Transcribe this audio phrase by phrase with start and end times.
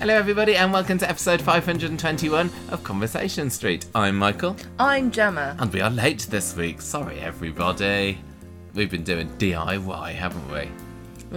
[0.00, 3.86] Hello, everybody, and welcome to episode 521 of Conversation Street.
[3.94, 5.54] I'm Michael, I'm Gemma.
[5.60, 6.80] and we are late this week.
[6.80, 8.18] Sorry, everybody.
[8.74, 10.68] We've been doing DIY, haven't we?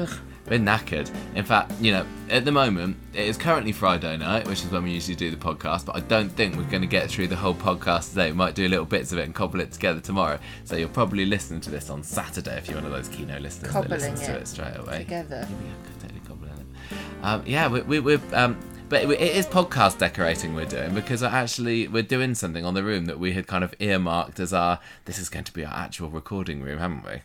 [0.02, 0.10] Ugh.
[0.50, 1.10] We're knackered.
[1.36, 4.84] In fact, you know, at the moment, it is currently Friday night, which is when
[4.84, 7.36] we usually do the podcast, but I don't think we're going to get through the
[7.36, 8.32] whole podcast today.
[8.32, 10.40] We might do little bits of it and cobble it together tomorrow.
[10.66, 13.72] So you'll probably listen to this on Saturday if you're one of those Kino listeners
[13.72, 14.98] Cobbling that listens to it it straight away.
[15.00, 15.48] together.
[15.50, 16.98] Yeah, we are totally cobbling it.
[17.24, 18.22] Um, yeah, we, we, we're.
[18.34, 22.84] Um, but it is podcast decorating we're doing because actually we're doing something on the
[22.84, 24.80] room that we had kind of earmarked as our.
[25.06, 27.22] This is going to be our actual recording room, haven't we?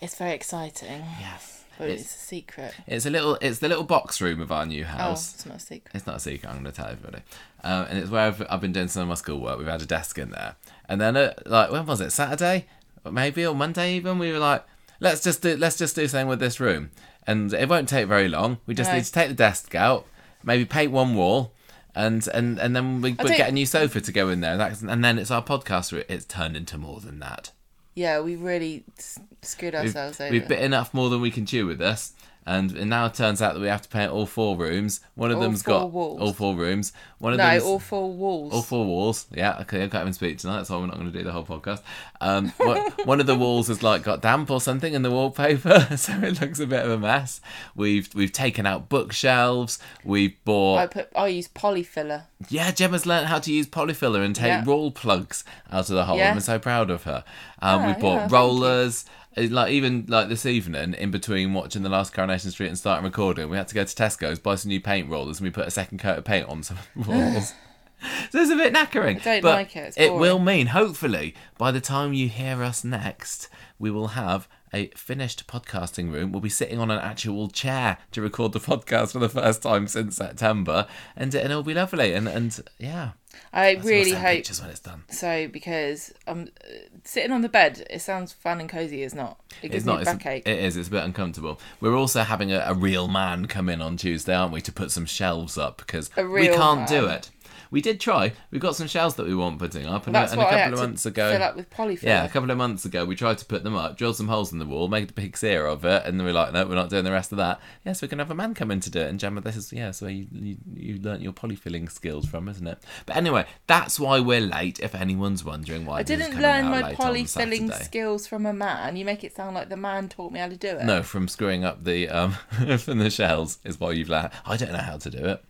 [0.00, 1.04] It's very exciting.
[1.20, 1.51] Yes.
[1.78, 2.74] But It's, it's, a secret.
[2.86, 3.38] it's a little.
[3.40, 5.34] It's the little box room of our new Oh, house.
[5.34, 5.90] it's not a secret.
[5.94, 6.48] It's not a secret.
[6.48, 7.22] I'm going to tell everybody.
[7.64, 9.58] Um, and it's where I've, I've been doing some of my schoolwork.
[9.58, 10.56] We've had a desk in there,
[10.88, 12.10] and then uh, like when was it?
[12.10, 12.66] Saturday,
[13.10, 14.18] maybe or Monday even.
[14.18, 14.64] We were like,
[15.00, 16.90] let's just do let's just do something with this room,
[17.26, 18.58] and it won't take very long.
[18.66, 18.96] We just No.
[18.96, 20.06] need to take the desk out,
[20.44, 21.52] maybe paint one wall.
[21.94, 24.60] And, and and then we we get a new sofa to go in there, and,
[24.60, 25.92] that's, and then it's our podcast.
[25.92, 26.04] room.
[26.08, 27.50] It's turned into more than that.
[27.94, 30.30] Yeah, we really s- screwed We've, ourselves over.
[30.30, 32.12] we've bitten enough more than we can chew with this,
[32.46, 35.00] and it now it turns out that we have to paint all four rooms.
[35.14, 36.20] One of All them's got walls.
[36.20, 36.92] all four rooms.
[37.18, 38.52] One of no, all four walls.
[38.52, 39.26] all four walls.
[39.32, 41.44] Yeah, okay, I can't even speak tonight, so we're not going to do the whole
[41.44, 41.82] podcast.
[42.20, 45.88] Um, one- one of the walls has like got damp or something in the wallpaper,
[45.96, 47.40] so it looks a bit of a mess.
[47.76, 49.78] We've we've taken out bookshelves.
[50.04, 50.90] We've I bought.
[50.90, 51.08] put.
[51.14, 52.24] I use polyfiller.
[52.48, 54.64] Yeah, Gemma's learned how to use polyfiller and take Yeah.
[54.66, 56.16] roll plugs out of the hole.
[56.18, 56.32] Yeah.
[56.32, 57.22] I'm so proud of her.
[57.60, 58.36] Um, Ah, we yeah, bought thank you.
[58.36, 59.04] rollers.
[59.36, 63.48] Like even like this evening, in between watching the last Coronation Street and starting recording,
[63.48, 65.70] we had to go to Tesco's buy some new paint rollers, and we put a
[65.70, 67.54] second coat of paint on some walls.
[68.30, 69.20] so it's a bit knackering.
[69.20, 72.84] I don't but like it, it will mean, hopefully, by the time you hear us
[72.84, 73.48] next,
[73.78, 76.32] we will have a finished podcasting room.
[76.32, 79.86] We'll be sitting on an actual chair to record the podcast for the first time
[79.86, 80.86] since September,
[81.16, 82.12] and, and it'll be lovely.
[82.14, 83.12] And and yeah,
[83.52, 85.04] I We'll really hope pictures when it's done.
[85.10, 86.72] so because um, uh,
[87.04, 87.86] sitting on the bed.
[87.90, 89.02] It sounds fun and cozy.
[89.02, 89.38] It's not.
[89.62, 89.98] It gives It's me not.
[89.98, 90.46] a It's, backache.
[90.48, 90.76] it is.
[90.76, 91.60] It's a bit uncomfortable.
[91.80, 94.90] We're also having a, a real man come in on Tuesday, aren't we, to put
[94.90, 97.30] some shelves up because we can't do it.
[97.72, 98.34] We did try.
[98.50, 101.06] We got some shells that we want putting up, and, and a couple of months
[101.06, 102.02] ago, fill up with polyfiller.
[102.02, 104.52] Yeah, a couple of months ago, we tried to put them up, drill some holes
[104.52, 106.74] in the wall, make a pig's ear of it, and then we're like, no, we're
[106.74, 107.60] not doing the rest of that.
[107.82, 109.08] Yes, we can have a man come in to do it.
[109.08, 112.66] And Gemma, this is, yeah, so you, you, you learnt your polyfilling skills from, isn't
[112.66, 112.78] it?
[113.06, 117.72] But anyway, that's why we're late, if anyone's wondering why I didn't learn my polyfilling
[117.82, 118.96] skills from a man.
[118.96, 120.84] You make it sound like the man taught me how to do it.
[120.84, 122.32] No, from screwing up the um
[122.78, 124.30] from the shells is why you've learned.
[124.44, 125.42] I don't know how to do it.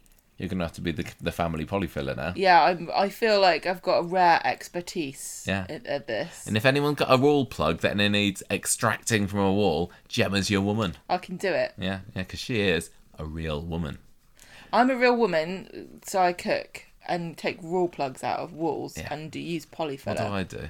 [0.43, 2.33] You're gonna have to be the the family polyfiller now.
[2.35, 5.67] Yeah, I'm, I feel like I've got a rare expertise Yeah.
[5.69, 6.49] at, at this.
[6.49, 10.51] And if anyone's got a wall plug that it needs extracting from a wall, Gemma's
[10.51, 10.97] your woman.
[11.09, 11.75] I can do it.
[11.79, 13.99] Yeah, yeah, because she is a real woman.
[14.73, 19.15] I'm a real woman, so I cook and take wall plugs out of walls Yeah.
[19.15, 20.29] and do use polyfiller.
[20.29, 20.59] What do.
[20.59, 20.69] I do?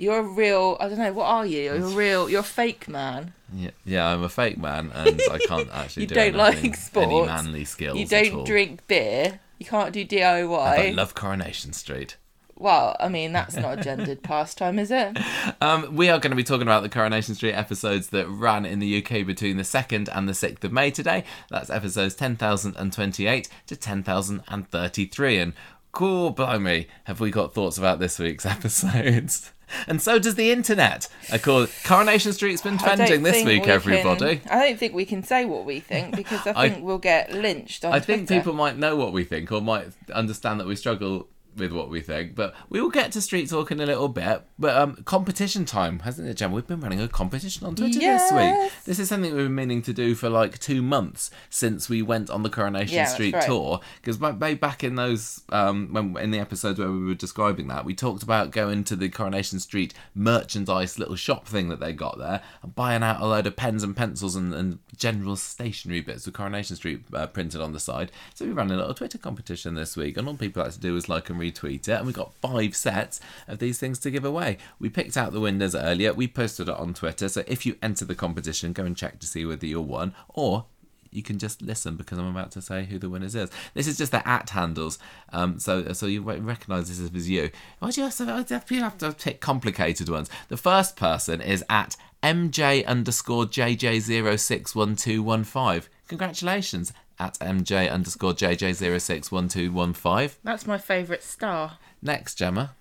[0.00, 0.76] You're a real.
[0.80, 1.12] I don't know.
[1.12, 1.62] What are you?
[1.62, 2.30] You're a real.
[2.30, 3.32] You're a fake man.
[3.54, 6.02] Yeah, yeah, I'm a fake man, and I can't actually.
[6.04, 7.06] You do don't anything- like sports.
[7.12, 7.98] Any manly skills?
[7.98, 9.40] You don't drink beer.
[9.58, 10.58] You can't do DIY.
[10.58, 12.16] I love Coronation Street.
[12.56, 15.18] well, I mean that's not a gendered pastime, is it?
[15.60, 18.78] Um, we are going to be talking about the Coronation Street episodes that ran in
[18.78, 21.24] the UK between the 2nd and the 6th of May today.
[21.50, 25.38] That's episodes 10,028 to 10,033.
[25.38, 25.52] And
[25.92, 29.52] cool, blimey, have we got thoughts about this week's episodes?
[29.86, 31.08] And so does the internet.
[31.32, 34.36] Of course, Coronation Street's been trending this week, we everybody.
[34.38, 36.98] Can, I don't think we can say what we think because I I- think we'll
[36.98, 40.66] get lynched on I think people might know what we think or might understand that
[40.66, 43.86] we struggle with what we think, but we will get to street talk in a
[43.86, 44.42] little bit.
[44.58, 46.54] But um, competition time, hasn't it, Gemma?
[46.54, 48.72] We've been running a competition on Twitter this week.
[48.84, 52.30] This is something we've been meaning to do for like two months since we went
[52.30, 53.44] on the Coronation Yeah, Street right.
[53.44, 53.80] tour.
[54.00, 57.94] Because back in those, um, when in the episodes where we were describing that, we
[57.94, 62.42] talked about going to the Coronation Street merchandise little shop thing that they got there
[62.62, 66.34] and buying out a load of pens and pencils and, and general stationery bits with
[66.34, 68.12] Coronation Street uh, printed on the side.
[68.34, 70.94] So we ran a little Twitter competition this week, and all people had to do
[70.94, 74.24] was like and retweet it, and we got five sets of these things to give
[74.24, 74.58] away.
[74.78, 76.12] We picked out the winners earlier.
[76.12, 79.26] We posted it on Twitter, so if you enter the competition, go and check to
[79.26, 80.66] see whether you're one or
[81.10, 83.50] you can just listen because I'm about to say who the winners is.
[83.74, 84.98] This is just the at handles,
[85.32, 87.50] um, so so you recognise this as you.
[87.78, 90.30] Why do you have to, have to pick complicated ones?
[90.48, 95.88] The first person is at MJ underscore JJ061215.
[96.08, 96.92] Congratulations.
[97.18, 100.36] at MJ underscore JJ061215.
[100.42, 101.78] That's my favourite star.
[102.02, 102.74] Next, Gemma.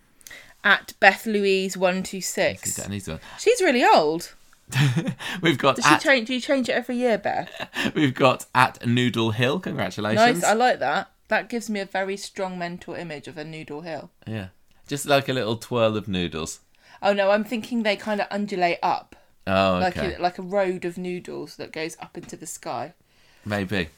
[0.64, 2.78] At Beth Louise one two You six.
[2.78, 3.20] get an easy one.
[3.38, 4.34] She's really old.
[5.42, 6.28] We've got Does she at, change?
[6.28, 7.50] Do you change it every year, Beth?
[7.96, 9.60] we've got at Noodle Hill.
[9.60, 10.42] Congratulations.
[10.42, 10.50] Nice.
[10.50, 11.10] I like that.
[11.30, 14.12] That gives me a very strong mental image of a noodle hill.
[14.28, 14.50] Yeah.
[14.88, 16.60] Just like a little twirl of noodles.
[17.02, 19.16] Oh no, I'm thinking they kind of undulate up,
[19.50, 22.94] Oh, like a, like a road of noodles that goes up into the sky.
[23.44, 23.90] Maybe.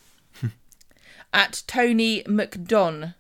[1.34, 3.16] At Tony McDon.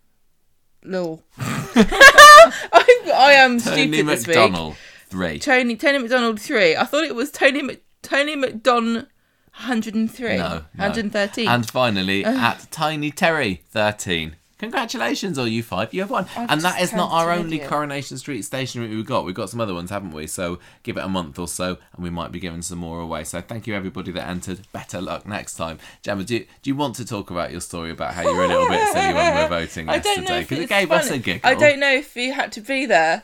[0.84, 1.24] Lol.
[1.38, 4.36] I, I am Tony stupid this week.
[4.36, 4.78] Tony McDonald.
[5.08, 5.40] Three.
[5.40, 6.76] Tony Tony McDonald three.
[6.76, 9.08] I thought it was Tony Mc, Tony McDon
[9.56, 10.38] 103.
[10.38, 10.64] No, no.
[10.76, 11.48] 113.
[11.48, 12.32] And finally, uh.
[12.32, 14.38] at Tiny Terry, 13.
[14.62, 15.92] Congratulations, all you five.
[15.92, 16.28] You have won.
[16.38, 17.68] I and that is not our only idiot.
[17.68, 19.26] Coronation Street stationery we've got.
[19.26, 20.28] We've got some other ones, haven't we?
[20.28, 23.24] So give it a month or so, and we might be giving some more away.
[23.24, 24.60] So thank you, everybody that entered.
[24.72, 25.80] Better luck next time.
[26.04, 28.44] Gemma, do you, do you want to talk about your story about how you were
[28.44, 30.42] a little bit silly when we were voting I yesterday?
[30.42, 31.50] Because it it's gave us a giggle.
[31.50, 33.24] I don't know if you had to be there.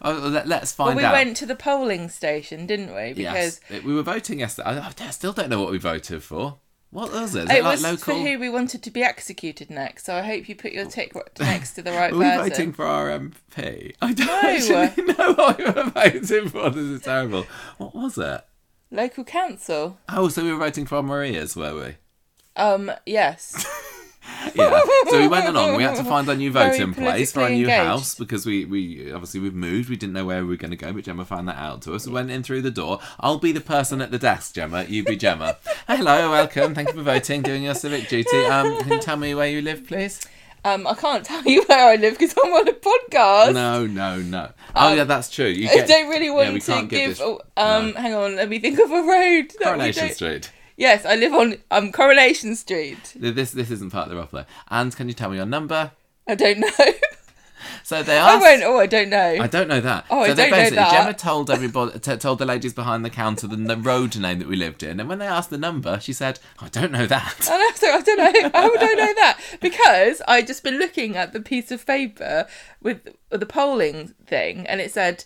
[0.00, 1.12] Oh, let, us find we out.
[1.12, 3.12] went to the polling station, didn't we?
[3.12, 4.68] Because yes, we were voting yesterday.
[4.70, 6.56] I, I still don't know what we voted for.
[6.90, 7.44] What was it?
[7.44, 7.98] Is it, it like was local?
[7.98, 10.06] for who we wanted to be executed next.
[10.06, 12.48] So I hope you put your tick next to the right Were we person.
[12.50, 13.94] voting for our MP?
[14.02, 14.40] I don't No.
[14.42, 16.70] actually know what we were voting for.
[16.70, 17.46] This is terrible.
[17.78, 18.40] What was it?
[18.90, 19.98] Local council.
[20.08, 21.94] Oh, so we were voting for our Marias, were we?
[22.60, 22.90] Um.
[23.06, 23.64] Yes.
[24.54, 24.80] Yeah.
[25.08, 25.76] So we went along.
[25.76, 27.84] We had to find our new voting place for our new engaged.
[27.86, 29.88] house because we, we obviously we've moved.
[29.90, 31.94] We didn't know where we were going to go, but Gemma found that out to
[31.94, 32.06] us.
[32.06, 33.00] We went in through the door.
[33.20, 34.84] I'll be the person at the desk, Gemma.
[34.84, 35.56] You be Gemma.
[35.86, 36.74] Hello, welcome.
[36.74, 38.44] Thank you for voting, doing your civic duty.
[38.46, 40.20] Um, can you tell me where you live, please?
[40.64, 40.86] Um.
[40.86, 43.54] I can't tell you where I live because I'm on a podcast.
[43.54, 44.50] No, no, no.
[44.76, 45.46] Oh, yeah, that's true.
[45.46, 47.92] You I get, don't really want yeah, we to can't give this- oh, um.
[47.92, 48.00] no.
[48.00, 48.36] Hang on.
[48.36, 49.52] Let me think of a road.
[49.62, 50.50] Coronation Street.
[50.80, 53.12] Yes, I live on um Coronation Street.
[53.14, 54.46] This this isn't part of the ruffler.
[54.68, 55.92] And can you tell me your number?
[56.26, 56.68] I don't know.
[57.84, 58.42] So they I asked.
[58.42, 58.62] won't.
[58.62, 59.36] Oh, I don't know.
[59.38, 60.06] I don't know that.
[60.10, 60.92] Oh, I so they don't know that.
[60.92, 64.48] Gemma told everybody, t- told the ladies behind the counter the, the road name that
[64.48, 67.46] we lived in, and when they asked the number, she said, "I don't know that."
[67.50, 68.50] I know, so I don't know.
[68.54, 69.40] How would I know that?
[69.60, 72.46] Because I just been looking at the piece of paper
[72.80, 75.24] with, with the polling thing, and it said,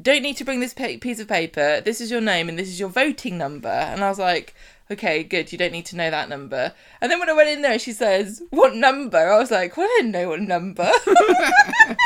[0.00, 1.80] "Don't need to bring this pa- piece of paper.
[1.80, 4.54] This is your name and this is your voting number." And I was like,
[4.90, 5.52] "Okay, good.
[5.52, 7.92] You don't need to know that number." And then when I went in there, she
[7.92, 11.96] says, "What number?" I was like, "Well, I didn't know what number." and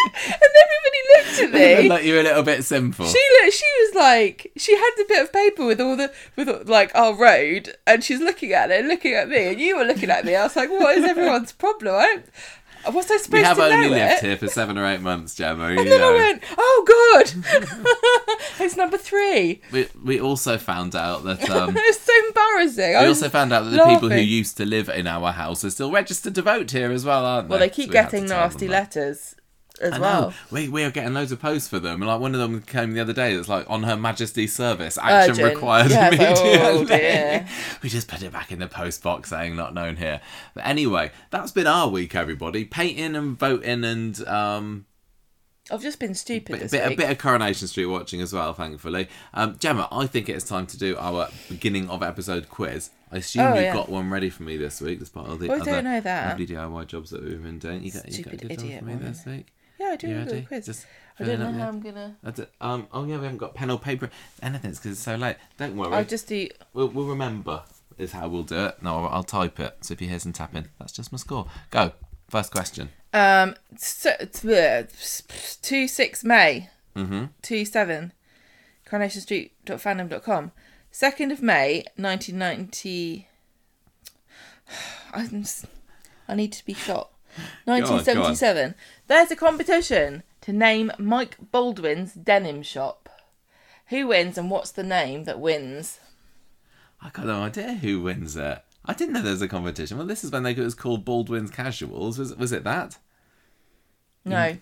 [0.64, 1.88] everybody looked at me.
[1.88, 3.06] like you're a little bit simple.
[3.06, 6.69] She looked, she was like she had the bit of paper with all the with
[6.69, 10.11] like our road and she's looking at it looking at me and you were looking
[10.11, 12.26] at me I was like what is everyone's problem I don't
[12.90, 15.34] was I supposed we have only know lived it here for seven or eight months,
[15.34, 15.64] Gemma.
[15.68, 16.14] and then know.
[16.14, 17.44] I went oh good.
[18.64, 23.28] it's number three we we also found out that um, it's so embarrassing we also
[23.28, 26.34] found out that the people who used to live in our house are still registered
[26.34, 27.52] to vote here as well, aren't they?
[27.52, 29.36] well they keep So we getting nasty letters
[29.81, 30.34] as I well know.
[30.50, 32.00] We we are getting loads of posts for them.
[32.00, 33.37] Like one of them came the other day.
[33.37, 34.96] That's like on Her Majesty's service.
[34.99, 35.55] Action Urgent.
[35.55, 36.58] required Yeah, like, immediately.
[36.62, 37.46] oh, dear.
[37.82, 40.20] we just put it back in the post box saying not known here.
[40.55, 42.64] But anyway, that's been our week, everybody.
[42.64, 44.87] Painting and voting and um,
[45.70, 48.52] I've just been stupid bit, this bit, a bit of Coronation Street watching as well.
[48.55, 52.90] Thankfully, um, Gemma, I think it's time to do our beginning of episode quiz.
[53.11, 53.73] I assume Oh, you've yeah.
[53.75, 55.00] got one ready for me this week.
[55.02, 56.28] As part of the Well, I other don't know that.
[56.31, 57.82] lovely DIY jobs that we've been doing.
[57.82, 59.47] You got, you got a good one idiot for me this week.
[59.78, 60.42] Yeah I do good ready?
[60.47, 60.87] quiz Just
[61.18, 63.71] I don't know how I'm gonna I d- um, oh yeah, we haven't got pen
[63.71, 64.11] or paper.
[64.42, 65.37] Anything because it's so late.
[65.59, 65.95] Don't worry.
[65.95, 67.62] I'll just do We'll, we'll remember
[67.99, 68.83] is how we'll do it.
[68.83, 69.78] No, I'll, I'll type it.
[69.80, 71.47] So if you hear some tapping, that's just my score.
[71.71, 71.92] Go.
[72.28, 72.90] First question.
[73.14, 74.11] Um, so,
[75.62, 77.25] two six May, Mm-hmm.
[77.40, 78.12] two seven,
[78.87, 80.52] coronationstreet.fandom.com.
[80.90, 83.28] Second of May, nineteen ninety.
[85.12, 85.66] I'm s-
[86.28, 87.11] I need to be shot.
[87.66, 87.93] on, go on.
[87.95, 88.75] 1977.
[89.07, 93.09] There's a competition to name Mike Baldwin's denim shop.
[93.88, 96.00] Who wins and what's the name that wins?
[97.00, 98.62] I got no idea who wins it.
[98.85, 99.99] I didn't know there was a competition.
[99.99, 102.19] Well, this is when they it was called Baldwin's Casuals.
[102.19, 102.99] Was was it that?
[104.25, 104.37] No.
[104.37, 104.61] Mm.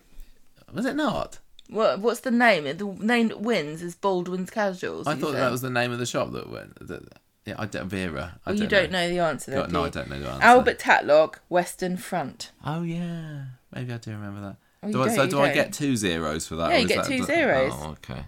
[0.73, 1.38] Was it not?
[1.69, 2.64] What, what's the name?
[2.64, 5.07] The name that wins is Baldwin's Casuals.
[5.07, 6.87] I thought that was the name of the shop that went.
[6.87, 7.02] That,
[7.46, 7.86] yeah, I don't.
[7.88, 8.40] Vera.
[8.46, 9.50] I Well, you don't know the answer.
[9.50, 10.42] Then, no, I don't know the answer.
[10.44, 12.52] Albert Tatlock, Western Front.
[12.64, 14.56] Oh yeah, maybe I do remember that.
[14.82, 16.70] Oh, do I, so do I get two zeros for that?
[16.70, 17.72] Yeah, you get that- two zeros.
[17.74, 18.24] Oh, okay.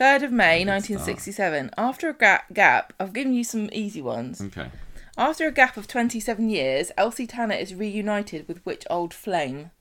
[0.00, 1.08] 3rd of May, Good start.
[1.08, 1.70] 1967.
[1.76, 4.40] After a ga- gap, I've given you some easy ones.
[4.40, 4.70] Okay.
[5.16, 9.72] After a gap of 27 years, Elsie Tanner is reunited with which old flame?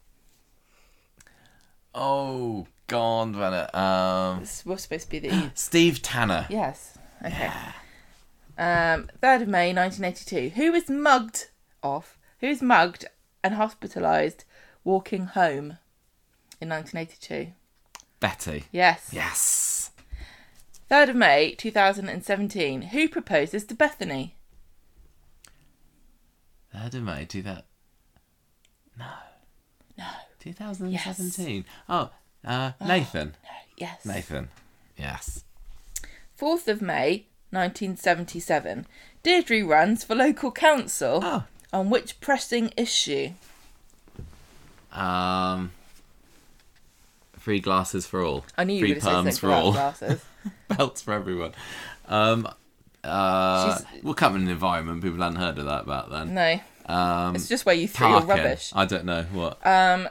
[1.94, 3.70] Oh God, Vanna.
[3.74, 5.52] Um, This was supposed to be the.
[5.56, 6.48] Steve Tanner.
[6.50, 6.98] Yes.
[7.24, 7.52] Okay.
[8.58, 10.50] Um, 3rd of May, 1982.
[10.56, 11.50] Who was mugged
[11.84, 13.06] off Who's mugged
[13.44, 14.44] and hospitalised
[14.84, 15.78] walking home
[16.62, 17.54] in 1982?
[18.20, 18.66] Betty.
[18.72, 19.10] Yes.
[19.12, 19.92] Yes.
[20.90, 22.82] 3rd of May 2017.
[22.84, 24.36] Who proposes to Bethany?
[26.74, 27.64] Third of May, two thousand.
[29.00, 29.06] No.
[29.98, 30.06] No.
[30.40, 31.66] 2017.
[31.90, 32.12] Oh,
[32.46, 33.36] uh, Nathan.
[33.78, 34.06] Yes.
[34.06, 34.50] Nathan.
[34.96, 35.44] Yes.
[36.40, 38.86] 4th of May 1977.
[39.24, 41.20] Deirdre runs for local council.
[41.24, 41.44] Oh.
[41.74, 43.32] On which pressing issue?
[44.92, 45.72] Um.
[47.38, 48.46] Free glasses for all.
[48.58, 49.72] I knew you Free were going to say perms for all.
[49.74, 50.22] glasses.
[50.70, 51.54] Belts for everyone.
[52.08, 52.48] Um.
[53.04, 55.02] Uh, She's- we'll come in the environment.
[55.02, 56.34] People hadn't heard of that back then.
[56.34, 56.60] no,
[56.94, 58.44] Um, it's just where you threw your parking.
[58.44, 58.72] rubbish.
[58.76, 59.66] I don't know what.
[59.66, 60.10] Um,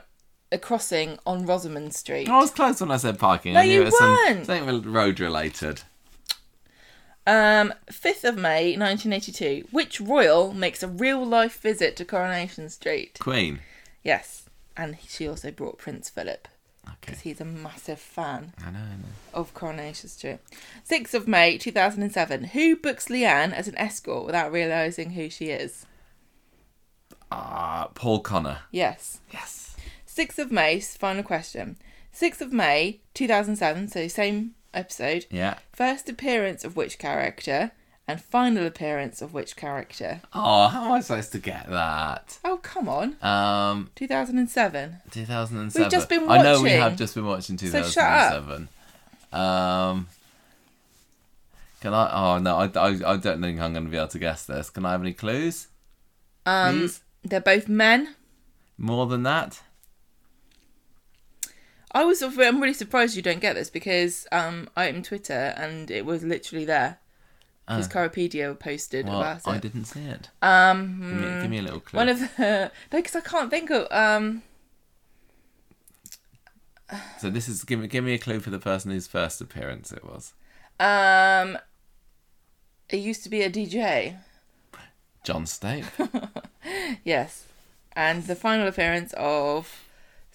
[0.50, 2.28] a crossing on Rosamund Street.
[2.28, 3.52] I was close when I said parking.
[3.54, 4.46] No, I knew you it was some- weren't.
[4.46, 5.82] something road related.
[7.26, 9.68] Um, 5th of May 1982.
[9.72, 13.18] Which royal makes a real life visit to Coronation Street?
[13.20, 13.60] Queen.
[14.04, 14.44] Yes,
[14.76, 16.46] and she also brought Prince Philip
[16.86, 16.96] Okay.
[17.00, 18.78] because he's a massive fan I know.
[18.78, 19.08] I know.
[19.34, 20.38] of Coronation Street.
[20.88, 22.44] 6th of May 2007.
[22.44, 25.84] Who books Leanne as an escort without realising who she is?
[27.32, 28.60] Ah, Paul Connor.
[28.70, 29.18] Yes.
[29.32, 29.76] Yes.
[30.06, 31.76] 6th of May, final question.
[32.14, 35.26] 6th of May 2007, so same episode.
[35.30, 35.58] Yeah.
[35.72, 37.72] First appearance of which character
[38.08, 40.20] and final appearance of which character?
[40.32, 42.38] Oh, how am I supposed to get that?
[42.44, 43.16] Oh, come on.
[43.22, 44.98] Um, 2007.
[45.10, 45.82] 2007.
[45.82, 46.80] We've just been I know we watching.
[46.80, 48.44] have just been watching So shut up.
[48.44, 48.68] 2007.
[49.32, 50.06] Um,
[51.80, 52.10] can I?
[52.12, 54.70] Oh no, I, I, I don't think I'm going to be able to guess this.
[54.70, 55.66] Can I have any clues?
[56.46, 57.02] Um, Please?
[57.24, 58.14] they're both men.
[58.78, 59.60] More than that?
[62.00, 65.90] I was I'm really surprised you don't get this because um I opened Twitter and
[65.90, 66.98] it was literally there.
[67.66, 69.10] Because Corriepedia posted Ah.
[69.10, 69.48] Well, about it.
[69.48, 70.30] I didn't see it.
[70.40, 71.96] Um, Give me, give me a little clue.
[71.96, 72.28] one of the
[72.92, 74.42] no, because I can't think of um.
[77.18, 79.90] So this is give me give me a clue for the person whose first appearance
[79.90, 80.32] it was.
[80.78, 81.58] Um,
[82.88, 84.18] it used to be a DJ.
[85.24, 85.86] John Stape.
[87.04, 87.44] Yes,
[87.94, 89.85] and the final appearance of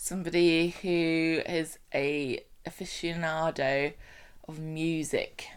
[0.02, 3.94] somebody who is a aficionado
[4.48, 5.48] of music.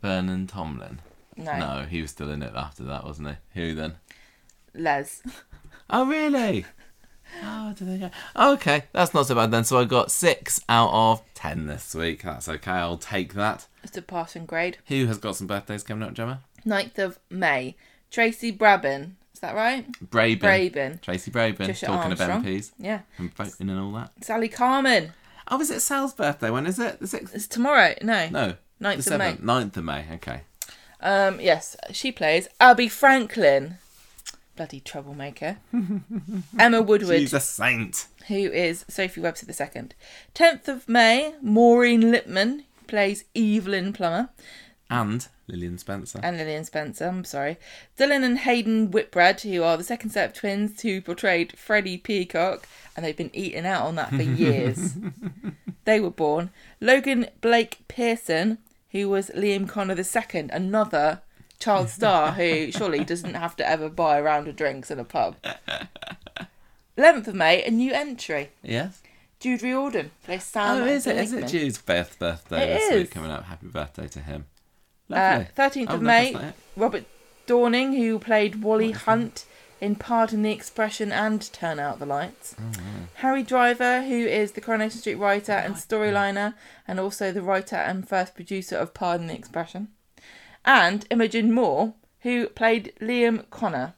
[0.00, 1.00] Vernon Tomlin.
[1.36, 3.60] No, No, he was still in it after that, wasn't he?
[3.60, 3.94] Who then?
[4.72, 5.22] Les.
[5.90, 6.64] Oh, really?
[7.42, 8.10] Oh, do they go?
[8.36, 9.64] Okay, that's not so bad then.
[9.64, 12.22] So I got six out of ten this week.
[12.22, 12.70] That's okay.
[12.70, 13.66] I'll take that.
[13.82, 14.78] It's a passing grade.
[14.86, 16.40] Who has got some birthdays coming up, Gemma?
[16.64, 17.76] 9th of May.
[18.10, 19.12] Tracy Brabin.
[19.36, 19.84] Is that right?
[20.02, 20.40] Braben.
[20.40, 20.98] Brabin.
[21.02, 21.58] Tracy Braben.
[21.58, 22.38] Tricia talking Armstrong.
[22.40, 23.00] of MPs Yeah.
[23.18, 24.12] and voting and all that.
[24.24, 25.12] Sally Carman.
[25.48, 26.48] Oh, is it Sal's birthday?
[26.48, 27.00] When is it?
[27.00, 27.34] The sixth?
[27.34, 27.92] It's tomorrow.
[28.00, 28.30] No.
[28.30, 28.54] No.
[28.80, 29.32] 9th the of May.
[29.34, 29.40] seventh.
[29.42, 30.06] 9th of May.
[30.14, 30.40] Okay.
[31.02, 33.76] Um, yes, she plays Abi Franklin.
[34.56, 35.58] Bloody troublemaker.
[36.58, 38.06] Emma Woodward, She's a saint.
[38.28, 39.94] who is Sophie Webster the second.
[40.34, 44.30] 10th of May, Maureen Lipman plays Evelyn Plummer.
[44.88, 46.20] And Lillian Spencer.
[46.22, 47.56] And Lillian Spencer, I'm sorry.
[47.98, 52.68] Dylan and Hayden Whitbread, who are the second set of twins who portrayed Freddie Peacock,
[52.96, 54.94] and they've been eating out on that for years.
[55.84, 56.50] they were born.
[56.80, 58.58] Logan Blake Pearson,
[58.92, 61.20] who was Liam Connor II, another
[61.58, 65.04] child star who surely doesn't have to ever buy a round of drinks in a
[65.04, 65.34] pub.
[66.96, 68.50] 11th of May, a new entry.
[68.62, 69.02] yes.
[69.38, 70.82] Jude Riordan plays Sam.
[70.82, 71.16] Oh, is it?
[71.18, 71.46] Is it.
[71.46, 73.10] Jude's birth birthday It is.
[73.10, 73.44] coming up?
[73.44, 74.46] Happy birthday to him.
[75.10, 76.54] Uh, 13th Oh, of May, that's not it.
[76.76, 77.04] Robert
[77.46, 79.44] Dorning, who played Wally Hunt
[79.80, 82.56] in Pardon the Expression and Turn Out the Lights.
[82.58, 82.80] Oh,
[83.16, 86.54] Harry Driver, who is the Coronation Street writer and storyliner,
[86.88, 89.88] and also the writer and first producer of Pardon the Expression.
[90.64, 93.94] And Imogen Moore, who played Liam Connor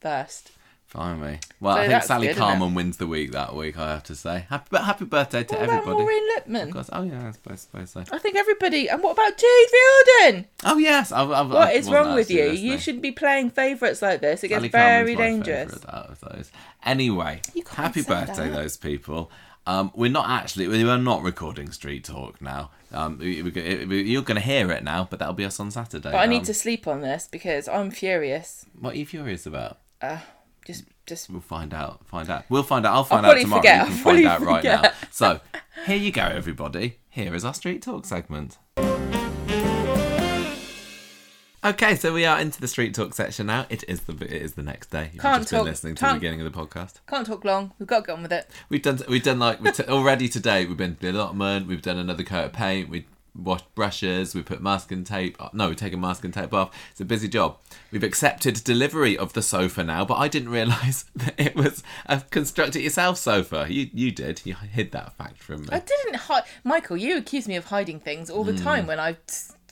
[0.00, 0.50] first.
[0.94, 1.38] Me.
[1.58, 2.36] Well, So I think Sally good?
[2.36, 3.78] Carman wins the week that week.
[3.78, 4.44] I have to say.
[4.50, 6.02] Happy, but happy birthday to What about everybody.
[6.02, 6.72] Maureen Of Lipman?
[6.72, 6.90] course.
[6.92, 8.04] Oh yeah, I suppose, suppose so.
[8.12, 8.90] I think everybody.
[8.90, 10.46] And what about Jade Riordan?
[10.64, 11.10] Oh yes.
[11.10, 12.44] I, I, What I is wrong with you?
[12.50, 14.44] You should be playing favourites like this.
[14.44, 15.84] It gets very Carman's dangerous.
[15.88, 16.50] out of those.
[16.84, 18.54] Anyway, happy birthday, that.
[18.54, 19.30] those people.
[19.66, 20.68] Um, we're not actually.
[20.68, 22.70] We are not recording Street Talk now.
[22.92, 23.50] Um, we, we,
[23.86, 26.10] we- you're going to hear it now, but that'll be us on Saturday.
[26.10, 28.66] But I need Um, to sleep on this because I'm furious.
[28.78, 29.78] What are you furious about?
[30.66, 32.06] Just, just We'll find out.
[32.06, 32.44] Find out.
[32.48, 32.94] We'll find out.
[32.94, 33.60] I'll find probably out tomorrow.
[33.62, 34.82] forget, You I'll can find out right now.
[35.10, 35.40] So
[35.86, 36.98] here you go, everybody.
[37.10, 38.58] Here is our Street Talk segment.
[41.64, 43.66] Okay, so we are into the Street Talk section now.
[43.70, 45.10] It is the it is the next day.
[45.12, 46.94] You've Can't just been listening to the beginning of the podcast.
[47.08, 47.72] can't talk long.
[47.78, 48.50] We've got to get on with it.
[48.68, 50.66] We've done we've done like we've t- already today.
[50.66, 51.68] We've been to the allotment.
[51.68, 52.88] We've done another coat of paint.
[52.88, 55.36] We wash brushes, we put masking tape.
[55.40, 56.70] Uh, no, we take a masking tape off.
[56.90, 57.58] It's a busy job.
[57.90, 62.20] We've accepted delivery of the sofa now, but I didn't realise that it was a
[62.20, 63.66] construct it yourself sofa.
[63.68, 64.42] You you did.
[64.44, 65.68] You hid that fact from me.
[65.72, 66.44] I didn't hide.
[66.64, 68.62] Michael, you accuse me of hiding things all the hmm.
[68.62, 69.18] time when I've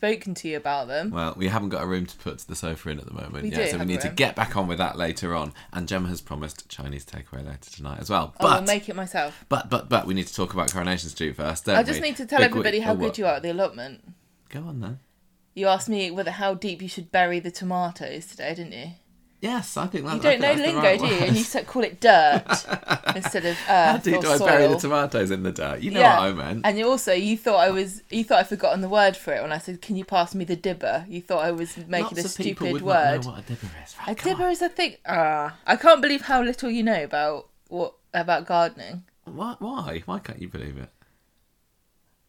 [0.01, 1.11] spoken to you about them.
[1.11, 3.43] Well, we haven't got a room to put the sofa in at the moment.
[3.43, 4.17] We yeah, do so we need to room.
[4.17, 5.53] get back on with that later on.
[5.75, 8.33] And Gemma has promised Chinese takeaway later tonight as well.
[8.33, 9.45] Oh, but I will make it myself.
[9.51, 11.67] but but but we need to talk about Coronation Street first.
[11.67, 12.09] Don't I just we?
[12.09, 14.03] need to tell Big everybody week- how oh, good you are at the allotment.
[14.49, 15.01] Go on then.
[15.55, 18.93] You asked me whether how deep you should bury the tomatoes today, didn't you?
[19.41, 21.15] Yes, I think that, You don't know that's lingo, right do you?
[21.15, 22.45] And you call it dirt
[23.17, 24.47] instead of How earth deep or do I soil.
[24.49, 25.81] bury the tomatoes in the dirt?
[25.81, 26.67] You know yeah, what I meant.
[26.67, 29.41] and you also you thought I was you thought I'd forgotten the word for it
[29.41, 32.25] when I said, "Can you pass me the dibber?" You thought I was making Lots
[32.25, 33.25] a stupid word.
[33.25, 33.97] Not know what a dibber is.
[34.07, 34.97] Right, A dibber is a thing.
[35.07, 39.05] Ah, I can't believe how little you know about what about gardening.
[39.27, 39.37] on.
[39.37, 39.57] Why?
[39.59, 40.03] Why?
[40.05, 40.91] Why can't you believe it?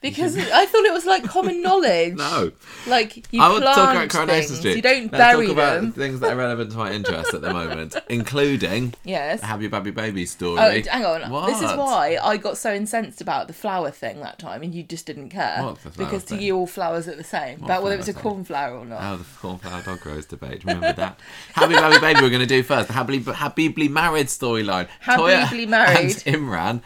[0.01, 2.15] Because I thought it was like common knowledge.
[2.15, 2.51] No.
[2.87, 4.59] Like you I to plant talk about Coronation things.
[4.59, 4.75] Street.
[4.77, 5.91] You don't Let's bury talk about them.
[5.91, 9.41] things that are relevant to my interest at the moment, including Yes.
[9.41, 10.59] the Your Baby Baby story.
[10.59, 11.45] Oh, hang on.
[11.45, 14.81] This is why I got so incensed about the flower thing that time, and you
[14.83, 15.63] just didn't care.
[15.63, 16.39] What, the flower because thing?
[16.39, 17.63] to you, all flowers are the same.
[17.63, 18.31] about whether it was a flower thing?
[18.31, 18.99] cornflower or not.
[19.03, 20.63] Oh, the cornflower dog rose debate.
[20.65, 21.19] Remember that?
[21.53, 22.87] Happy Baby Baby, we're going to do first.
[22.87, 24.87] The happily, happily married storyline.
[24.99, 26.23] Happily married.
[26.25, 26.81] And Imran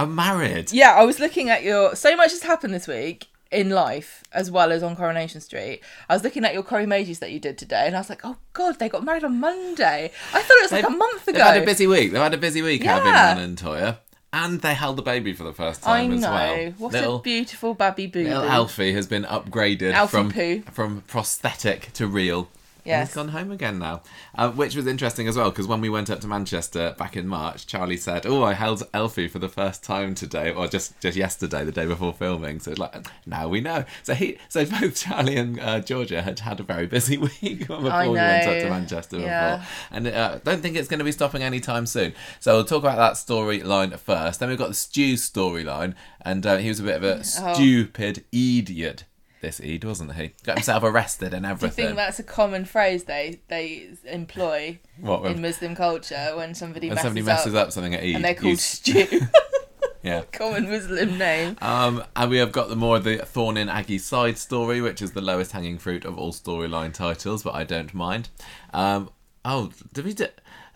[0.00, 0.72] are married.
[0.72, 1.94] Yeah, I was looking at your.
[1.96, 5.80] So much has happened this week in life as well as on Coronation Street.
[6.08, 8.20] I was looking at your curry emojis that you did today, and I was like,
[8.24, 10.12] oh god, they got married on Monday.
[10.32, 11.38] I thought it was like a month ago.
[11.38, 12.12] They've had a busy week.
[12.12, 13.00] They've had a busy week, Yeah.
[13.00, 13.98] Imran and Toyah.
[14.32, 16.16] And they held the baby for the first I time know.
[16.16, 16.72] as well.
[16.78, 18.22] What little, a beautiful baby boo.
[18.22, 20.62] little Alfie has been upgraded Alfie from poo.
[20.70, 22.48] from prosthetic to real.
[22.84, 23.08] And Yes.
[23.08, 24.02] he's gone home again now,
[24.34, 27.26] uh, which was interesting as well because when we went up to Manchester back in
[27.26, 31.16] March, Charlie said, "Oh, I held Alfie for the first time today, or just just
[31.16, 33.84] yesterday, the day before filming." So it's like now we know.
[34.02, 37.78] So he, so both Charlie and uh, Georgia had had a very busy week before
[37.78, 38.70] we went up to.
[38.70, 39.56] Manchester Yeah.
[39.56, 42.14] before, and uh, don't think it's going to be stopping anytime soon.
[42.40, 44.40] So we'll talk about that storyline first.
[44.40, 47.54] Then we've got the Stew storyline, and uh, he was a bit of a Oh.
[47.54, 49.04] stupid idiot.
[49.40, 50.32] This Eid, wasn't he?
[50.44, 55.24] Got himself arrested and Do you think that's a common phrase they they employ What,
[55.24, 58.16] in Muslim culture when somebody when messes, somebody messes up, up, something at Eid.
[58.16, 59.20] and they're you- called stew?
[60.02, 60.22] yeah.
[60.32, 61.56] common Muslim name.
[61.62, 65.00] Um, and we have got the more of the Thorn in Aggie side story, which
[65.00, 68.28] is the lowest hanging fruit of all storyline titles, but I don't mind.
[68.74, 69.08] Um,
[69.44, 70.26] oh, did we do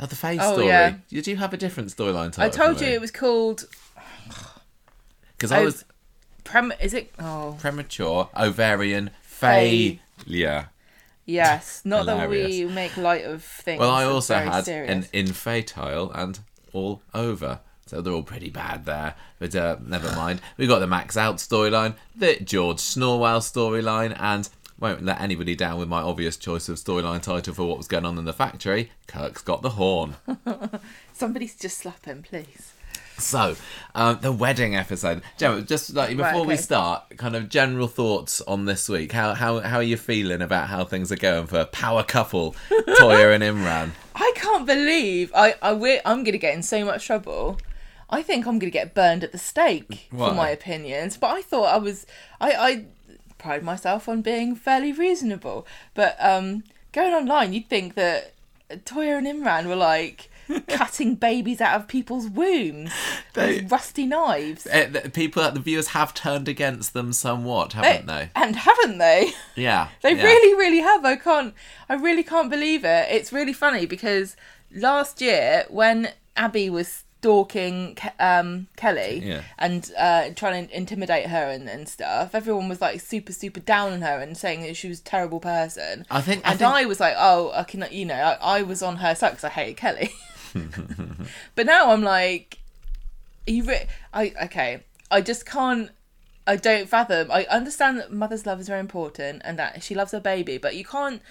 [0.01, 0.69] oh, the Faye Oh, story?
[0.69, 0.95] yeah.
[1.11, 2.45] Did you have a different storyline title?
[2.45, 3.65] I told you it was called
[5.37, 5.85] because I Oh, was
[6.45, 6.73] Prem.
[6.81, 7.13] Is it?
[7.19, 10.69] Oh, premature ovarian failure.
[11.27, 11.83] yes.
[11.85, 13.81] Not that we make light of things.
[13.81, 14.91] Well, I also had serious.
[14.91, 16.39] an infantile and
[16.73, 17.61] all over.
[17.87, 19.15] So they're all pretty bad there.
[19.39, 20.41] But uh, never mind.
[20.57, 25.79] We got the Max Out storyline, the George Snorwell storyline, and won't let anybody down
[25.79, 28.91] with my obvious choice of storyline title for what was going on in the factory.
[29.07, 30.17] Kirk's got the horn.
[31.13, 32.74] Somebody's just slap him, please.
[33.19, 33.57] So,
[33.95, 35.23] um, the wedding episode.
[35.37, 39.13] Gemma, just like before Right, we start, kind of general thoughts on this week.
[39.13, 43.35] How how how are you feeling about how things are going for power couple Toyah
[43.35, 43.91] and Imran?
[44.15, 47.59] I can't believe I I we I'm gonna get in so much trouble.
[48.11, 50.29] I think I'm gonna get burned at the stake Why?
[50.29, 51.17] for my opinions.
[51.17, 52.07] But I thought I was
[52.41, 52.85] I I
[53.39, 55.67] pride myself on being fairly reasonable.
[55.95, 58.33] But um, going online, you'd think that
[58.71, 60.31] Toyah and Imran were like
[60.69, 62.93] cutting babies out of people's wombs
[63.35, 64.67] They- with rusty knives.
[64.67, 68.31] Uh, the people, the viewers have turned against them somewhat, haven't they?
[68.35, 69.33] And haven't they?
[69.57, 70.23] Yeah, They yeah.
[70.25, 71.05] really, really have.
[71.05, 71.55] I can't.
[71.89, 73.07] I really can't believe it.
[73.11, 74.37] It's really funny because
[74.75, 79.43] last year when Abi was stalking um, Kelly Yeah.
[79.59, 83.93] and uh, trying to intimidate her and, and stuff, everyone was like super, super down
[83.95, 86.05] on her and saying that she was a terrible person.
[86.11, 88.63] I think- I and think- I was like, oh, I can, you know, I, I
[88.63, 90.11] was on her side because I hated Kelly.
[91.55, 92.59] But now I'm like,
[93.47, 94.83] you re- I okay.
[95.11, 95.91] I just can't.
[96.47, 97.31] I don't fathom.
[97.31, 100.77] I understand that mother's love is very important and that she loves her baby, but
[100.77, 101.23] you can't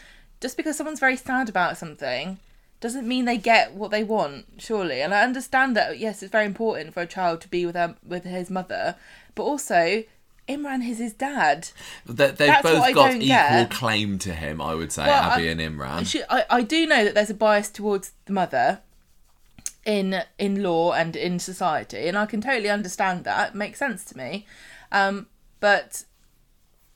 [0.42, 2.40] just because someone's very sad about something
[2.82, 4.46] doesn't mean they get what they want.
[4.58, 6.00] Surely, and I understand that.
[6.00, 8.96] Yes, it's very important for a child to be with her, with his mother,
[9.36, 10.04] but also
[10.50, 11.70] Imran is his dad.
[12.06, 13.72] They, what both got equal get.
[13.72, 16.06] claim to him, I would say, Well, Abi I- and Imran.
[16.06, 18.82] She, I, I do know that there's a bias towards the mother
[19.86, 23.50] in in law and in society, and I can totally understand that.
[23.50, 24.46] It makes sense to me.
[24.92, 25.28] Um,
[25.60, 26.04] but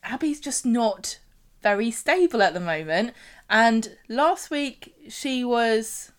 [0.10, 1.20] Abi's just not
[1.62, 3.14] very stable at the moment.
[3.50, 6.12] And last week she was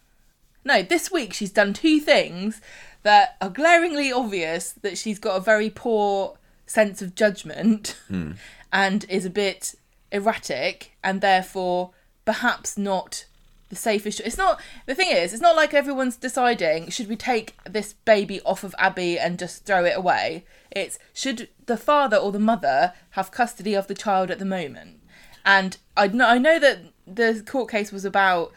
[0.65, 2.61] no, this week she's done two things
[3.03, 7.97] that are glaringly obvious that she's got a very poor sense of judgment.
[8.73, 9.75] and is a bit
[10.13, 11.91] erratic and therefore
[12.25, 13.25] perhaps not
[13.69, 14.21] the safest.
[14.21, 18.41] It's not the thing is, it's not like everyone's deciding should we take this baby
[18.43, 20.45] off of Abi and just throw it away.
[20.71, 25.01] It's should the father or the mother have custody of the child at the moment.
[25.45, 28.53] And I know I know that the court case was about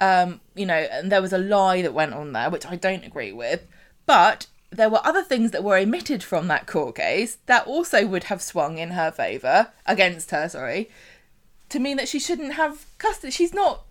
[0.00, 3.04] um, you know, and there was a lie that went on there, which I don't
[3.04, 3.66] agree with.
[4.04, 8.24] But there were other things that were omitted from that court case that also would
[8.24, 10.90] have swung in her favour, against her, sorry,
[11.68, 13.30] to mean that she shouldn't have custody.
[13.30, 13.84] She's not.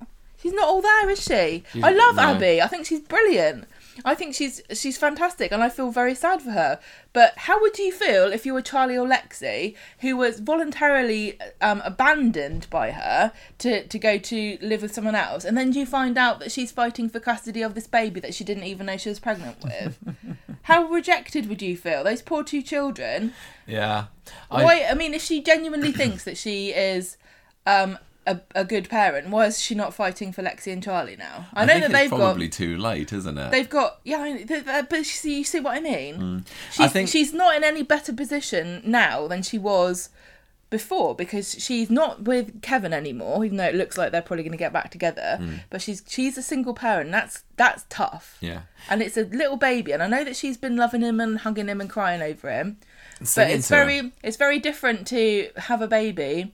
[0.46, 1.64] She's not all there, is she?
[1.82, 2.22] I love no.
[2.22, 2.62] Abi.
[2.62, 3.66] I think she's brilliant.
[4.04, 6.80] I think she's she's fantastic, and I feel very sad for her.
[7.14, 11.82] But how would you feel if you were Charlie or Lexi, who was voluntarily um,
[11.84, 16.16] abandoned by her to to go to live with someone else, and then you find
[16.16, 19.10] out that she's fighting for custody of this baby that she didn't even know she
[19.10, 19.98] was pregnant with?
[20.62, 22.04] how rejected would you feel?
[22.04, 23.34] Those poor two children.
[23.66, 24.06] Yeah.
[24.50, 24.86] Why?
[24.88, 27.18] I mean, if she genuinely thinks that she is
[27.66, 27.98] um,
[28.28, 31.48] a, a good parent, why is she not fighting for Lexi and Charlie now?
[31.54, 33.52] I, know think that it's they've probably got too late, isn't it?
[33.52, 36.46] they've got yeah, I- th- th- but see, you see what I mean?
[36.72, 36.84] She's, Mm.
[36.86, 40.10] I think- she's not in any better position now than she was
[40.72, 44.52] before because she's not with Kevin anymore, even though it looks like they're probably going
[44.52, 45.38] to get back together.
[45.40, 45.60] Mm.
[45.70, 47.12] But she's she's a single parent.
[47.12, 48.38] That's that's tough.
[48.42, 48.62] Yeah.
[48.90, 51.68] And it's a little baby, and I know that she's been loving him and hugging
[51.68, 52.78] him and crying over him.
[53.36, 56.54] But it's very it's very different to have a baby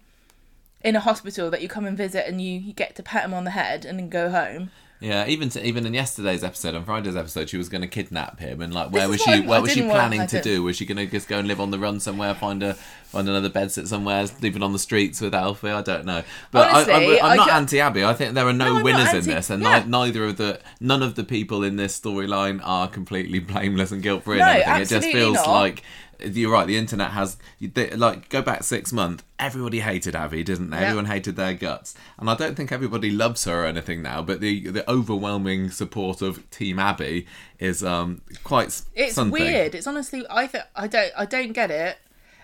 [0.84, 3.34] in a hospital that you come and visit and you, you get to pat him
[3.34, 4.72] on the head and then go home.
[5.02, 8.40] Yeah, even to, even in yesterday's episode, on Friday's episode, she was going to kidnap
[8.40, 9.42] him, and like, where is was she?
[9.42, 10.62] What was she want- planning to do?
[10.62, 13.28] Was she going to just go and live on the run somewhere, find a find
[13.28, 15.70] another bed sit somewhere, living on the streets with Alfie?
[15.70, 16.22] I don't know.
[16.52, 18.04] But Honestly, I, am not anti Abi.
[18.06, 19.80] I think there are no, No, winners in this, and yeah.
[19.80, 24.04] ni- neither of the none of the people in this storyline are completely blameless and
[24.04, 24.38] guilt free.
[24.38, 24.98] No, and everything.
[24.98, 25.48] It just feels not.
[25.48, 25.84] like.
[26.24, 26.68] You're right.
[26.68, 29.24] The internet has they- like go back six months.
[29.40, 30.78] Everybody hated Abi, didn't they?
[30.78, 30.84] Yeah.
[30.88, 34.22] Everyone hated their guts, and I don't think everybody loves her or anything now.
[34.22, 37.28] But the the overwhelming support of Team Abi
[37.60, 39.32] is um quite It's something.
[39.44, 39.76] weird.
[39.76, 41.98] It's honestly I th- I don't I don't get it,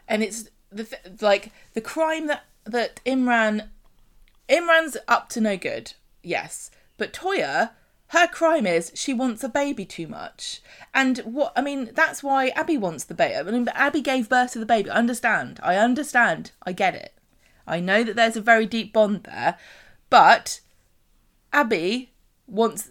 [0.08, 0.88] and it's the
[1.22, 3.68] like the crime that that Imran
[4.50, 5.94] Imran's up to no good.
[6.24, 7.72] Yes, but Toyah.
[8.12, 10.62] Her crime is she wants a baby too much,
[10.94, 13.36] and what I mean that's why Abi wants the baby.
[13.36, 14.90] I mean, Abi gave birth to the baby.
[14.90, 15.60] I understand.
[15.62, 16.52] I understand.
[16.64, 17.14] I get it.
[17.68, 19.58] I know that there's a very deep bond there,
[20.10, 20.62] but
[21.52, 22.12] Abi
[22.48, 22.90] wants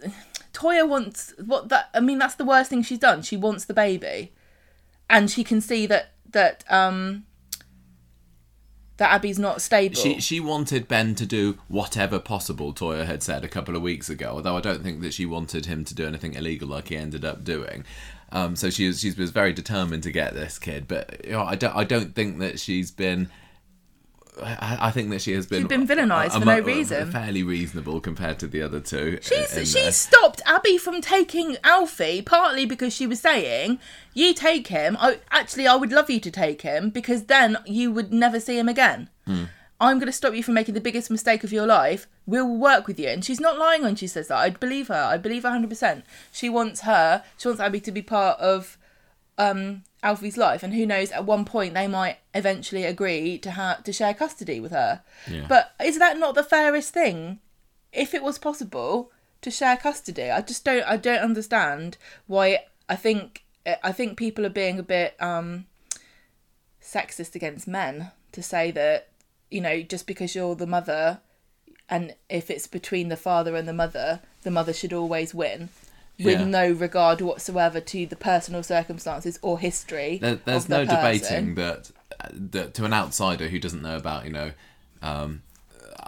[0.52, 3.22] Toyah wants what that I mean that's the worst thing she's done.
[3.22, 4.33] She wants the baby.
[5.09, 7.24] And she can see that that um
[8.98, 9.96] that Abi's not stable.
[9.96, 12.72] She she wanted Ben to do whatever possible.
[12.72, 14.32] Toyah had said a couple of weeks ago.
[14.35, 17.24] Although I don't think that she wanted him to do anything illegal like he ended
[17.24, 17.85] up doing.
[18.32, 20.88] Um, so she was she was very determined to get this kid.
[20.88, 23.28] But you know, I don't I don't think that she's been.
[24.42, 27.11] I, I think that she has been She's been villainised for no reason.
[27.11, 29.18] Fairly reasonable compared to the other two.
[29.22, 29.92] She's in she there.
[29.92, 33.79] stopped Abi from taking Alfie partly because she was saying,
[34.14, 34.96] "You take him.
[35.01, 38.59] I actually I would love you to take him because then you would never see
[38.59, 39.09] him again.
[39.79, 42.07] I'm going to stop you from making the biggest mistake of your life.
[42.27, 44.38] We'll work with you." And she's not lying when she says that.
[44.38, 44.94] I believe her.
[44.94, 46.03] I believe her 100%.
[46.33, 47.22] She wants her.
[47.38, 48.77] She wants Abi to be part of
[49.38, 53.80] um Alfie's life and who knows at one point they might eventually agree to ha-
[53.82, 55.02] to share custody with her.
[55.28, 55.46] Yeah.
[55.48, 57.40] But is that not the fairest thing?
[57.92, 59.10] If it was possible
[59.42, 63.44] to share custody, I just don't I don't understand why I think
[63.82, 65.66] I think people are being a bit um
[66.80, 69.08] sexist against men to say that
[69.50, 71.20] you know just because you're the mother
[71.88, 75.68] and if it's between the father and the mother, the mother should always win.
[76.18, 76.44] With Yeah.
[76.46, 80.18] no regard whatsoever to the personal circumstances or history.
[80.18, 81.90] There, there's the no debating that
[82.33, 84.52] that to an outsider who doesn't know about you know
[85.02, 85.42] um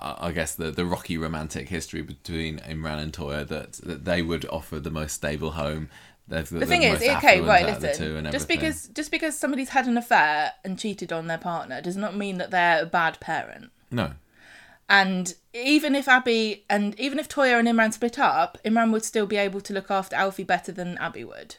[0.00, 4.46] I guess the the rocky romantic history between Imran and Toyah that, that they would
[4.46, 5.90] offer the most stable home.
[6.28, 8.30] They're, The thing is, okay, right, listen.
[8.30, 12.14] Just because just because somebody's had an affair and cheated on their partner does not
[12.14, 13.70] mean that they're a bad parent.
[13.90, 14.12] no,
[14.88, 19.26] And even if Abi and even if Toyah and Imran split up, Imran would still
[19.26, 21.56] be able to look after Alfie better than Abi would.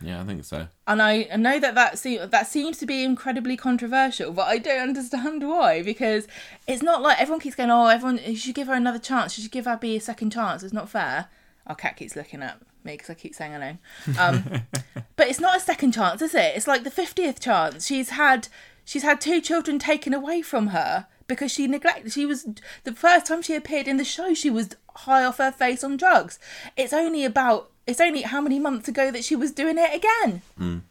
[0.00, 0.68] yeah, I think so.
[0.86, 4.58] And I, I know that that, se- that seems to be incredibly controversial, but I
[4.58, 5.82] don't understand why.
[5.82, 6.26] Because
[6.66, 9.36] it's not like everyone keeps going, oh, everyone, you should give her another chance.
[9.36, 10.62] You should give Abi a second chance.
[10.62, 11.26] It's not fair.
[11.66, 13.78] Our cat keeps looking at me because I keep saying name.
[14.18, 14.44] Um,
[15.16, 16.52] but it's not a second chance, is it?
[16.56, 17.86] It's like the 50th chance.
[17.86, 18.48] She's had
[18.84, 22.46] she's had two children taken away from her because she neglected she was
[22.84, 25.96] the first time she appeared in the show she was high off her face on
[25.96, 26.38] drugs.
[26.76, 30.42] It's only about it's only how many months ago that she was doing it again.
[30.58, 30.82] And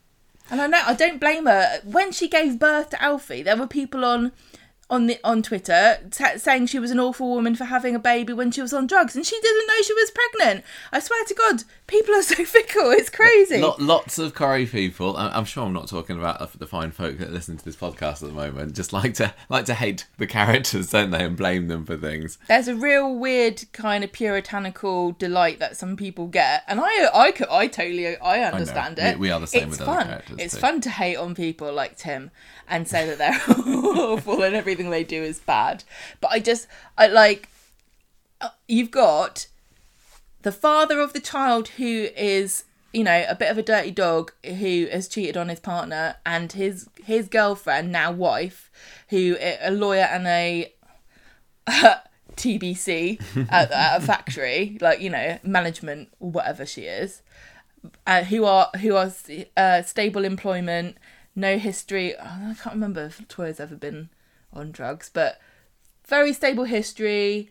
[0.51, 1.79] And I know I don't blame her.
[1.83, 4.31] When she gave birth to Alfie, there were people on
[4.89, 8.33] on the on Twitter t- saying she was an awful woman for having a baby
[8.33, 10.63] when she was on drugs, and she didn't know she was pregnant.
[10.91, 11.63] I swear to God,
[11.93, 12.91] people are so fickle.
[12.91, 13.59] It's crazy.
[13.59, 15.15] Lot, lots of Corrie people.
[15.15, 18.21] I- I'm sure I'm not talking about the fine folk that listen to this podcast
[18.23, 18.75] at the moment.
[18.75, 22.37] Just like to like to hate the characters, don't they, and blame them for things.
[22.47, 27.33] There's a real weird kind of puritanical delight that some people get, and I I
[27.49, 29.19] I totally I understand We- it.
[29.19, 30.07] we are the same it's with other fun.
[30.07, 30.59] characters It's too.
[30.59, 32.31] fun to hate on people like Tim
[32.67, 33.55] and say that they're
[33.97, 35.83] awful and everything they do is bad.
[36.21, 37.49] But I just I like
[38.41, 39.47] uh, you've got
[40.43, 44.31] the father of the child who is you know a bit of a dirty dog
[44.45, 48.71] who has cheated on his partner and his his girlfriend now wife
[49.09, 50.71] who a lawyer and a
[52.35, 57.21] TBC at, at a factory like you know management or whatever she is
[58.05, 59.11] uh, who are who are
[59.57, 60.97] uh, stable employment
[61.35, 64.09] no history oh, I can't remember if Toyah's ever been
[64.51, 65.39] on drugs but
[66.05, 67.49] very stable history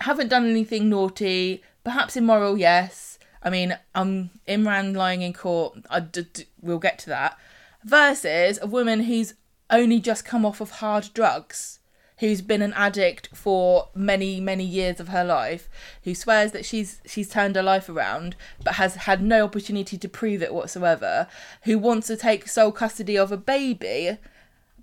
[0.00, 3.18] haven't done anything naughty, perhaps immoral, yes.
[3.42, 7.36] I mean, um, Imran lying in court, I d- d- we'll get to that.
[7.84, 9.34] Versus a woman who's
[9.70, 11.80] only just come off of hard drugs,
[12.18, 15.68] who's been an addict for many, many years of her life,
[16.04, 20.08] who swears that she's she's turned her life around, but has had no opportunity to
[20.08, 21.26] prove it whatsoever,
[21.64, 24.18] who wants to take sole custody of a baby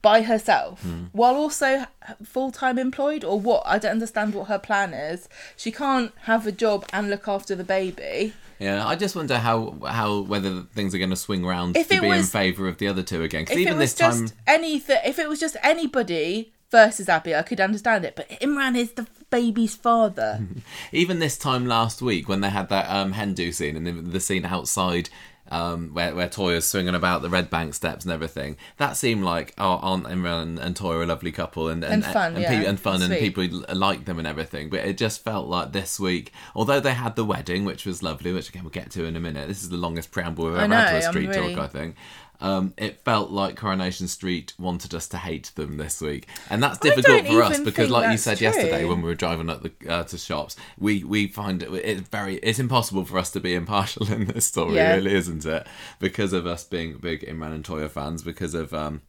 [0.01, 1.85] by herself while also
[2.23, 3.63] full time employed or what?
[3.65, 5.27] I don't understand what her plan is.
[5.57, 8.33] She can't have a job and look after the baby.
[8.59, 12.01] Yeah, I just wonder how how whether things are going to swing round If to
[12.01, 13.43] be in favour of the other two again.
[13.43, 17.41] Because even was this time, just anything, if it was just anybody versus Abi, I
[17.41, 18.15] could understand it.
[18.15, 20.45] But Imran is the baby's father.
[20.91, 24.19] even this time last week when they had that um, Hindu scene and the, the
[24.19, 25.09] scene outside
[25.49, 29.53] um, where where Toyah's swinging about the Red Bank steps and everything, that seemed like
[29.57, 32.41] oh, Aunt Imran and, and Toyah are a lovely couple and and, And fun, and,
[32.41, 34.69] yeah, pe- and fun and people like them and everything.
[34.69, 38.31] But it just felt like this week, although they had the wedding, which was lovely,
[38.31, 39.47] which again we'll get to in a minute.
[39.47, 41.67] This is the longest preamble we've ever had to know, a street really- talk, I
[41.67, 41.95] think.
[42.41, 46.77] Um, it felt like Coronation Street wanted us to hate them this week, and that's
[46.77, 50.03] difficult for us because, like you said yesterday when we were driving up the uh,
[50.05, 54.09] to shops, we we find it it's very it's impossible for us to be impartial
[54.13, 54.95] in this story, Yeah.
[54.95, 55.67] really, isn't it?
[55.99, 59.01] Because of us being big Imran and Toyah fans, because of um.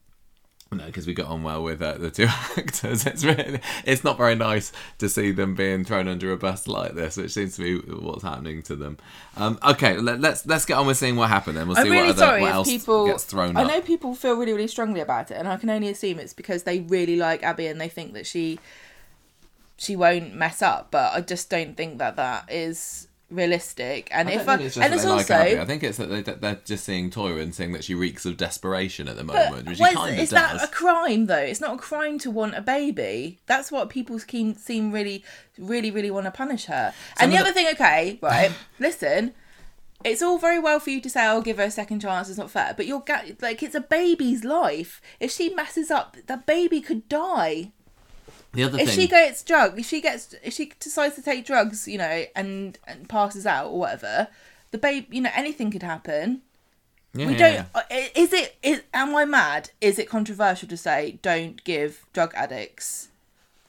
[0.73, 3.05] No, because we got on well with uh, the two actors.
[3.05, 6.95] It's really, it's not very nice to see them being thrown under a bus like
[6.95, 8.97] this, which seems to be what's happening to them.
[9.37, 11.91] Um, okay, let, let's let's get on with seeing what happened, then we'll see I'm
[11.91, 13.07] really what, other, sorry what else people.
[13.07, 13.69] gets thrown I up.
[13.69, 16.63] know people feel really, really strongly about it, and I can only assume it's because
[16.63, 18.61] they really like Abi and they think that she
[19.77, 20.93] she won't mess up.
[20.93, 24.09] But I just don't think that that is realistic.
[24.13, 25.59] And if I, think it's just and that it's like also Abi.
[25.59, 28.37] I think it's that they, they're just seeing Toyah and saying that she reeks of
[28.37, 30.61] desperation at the moment, which she was- kind of is does.
[30.61, 31.37] that a crime though?
[31.37, 33.39] It's not a crime to want a baby.
[33.47, 35.25] That's what people seem, seem really,
[35.59, 36.93] really, really want to punish her.
[37.19, 38.53] and Some the other thing, okay, right?
[38.79, 39.35] listen,
[40.05, 42.39] it's all very well for you to say, "I'll give her a second chance." It's
[42.39, 43.05] not fair, but you're
[43.41, 45.01] like, it's a baby's life.
[45.21, 47.73] If she messes up, the baby could die.
[48.53, 51.45] The other If thing, she gets drugs, if she gets, if she decides to take
[51.47, 54.29] drugs, you know, and and passes out or whatever,
[54.71, 56.43] the baby, you know, anything could happen
[57.13, 57.55] yeah, we yeah, don't.
[57.55, 57.67] yeah.
[57.75, 58.57] uh, Is it?
[58.63, 59.71] Is am I mad?
[59.81, 63.09] Is it controversial to say don't give drug addicts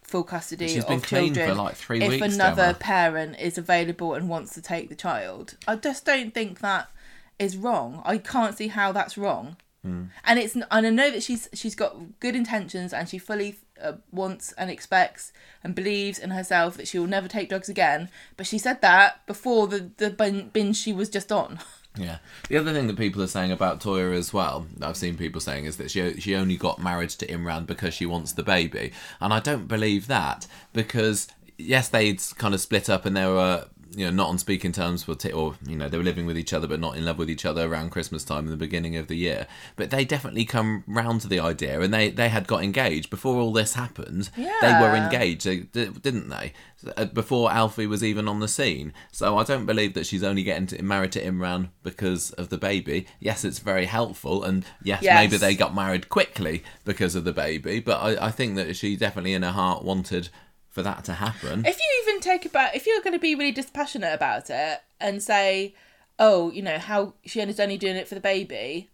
[0.03, 4.13] full custody She's been of children for like three if weeks, another parent is available
[4.13, 5.57] and wants to take the child?
[5.67, 6.91] I just don't think that
[7.39, 8.01] is wrong.
[8.05, 9.57] I can't see how that's wrong.
[9.81, 10.05] Hmm.
[10.23, 13.93] And it's and I know that she's she's got good intentions and she fully uh,
[14.11, 18.09] wants and expects and believes in herself that she will never take drugs again.
[18.37, 21.59] But she said that before the the bin- binge she was just on.
[21.97, 22.19] Yeah.
[22.47, 25.65] The other thing that people are saying about Toyah as well, I've seen people saying,
[25.65, 29.33] is that she she only got married to Imran because she wants the baby, and
[29.33, 34.05] I don't believe that because yes, they'd kind of split up and there were you
[34.05, 36.53] know not on speaking terms for t- or you know they were living with each
[36.53, 39.07] other but not in love with each other around Christmas time in the beginning of
[39.07, 39.47] the year.
[39.75, 43.35] But they definitely come round to the idea, and they they had got engaged before
[43.37, 44.29] all this happened.
[44.37, 44.51] yeah.
[44.61, 46.53] They were engaged, they- didn't they?
[46.97, 48.91] Uh, Before Alfie was even on the scene.
[49.11, 52.57] So I don't believe that she's only getting to, married to Imran because of the
[52.57, 53.05] baby.
[53.19, 55.15] Yes, it's very helpful, and yes, Yes.
[55.15, 57.79] maybe they got married quickly because of the baby.
[57.81, 60.29] But I, I think that she definitely in her heart wanted
[60.71, 61.65] for that to happen.
[61.65, 65.21] if you even take about if you're going to be really dispassionate about it and
[65.21, 65.75] say
[66.17, 68.89] oh you know how she is only doing it for the baby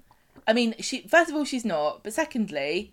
[0.47, 2.91] i mean she first of all she's not but secondly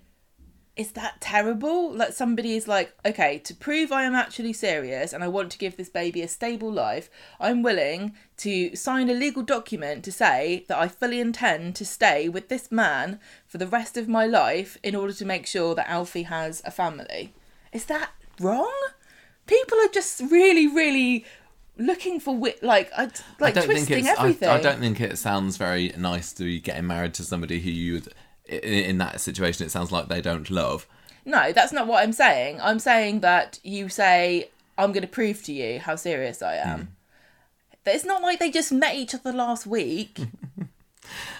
[0.76, 1.92] is that terrible?
[1.92, 5.58] Like somebody is like, okay, to prove I am actually serious and I want to
[5.58, 10.64] give this baby a stable life, I'm willing to sign a legal document to say
[10.68, 14.76] that I fully intend to stay with this man for the rest of my life
[14.82, 17.32] in order to make sure that Alfie has a family.
[17.72, 18.72] Is that wrong?
[19.46, 21.24] People are just really, really
[21.76, 24.48] looking for wit, like, uh, I, like I don't twisting everything.
[24.48, 27.70] I, I don't think it sounds very nice to be getting married to somebody who
[27.70, 28.08] you would.
[28.50, 30.86] i- In that situation, it sounds like they don't love.
[31.26, 32.60] No, that's not what I'm saying.
[32.60, 36.78] I'm saying that you say, I'm going to prove to you how serious I am.
[36.80, 36.84] Hmm.
[37.84, 40.20] But It's not like they just met each other last week.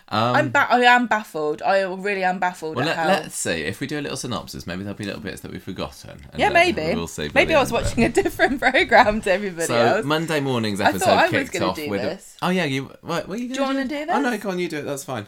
[0.09, 1.63] Um, I'm ba- I am baffled.
[1.63, 3.09] I really am baffled Well, at let, how.
[3.09, 3.63] let's see.
[3.63, 6.21] If we do a little synopsis, maybe there'll be little bits that we've forgotten.
[6.37, 6.95] yeah, uh, maybe.
[6.95, 7.31] We'll see.
[7.35, 7.83] maybe I was of it.
[7.85, 10.05] watching a different program to everybody So else.
[10.05, 12.03] Monday morning's I thought episode I was kicked off do with.
[12.03, 12.37] this.
[12.43, 12.85] A, oh yeah, you.
[13.01, 14.43] What, what are you Do you wanna do Oh no, this?
[14.43, 14.83] go on, you do it.
[14.83, 15.27] That's fine.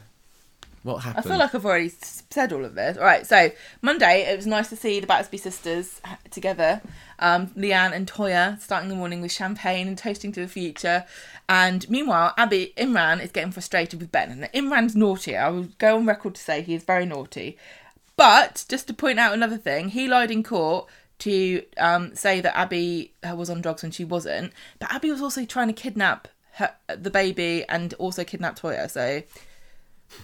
[0.83, 1.27] What happened?
[1.27, 1.89] I feel like I've already
[2.31, 2.97] said all of this.
[2.97, 3.51] All right, so
[3.83, 6.81] Monday, it was nice to see the Battersby sisters together.
[7.19, 11.05] Um, Leanne and Toyah starting the morning with champagne and toasting to the future.
[11.49, 14.31] And meanwhile, Abi, Imran is getting frustrated with Ben.
[14.31, 15.37] And Imran's naughty.
[15.37, 17.57] I will go on record to say he is very naughty.
[18.17, 22.59] But just to point out another thing, he lied in court to um, say that
[22.59, 24.53] Abi uh, was on drugs when she wasn't.
[24.79, 28.91] But Abi was also trying to kidnap her, the baby and also kidnap Toyah.
[28.91, 29.23] So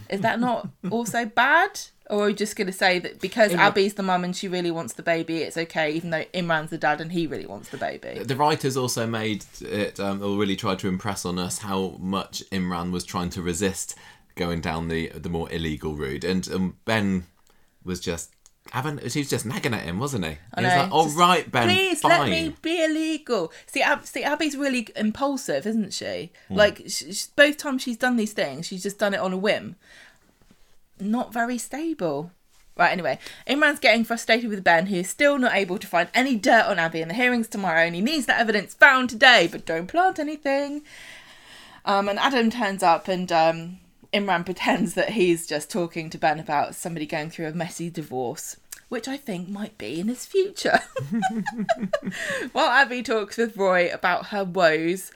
[0.08, 1.80] is that not also bad?
[2.10, 4.48] Or are you just going to say that because Imran- Abi's the mum and she
[4.48, 7.68] really wants the baby, it's okay, even though Imran's the dad and he really wants
[7.70, 8.18] the baby?
[8.22, 12.42] the writers also made it, um, or really tried to impress on us how much
[12.50, 13.94] Imran was trying to resist
[14.34, 17.24] going down the the more illegal route, and um, Ben
[17.84, 18.30] was just
[18.70, 18.98] having.
[18.98, 20.38] He was just nagging at him, wasn't he?
[20.54, 23.52] I he was like, "All just, right, Ben, Please fine." let me be illegal.
[23.66, 26.32] See, Ab- see, Abi's really impulsive, isn't she?
[26.48, 29.38] Like, sh- sh- both times she's done these things, she's just done it on a
[29.38, 29.76] whim.
[31.02, 32.30] Not very stable.
[32.76, 36.36] Right, anyway, Imran's getting frustrated with Ben, who is still not able to find any
[36.36, 39.66] dirt on Abi in the hearings tomorrow, and he needs that evidence found today, but
[39.66, 40.82] don't plant anything.
[41.84, 43.78] Um, and Adam turns up, and um,
[44.14, 48.56] Imran pretends that he's just talking to Ben about somebody going through a messy divorce,
[48.88, 50.80] which I think might be in his future.
[52.52, 55.12] While Abi talks with Roy about her woes,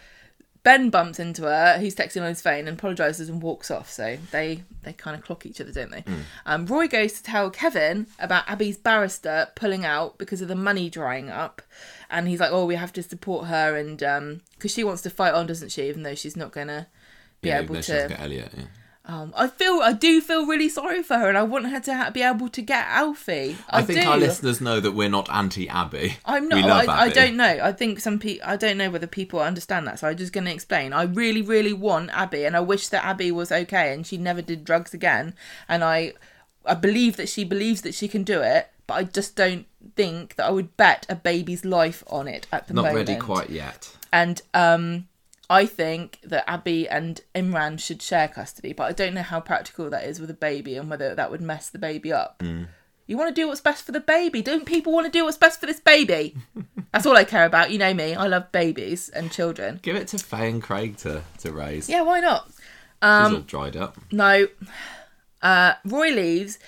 [0.67, 1.79] Ben bumps into her.
[1.79, 3.89] He's texting on his phone and apologizes and walks off.
[3.89, 6.03] So they they kind of clock each other, don't they?
[6.45, 10.91] Um, Roy goes to tell Kevin about Abi's barrister pulling out because of the money
[10.91, 11.63] drying up,
[12.11, 13.99] and he's like, "Oh, we have to support her," and
[14.57, 15.89] because she wants to fight on, doesn't she?
[15.89, 16.89] Even though she's not gonna
[17.43, 18.07] be yeah, able to.
[18.09, 18.51] get Elliot.
[18.57, 18.65] Yeah.
[19.09, 21.95] Um, I feel I do feel really sorry for her, and I want her to
[21.97, 23.57] ha- be able to get Alfie.
[23.71, 24.09] I, I, think do.
[24.09, 26.17] our listeners know that we're not anti-Abi.
[26.25, 26.89] I'm We not.
[26.89, 27.61] I, I don't know.
[27.63, 28.47] I think some people.
[28.49, 30.01] I don't know whether people understand that.
[30.01, 30.93] So I'm just going to explain.
[30.93, 34.43] I really, really want Abi, and I wish that Abi was okay and she never
[34.43, 35.35] did drugs again.
[35.69, 36.15] And I,
[36.65, 38.71] I believe that she believes that she can do it.
[38.89, 42.69] But I just don't think that I would bet a baby's life on it at
[42.69, 43.09] the Not moment.
[43.09, 43.97] Not ready quite yet.
[44.13, 45.09] And um,
[45.49, 49.89] I think that Abi and Imran should share custody, but I don't know how practical
[49.91, 52.41] that is with a baby and whether that would mess the baby up.
[52.41, 52.67] Mm.
[53.07, 54.43] You want to do what's best for the baby.
[54.43, 56.35] Don't people want to do what's best for this baby?
[56.93, 57.71] That's all I care about.
[57.71, 58.17] You know me.
[58.17, 59.79] I love babies and children.
[59.83, 61.89] Give it to Faye and Craig to, to raise.
[61.89, 62.47] Yeah, why not?
[62.49, 62.57] She's
[63.03, 63.97] Um, all dried up.
[64.11, 64.49] No.
[65.43, 66.59] Uh, Roy leaves.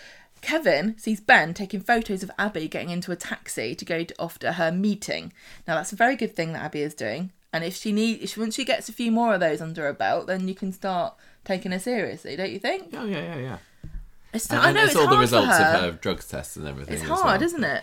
[0.41, 4.39] Kevin sees Ben taking photos of Abi getting into a taxi to go to, off
[4.39, 5.33] to her meeting.
[5.67, 7.33] Now that's a very good thing that Abi is doing.
[7.53, 9.93] And if she need, if, once she gets a few more of those under her
[9.93, 12.91] belt, then you can start taking her seriously, don't you think?
[12.93, 13.59] Oh yeah, yeah, yeah.
[14.35, 15.65] It's, And, I know it's, all the results her.
[15.65, 16.95] of her drugs tests and everything.
[16.95, 17.43] It's hard, well.
[17.43, 17.83] isn't it?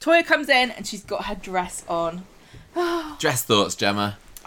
[0.00, 2.24] Toyah comes in and she's got her dress on.
[3.18, 4.18] Dress thoughts, Gemma.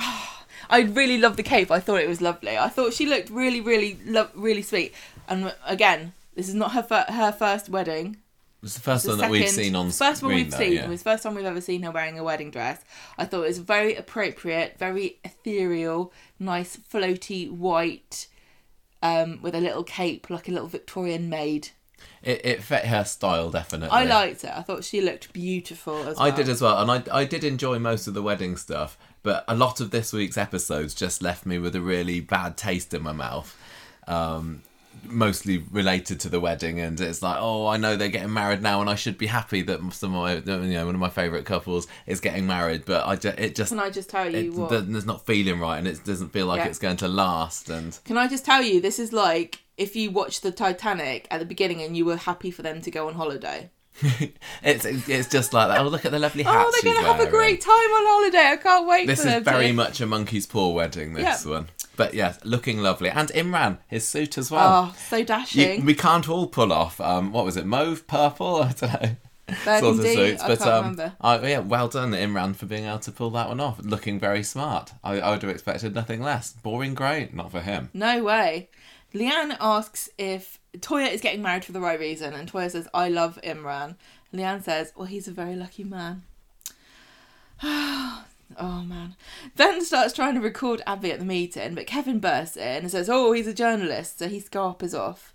[0.69, 1.71] I really love the cape.
[1.71, 2.55] I thought it was lovely.
[2.55, 4.93] I thought she looked really, really, lo- really sweet.
[5.27, 8.17] And again, this is not her fir- her first wedding.
[8.62, 10.74] It's the first The one that we've seen on first one screen, we've though, seen.
[10.74, 10.84] yeah.
[10.84, 12.82] It was the first time we've ever seen her wearing a wedding dress.
[13.17, 18.28] I thought it was very appropriate, very ethereal, nice floaty white,
[19.02, 21.69] um, with a little cape like a little Victorian maid.
[22.22, 23.89] It, it fit her style definitely.
[23.91, 24.52] I liked it.
[24.54, 26.28] I thought she looked beautiful as well.
[26.28, 29.45] I did as well, and I I did enjoy most of the wedding stuff, but
[29.48, 33.04] a lot of this week's episodes just left me with a really bad taste in
[33.04, 33.58] my mouth.
[34.08, 34.63] Um,
[35.05, 38.81] mostly related to the wedding, and it's like, oh, I know they're getting married now,
[38.81, 41.45] and I should be happy that some of my, you know, one of my favorite
[41.45, 44.71] couples is getting married, but I just, it just Can I just tell you what?
[44.71, 46.67] it's not feeling right, and it doesn't feel like Yeah.
[46.67, 50.12] it's going to last, and Can I just tell you, this is like if you
[50.12, 53.13] watched the Titanic at the beginning and you were happy for them to go on
[53.15, 53.69] holiday.
[54.63, 55.79] it's it's just like that.
[55.81, 56.65] Oh, look at the lovely oh, hats.
[56.67, 58.52] oh, they're going to have a great time on holiday.
[58.52, 59.73] I can't wait This for is very to.
[59.83, 61.13] much a monkey's paw wedding.
[61.13, 61.52] This Yeah.
[61.52, 61.67] one.
[62.00, 63.10] But yes, looking lovely.
[63.10, 64.93] And Imran, his suit as well.
[64.93, 65.83] Oh, so You- dashing.
[65.83, 68.63] we can't all pull off, um, what was it, mauve, purple?
[68.63, 69.15] I don't know.
[69.65, 71.13] Burgundy, I can't um, remember.
[71.19, 73.79] I- yeah, well done, Imran, for being able to pull that one off.
[73.83, 74.93] Looking very smart.
[75.04, 76.54] I, I would have expected nothing less.
[76.54, 77.89] Boring grey, not for him.
[77.93, 78.69] No way.
[79.13, 83.10] Leanne asks if Toyah is getting married for the right reason, and Toyah says, I
[83.10, 83.97] love Imran.
[84.33, 86.23] Leanne says, Well, he's a very lucky man.
[88.58, 89.15] oh, man.
[89.56, 93.10] Ben starts trying to record Abi at the meeting, but Kevin bursts in and says,
[93.10, 95.33] Oh, he's a journalist, so he scarpers off.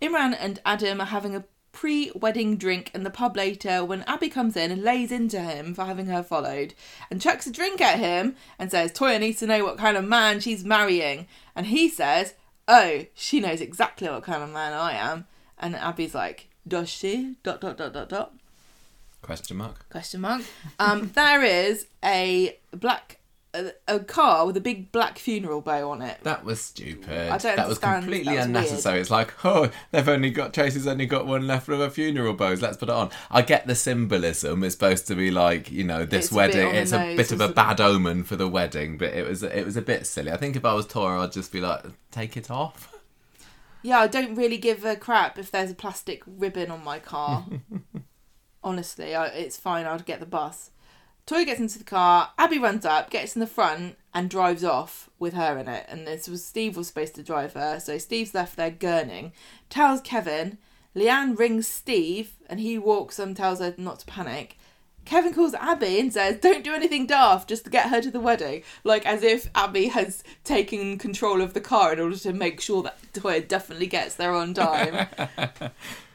[0.00, 4.28] Imran and Adam are having a pre wedding drink in the pub later when Abi
[4.28, 6.74] comes in and lays into him for having her followed
[7.10, 10.04] and chucks a drink at him and says, Toyah needs to know what kind of
[10.04, 11.26] man she's marrying.
[11.56, 12.34] And he says,
[12.68, 15.26] Oh, she knows exactly what kind of man I am.
[15.58, 17.36] And Abi's like, Does she?
[17.42, 18.34] Dot, dot, dot, dot, dot.
[19.22, 19.88] Question mark.
[19.88, 20.42] Question mark.
[20.78, 23.18] Um, there is a black.
[23.54, 26.16] A, a car with a big black funeral bow on it.
[26.22, 27.30] That was stupid.
[27.30, 28.98] I don't that was completely That was unnecessary.
[29.00, 32.62] It's like, oh, they've only got Tracy's only got one left of a funeral bows.
[32.62, 33.10] Let's put it on.
[33.30, 34.64] I get the symbolism.
[34.64, 36.72] It's supposed to be like, you know, this It's wedding.
[36.72, 39.42] the it's a nose, bit of a bad omen for the wedding, but it was
[39.42, 40.32] it was a bit silly.
[40.32, 42.90] I think if I was Toyah, I'd just be like, take it off.
[43.82, 47.44] Yeah, I don't really give a crap if there's a plastic ribbon on my car.
[48.64, 49.86] Honestly, I, it's fine.
[49.86, 50.70] I'd get the bus.
[51.24, 52.30] Toy gets into the car.
[52.38, 55.86] Abi runs up, gets in the front, and drives off with her in it.
[55.88, 59.32] And this was Steve was supposed to drive her, so Steve's left there gurning.
[59.70, 60.58] Tells Kevin.
[60.94, 64.58] Leanne rings Steve, and he walks and tells her not to panic.
[65.04, 68.20] Kevin calls Abi and says, Don't do anything daft, just to get her to the
[68.20, 68.62] wedding.
[68.84, 72.82] Like as if Abi has taken control of the car in order to make sure
[72.82, 75.08] that Toyah definitely gets there on time.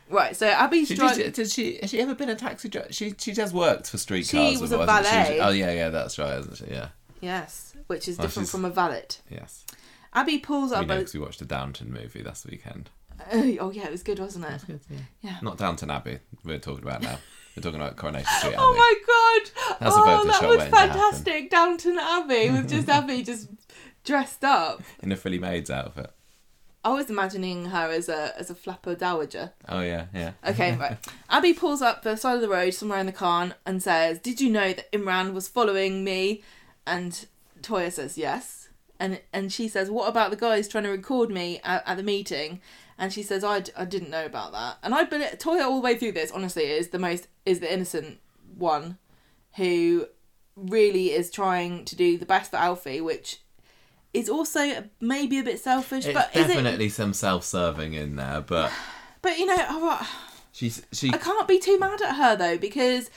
[0.10, 1.18] right, so Abi's She, driving.
[1.26, 1.78] did, did she?
[1.82, 2.92] Has she ever been a taxi driver?
[2.92, 4.30] She she just worked for streetcars.
[4.56, 5.12] She was a hasn't she?
[5.14, 5.40] valet.
[5.42, 6.66] Oh yeah, yeah, that's right, isn't she?
[6.70, 6.90] Yeah,
[7.22, 9.06] Yes, which is Oh, different she's- from a valet.
[9.30, 9.66] yes.
[10.14, 10.88] Abi pulls We up.
[10.88, 12.90] know A, 'cause we watched the Downton movie last weekend.
[13.34, 14.80] oh yeah, it was good, wasn't it?
[15.22, 15.38] Yeah.
[15.42, 16.20] Not Downton Abbey.
[16.44, 17.18] We're talking about now.
[17.56, 18.56] We're talking about Coronation Street.
[18.58, 19.78] Oh my god!
[19.80, 20.92] That's oh, that was waiting to happen.
[20.94, 21.50] fantastic.
[21.50, 23.50] Downton Abbey with just Abi just
[24.04, 24.82] dressed up.
[25.02, 26.12] In a Philly maid's outfit.
[26.88, 29.52] I was imagining her as a as a flapper dowager.
[29.68, 30.32] Oh yeah, yeah.
[30.48, 30.98] Okay, right.
[31.30, 34.40] Abi pulls up the side of the road somewhere in the car and says, "Did
[34.40, 36.44] you know that Imran was following me?"
[36.86, 37.26] And
[37.62, 38.70] Toyah says, "Yes."
[39.02, 42.04] And and she says, "What about the guys trying to record me at, at the
[42.04, 42.62] meeting?"
[42.98, 45.98] And she says, i didn't know about that." And I believe Toyah all the way
[45.98, 48.20] through this, honestly, is the most is the innocent
[48.58, 48.98] one,
[49.58, 50.08] who
[50.56, 53.42] really is trying to do the best for Alfie, which
[54.14, 56.48] is also maybe a bit selfish, It's but is it?
[56.54, 58.72] definitely some self-serving in there, but
[59.22, 60.06] But you know, right.
[60.52, 61.10] she's she.
[61.14, 63.10] I can't be too mad at her though because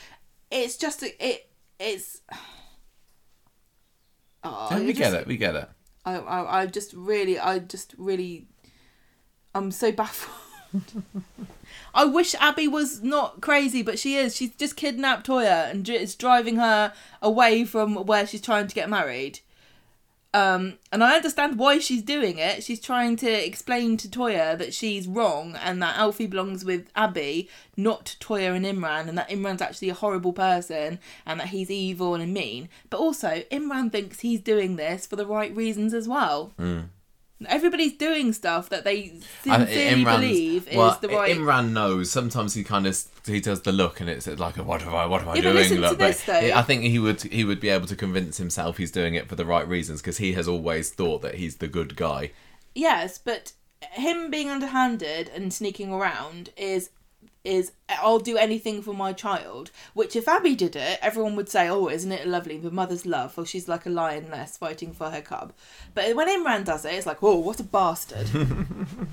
[0.50, 2.20] it's just it it's.
[4.42, 5.26] Oh, Yeah, we just- get it.
[5.26, 5.68] We get it.
[6.06, 8.48] I, I I just really I just really
[9.54, 10.34] I'm so baffled.
[11.94, 14.34] I wish Abi was not crazy, but she is.
[14.36, 18.88] She's just kidnapped Toyah and it's driving her away from where she's trying to get
[18.88, 19.40] married.
[20.32, 22.62] Um, and I understand why she's doing it.
[22.62, 27.48] She's trying to explain to Toyah that she's wrong and that Alfie belongs with Abi,
[27.76, 32.14] not Toyah and Imran, and that Imran's actually a horrible person and that he's evil
[32.14, 32.68] and mean.
[32.90, 36.52] But also, Imran thinks he's doing this for the right reasons as well.
[37.48, 39.14] Everybody's doing stuff that they
[39.46, 41.36] I- sincerely Imran's- believe is well, the right.
[41.36, 42.10] Imran knows.
[42.10, 45.06] Sometimes he kind of he does the look, and it's like, oh, what am I?
[45.06, 45.54] What am I Yeah, but doing?
[45.56, 46.52] listen to Look, but this, though.
[46.54, 49.36] I think he would he would be able to convince himself he's doing it for
[49.36, 52.32] the right reasons because he has always thought that he's the good guy.
[52.74, 53.52] Yes, but
[53.92, 56.90] him being underhanded and sneaking around is
[57.44, 59.70] is I'll do anything for my child.
[59.94, 62.58] Which if Abi did it, everyone would say, "Oh, isn't it lovely?
[62.58, 65.52] The mother's love." Or she's like a lioness fighting for her cub.
[65.94, 68.28] But when Imran does it, it's like, "Oh, what a bastard!"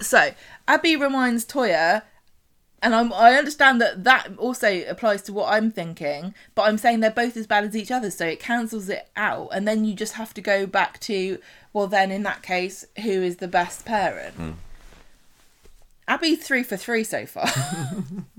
[0.00, 0.30] so
[0.68, 2.02] Abi reminds Toyah.
[2.82, 7.00] And I'm, I understand that that also applies to what I'm thinking, but I'm saying
[7.00, 9.48] they're both as bad as each other, so it cancels it out.
[9.50, 11.38] And then you just have to go back to,
[11.72, 14.34] well, then in that case, who is the best parent?
[14.34, 14.52] Hmm.
[16.08, 17.48] Abi's three for three so far.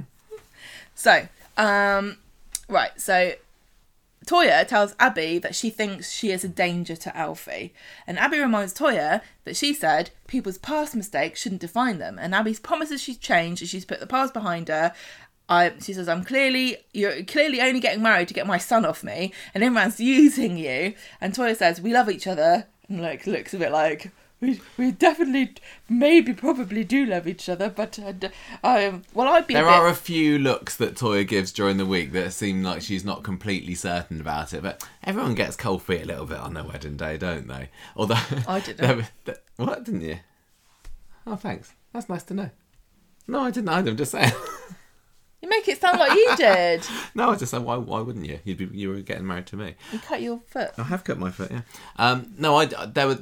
[0.96, 2.18] so, um,
[2.70, 3.34] right, so
[4.28, 7.74] Toyah tells Abi that she thinks she is a danger to Alfie.
[8.06, 12.20] And Abi reminds Toyah that she said people's past mistakes shouldn't define them.
[12.20, 14.94] And Abi promises she's changed and she's put the past behind her.
[15.48, 19.02] I, she says, I'm clearly, you're clearly only getting married to get my son off
[19.02, 19.32] me.
[19.54, 20.94] And Imran's using you.
[21.22, 22.68] And Toyah says, we love each other.
[22.90, 25.56] And like, looks a bit like, we, we definitely,
[25.90, 28.14] maybe, probably do love each other, but uh,
[28.64, 29.56] um, well, I'd be.
[29.56, 32.82] There a are a few looks that Toyah gives during the week that seem like
[32.82, 36.54] she's not completely certain about it, but everyone gets cold feet a little bit on
[36.54, 37.70] their wedding day, don't they?
[37.96, 38.16] Although
[38.48, 38.78] I didn't.
[38.78, 40.20] there were- th- what didn't you?
[41.26, 41.74] Oh, thanks.
[41.94, 42.50] That's nice to know.
[43.28, 43.90] No, I didn't either.
[43.92, 44.32] I'm just saying.
[45.40, 46.84] You make it sound like you did.
[47.16, 47.76] no, I just said, why?
[47.76, 48.40] Why wouldn't you?
[48.44, 49.76] You'd be, you were getting married to me.
[49.94, 50.72] You cut your foot.
[50.80, 51.52] I have cut my foot.
[51.52, 51.62] Yeah.
[51.98, 52.34] Um.
[52.40, 52.66] No, I.
[52.66, 53.20] There were.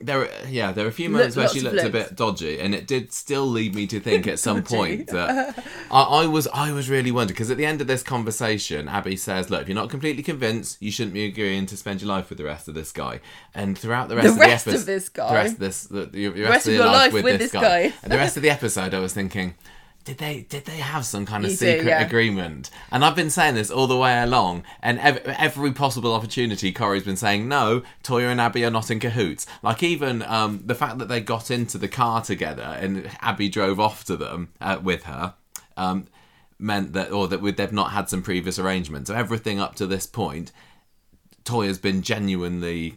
[0.00, 2.58] There, were, yeah, there were a few moments where she of looked a bit dodgy,
[2.58, 6.48] and it did still lead me to think at some point that I, I was,
[6.48, 9.68] I was really wondering because at the end of this conversation, Abi says, "Look, if
[9.68, 12.66] you're not completely convinced, you shouldn't be agreeing to spend your life with the rest
[12.66, 13.20] of this guy."
[13.54, 15.28] And throughout the rest of rest the of episode, this guy?
[15.28, 17.92] the rest of this, the, the, the rest of your life with this guy.
[18.02, 19.54] and the rest of the episode, I was thinking.
[20.04, 22.04] Did they did they have some kind of You do, secret yeah.
[22.04, 22.70] agreement?
[22.90, 27.04] And I've been saying this all the way along, and ev- every possible opportunity, Corey's
[27.04, 27.82] been saying no.
[28.02, 29.46] Toyah and Abi are not in cahoots.
[29.62, 33.80] Like even um, the fact that they got into the car together and Abi drove
[33.80, 35.34] off to them uh, with her.
[35.76, 36.06] Um,
[36.56, 40.06] meant that or that they've not had some previous arrangements so everything up to this
[40.06, 40.52] point
[41.44, 42.94] toyah's been genuinely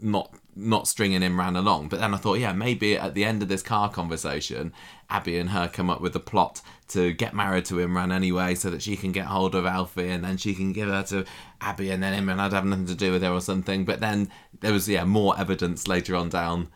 [0.00, 1.88] not not stringing Imran along.
[1.88, 4.72] But then I thought, yeah, maybe at the end of this car conversation,
[5.08, 8.68] Abi and her come up with a plot to get married to Imran anyway, so
[8.70, 11.24] that she can get hold of Alfie and then she can give her to
[11.60, 13.84] Abi, and then Imran had have nothing to do with her or something.
[13.84, 14.30] But then
[14.60, 16.68] there was yeah more evidence later on down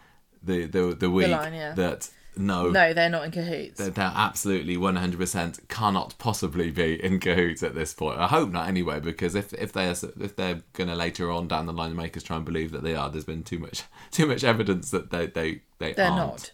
[0.43, 1.73] the the the week line, yeah.
[1.75, 2.71] that no.
[2.71, 3.79] No, they're not in cahoots.
[3.79, 8.19] They're, they're absolutely 100% cannot possibly be in cahoots at this point.
[8.19, 11.73] I hope not anyway, because if if they're if they're gonna later on down the
[11.73, 14.45] line make us try and believe that they are, there's been too much too much
[14.45, 16.31] evidence that they they they They're aren't.
[16.31, 16.53] not.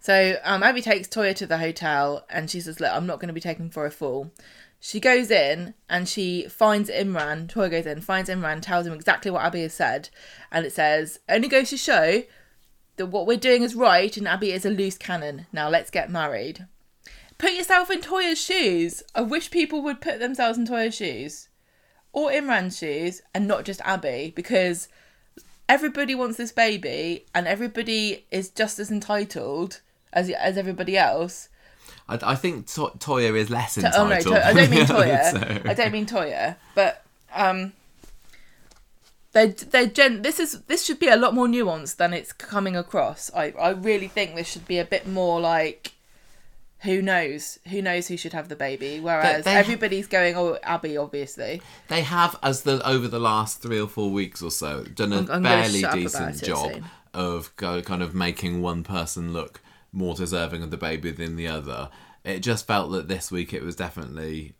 [0.00, 3.28] So um, Abi takes Toyah to the hotel and she says, Look, I'm not going
[3.28, 4.32] to be taken for a fool.
[4.78, 7.46] She goes in and she finds Imran.
[7.50, 10.10] Toyah goes in, finds Imran, tells him exactly what Abi has said.
[10.52, 12.22] And it says, Only goes to show
[12.96, 15.46] that what we're doing is right and Abi is a loose cannon.
[15.52, 16.66] Now let's get married.
[17.38, 19.02] Put yourself in Toyah's shoes.
[19.14, 21.48] I wish people would put themselves in Toyah's shoes
[22.12, 24.88] or Imran's shoes and not just Abi because
[25.68, 29.80] everybody wants this baby and everybody is just as entitled
[30.12, 31.48] as as everybody else.
[32.08, 34.06] I, I think to- Toyah is less To- entitled.
[34.12, 35.32] oh no, to- I don't mean Toyah.
[35.32, 37.72] So- I don't mean Toyah, but um,
[39.34, 40.22] they they gen.
[40.22, 43.30] This is this should be a lot more nuanced than it's coming across.
[43.34, 45.92] I I really think this should be a bit more like.
[46.80, 47.58] Who knows?
[47.70, 49.00] Who knows who should have the baby?
[49.00, 51.62] Whereas they- everybody's going, oh, Abi, obviously.
[51.88, 55.16] They have, as the over the last three or four weeks or so, done a
[55.16, 56.84] I'm- I'm fairly decent job soon.
[57.14, 59.62] of go, kind of making one person look
[59.92, 61.88] more deserving of the baby than the other.
[62.22, 64.52] It just felt that this week it was definitely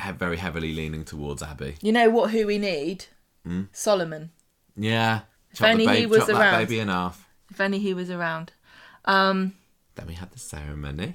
[0.00, 1.74] he- very heavily leaning towards Abi.
[1.82, 2.30] You know what?
[2.30, 3.06] Who we need?
[3.46, 3.62] Hmm?
[3.70, 4.30] Solomon.
[4.76, 5.20] Yeah,
[5.54, 6.58] chop, only the he was around.
[6.66, 7.28] baby in half.
[7.50, 8.52] If only he was around.
[9.04, 9.54] Um,
[9.94, 11.14] Then we had the ceremony.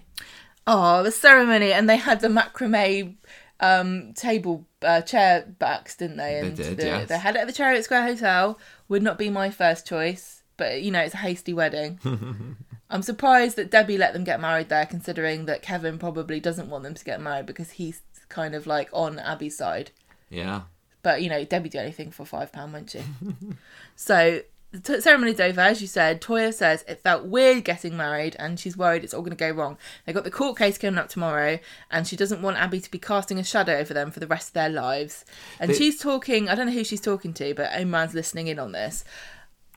[0.65, 3.17] Oh, the ceremony, and they had the macrame
[3.59, 6.39] um, table uh, chair backs, didn't they?
[6.39, 7.09] And did, the, yes.
[7.09, 8.57] They had it at the Chariot Square Hotel.
[8.87, 11.99] Would not be my first choice, but you know it's a hasty wedding.
[12.89, 16.83] I'm surprised that Debbie let them get married there, considering that Kevin probably doesn't want
[16.83, 19.91] them to get married because he's kind of like on Abi's side.
[20.29, 20.63] Yeah.
[21.03, 23.01] But you know, Debbie do anything for five pound, won't she?
[23.95, 24.41] so
[24.71, 26.21] the t- ceremony's over, as you said.
[26.21, 29.51] Toyah says it felt weird getting married, and she's worried it's all going to go
[29.51, 29.77] wrong.
[30.05, 32.99] They got the court case coming up tomorrow, and she doesn't want Abi to be
[32.99, 35.25] casting a shadow over them for the rest of their lives.
[35.59, 36.47] And The- she's talking.
[36.49, 39.03] I don't know who she's talking to, but Imran's listening in on this.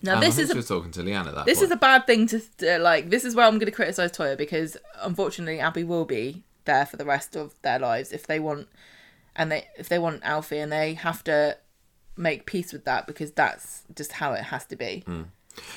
[0.02, 1.66] Now Um, this is a talking to Leanne at that this point.
[1.68, 2.42] is a bad thing to
[2.76, 3.08] uh, like.
[3.08, 6.98] This is where I'm going to criticize Toyah because unfortunately Abi will be there for
[6.98, 8.68] the rest of their lives if they want,
[9.36, 11.56] and they if they want Alfie, and they have to
[12.16, 15.02] make peace with that because that's just how it has to be.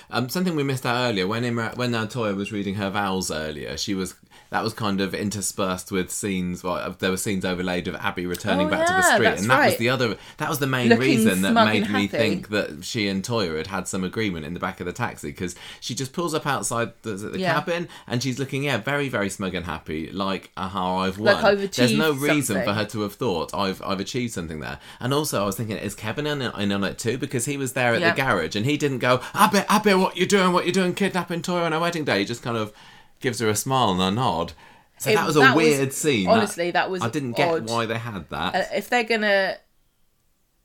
[0.09, 3.29] Um, something we missed out earlier when Imra, when uh, Toyah was reading her vows
[3.29, 4.15] earlier, she was
[4.49, 6.63] that was kind of interspersed with scenes.
[6.63, 9.49] Well, uh, there were scenes overlaid of Abi returning Oh, back to the street, and
[9.49, 10.17] that was the other.
[10.37, 13.67] That was the main Looking reason that made me think that she and Toyah had
[13.67, 16.93] had some agreement in the back of the taxi because she just pulls up outside
[17.01, 17.53] the, the Yeah.
[17.53, 21.41] cabin and she's looking yeah very very smug and happy like aha I've won.
[21.41, 24.79] Like, There's no reason for her to have thought I've I've achieved something there.
[24.99, 27.73] And also I was thinking is Kevin in, in on it too because he was
[27.73, 28.11] there at Yeah.
[28.13, 31.41] the garage and he didn't go Abi Abi what you doing what you doing kidnapping
[31.41, 32.19] Toyah on her wedding day.
[32.19, 32.71] He just kind of
[33.19, 34.53] gives her a smile and a nod.
[34.99, 36.27] So It- that was a that was- weird scene.
[36.27, 37.69] honestly, that was I didn't get odd.
[37.69, 38.55] why they had that.
[38.55, 39.57] Uh, if they're gonna,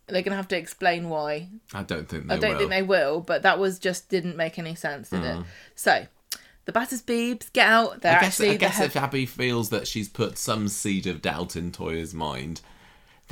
[0.06, 1.48] they're gonna have to explain why.
[1.74, 2.58] I don't think they I don't will.
[2.58, 5.44] think they will, but that was just didn't make any sense, did it?
[5.74, 6.06] So.
[6.64, 8.02] The Batters Beebs get out.
[8.02, 11.20] They're I guess, actually I guess if Abi feels that she's put some seed of
[11.20, 12.60] doubt in Toyah's mind,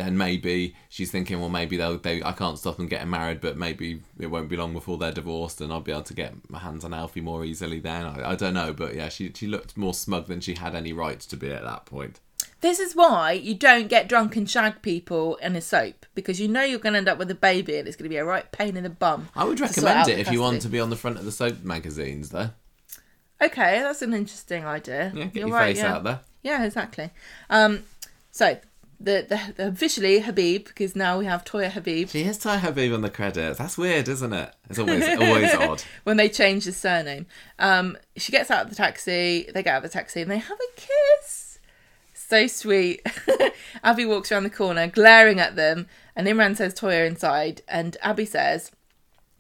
[0.01, 3.57] then maybe she's thinking, well, maybe they'll, they, I can't stop them getting married, but
[3.57, 6.59] maybe it won't be long before they're divorced, and I'll be able to get my
[6.59, 8.07] hands on Alfie more easily then.
[8.07, 10.93] I, I don't know, but yeah, she she looked more smug than she had any
[10.93, 12.21] right to be at that point.
[12.61, 16.47] This is why you don't get drunk and shag people in a soap because you
[16.47, 18.25] know you're going to end up with a baby and it's going to be a
[18.25, 19.29] right pain in the bum.
[19.35, 21.65] I would recommend it if you want to be on the front of the soap
[21.65, 22.51] magazines, though.
[23.41, 25.11] Okay, that's an interesting idea.
[25.15, 25.95] Yeah, get You're your right, face yeah.
[25.95, 26.21] out there.
[26.43, 27.11] Yeah, exactly.
[27.49, 27.85] Um,
[28.31, 28.59] so
[29.01, 32.95] the, the the officially Habeeb because now we have Toyah Habeeb She is Ty Habeeb
[32.95, 33.59] on the credits.
[33.59, 34.55] That's weird, isn't it?
[34.69, 35.83] It's always always odd.
[36.05, 37.27] when they change the surname.
[37.59, 39.49] Um, she gets out of the taxi.
[39.53, 41.59] They get out of the taxi and they have a kiss.
[42.13, 43.05] So sweet.
[43.85, 48.25] Abi walks around the corner, glaring at them, and Imran says Toyah inside, and Abi
[48.25, 48.71] says.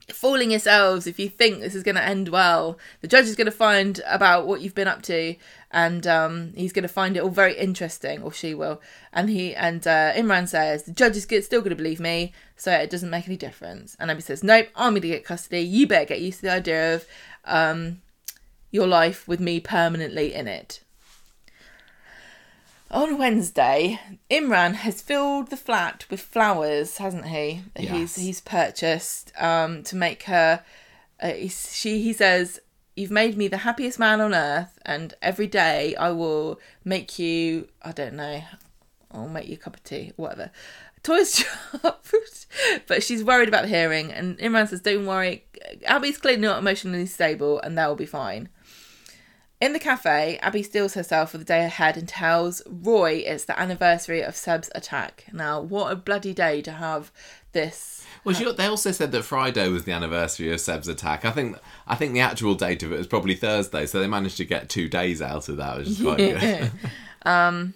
[0.09, 2.77] Fooling yourselves if you think this is going to end well.
[3.01, 5.37] The judge is going to find about what you've been up to,
[5.71, 8.81] and um, he's going to find it all very interesting, or she will.
[9.13, 12.73] And he and uh, Imran says the judge is still going to believe me, so
[12.73, 13.97] it doesn't make any difference.
[14.01, 15.61] And Abi says, "Nope, I'm going to get custody.
[15.61, 17.07] You better get used to the idea of
[17.45, 18.03] um,
[18.71, 20.83] your life with me permanently in it."
[22.91, 27.63] On Wednesday, Imran has filled the flat with flowers, hasn't he?
[27.75, 28.17] that He's Yes.
[28.17, 30.65] he's purchased um, to make her.
[31.23, 32.59] Uh, he's, she he says,
[33.01, 37.69] "You've made me the happiest man on earth, and every day I will make you.
[37.81, 38.43] I don't know.
[39.11, 40.51] I'll make you a cup of tea, whatever."
[41.03, 42.05] Toys shop,
[42.87, 45.47] but she's worried about hearing, and Imran says, "Don't worry.
[45.89, 48.51] Abi's clearly not emotionally stable, and that will be fine."
[49.63, 53.59] In the cafe, Abi steals herself for the day ahead and tells Roy it's the
[53.59, 55.27] anniversary of Seb's attack.
[55.33, 57.13] Now, what a bloody day to have
[57.53, 58.05] this.
[58.25, 61.25] Well, she, they also said that Friday was the anniversary of Seb's attack.
[61.25, 64.37] I think I think the actual date of it was probably Thursday, so they managed
[64.39, 66.71] to get two days out of that, which is quite good.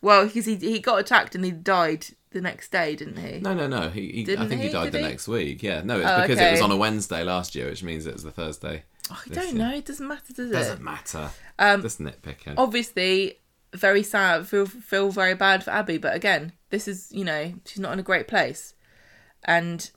[0.00, 3.38] Well, because he, he got attacked and he died the next day, didn't he?
[3.38, 3.88] No, no, no.
[3.88, 4.72] He, he I think he, he?
[4.72, 5.04] died Did the he?
[5.04, 5.62] next week.
[5.62, 8.12] Yeah, no, it's Oh, because it was on a Wednesday last year, which means it
[8.14, 8.82] was the Thursday.
[9.10, 9.58] Oh, I don't year.
[9.68, 9.76] know.
[9.76, 10.54] It doesn't matter, does it?
[10.54, 11.30] Doesn't matter.
[11.58, 12.54] Um, Just nitpicking.
[12.56, 13.38] Obviously,
[13.74, 14.48] very sad.
[14.48, 17.98] Feel feel very bad for Abi, but again, this is you know she's not in
[18.00, 18.74] a great place,
[19.44, 19.90] and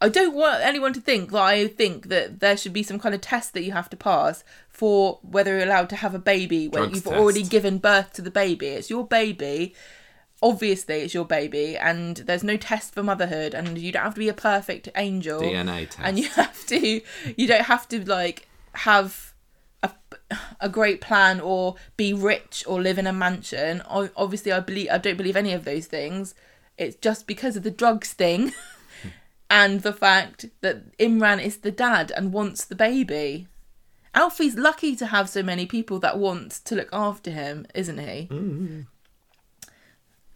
[0.00, 3.14] I don't want anyone to think that I think that there should be some kind
[3.14, 6.68] of test that you have to pass for whether you're allowed to have a baby
[6.68, 7.16] when Drugs you've test.
[7.16, 8.66] already given birth to the baby.
[8.66, 9.74] It's your baby.
[10.42, 14.18] Obviously, it's your baby, and there's no test for motherhood, and you don't have to
[14.20, 16.00] be a perfect angel DNA test.
[16.02, 17.00] and you have to
[17.36, 19.32] you don't have to like have
[19.82, 19.90] a,
[20.60, 24.98] a great plan or be rich or live in a mansion obviously i believe i
[24.98, 26.34] don't believe any of those things
[26.78, 28.52] it's just because of the drugs thing
[29.50, 33.48] and the fact that imran is the dad and wants the baby.
[34.14, 38.28] Alfie's lucky to have so many people that want to look after him isn't he?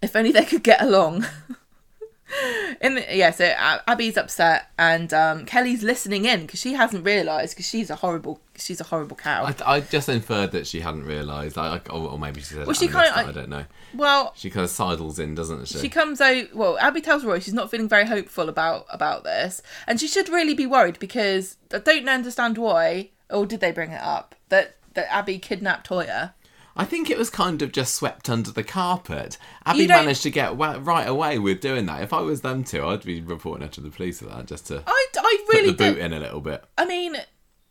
[0.02, 1.26] If only they could get along.
[2.80, 3.52] In the, yeah, so
[3.88, 8.40] Abi's upset and um, Kelly's listening in because she hasn't realised because she's a horrible
[8.60, 9.44] she's a horrible cow.
[9.44, 11.56] I, I just inferred that she hadn't realised.
[11.58, 13.64] I, I, or, or maybe she said Well, she kinda- it, I don't know.
[13.94, 15.78] well, She kind of sidles in, doesn't she?
[15.78, 16.54] she comes out.
[16.54, 20.28] Well, Abi tells Roy she's not feeling very hopeful about about this, and she should
[20.28, 23.10] really be worried because I don't understand why.
[23.30, 26.32] Or did they bring it up that that Abi kidnapped Toyah?
[26.76, 29.36] I think it was kind of just swept under the carpet.
[29.66, 32.02] Abi managed to get right away with doing that.
[32.02, 34.68] If I was them two, I'd be reporting her to the police for that, just
[34.68, 35.98] to I, I put the boot don't.
[35.98, 36.64] in a little bit.
[36.78, 37.16] I mean,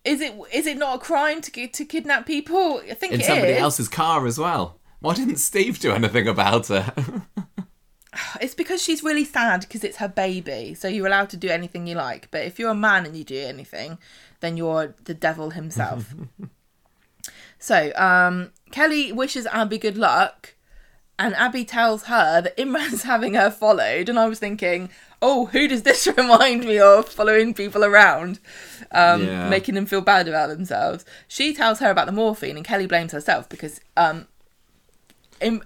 [0.10, 2.82] is it is it not a crime to to kidnap people?
[2.90, 3.60] I think In it somebody is.
[3.60, 4.80] else's car as well.
[5.00, 6.94] Why didn't Steve do anything about her?
[8.42, 10.74] It's because she's really sad because it's her baby.
[10.74, 12.28] So you're allowed to do anything you like.
[12.32, 14.00] But if you're a man and you do anything,
[14.40, 16.14] then you're the devil himself.
[17.60, 20.56] so um, Kelly wishes Abi good luck.
[21.20, 24.10] And Abi tells her that Imran's having her followed.
[24.10, 24.90] And I was thinking,
[25.22, 28.40] oh, who does this remind me of following people around,
[28.92, 29.50] um, Yeah.
[29.50, 31.04] making them feel bad about themselves?
[31.28, 34.28] She tells her about the morphine, and Kelly blames herself because um,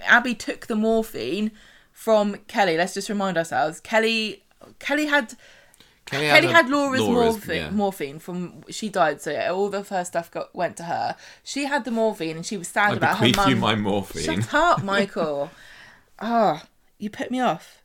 [0.10, 1.52] Abi took the morphine
[1.92, 2.78] from Kelly.
[2.78, 3.80] Let's just remind ourselves.
[3.80, 4.44] Kelly
[4.80, 5.36] Kelly had
[6.06, 7.70] Kelly Kelly a- had Laura's, morphine, yeah.
[7.70, 11.16] morphine from she died, so all the first stuff got went to her.
[11.44, 13.50] She had the morphine, and she was sad I about her mum.
[13.50, 14.24] you my morphine.
[14.24, 15.50] Shut up, Michael.
[16.20, 16.66] Ah,
[16.98, 17.82] you put me off.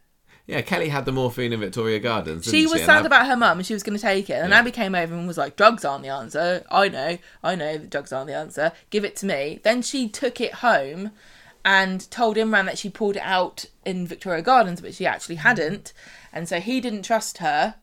[0.49, 2.47] Yeah, Kelly had the morphine in Victoria Gardens.
[2.47, 4.33] She was And sad Ab- about her mum and she was going to take it.
[4.33, 4.61] And Yeah.
[4.61, 6.65] Abi came over and was like, drugs aren't the answer.
[6.71, 8.73] I know, I know that drugs aren't the answer.
[8.89, 9.61] Give it to me.
[9.63, 11.11] Then she took it home
[11.67, 15.93] and told Imran that she pulled it out in Victoria Gardens, but she actually hadn't.
[16.33, 17.75] And so he didn't trust her.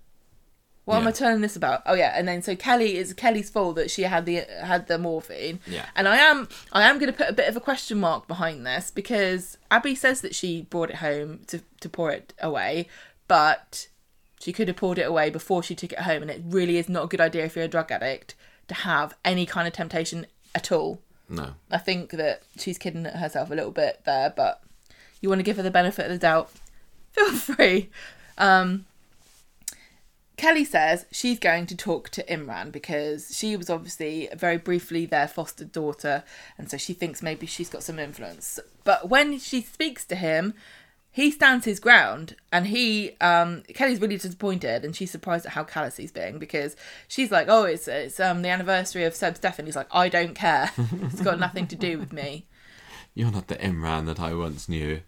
[0.86, 1.82] What am I telling this about?
[1.88, 5.00] Oh yeah, and then so Kelly is Kelly's fault that she had the had the
[5.00, 5.60] morphine.
[5.66, 5.88] Yeah.
[5.96, 8.66] And I am I am going to put a bit of a question mark behind
[8.66, 12.88] this because Abi says that she brought it home to to pour it away,
[13.28, 13.88] but
[14.40, 16.88] she could have poured it away before she took it home, and it really is
[16.88, 18.36] not a good idea if you're a drug addict
[18.68, 21.02] to have any kind of temptation at all.
[21.28, 21.56] No.
[21.72, 24.62] I think that she's kidding herself a little bit there, but
[25.20, 26.52] you want to give her the benefit of the doubt,
[27.12, 27.90] feel free.
[28.38, 28.86] Um,
[30.38, 35.28] Kelly says she's going to talk to Imran because she was obviously very briefly their
[35.28, 36.24] foster daughter,
[36.58, 38.60] and so she thinks maybe she's got some influence.
[38.84, 40.54] But when she speaks to him,
[41.16, 45.64] he stands his ground, and he um, Kelly's really disappointed, and she's surprised at how
[45.64, 46.76] callous he's being because
[47.08, 50.10] she's like, "Oh, it's it's um the anniversary of Seb's death," and he's like, "I
[50.10, 50.72] don't care.
[50.78, 52.48] it's got nothing to do with me."
[53.14, 55.02] You're not the Imran that I once knew.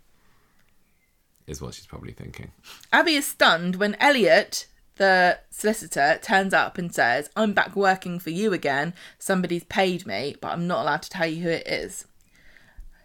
[1.46, 2.52] Is what she's probably thinking.
[2.94, 4.68] Abi is stunned when Elliot,
[4.98, 8.93] the solicitor, turns up and says, I'm back working for you again.
[9.20, 12.06] Somebody's paid me, but I'm not allowed to tell you who it is.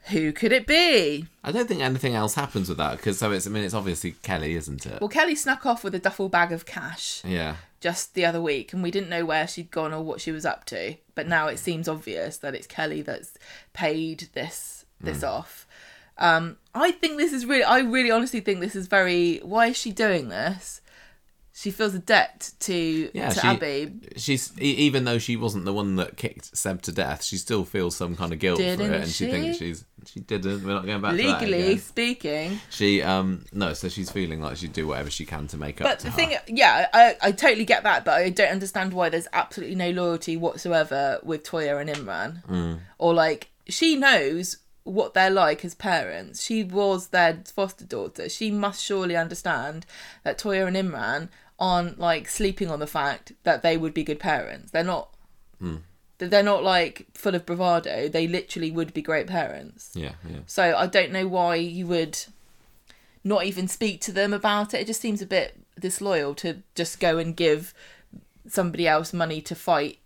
[0.07, 1.26] Who could it be?
[1.45, 3.47] I don't think anything else happens with that because so it's.
[3.47, 5.01] I mean, it's obviously Kelly, isn't it?
[5.01, 7.57] Well, Kelly snuck off with a duffel bag of cash yeah.
[7.80, 10.45] just the other week, and we didn't know where she'd gone or what she was
[10.45, 10.97] up to.
[11.14, 13.38] But now it seems obvious that it's Kelly that's
[13.74, 15.66] paid this this off.
[16.18, 17.64] Um, I think this is really.
[17.64, 19.38] I really honestly think this is very.
[19.38, 20.80] Why is she doing this?
[21.62, 25.72] She feels a debt to Yeah, to she- Abi She's even though she wasn't the
[25.72, 28.92] one that kicked Seb to death, she still feels some kind of guilt for Didn't
[28.92, 29.26] it, and she?
[29.26, 29.30] she?
[29.30, 30.64] thinks she's she didn't.
[30.64, 32.58] We're not going back to that legally speaking.
[32.70, 35.86] She um no, so she's feeling like she'd do whatever she can to make up
[35.86, 36.16] But the her.
[36.16, 39.90] thing, yeah, I, I totally get that, but I don't understand why there's absolutely no
[39.92, 42.44] loyalty whatsoever with Toyah and Imran.
[42.46, 42.78] Mm.
[42.98, 46.42] Or like, she knows what they're like as parents.
[46.42, 48.28] She was their foster daughter.
[48.28, 49.86] She must surely understand
[50.24, 51.28] that Toyah and Imran
[51.62, 54.72] aren't like sleeping on the fact that they would be good parents.
[54.72, 55.14] They're not.
[55.62, 55.82] Mm.
[56.18, 58.08] They're not like full of bravado.
[58.08, 59.92] They literally would be great parents.
[59.94, 60.40] yeah, yeah.
[60.46, 62.18] So I don't know why you would
[63.22, 64.80] not even speak to them about it.
[64.80, 67.72] It just seems a bit disloyal to just go and give
[68.48, 69.98] somebody else money to fight.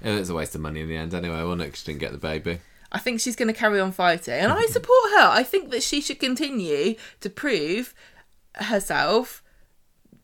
[0.00, 1.76] It was a waste of money in the end anyway, wasn't it?
[1.76, 2.60] she didn't get the baby.
[2.90, 5.28] I think she's going to carry on fighting, and I support her.
[5.28, 7.94] I think that she should continue to prove
[8.54, 9.42] herself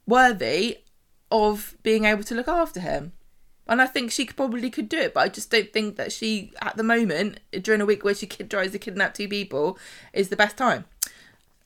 [0.07, 0.79] worthy
[1.31, 3.13] of being able to look after him.
[3.67, 6.13] And I think she could probably could do it, but I just don't think that
[6.13, 9.79] she, at the moment, during a week where she kid- tries to kidnap two people,
[10.13, 10.85] is the best time.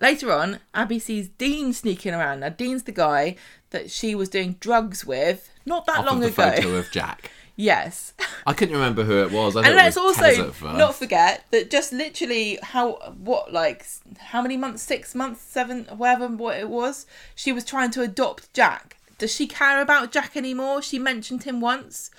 [0.00, 2.38] Later on, Abi sees Dean sneaking around.
[2.40, 3.34] Now, Dean's the guy
[3.70, 6.54] that she was doing drugs with not that Off long of the ago.
[6.56, 7.32] photo of Jack.
[7.58, 8.14] yes.
[8.46, 9.54] I couldn't remember who it was.
[9.54, 10.78] I and let's also Tez at first.
[10.78, 13.84] not forget that just literally how what like
[14.18, 14.82] how many months?
[14.82, 15.42] Six months?
[15.42, 15.84] Seven?
[15.84, 17.04] Whatever what it was
[17.34, 18.96] she was trying to adopt jack.
[19.18, 20.80] Does she care about jack anymore?
[20.80, 22.10] She mentioned him once.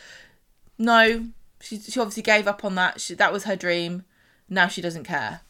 [0.78, 1.30] No.
[1.62, 3.02] She, she obviously gave up on that.
[3.02, 4.04] She, that was her dream.
[4.50, 5.42] Now she doesn't care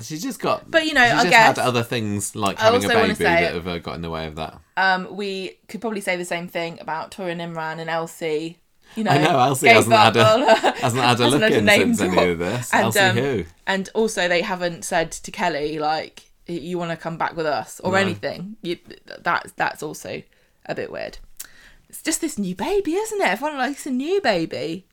[0.00, 0.70] She's just got.
[0.70, 3.54] But, you know, I guess- had other things like I having a baby say- that
[3.54, 4.58] have uh, got in the way of that.
[4.76, 8.58] um we could probably say the same thing about Toyah and Imran and Elsie
[8.94, 12.28] you know, I know Elsie hasn't had a hasn't had a look in since any
[12.30, 12.72] of this.
[12.74, 13.44] And, Elsie um, who?
[13.66, 17.80] And also, they haven't said to Kelly like, "You want to come back with us"
[17.80, 17.96] or No.
[17.96, 18.56] anything.
[18.62, 18.76] You,
[19.20, 20.22] that's that's also
[20.66, 21.18] a bit weird.
[21.88, 23.26] It's just this new baby, isn't it?
[23.28, 24.84] Everyone likes a new baby.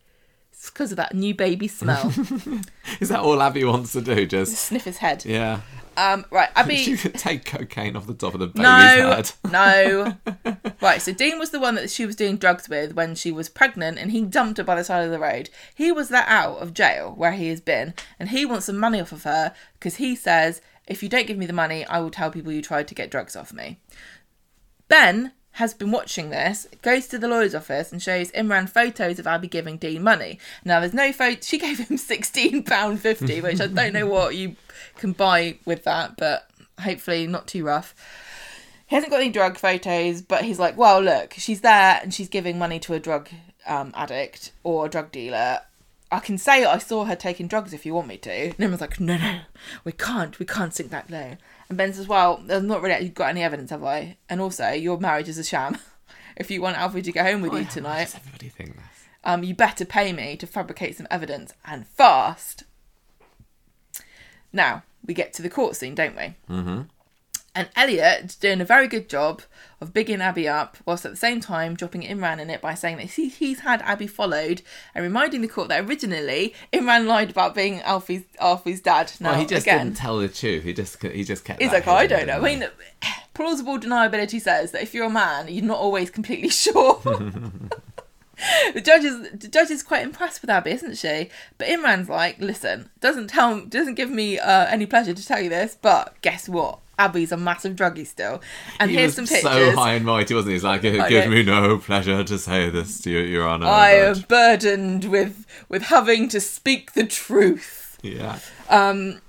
[0.60, 2.08] It's because of that new baby smell.
[3.00, 4.26] Is that all Abi wants to do?
[4.28, 5.24] Just Sniff his head.
[5.24, 5.62] yeah.
[5.96, 6.76] Um, right, Abi.
[6.84, 9.32] She could take cocaine off the top of the baby's No, head.
[9.50, 10.18] no.
[10.82, 13.48] Right, so Dean was the one that she was doing drugs with when she was
[13.48, 15.50] pregnant, and he dumped her by the side of the road.
[15.76, 19.00] He was let out of jail where he has been, and he wants some money
[19.00, 22.12] off of her because he says, "If you don't give me the money, I will
[22.12, 23.80] tell people you tried to get drugs off me."
[24.90, 29.28] Ben has been watching this, goes to the lawyer's office and shows Imran photos of
[29.28, 30.40] Abi giving Dean money.
[30.64, 31.40] Now, there's no photo.
[31.50, 34.56] She gave him £16.50, which I don't know what you
[34.98, 37.96] can buy with that, but hopefully not too rough.
[38.88, 42.30] He hasn't got any drug photos, but he's like, well, look, she's there and she's
[42.30, 43.30] giving money to a drug
[43.68, 45.60] um, addict or a drug dealer.
[46.12, 48.32] I can say I saw her taking drugs if you want me to.
[48.32, 49.42] And everyone's like, no, no,
[49.84, 50.40] we can't.
[50.40, 51.38] We can't sink that low.
[51.70, 54.18] And Ben says, well, there's not really got any evidence, have I?
[54.28, 55.78] And also, your marriage is a sham.
[56.36, 58.86] if you want Alfred to go home with you Why tonight, does everybody think this?
[59.24, 62.64] um, you better pay me to fabricate some evidence and fast.
[64.52, 66.36] Now we get to the court scene, don't we?
[66.50, 66.82] Mm-hmm.
[67.60, 69.42] And Elliot's doing a very good job
[69.82, 72.96] of bigging Abi up, whilst at the same time dropping Imran in it by saying
[72.98, 74.62] that he, he's had Abi followed
[74.96, 79.12] and reminding the court that originally Imran lied about being Alfie's Alfie's dad.
[79.20, 80.64] Now Well, he just again, didn't tell the truth.
[80.64, 81.62] He just he just kept.
[81.62, 82.38] He's like, oh, I don't know.
[82.38, 82.66] I mean,
[83.34, 87.02] plausible deniability says that if you're a man, you're not always completely sure.
[88.74, 91.30] the judge is the judge is quite impressed with Abi, isn't she?
[91.58, 95.50] But Imran's like, listen, doesn't tell doesn't give me uh, any pleasure to tell you
[95.50, 96.80] this, but guess what?
[96.98, 98.42] Abi's a massive druggie still,
[98.80, 99.44] and He here's some pictures.
[99.44, 100.56] so high and mighty, wasn't he?
[100.56, 103.68] He's like, it gives me no pleasure to say this to you, Your Honour.
[103.68, 107.98] I am burdened with with having to speak the truth.
[108.04, 108.40] Yeah.
[108.70, 109.22] Um.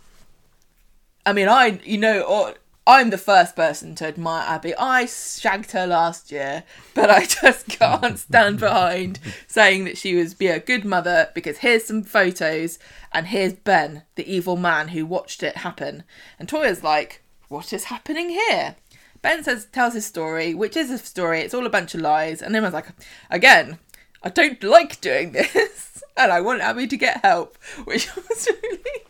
[1.24, 2.54] I mean, I you know, or,
[2.90, 4.74] I'm the first person to admire Abi.
[4.74, 10.34] I shagged her last year, but I just can't stand behind saying that she was
[10.34, 12.80] be a good mother because here's some photos
[13.12, 16.02] and here's Ben, the evil man who watched it happen.
[16.36, 18.74] And Toyah's like, "What is happening here?"
[19.22, 21.42] Ben says tells his story, which is a story.
[21.42, 22.88] It's all a bunch of lies, and everyone's like,
[23.30, 23.78] "Again,
[24.24, 29.02] I don't like doing this, and I want Abi to get help," which was really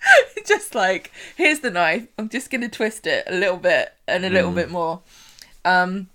[0.46, 2.06] just like here's the knife.
[2.18, 5.00] I'm just gonna twist it a little bit and a little bit more.
[5.64, 6.08] Um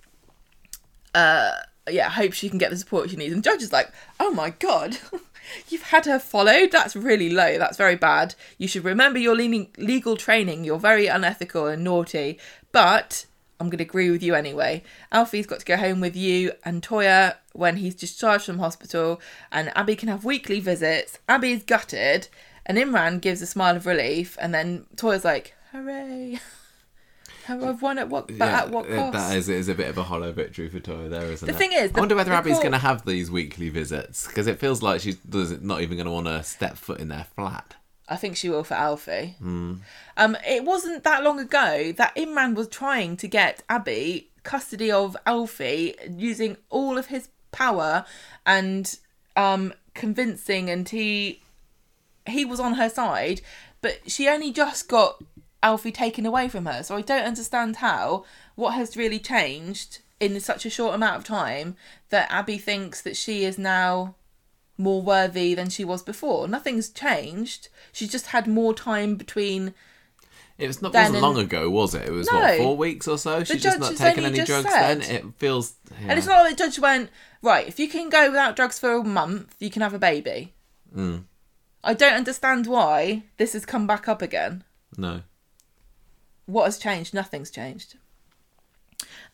[1.13, 1.51] uh
[1.89, 3.33] yeah i hope she can get the support she needs.
[3.33, 4.97] And judge is like oh my god
[5.69, 6.71] you've had her followed?
[6.71, 7.57] That's really low.
[7.57, 8.35] That's very bad.
[8.57, 10.63] You should remember your leaning, legal training.
[10.63, 12.39] You're very unethical and naughty.
[12.71, 13.25] But
[13.59, 14.83] i'm gonna agree with you anyway.
[15.11, 19.21] Alfie's got to go home with you and toyah when he's discharged from hospital.
[19.51, 21.19] And abi can have weekly visits.
[21.29, 22.27] Abi's gutted
[22.65, 26.39] and Imran gives a smile of relief, and then Toyah's like, "Hooray!
[27.49, 28.27] I've won at what?
[28.27, 30.79] But yeah, at what cost?" That is, is a bit of a hollow victory for
[30.79, 31.57] Toyah there, isn't The it?
[31.57, 34.81] thing is, I wonder whether Abi's going to have these weekly visits because it feels
[34.81, 37.75] like she's not even going to want to step foot in their flat.
[38.07, 39.35] I think she will for Alfie.
[39.41, 39.81] Um,
[40.45, 45.95] it wasn't that long ago that Imran was trying to get Abi custody of Alfie
[46.09, 48.03] using all of his power
[48.45, 48.97] and
[49.37, 51.40] um, convincing, and he
[52.27, 53.41] he was on her side,
[53.81, 55.23] but she only just got
[55.63, 56.83] Alfie taken away from her.
[56.83, 61.23] So I don't understand how what has really changed in such a short amount of
[61.23, 61.75] time
[62.09, 64.15] that Abi thinks that she is now
[64.77, 66.47] more worthy than she was before.
[66.47, 67.69] Nothing's changed.
[67.91, 69.73] She's just had more time between.
[70.57, 72.07] It was not wasn't and- long ago, was it?
[72.07, 72.39] It was No.
[72.39, 73.43] what four weeks or so.
[73.43, 74.69] She's just not taken any drugs.
[74.71, 75.73] said- Then it feels.
[76.07, 77.09] And it's not like the judge went,
[77.41, 80.53] right, if you can go without drugs for a month, you can have a baby.
[80.95, 81.23] Mm.
[81.83, 84.63] I don't understand why this has come back up again.
[84.97, 85.21] no.
[86.47, 87.13] What has changed?
[87.13, 87.95] Nothing's changed.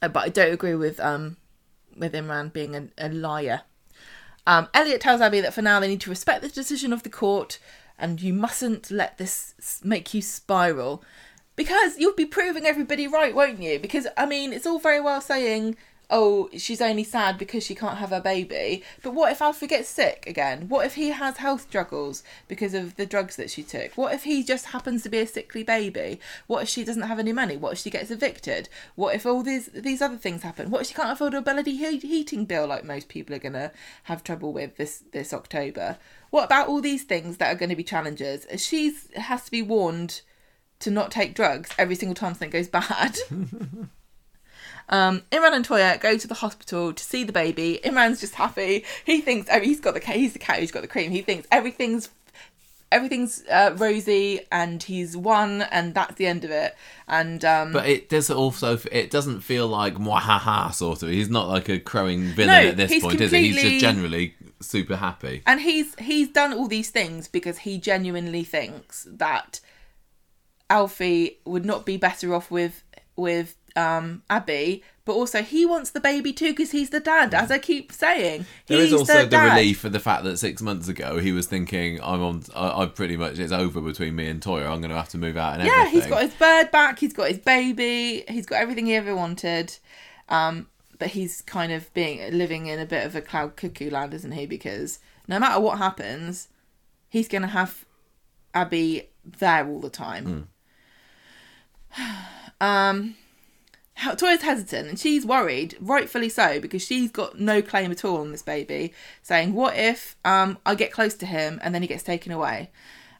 [0.01, 1.37] Uh, but I don't agree with um
[1.95, 3.61] with Imran being a, a liar.
[4.45, 7.09] Um, Elliot tells Abi that for now they need to respect the decision of the
[7.09, 7.59] court,
[7.97, 11.03] and you mustn't let this make you spiral,
[11.55, 13.79] because you'll be proving everybody right, won't you?
[13.79, 15.75] Because I mean, it's all very well saying,
[16.09, 19.89] "Oh, she's only sad because she can't have her baby," but what if Alfie gets
[19.89, 20.69] sick again?
[20.69, 23.93] What if he has health struggles because of the drugs that she took?
[23.97, 26.19] What if he just happens to be a sickly baby?
[26.47, 27.57] What if she doesn't have any money?
[27.57, 28.69] What if she gets evicted?
[28.95, 30.69] What if all these these other things happen?
[30.69, 33.71] What if she can't afford a bloody he- heating bill like most people are gonna
[34.03, 35.97] have trouble with this this October?
[36.29, 38.45] What about all these things that are going to be challenges?
[38.61, 40.21] She's has to be warned
[40.79, 43.17] to not take drugs every single time something goes bad.
[44.89, 47.79] Um, Imran and Toyah go to the hospital to see the baby.
[47.83, 48.85] Imran's just happy.
[49.05, 51.11] He thinks oh, he's got the he's the cat who's got the cream.
[51.11, 52.09] He thinks everything's
[52.89, 56.75] everything's uh, rosy and he's won and that's the end of it.
[57.07, 58.79] And um, But it does also.
[58.91, 61.09] It doesn't feel like mwahaha sort of.
[61.09, 63.51] He's not like a crowing villain No, at this point, is he?
[63.51, 65.43] He's just generally super happy.
[65.45, 69.59] and he's he's done all these things because he genuinely thinks that
[70.69, 72.83] Alfie would not be better off with
[73.15, 77.33] with um, Abi, but also he wants the baby too because he's the dad.
[77.33, 79.55] As I keep saying, There is he's also the, dad.
[79.55, 82.43] relief of the fact that six months ago he was thinking, "I'm on.
[82.55, 84.65] I, I pretty much it's over between me and Toyah.
[84.69, 86.99] I'm going to have to move out and Yeah, everything." he's got his bird back.
[86.99, 88.23] He's got his baby.
[88.27, 89.77] He's got everything he ever wanted.
[90.27, 90.67] Um,
[90.99, 94.31] but he's kind of being living in a bit of a cloud cuckoo land, isn't
[94.31, 94.45] he?
[94.47, 96.47] Because no matter what happens,
[97.07, 97.85] he's going to have
[98.55, 100.47] Abi there all the time.
[101.97, 101.99] um,
[102.59, 103.13] how-
[103.97, 108.31] Toyah's hesitant and she's worried, rightfully so, because she's got no claim at all on
[108.31, 108.93] this baby.
[109.21, 112.69] Saying, "What if um I get close to him and then he gets taken away?"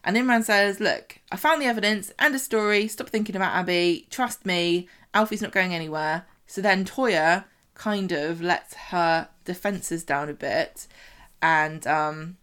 [0.04, 2.88] And Imran says, Look, I found the evidence and a story.
[2.88, 4.06] Stop thinking about Abi.
[4.10, 6.24] Trust me, Alfie's not going anywhere.
[6.46, 10.86] So then Toyah kind of lets her defences down a bit
[11.42, 12.36] and um,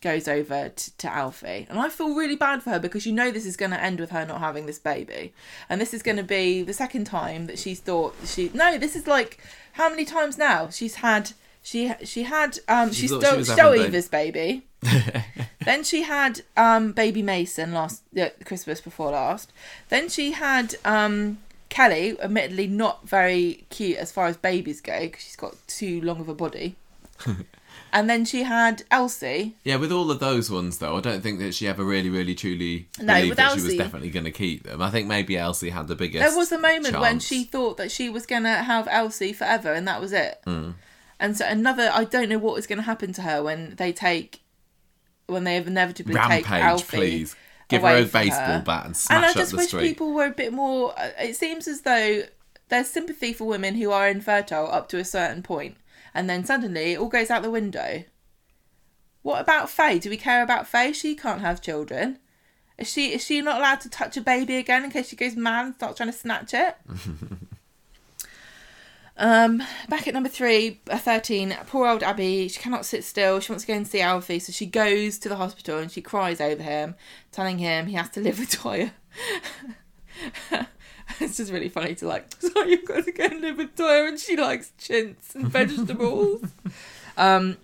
[0.00, 1.66] goes over to, to Alfie.
[1.68, 4.00] And I feel really bad for her because you know this is going to end
[4.00, 5.32] with her not having this baby.
[5.68, 8.50] And this is going to be the second time that she's thought she.
[8.54, 9.38] No, this is like.
[9.74, 10.68] How many times now?
[10.68, 11.32] She's had.
[11.62, 14.66] She she had um she thought stole she stole Eva's baby.
[15.64, 19.52] then she had um baby Mason last yeah, Christmas before last.
[19.90, 21.38] Then she had um
[21.68, 26.20] Kelly, admittedly not very cute as far as babies go because she's got too long
[26.20, 26.76] of a body.
[27.92, 29.56] and then she had Elsie.
[29.64, 32.34] Yeah, with all of those ones though, I don't think that she ever really, really,
[32.34, 34.80] truly No, believed that she was definitely going to keep them.
[34.82, 36.24] I think maybe Elsie had the biggest.
[36.26, 39.72] There was a moment when she thought that she was going to have Elsie forever,
[39.72, 40.40] and that was it.
[40.44, 40.70] Hmm.
[41.18, 43.92] And so another, I don't know what is going to happen to her when they
[43.92, 44.40] take,
[45.26, 46.96] when they inevitably take rampage, Alfie.
[46.96, 47.36] please.
[47.68, 48.62] Give her a baseball her.
[48.66, 49.82] bat and smash And I just wish street.
[49.82, 50.92] people were a bit more.
[50.98, 52.22] uh, It seems as though
[52.68, 55.76] there's sympathy for women who are infertile up to a certain point,
[56.14, 58.04] and then suddenly it all goes out the window.
[59.22, 59.98] What about Faye?
[59.98, 60.92] Do we care about Faye?
[60.92, 62.18] She can't have children.
[62.78, 65.36] Is she is she not allowed to touch a baby again in case she goes
[65.36, 66.76] mad and starts trying to snatch it?
[69.18, 73.38] um, back at number three, uh, 13, poor old Abi, she cannot sit still.
[73.38, 76.00] She wants to go and see Alfie, so she goes to the hospital and she
[76.00, 76.94] cries over him,
[77.30, 78.92] telling him he has to live with Toyah.
[81.20, 84.08] it's just really funny to like, so you've got to go and live with Toyah,
[84.08, 86.42] and she likes chintz and vegetables.
[87.16, 87.56] um,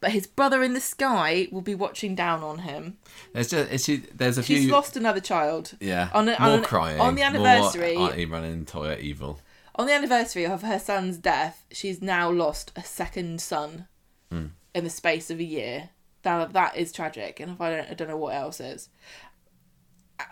[0.00, 2.98] but his brother in the sky will be watching down on him.
[3.32, 4.70] There's just she, there's a She's few.
[4.72, 5.72] lost another child.
[5.80, 9.40] yeah, on a- more on- crying on the anniversary- More Auntie running Toyah evil.
[9.74, 13.86] On the anniversary of her son's death, she's now lost a second son
[14.30, 14.46] Hmm.
[14.74, 15.90] in the space of a year.
[16.24, 18.88] Now that is tragic, and if I don't, I don't know what else is.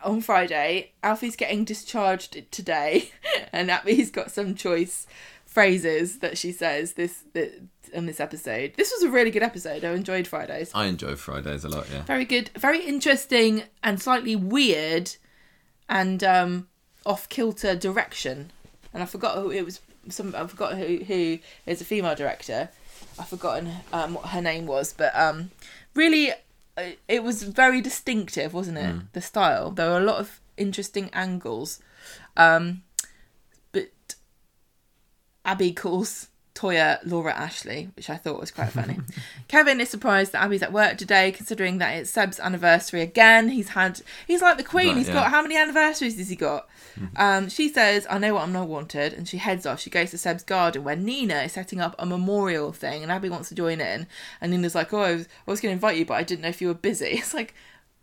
[0.02, 3.10] On Friday, Alfie's getting discharged today,
[3.52, 5.06] and Abi's got some choice
[5.44, 7.52] phrases that she says this, this
[7.92, 8.74] in this episode.
[8.76, 9.84] This was a really good episode.
[9.84, 10.70] I enjoyed Fridays.
[10.74, 11.86] I enjoy Fridays a lot.
[11.90, 12.02] Yeah.
[12.02, 15.16] Very good, very interesting, and slightly weird,
[15.88, 16.68] and um,
[17.04, 18.50] off kilter direction.
[18.92, 19.80] And I forgot who it was.
[20.08, 22.68] Some I forgot who who is a female director.
[23.18, 25.50] I've forgotten um, what her name was, but um,
[25.94, 26.32] really,
[27.08, 29.12] it was very distinctive, wasn't it?
[29.12, 29.70] The style.
[29.70, 31.80] There were a lot of interesting angles.
[32.36, 32.82] Um,
[33.72, 33.90] but
[35.44, 38.98] Abi calls Toyah Laura Ashley, which I thought was quite funny.
[39.48, 43.50] Kevin is surprised that Abi's at work today, considering that it's Seb's anniversary again.
[43.50, 44.88] He's had, he's like the queen.
[44.88, 45.14] Right, He's yeah.
[45.14, 46.68] got how many anniversaries has he got?
[47.16, 49.80] Um, she says, "I know what I'm not wanted," and she heads off.
[49.80, 53.28] She goes to Seb's garden where Nina is setting up a memorial thing, and Abi
[53.28, 54.06] wants to join in.
[54.40, 56.48] And Nina's like, "Oh, I was, was going to invite you, but I didn't know
[56.48, 57.54] if you were busy." It's like,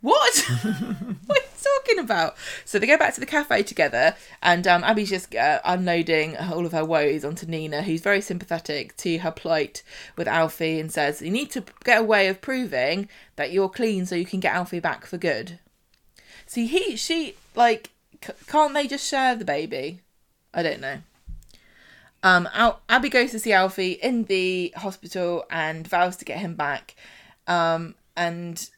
[0.04, 0.38] what?
[0.64, 2.36] what are you talking about?
[2.66, 6.66] So they go back to the cafe together, and um, Abi's just uh, unloading all
[6.66, 9.82] of her woes onto Nina, who's very sympathetic to her plight
[10.18, 14.06] with Alfie, and says, "You need to get a way of proving that you're clean,
[14.06, 15.60] so you can get Alfie back for good."
[16.48, 17.92] See, he, she, like,
[18.24, 20.02] c- can't they just share the baby?
[20.54, 21.00] I don't know.
[22.24, 26.56] Um, Al- Abi goes to see Alfie in the hospital and vows to get him
[26.56, 26.96] back.
[27.48, 28.70] Um, and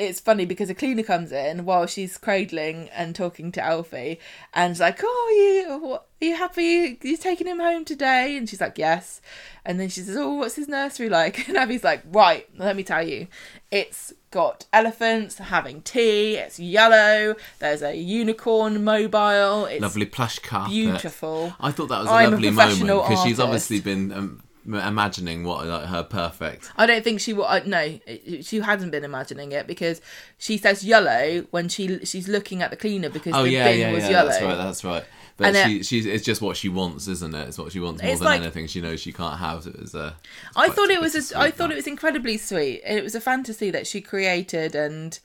[0.00, 4.18] it's funny because a cleaner comes in while she's cradling and talking to Alfie,
[4.54, 6.98] and she's like, "Oh, you, what, are you happy?
[7.02, 9.20] You taking him home today?" And she's like, "Yes."
[9.64, 12.82] And then she says, "Oh, what's his nursery like?" And Abi's like, "Right, let me
[12.82, 13.26] tell you,
[13.70, 16.36] it's got elephants having tea.
[16.36, 17.34] It's yellow.
[17.58, 19.66] There's a unicorn mobile.
[19.66, 20.70] It's Lovely plush carpet.
[20.70, 24.42] beautiful." I thought that was a I'm a lovely moment because she's obviously been um,
[24.66, 26.70] imagining what like her perfect.
[26.76, 27.44] I don't think she will.
[27.46, 27.98] Uh, no,
[28.42, 30.00] she hasn't been imagining it because
[30.38, 33.80] she says yellow when she she's looking at the cleaner because Oh the yeah, bin
[33.80, 34.10] yeah, was yeah.
[34.10, 34.28] yellow.
[34.28, 34.56] That's right.
[34.56, 35.04] That's right.
[35.40, 37.48] But And, she, she's it's just what she wants, isn't it?
[37.48, 38.66] It's what she wants more than like- anything.
[38.66, 39.66] She knows she can't have.
[39.66, 40.14] It was a.
[40.54, 41.32] I thought it was.
[41.32, 42.82] A, I thought it was incredibly sweet.
[42.86, 45.18] It was a fantasy that she created, and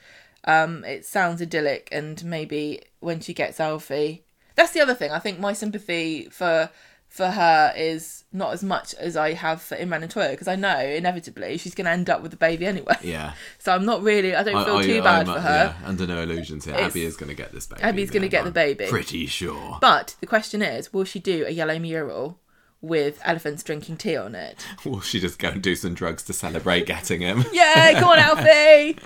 [0.45, 1.89] um, it sounds idyllic.
[1.91, 4.23] And maybe when she gets Alfie,
[4.55, 5.11] that's the other thing.
[5.11, 6.69] I think my sympathy for
[7.15, 10.57] for her is not as much as I have for Imran and Toyah because I
[10.57, 12.97] know inevitably she's going to end up with the baby anyway.
[13.01, 13.33] Yeah.
[13.59, 14.35] So I'm not really.
[14.35, 15.75] I don't feel I- too I- bad for her.
[15.81, 16.73] Yeah, under no illusions here.
[16.75, 17.81] It's- Abi is going to get this baby.
[17.83, 18.87] Abi's gonna get the I'm baby.
[18.87, 19.77] Pretty sure.
[19.79, 22.39] But the question is, will she do a yellow mural
[22.81, 24.65] with elephants drinking tea on it?
[24.85, 27.43] Will she just go and do some drugs to celebrate getting him?
[27.53, 28.99] Yeah, come on, Alfie.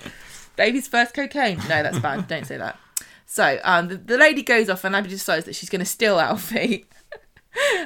[0.58, 1.58] Baby's first cocaine.
[1.70, 2.28] No, that's bad.
[2.28, 2.78] Don't say that.
[3.26, 6.20] So, um, the, the lady goes off, and Abi decides that she's going to steal
[6.20, 6.88] Alfie.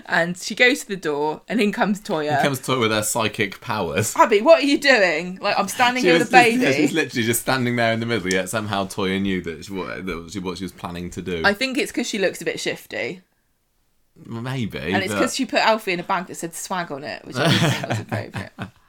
[0.06, 2.42] And she goes to the door, and in comes Toyah.
[2.42, 4.16] Comes Toyah with her psychic powers.
[4.16, 5.40] Abi, what are you doing?
[5.42, 6.72] Like, I'm standing here with a baby.
[6.74, 8.32] she's literally just standing there in the middle.
[8.32, 11.42] Yet somehow Toyah knew that she, what, that she, what she was planning to do.
[11.46, 13.22] I think it's because she looks a bit shifty.
[14.26, 14.78] Maybe.
[14.78, 17.26] And it's but- because she put Alfie in a bag that said swag on it,
[17.26, 18.52] which I didn't think was appropriate.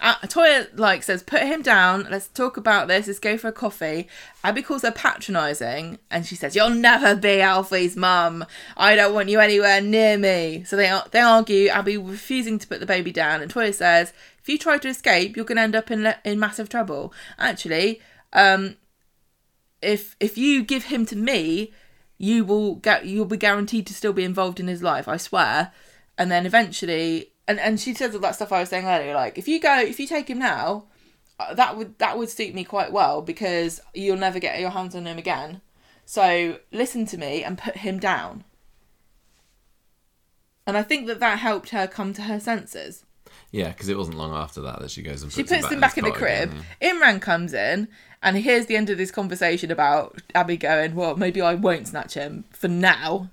[0.00, 2.06] Uh, Toyah like says, "Put him down.
[2.10, 3.06] Let's talk about this.
[3.06, 4.08] Let's go for a coffee."
[4.42, 8.46] Abi calls her patronising, and she says, "You'll never be Alfie's mum.
[8.76, 11.68] I don't want you anywhere near me." So they they argue.
[11.68, 15.36] Abi refusing to put the baby down, and Toyah says, "If you try to escape,
[15.36, 18.00] you're going to end up in in massive trouble." Actually,
[18.32, 18.76] um,
[19.82, 21.72] if if you give him to me,
[22.16, 25.08] you will get you'll be guaranteed to still be involved in his life.
[25.08, 25.72] I swear.
[26.18, 29.12] And then eventually, and and she says all that stuff I was saying earlier.
[29.12, 30.84] Like if you go, if you take him now,
[31.40, 34.94] uh, that would that would suit me quite well because you'll never get your hands
[34.94, 35.60] on him again.
[36.06, 38.44] So listen to me and put him down.
[40.64, 43.04] And I think that that helped her come to her senses.
[43.50, 45.80] Yeah, because it wasn't long after that that she goes and She puts, puts him
[45.80, 46.52] back in the crib.
[46.52, 47.88] again, Imran comes in
[48.22, 52.14] and here's the end of this conversation about Abi going, Well, maybe I won't snatch
[52.14, 53.30] him for now.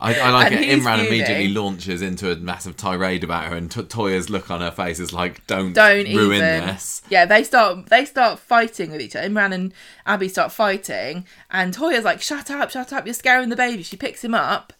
[0.00, 0.60] I, I like it.
[0.60, 1.06] Imran fuming.
[1.06, 4.98] immediately launches into a massive tirade about her, and T- Toyah's look on her face
[4.98, 6.66] is like, "Don't, Don't ruin even.
[6.66, 9.28] this." Yeah, they start they start fighting with each other.
[9.28, 9.72] Imran and
[10.06, 13.06] Abi start fighting, and Toyah's like, "Shut up, shut up!
[13.06, 14.72] You're scaring the baby." She picks him up,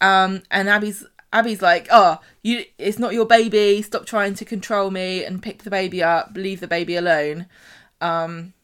[0.00, 3.82] um, and Abi's Abi's like, "Oh, you, it's not your baby.
[3.82, 6.30] Stop trying to control me and pick the baby up.
[6.34, 7.46] Leave the baby alone."
[8.00, 8.54] Um,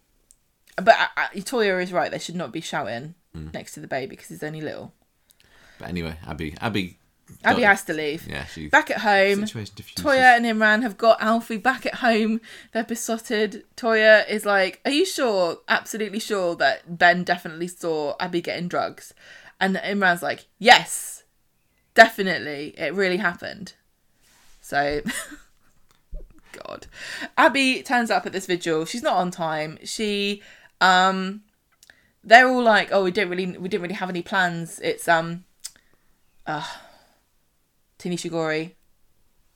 [0.77, 2.11] but uh, uh, Toyah is right.
[2.11, 3.49] They should not be shouting Hmm.
[3.53, 4.95] next to the baby because he's only little.
[5.79, 6.99] But anyway, Abi, Abi,
[7.45, 8.27] Abi has to leave.
[8.29, 9.45] Yeah, she Back at home.
[9.45, 12.41] Toyah and Imran have got Alfie back at home.
[12.73, 13.65] They're besotted.
[13.77, 19.13] Toyah is like, Are you sure, absolutely sure, that Ben definitely saw Abi getting drugs?
[19.61, 21.25] And Imran's like, Yes,
[21.95, 22.75] definitely.
[22.79, 23.75] It really happened.
[24.61, 25.03] So,
[26.65, 26.87] God.
[27.37, 28.85] Abi turns up at this vigil.
[28.85, 29.79] She's not on time.
[29.85, 30.43] She,
[30.81, 31.43] um,
[32.23, 34.79] they're all like, Oh, we don't really, we didn't really have any plans.
[34.81, 35.45] It's, um,
[36.47, 36.67] uh,
[37.99, 38.77] Tanisha Gorey.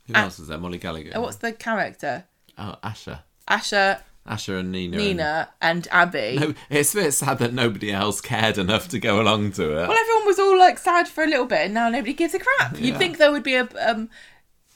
[0.07, 0.59] Who else is there?
[0.59, 1.13] Molly Gallagher.
[1.15, 2.25] Oh, what's the character?
[2.59, 4.97] Oh, Asher, Asha, Asher and Nina.
[4.97, 6.37] Nina, and Abi.
[6.39, 9.89] No, it's a bit sad that nobody else cared enough to go along to it.
[9.89, 12.39] Well, everyone was all like sad for a little bit, and now nobody gives a
[12.39, 12.79] crap.
[12.79, 13.69] You'd think there would be a.
[13.81, 14.11] Um,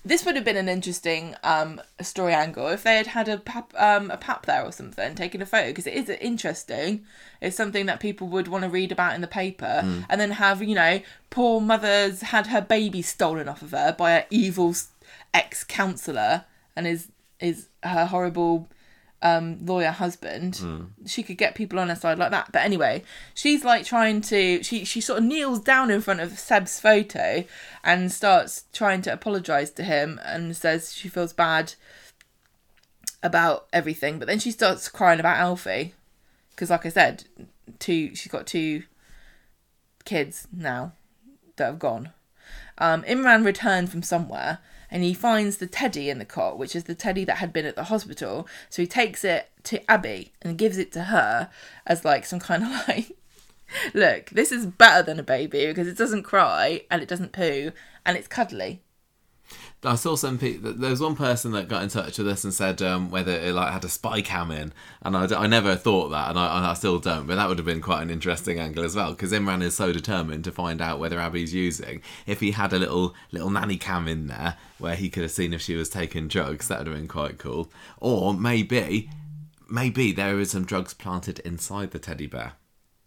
[0.04, 3.72] this would have been an interesting um, story angle if they had had a pap,
[3.76, 7.04] um, a pap there or something, taking a photo because it is interesting.
[7.40, 10.06] It's something that people would want to read about in the paper, Mm.
[10.10, 11.00] and then have you know,
[11.30, 14.74] poor mother's had her baby stolen off of her by an evil
[15.32, 16.44] ex counselor,
[16.76, 17.08] and is
[17.40, 18.68] is her horrible
[19.24, 20.56] um, lawyer husband,
[21.06, 22.52] she could get people on her side like that.
[22.52, 23.02] But anyway,
[23.32, 27.42] she's like trying to she she sort of kneels down in front of Seb's photo
[27.82, 31.72] and starts trying to apologize to him and says she feels bad
[33.22, 34.18] about everything.
[34.18, 35.94] But then she starts crying about Alfie
[36.50, 37.24] because, like I said,
[37.78, 38.82] two she's got two
[40.04, 40.92] kids now
[41.56, 42.12] that have gone.
[42.76, 44.58] Um, Imran returned from somewhere
[44.90, 47.66] and he finds the teddy in the cot, which is the teddy that had been
[47.66, 48.46] at the hospital.
[48.68, 51.50] So he takes it to Abi and gives it to her
[51.86, 53.16] as like some kind of like,
[53.92, 57.72] look, this is better than a baby because it doesn't cry and it doesn't poo
[58.04, 58.82] and it's cuddly.
[59.84, 60.72] I saw some people.
[60.72, 63.54] There was one person that got in touch with us and said um, whether it
[63.54, 64.72] like had a spy cam in,
[65.02, 67.26] and I, never thought that, and I, and I still don't.
[67.26, 69.92] But that would have been quite an interesting angle as well, because Imran is so
[69.92, 72.02] determined to find out whether Abi's using.
[72.26, 75.52] If he had a little little nanny cam in there where he could have seen
[75.52, 77.70] if she was taking drugs, that would have been quite cool.
[77.98, 79.10] Or maybe,
[79.70, 82.54] maybe there is some drugs planted inside the teddy bear.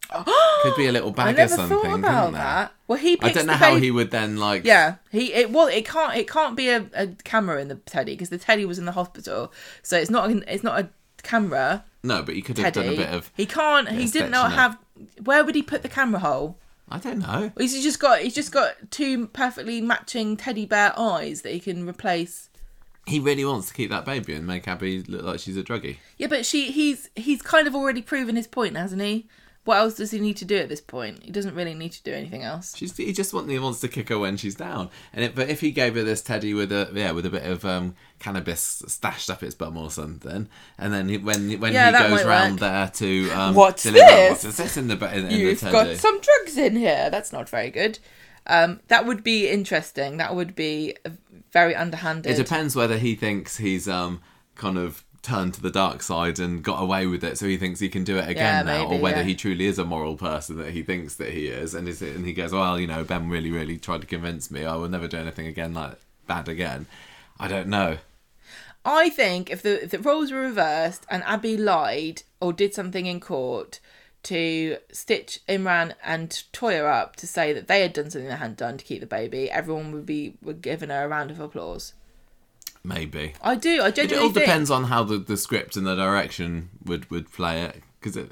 [0.64, 1.78] Could be a little bag or something.
[1.80, 2.72] thought about that.
[2.88, 4.64] Well, he I don't know how baby- he would then like.
[4.64, 8.14] Yeah, he it well it can't it can't be a, a camera in the teddy
[8.14, 9.52] because the teddy was in the hospital,
[9.84, 10.90] so it's not it's not a
[11.24, 12.86] camera No, but he could have teddy.
[12.86, 13.32] done a bit of.
[13.36, 13.90] he can't.
[13.90, 14.78] He did not have.
[15.24, 16.58] Where would he put the camera hole?
[16.90, 17.52] I don't know.
[17.58, 21.88] He's just got he's just got two perfectly matching teddy bear eyes that he can
[21.88, 22.50] replace.
[23.06, 25.98] He really wants to keep that baby and make Abi look like she's a druggie.
[26.18, 29.28] Yeah, but she he's he's kind of already proven his point, hasn't he?
[29.68, 31.24] What else does he need to do at this point?
[31.24, 32.74] He doesn't really need to do anything else.
[32.76, 34.90] She's he just want, he wants to kick her when she's down.
[35.12, 37.44] And it, but if he gave her this teddy with a yeah with a bit
[37.46, 40.48] of um, cannabis stashed up its bum or something,
[40.78, 42.60] and then he, when when Yeah, he goes round work.
[42.62, 44.44] there to um, What's deliver this?
[44.46, 45.72] what's this in the in, in the You've teddy.
[45.74, 47.10] got some drugs in here.
[47.10, 48.00] That's not very good.
[48.48, 50.16] Um, that would be interesting.
[50.16, 50.96] That would be
[51.52, 52.32] very underhanded.
[52.32, 54.22] It depends whether he thinks he's um
[54.56, 57.80] kind of turned to the dark side and got away with it, so he thinks
[57.80, 59.24] he can do it again Yeah, now, or whether yeah.
[59.24, 62.16] he truly is a moral person that he thinks that he is, and is it,
[62.16, 64.90] and he goes, well, you know, Ben really, really tried to convince me I will
[64.90, 66.86] never do anything again like bad again.
[67.40, 67.98] I don't know.
[68.86, 73.06] I think if the if the roles were reversed and Abi lied or did something
[73.06, 73.82] in court
[74.24, 78.58] to stitch Imran and Toyah up to say that they had done something they hadn't
[78.58, 81.94] done to keep the baby, everyone would be would giving her a round of applause.
[82.88, 83.34] Maybe.
[83.42, 83.82] I do.
[83.82, 84.46] I It genuinely all think.
[84.46, 87.84] depends on how the, the script and the direction would, would play it.
[88.00, 88.32] Because it,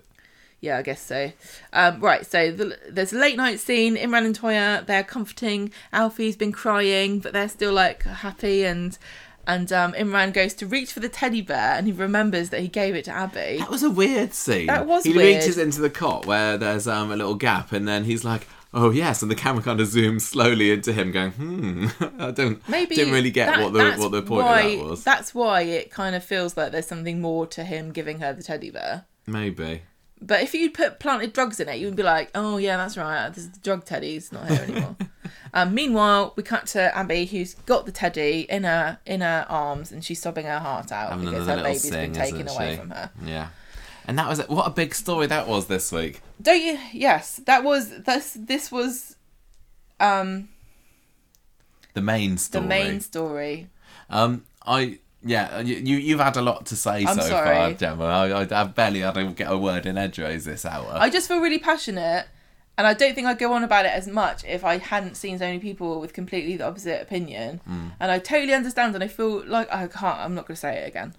[0.62, 1.34] Yeah, I guess so.
[1.74, 3.98] Um, right, so the, there's a late night scene.
[3.98, 5.72] Imran and Toyah, they're comforting.
[5.92, 8.64] Alfie's been crying, but they're still like happy.
[8.64, 8.98] And
[9.48, 12.68] and um, Imran goes to reach for the teddy bear, and he remembers that he
[12.68, 13.58] gave it to Abi.
[13.60, 14.68] That was a weird scene.
[14.68, 15.36] That was he weird.
[15.36, 18.92] reaches into the cot where there's um, a little gap, and then he's like, "Oh
[18.92, 21.88] yes," and the camera kind of zooms slowly into him, going, "Hmm,
[22.20, 24.86] I don't, Maybe didn't really get that- what the what the point why, of that
[24.86, 28.34] was." That's why it kind of feels like there's something more to him giving her
[28.34, 29.06] the teddy bear.
[29.26, 29.82] Maybe.
[30.22, 32.96] But if you'd put planted drugs in it, you would be like, oh yeah, that's
[32.98, 33.30] right.
[33.30, 34.14] This is the drug teddy.
[34.14, 34.96] He's not here anymore.
[35.54, 39.92] um, meanwhile, we cut to Abi, who's got the teddy in her in her arms,
[39.92, 42.78] and she's sobbing her heart out Having because her baby's sing, been taken away she?
[42.78, 43.12] from her.
[43.26, 43.50] Yeah.
[44.08, 46.22] And that was what a big story that was this week.
[46.42, 46.78] Don't you?
[46.94, 48.38] Yes, that was this.
[48.40, 49.16] This was
[50.00, 50.50] um
[51.94, 52.62] The main story.
[52.64, 53.70] the main story.
[54.10, 57.56] Um, I yeah, you you- you've had a lot to say I'm so sorry.
[57.56, 58.06] far, Gemma.
[58.06, 60.92] I, I I've barely had to get a word in edgeways this hour.
[60.94, 62.28] I just feel really passionate,
[62.78, 65.40] and I don't think I'd go on about it as much if I hadn't seen
[65.40, 67.62] so many people with completely the opposite opinion.
[67.66, 67.88] Hmm.
[68.00, 70.20] And I totally understand, and I feel like I can't.
[70.20, 71.16] I'm not going to say it again.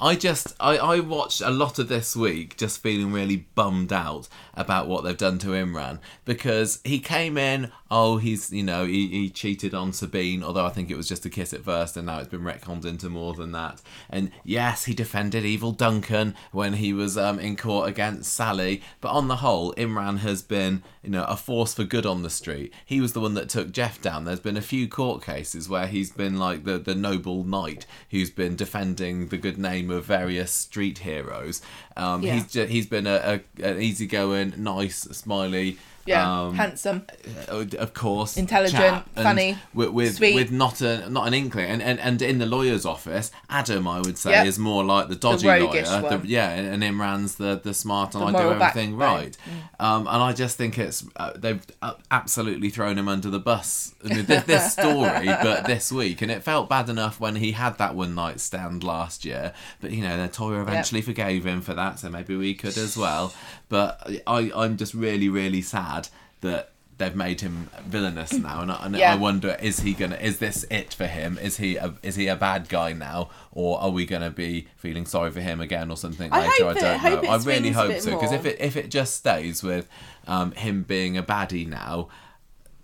[0.00, 4.28] I just I, I watched a lot of this week just feeling really bummed out
[4.54, 9.08] about what they've done to Imran because he came in oh he's you know he,
[9.08, 12.06] he cheated on Sabeen although I think it was just a kiss at first and
[12.06, 13.80] now it's been retconned into more than that.
[14.08, 19.10] And yes he defended evil Duncan when he was um, in court against Sally but
[19.10, 22.72] on the whole Imran has been you know a force for good on the street.
[22.84, 24.24] He was the one that took Geoff down.
[24.24, 28.30] There's been a few court cases where he's been like the the noble knight who's
[28.30, 31.60] been defending the good name of various street heroes.
[31.96, 32.34] Um, Yeah.
[32.34, 35.78] He's ju- he's been a, a an easygoing, nice, smiley.
[36.06, 37.06] Yeah, um, handsome.
[37.48, 40.34] uh, of course, Intelligent, funny, with with, sweet.
[40.34, 44.00] with not a not an inkling, and, and and in the lawyer's office, Adam, I
[44.00, 44.46] would say, Yep.
[44.46, 46.20] is more like the dodgy roguish lawyer, one.
[46.22, 49.36] the, yeah, and, and Imran's the the smart, and The I do everything right.
[49.78, 53.94] Um, and I just think it's uh, they've uh, absolutely thrown him under the bus.
[54.04, 57.52] I mean, this, this story, but this week, and it felt bad enough when he
[57.52, 59.52] had that one night stand last year.
[59.80, 62.96] But you know, the Toyah eventually forgave him for that, so maybe we could as
[62.96, 63.32] well.
[63.70, 66.08] But I, I'm just really, really sad
[66.42, 69.14] that they've made him villainous now, and, I, and Yeah.
[69.14, 71.38] I wonder is he gonna is this it for him?
[71.38, 75.06] Is he a, is he a bad guy now, or are we gonna be feeling
[75.06, 76.66] sorry for him again or something I later?
[76.66, 77.32] I don't hope know.
[77.32, 79.88] it I really hope so because if it if it just stays with
[80.26, 82.08] um, him being a baddie now.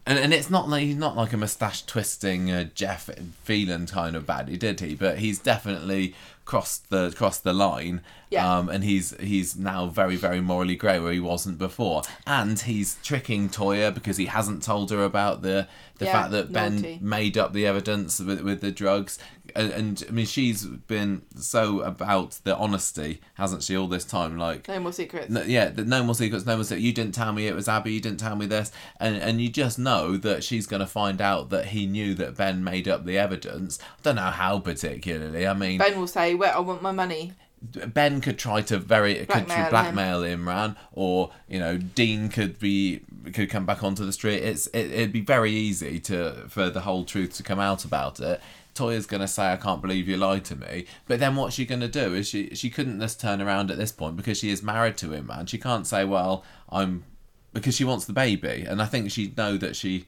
[0.09, 3.11] And, and it's not like he's not like a moustache twisting uh, Jeff
[3.43, 4.95] Phelan kind of baddie, did he?
[4.95, 6.15] But he's definitely
[6.47, 8.01] crossed the crossed the line.
[8.31, 8.59] Yeah.
[8.59, 12.97] Um, and he's he's now very very morally grey where he wasn't before, and he's
[13.03, 15.69] tricking Toyah because he hasn't told her about the
[15.99, 19.19] the Yeah, fact that Ben made up the evidence with with the drugs.
[19.55, 24.37] And, and I mean, she's been so about the honesty, hasn't she, all this time?
[24.37, 25.31] Like, No more secrets.
[25.31, 26.83] no, yeah, the no more secrets, no more secrets.
[26.85, 27.93] You didn't tell me it was Abi.
[27.93, 31.21] You didn't tell me this, and and you just know that she's going to find
[31.21, 33.79] out that he knew that Ben made up the evidence.
[33.81, 35.47] I don't know how particularly.
[35.47, 37.33] I mean, Ben will say, "Well, I want my money."
[37.63, 39.71] Ben could try to very could Blackmail him.
[39.71, 43.01] blackmail Imran, or you know Dean could be
[43.35, 44.43] could come back onto the street.
[44.43, 48.21] It's it, it'd be very easy to for the whole truth to come out about
[48.21, 48.41] it.
[48.75, 51.89] Toyah's gonna say, "I can't believe you lied to me," but then what's she gonna
[51.89, 52.15] do?
[52.15, 55.13] Is she she couldn't just turn around at this point because she is married to
[55.13, 55.47] him, man.
[55.47, 57.05] She can't say, "Well, I'm,"
[57.53, 60.07] because she wants the baby, and I think she'd know that she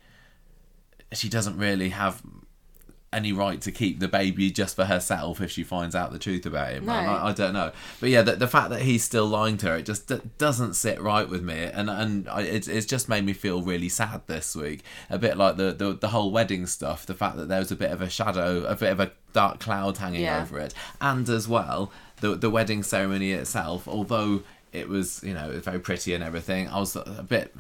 [1.13, 2.23] she doesn't really have
[3.13, 6.45] any right to keep the baby just for herself if she finds out the truth
[6.45, 6.85] about him.
[6.85, 6.93] No.
[6.93, 9.77] I, I don't know, but yeah, the, the fact that he's still lying to her,
[9.77, 13.25] it just d- doesn't sit right with me, and and I, it's it's just made
[13.25, 14.83] me feel really sad this week.
[15.09, 17.77] A bit like the, the the whole wedding stuff, the fact that there was a
[17.77, 20.43] bit of a shadow, a bit of a dark cloud hanging Yeah.
[20.43, 21.91] over it, and as well
[22.21, 26.79] the the wedding ceremony itself, although it was you know very pretty and everything, I
[26.79, 27.55] was a bit.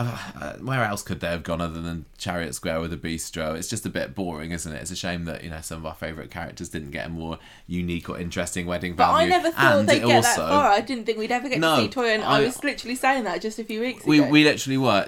[0.00, 3.54] Uh, where else could they have gone other than Chariot Square with a bistro?
[3.56, 4.80] It's just a bit boring, isn't it?
[4.80, 7.38] It's a shame that you know some of our favourite characters didn't get a more
[7.66, 9.26] unique or interesting wedding But value.
[9.26, 10.70] I never thought and they'd get also, that far.
[10.70, 12.94] I didn't think we'd ever get No, to see Toyah, and I, I- was literally
[12.94, 14.28] saying that just a few weeks We, ago.
[14.30, 15.06] we literally were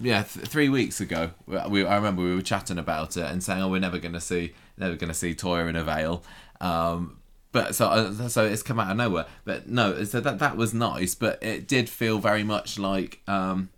[0.00, 1.30] yeah th- three weeks ago.
[1.46, 4.20] We, I remember we were chatting about it and saying, "Oh, we're never going to
[4.20, 6.22] see never going to see Toyah in a veil."
[6.60, 7.18] Um,
[7.52, 9.26] but so uh, so it's come out of nowhere.
[9.44, 13.20] But no, so that that was nice, but it did feel very much like.
[13.28, 13.70] Um,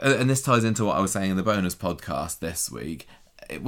[0.00, 3.06] and this ties into what I was saying in the bonus podcast this week.
[3.48, 3.58] A,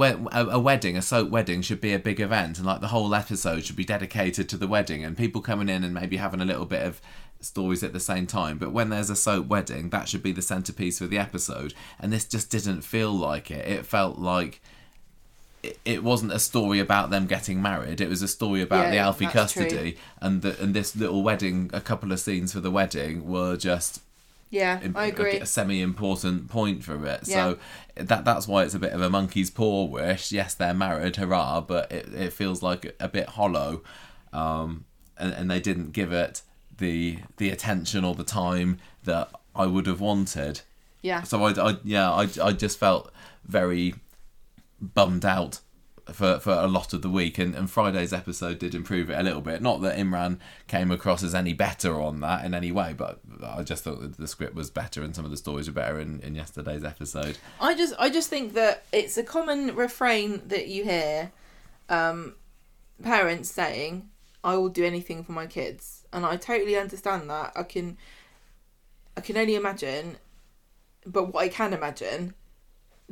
[0.59, 3.75] wedding, a soap wedding, should be a big event, and like the whole episode should
[3.75, 6.83] be dedicated to the wedding, and people coming in and maybe having a little bit
[6.83, 7.01] of
[7.41, 8.57] stories at the same time.
[8.57, 12.13] But when there's a soap wedding, that should be the centerpiece for the episode, and
[12.13, 13.67] this just didn't feel like it.
[13.67, 14.61] It felt like
[15.85, 18.01] it, wasn't a story about them getting married.
[18.01, 21.69] It was a story about Yeah, the Alfie custody, and the, and this little wedding.
[21.73, 24.01] A couple of scenes for the wedding were just
[24.53, 25.39] Yeah, I a- agree.
[25.39, 27.21] a, semi-important point for it.
[27.27, 27.35] Yeah.
[27.35, 27.57] So
[27.95, 30.31] that that's why it's a bit of a monkey's paw wish.
[30.31, 31.61] Yes, they're married, hurrah!
[31.61, 33.81] But it, it feels like a bit hollow,
[34.31, 34.85] um,
[35.17, 36.43] and, and they didn't give it
[36.77, 40.61] the the attention or the time that I would have wanted.
[41.01, 41.23] Yeah.
[41.23, 43.11] So I, I yeah I, I just felt
[43.45, 43.95] very
[44.79, 45.61] bummed out
[46.11, 49.23] for, for a lot of the week and, and Friday's episode did improve it a
[49.23, 49.61] little bit.
[49.61, 53.63] Not that Imran came across as any better on that in any way, but I
[53.63, 56.19] just thought that the script was better and some of the stories were better in,
[56.19, 57.37] in yesterday's episode.
[57.61, 61.31] I just I just think that it's a common refrain that you hear
[61.89, 62.35] um,
[63.01, 64.09] parents saying,
[64.43, 67.53] "I will do anything for my kids," and I totally understand that.
[67.55, 67.97] I can
[69.15, 70.17] I can only imagine,
[71.05, 72.33] but what I can imagine,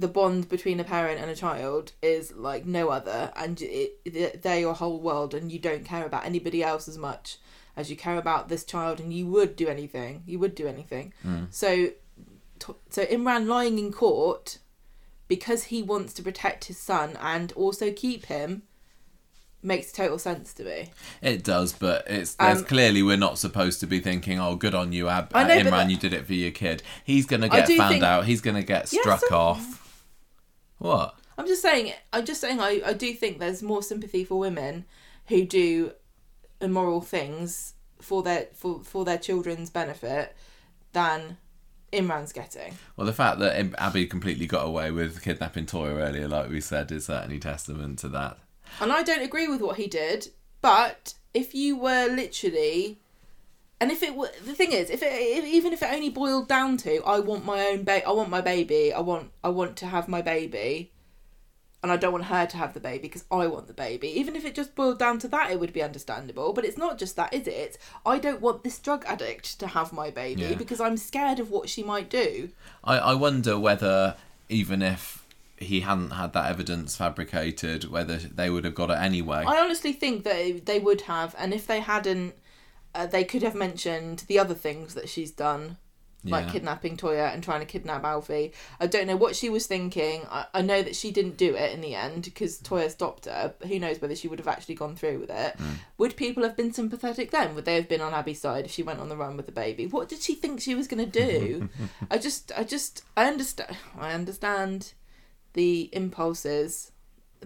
[0.01, 4.41] the bond between a parent and a child is like no other, and it, it,
[4.41, 7.37] they're your whole world, and you don't care about anybody else as much
[7.77, 10.23] as you care about this child, and you would do anything.
[10.25, 11.13] You would do anything.
[11.51, 11.91] So
[12.59, 14.57] t- so Imran lying in court
[15.27, 18.63] because he wants to protect his son and also keep him
[19.63, 20.89] makes total sense to me.
[21.21, 24.73] It does, but it's there's Um, clearly we're not supposed to be thinking, "Oh, good
[24.75, 27.67] on you, Ab- know, Imran, that- you did it for your kid." He's gonna get
[27.69, 28.25] found think- out.
[28.25, 29.77] He's gonna get struck I- off.
[30.81, 31.15] What?
[31.37, 34.85] I'm just saying I'm just saying I, I do think there's more sympathy for women
[35.27, 35.91] who do
[36.59, 40.35] immoral things for their for, for their children's benefit
[40.93, 41.37] than
[41.93, 42.73] Imran's getting.
[42.97, 46.91] Well, the fact that Abi completely got away with kidnapping Toyah earlier, like we said,
[46.91, 48.39] is certainly testament to that.
[48.79, 50.29] And I don't agree with what he did,
[50.61, 53.00] but if you were literally
[53.81, 56.47] and if it were the thing is, if it if, even if it only boiled
[56.47, 59.75] down to I want my own baby, I want my baby, I want I want
[59.77, 60.91] to have my baby
[61.83, 64.07] and I don't want her to have the baby because I want the baby.
[64.09, 66.53] Even if it just boiled down to that, it would be understandable.
[66.53, 67.53] But it's not just that, is it?
[67.53, 70.55] It's I don't want this drug addict to have my baby Yeah.
[70.55, 72.49] because I'm scared of what she might do.
[72.83, 74.15] I, I wonder whether
[74.47, 75.25] even if
[75.57, 79.43] he hadn't had that evidence fabricated, whether they would have got it anyway.
[79.47, 82.33] I honestly think that they would have, and if they hadn't,
[82.95, 85.77] uh, they could have mentioned the other things that she's done,
[86.23, 86.51] like Yeah.
[86.51, 88.51] kidnapping Toyah and trying to kidnap Alfie.
[88.79, 90.21] I don't know what she was thinking.
[90.29, 93.55] I, I know that she didn't do it in the end because Toyah stopped her.
[93.67, 95.55] Who knows whether she would have actually gone through with it?
[95.97, 97.55] Would people have been sympathetic then?
[97.55, 99.51] Would they have been on Abi's side if she went on the run with the
[99.51, 99.87] baby?
[99.87, 101.69] What did she think she was going to do?
[102.11, 103.75] I just, I just, I understand.
[103.97, 104.93] I understand
[105.53, 106.91] the impulses,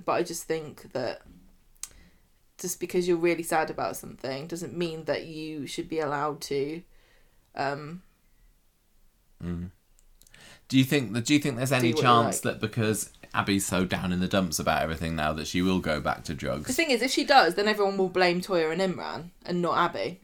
[0.04, 1.22] but I just think that
[2.60, 6.82] just because you're really sad about something doesn't mean that you should be allowed to
[7.56, 8.02] um
[10.68, 11.26] do you think that?
[11.26, 12.56] Do you think there's any chance like.
[12.56, 16.00] that because Abi's so down in the dumps about everything now that she will go
[16.00, 16.68] back to drugs.
[16.68, 19.78] the thing is if she does then everyone will blame Toyah and Imran and not
[19.78, 20.20] Abi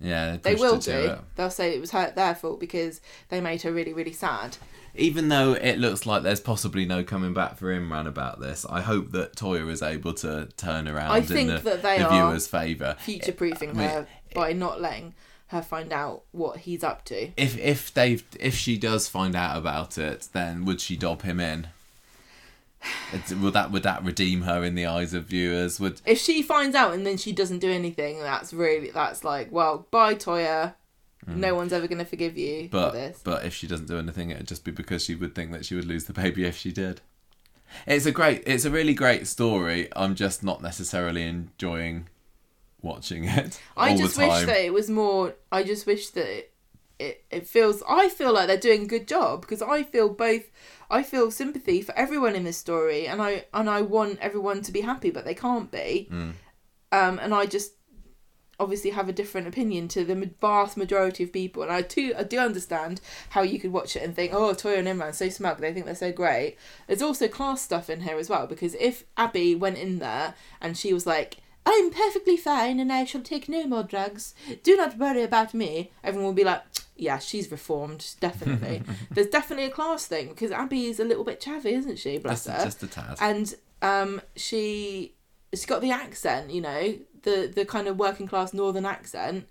[0.00, 1.18] Yeah, they will do it.
[1.36, 4.56] they'll say it was her their fault because they made her really really sad
[4.94, 8.80] Even though it looks like there's possibly no coming back for Imran about this, I
[8.80, 12.08] hope that Toyah is able to turn around I think in the, that they the
[12.08, 12.96] are viewers' favour.
[12.98, 15.14] future proofing I mean, her by not letting
[15.48, 19.56] her find out what he's up to If if Dave if she does find out
[19.56, 21.68] about it, then would she dob him in?
[23.40, 25.80] Would that would that redeem her in the eyes of viewers?
[25.80, 29.50] Would if she finds out and then she doesn't do anything that's really that's like
[29.50, 30.74] well bye Toyah
[31.36, 32.70] no one's ever going to forgive you Mm.
[32.70, 35.34] but for this but if she doesn't do anything, it'd just be because she would
[35.34, 37.00] think that she would lose the baby if she did.
[37.86, 39.88] It's a great, it's a really great story.
[39.94, 42.08] I'm just not necessarily enjoying
[42.80, 45.34] watching it I just wish that it was more.
[45.50, 46.52] I just wish that it,
[46.98, 47.82] it it feels.
[47.88, 50.44] I feel like they're doing a good job because I feel both.
[50.90, 54.72] I feel sympathy for everyone in this story, and I and I want everyone to
[54.72, 56.08] be happy, but they can't be.
[56.10, 56.32] Mm.
[56.90, 57.72] Um, and I just
[58.60, 62.24] obviously have a different opinion to the vast majority of people, and I too I
[62.24, 65.58] do understand how you could watch it and think, oh, Toyah and Imran so smug,
[65.58, 66.56] they think they're so great.
[66.86, 70.76] There's also class stuff in here as well because if Abi went in there and
[70.76, 71.38] she was like.
[71.70, 74.34] I'm perfectly fine and I shall take no more drugs.
[74.62, 75.90] Do not worry about me.
[76.02, 76.62] Everyone will be like,
[76.96, 78.82] yeah, she's reformed, definitely.
[79.10, 82.16] There's definitely a class thing because Abi is a little bit chavvy, isn't she?
[82.16, 83.18] Bless just, her just a tad.
[83.20, 85.14] and um she
[85.52, 89.46] she's got the accent you know the the kind of working class northern accent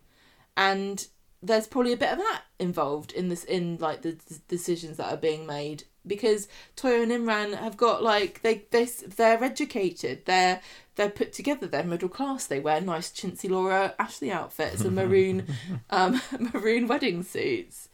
[0.55, 1.07] and
[1.41, 5.13] there's probably a bit of that involved in this in like the d- decisions that
[5.13, 10.61] are being made because Toyah and Imran have got like they they they're educated they're
[10.95, 15.45] they're put together they're middle class they wear nice chintzy Laura Ashley outfits and maroon
[15.89, 16.21] um
[16.53, 17.89] maroon wedding suits.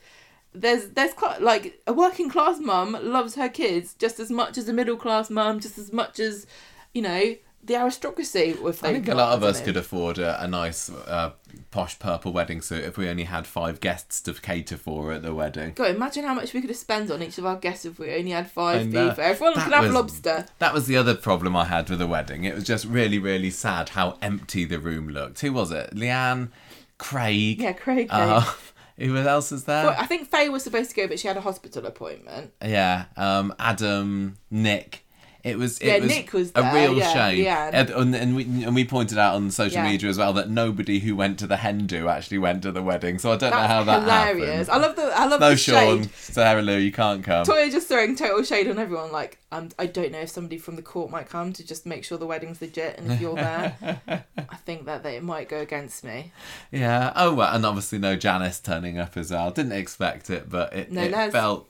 [0.53, 4.69] There's there's quite like a working class mum loves her kids just as much as
[4.69, 6.45] a middle class mum, just as much as
[6.93, 10.47] you know the aristocracy with I think a lot of us could afford a, a
[10.47, 11.31] nice uh,
[11.71, 15.33] posh purple wedding suit if we only had five guests to cater for at the
[15.33, 15.71] wedding.
[15.73, 18.13] God, imagine how much we could have spent on each of our guests if we
[18.13, 19.17] only had five beef.
[19.17, 20.45] Everyone could have was- lobster.
[20.59, 22.43] That was the other problem I had with the wedding.
[22.43, 25.39] It was just really, really sad how empty the room looked.
[25.39, 25.95] Who was it?
[25.95, 26.49] Leanne,
[26.97, 27.61] Craig.
[27.61, 28.07] Yeah, Craig.
[28.09, 28.41] Uh,
[28.97, 29.85] who else was there?
[29.85, 32.51] Well, I think Faye was supposed to go, but she had a hospital appointment.
[32.61, 35.02] Yeah, um, Adam, Nick.
[35.43, 35.77] It was.
[35.79, 37.73] It Yeah, was Nick was a real yeah, shame, Leanne.
[37.73, 39.91] and, and, we and we pointed out on social Yeah.
[39.91, 42.81] media as well that nobody who went to the hen do actually went to the
[42.81, 43.19] wedding.
[43.19, 44.69] So I don't know how that hilarious.
[44.69, 46.11] I love the I love no, the Sean, shade.
[46.15, 47.45] Sarah Lou, you can't come.
[47.45, 49.11] Toyah just throwing total shade on everyone.
[49.11, 52.05] Like, um, I don't know if somebody from the court might come to just make
[52.05, 53.75] sure the wedding's legit, and if you're there,
[54.37, 56.31] I think that they might go against me.
[56.71, 57.11] Yeah.
[57.17, 59.51] Oh, well, and obviously no Janice turning up as well.
[59.51, 61.69] Didn't expect it, but it, No, it felt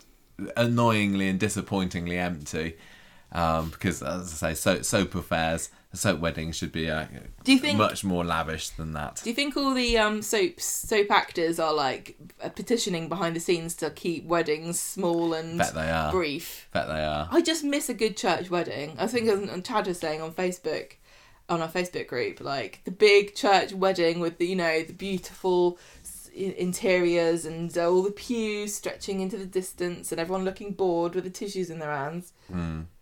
[0.55, 2.75] annoyingly and disappointingly empty.
[3.33, 7.05] Um, because as I say, so, soap affairs, soap weddings should be uh,
[7.43, 7.77] Do you think?
[7.77, 9.21] much more lavish than that.
[9.23, 13.39] Do you think all the um soaps soap actors are like uh, petitioning behind the
[13.39, 16.11] scenes to keep weddings small and Bet they are.
[16.11, 16.69] brief?
[16.73, 17.27] Bet they are.
[17.31, 18.95] I just miss a good church wedding.
[18.99, 20.93] I think as Chad was saying on Facebook,
[21.49, 25.79] on our Facebook group, like the big church wedding with the you know the beautiful
[26.35, 31.23] interiors and uh, all the pews stretching into the distance and everyone looking bored with
[31.23, 32.33] the tissues in their hands,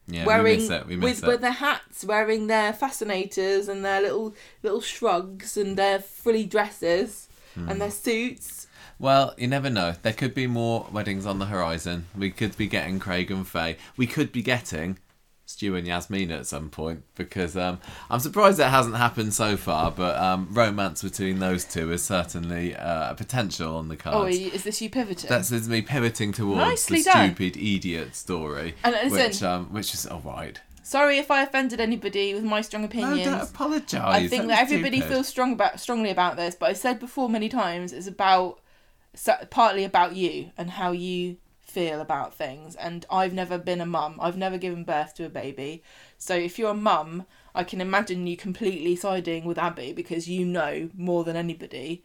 [0.07, 0.87] Yeah, wearing we miss it.
[0.87, 1.27] We miss with it.
[1.27, 4.33] with their hats, wearing their fascinators and their little
[4.63, 7.69] little shrugs and their frilly dresses Hmm.
[7.69, 8.67] and their suits.
[8.97, 9.95] Well, you never know.
[10.01, 12.05] There could be more weddings on the horizon.
[12.17, 13.77] We could be getting Craig and Faye.
[13.97, 14.99] We could be getting
[15.51, 17.79] Stu and Yasmin at some point because um,
[18.09, 19.91] I'm surprised it hasn't happened so far.
[19.91, 24.17] But um, romance between those two is certainly uh, a potential on the cards.
[24.17, 25.29] Oh, is this you pivoting?
[25.29, 27.35] That's is me pivoting towards Nicely the done.
[27.35, 30.59] stupid idiot story, And listen- which um, which is all right.
[30.83, 33.23] Sorry if I offended anybody with my strong No, opinions.
[33.23, 34.01] don't apologise.
[34.01, 35.13] I think That that everybody stupid.
[35.13, 38.59] feels strong about strongly about this, but I said before many times it's about
[39.49, 41.37] partly about you and how you
[41.71, 42.75] feel about things.
[42.75, 44.13] And I've never been a mum.
[44.19, 45.83] I've never given birth to a baby.
[46.17, 47.25] So if you're a mum,
[47.55, 52.03] I can imagine you completely siding with Abi because you know more than anybody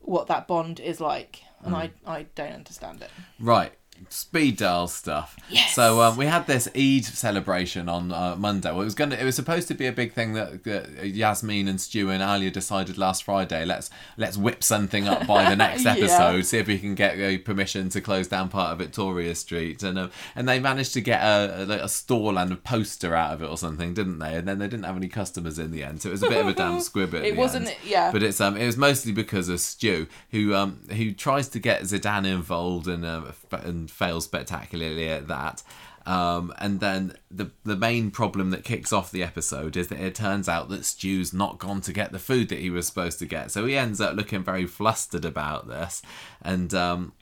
[0.00, 1.78] what that bond is like, and Mm.
[2.06, 3.10] I I don't understand it.
[3.40, 3.72] Right.
[4.08, 5.36] Speed Daal stuff.
[5.50, 5.74] Yes.
[5.74, 8.70] So um, we had this Eid celebration on uh, Monday.
[8.70, 9.20] Well, it was going to.
[9.20, 12.52] It was supposed to be a big thing that, that Yasmin and Stu and Alya
[12.52, 13.64] decided last Friday.
[13.64, 15.92] Let's let's whip something up by the next Yeah.
[15.92, 16.42] episode.
[16.46, 19.82] See if we can get uh, permission to close down part of Victoria Street.
[19.82, 23.34] And um, and they managed to get a, a, a stall and a poster out
[23.34, 24.36] of it or something, didn't they?
[24.36, 26.38] And then they didn't have any customers in the end, so it was a bit
[26.40, 27.76] of a damn squib at It wasn't- end.
[27.84, 28.10] yeah.
[28.12, 31.82] But it's um it was mostly because of Stu who um who tries to get
[31.82, 35.62] Zeedan involved and uh, f- fails spectacularly at that.
[36.06, 40.14] Um, and then the the main problem that kicks off the episode is that it
[40.14, 43.26] turns out that Stu's not gone to get the food that he was supposed to
[43.26, 46.02] get, so he ends up looking very flustered about this.
[46.40, 47.12] And um,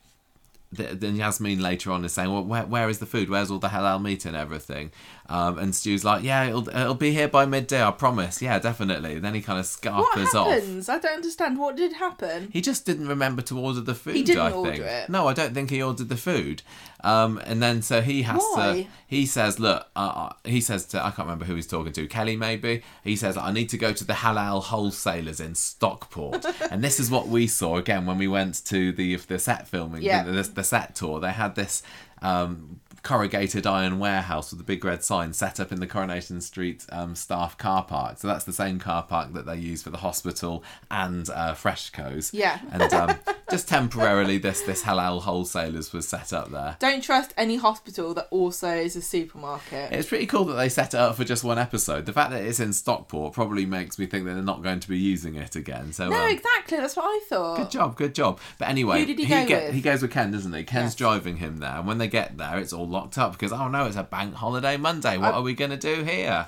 [0.76, 3.30] th- then Yasmin later on is saying, "Well, where, where is the food?
[3.30, 4.90] Where's all the halal meat and everything?"
[5.26, 8.42] Um, and Stu's like, "Yeah, it'll, it'll be here by midday, I promise.
[8.42, 10.48] Yeah, definitely." Then he kind of What scarpers off.
[10.48, 10.88] happens?
[10.90, 11.58] I don't understand.
[11.58, 12.50] What did happen?
[12.52, 14.16] He just didn't remember to order the food.
[14.16, 14.84] He didn't I order think.
[14.84, 15.08] it.
[15.08, 16.62] No, I don't think he ordered the food.
[17.02, 18.86] Um, and then so he has to.
[19.06, 22.06] He says, "Look," uh, uh, he says to I can't remember who he's talking to.
[22.06, 22.82] Kelly maybe.
[23.02, 27.10] He says, "I need to go to the halal wholesalers in Stockport." and this is
[27.10, 30.22] what we saw again when we went to the the set filming, Yeah.
[30.24, 31.18] the, the, the set tour.
[31.20, 31.82] They had this.
[32.22, 36.84] Um, corrugated iron warehouse with a big red sign set up in the Coronation Street
[36.90, 38.18] um, staff car park.
[38.18, 42.34] So that's the same car park that they use for the hospital and uh, Freshco's.
[42.34, 42.58] Yeah.
[42.72, 43.18] And um,
[43.50, 46.76] just temporarily, this this halal wholesalers was set up there.
[46.80, 49.92] Don't trust any hospital that also is a supermarket.
[49.92, 52.06] It's pretty cool that they set it up for just one episode.
[52.06, 54.88] The fact that it's in Stockport probably makes me think that they're not going to
[54.88, 55.92] be using it again.
[55.92, 56.78] So no, um, exactly.
[56.78, 57.56] That's what I thought.
[57.56, 58.40] Good job, good job.
[58.58, 59.74] But anyway, Who did he go get- with?
[59.74, 60.64] he goes with Ken, doesn't he?
[60.64, 60.94] Ken's Yes.
[60.96, 63.86] driving him there, and when they get there, it's all locked up because oh no,
[63.86, 65.18] it's a bank holiday Monday.
[65.18, 66.46] What I- are we gonna do here?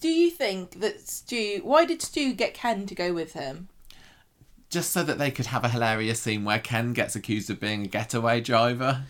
[0.00, 1.60] Do you think that Stu?
[1.64, 3.68] Why did Stu get Ken to go with him?
[4.74, 7.84] Just so that they could have a hilarious scene where Ken gets accused of being
[7.84, 9.04] a getaway driver.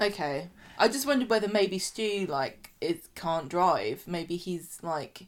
[0.00, 0.46] Okay,
[0.78, 4.04] I just wondered whether maybe Stu like is can't drive.
[4.06, 5.26] Maybe he's like,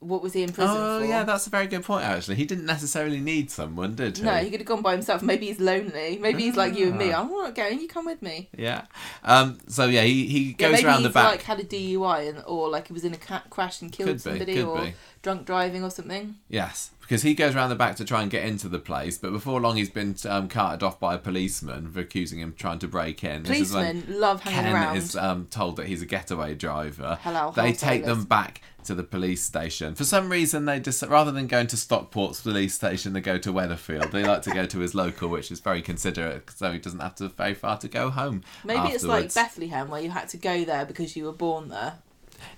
[0.00, 1.06] what was he in prison oh for?
[1.06, 2.04] yeah, that's a very good point.
[2.04, 4.24] Actually, he didn't necessarily need someone, did he?
[4.24, 5.22] No, he could have gone by himself.
[5.22, 6.18] Maybe he's lonely.
[6.18, 6.98] Maybe he's like you and Ah.
[6.98, 7.12] me.
[7.12, 7.80] I'm not going.
[7.80, 8.48] You come with me.
[8.56, 8.86] Yeah.
[9.24, 9.58] Um.
[9.68, 11.24] So yeah, he he Yeah, goes maybe around he's the back.
[11.30, 14.08] like had a DUI and or like he was in a ca- crash and killed
[14.08, 14.94] Could be, somebody could or be.
[15.22, 16.36] drunk driving or something.
[16.48, 19.32] Yes, because he goes around the back to try and get into the place, but
[19.32, 22.78] before long he's been um, carted off by a policeman for accusing him of trying
[22.78, 23.42] to break in.
[23.42, 24.96] This is when Policemen love hanging Ken around.
[24.96, 27.18] is um, told that he's a getaway driver.
[27.22, 29.94] Hello, they take them back to the police station.
[29.94, 33.52] For some reason, they just rather than going to Stockport's police station, they go to
[33.52, 34.10] Weatherfield.
[34.10, 37.14] They like to go to his local, which is very considerate, so he doesn't have
[37.16, 38.42] to very far to go home.
[38.64, 39.32] Maybe it's like.
[39.34, 41.94] Bethlehem, where you had to go there because you were born there.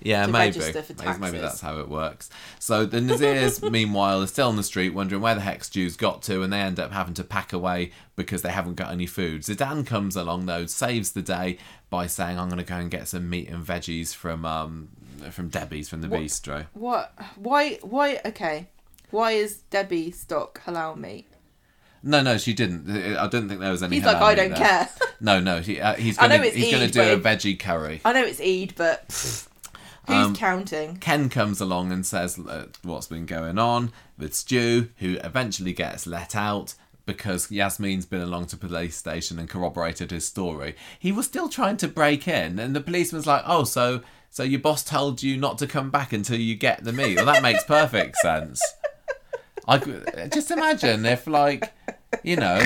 [0.01, 0.61] Yeah, maybe.
[0.61, 2.31] for Maybe- Maybe that's how it works.
[2.59, 6.23] So the Nazirs, meanwhile, are still on the street wondering where the heck Stu's got
[6.23, 9.43] to, and they end up having to pack away because they haven't got any food.
[9.43, 11.59] Zeedan comes along, though, saves the day
[11.91, 14.89] by saying, I'm going to go and get some meat and veggies from um,
[15.31, 16.67] from Debbie's, from the What- bistro.
[16.73, 17.13] What?
[17.37, 17.79] Why?
[17.83, 18.21] Why?
[18.25, 18.69] Okay.
[19.11, 21.29] Why is Debbie stock halal meat?
[22.03, 22.91] No, no, she didn't.
[23.17, 24.59] I don't think there was any He's like, I don't there.
[24.59, 24.89] care.
[25.21, 27.13] No, no, he, uh, he's I know going to it's he's going Eid, to do
[27.13, 28.01] a veggie curry.
[28.05, 29.05] I know it's Eid, but
[30.09, 30.97] who's Um, counting?
[30.97, 36.09] Ken comes along and says uh, what's been going on with Stu, who eventually gets
[36.09, 36.75] let out
[37.07, 40.75] because Yasmin's been along to police station and corroborated his story.
[40.99, 44.03] He was still trying to break in, and the policeman's like, "Oh, so
[44.33, 47.17] so your boss told you not to come back until you get the meat?
[47.17, 48.61] Well, that makes perfect sense."
[49.69, 51.73] I could- just imagine if, like,
[52.25, 52.59] you know.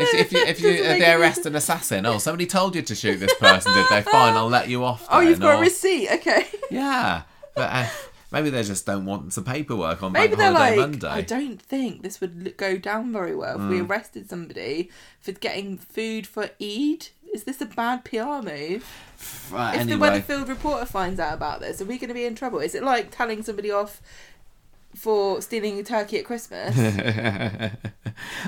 [0.00, 2.94] If, if you if you if they arrest an assassin, oh somebody told you to
[2.94, 4.02] shoot this person, did they?
[4.02, 5.04] Fine, I'll let you off.
[5.10, 6.08] Oh, you've then, got a receipt.
[6.12, 6.46] Okay.
[6.70, 7.22] yeah,
[7.56, 7.86] but uh,
[8.30, 11.08] maybe they just don't want some paperwork on Maybe Bank they're Holiday like, Monday.
[11.08, 13.88] I don't think this would go down very well if we Mm.
[13.90, 14.88] arrested somebody
[15.20, 17.08] for getting food for Eid.
[17.32, 18.86] Is this a bad PR move?
[19.50, 22.24] Right, If anyway, the Weatherfield reporter finds out about this, are we going to be
[22.24, 22.60] in trouble?
[22.60, 24.00] Is it like telling somebody off
[24.98, 26.76] for stealing a turkey at Christmas?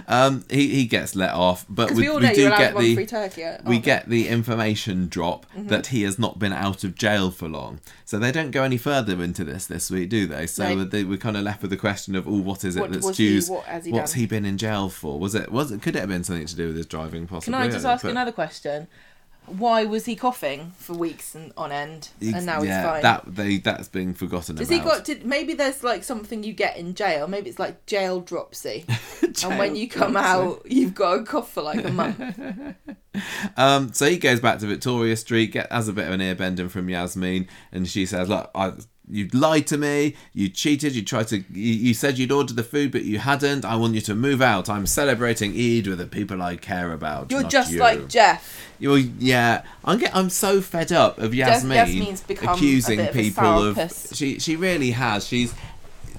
[0.08, 2.94] um, he he gets let off, but we, we all we do get one the
[2.94, 3.42] free turkey.
[3.44, 5.68] At, we get the information drop Mm-hmm.
[5.68, 7.80] that he has not been out of jail for long.
[8.04, 10.46] So they don't go any further into this this week, do they?
[10.46, 10.84] So No.
[10.84, 13.02] they, we're kind of left with the question of, oh, what is it What that
[13.02, 14.20] was he- what he what's done?
[14.20, 15.18] he been in jail for?
[15.18, 17.26] Was it was it could it have been something to do with his driving?
[17.26, 17.58] Possibly.
[17.58, 18.86] Can I just ask But- another question?
[19.50, 23.02] Why was he coughing for weeks and on end, and now yeah, he's fine?
[23.02, 24.82] that they that's being forgotten Has about.
[24.82, 25.04] he got?
[25.04, 27.26] Did, maybe there's like something you get in jail.
[27.26, 28.84] Maybe it's like jail dropsy,
[29.44, 32.76] and when you come out, you've got a cough for like a month.
[33.56, 36.36] Um, so he goes back to Victoria Street, get has a bit of an ear
[36.36, 38.72] bending from Yasmin, and she says, "Look, I,
[39.10, 40.14] you lied to me.
[40.32, 40.94] You cheated.
[40.94, 41.38] You tried to.
[41.38, 43.64] You, you said you'd ordered the food, but you hadn't.
[43.64, 44.68] I want you to move out.
[44.68, 47.30] I'm celebrating Eid with the people I care about.
[47.30, 48.66] You're not just you." like Geoff.
[48.78, 53.10] You're, yeah, I'm get, I'm so fed up of Yasmin Yasmin's become a accusing bit
[53.10, 53.76] of a people of.
[53.76, 54.16] sourpuss.
[54.16, 55.26] She she really has.
[55.26, 55.54] She's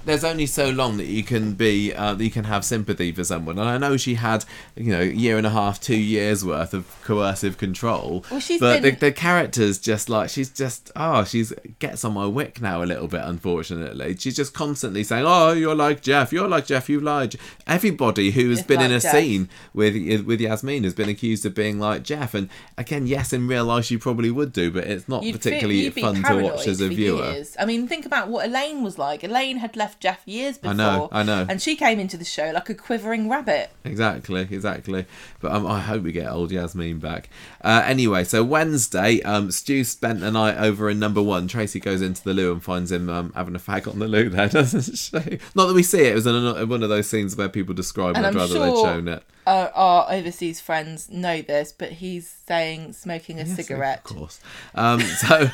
[0.05, 3.23] there's only so long that you can be uh, that you can have sympathy for
[3.23, 4.45] someone, and I know she had
[4.75, 8.23] you know a year and a half, two years worth of coercive control.
[8.31, 12.13] Well, she's but been- the, the character's just like she's just oh she's gets on
[12.13, 13.21] my wick now a little bit.
[13.23, 17.35] Unfortunately, she's just constantly saying oh you're like Geoff, you're like Geoff, you lied.
[17.67, 19.11] Everybody who has It's been in a Geoff.
[19.11, 19.95] scene with
[20.25, 23.85] with Yasmin has been accused of being like Geoff, and again, yes, in real life
[23.85, 26.87] she probably would do, but it's not You'd particularly feel- fun to watch as a
[26.89, 27.31] viewer.
[27.31, 27.55] Years.
[27.59, 29.23] I mean, think about what Elaine was like.
[29.23, 30.71] Elaine had left Geoff years before.
[30.71, 31.45] I know, I know.
[31.49, 33.71] And she came into the show like a quivering rabbit.
[33.83, 35.05] Exactly, exactly.
[35.39, 37.29] But um, I hope we get old Yasmin back.
[37.61, 41.47] Uh, anyway, so Wednesday, um, Stu spent the night over in number one.
[41.47, 44.29] Tracy goes into the loo and finds him um, having a fag on the loo
[44.29, 45.39] there, doesn't she?
[45.55, 46.11] Not that we see it.
[46.11, 48.29] It was in one of those scenes where people describe And it.
[48.29, 49.23] I'd I'm rather sure they'd shown it.
[49.45, 54.01] Uh, our overseas friends know this, but he's saying smoking a cigarette.
[54.05, 54.39] Of course.
[54.75, 55.49] Um, so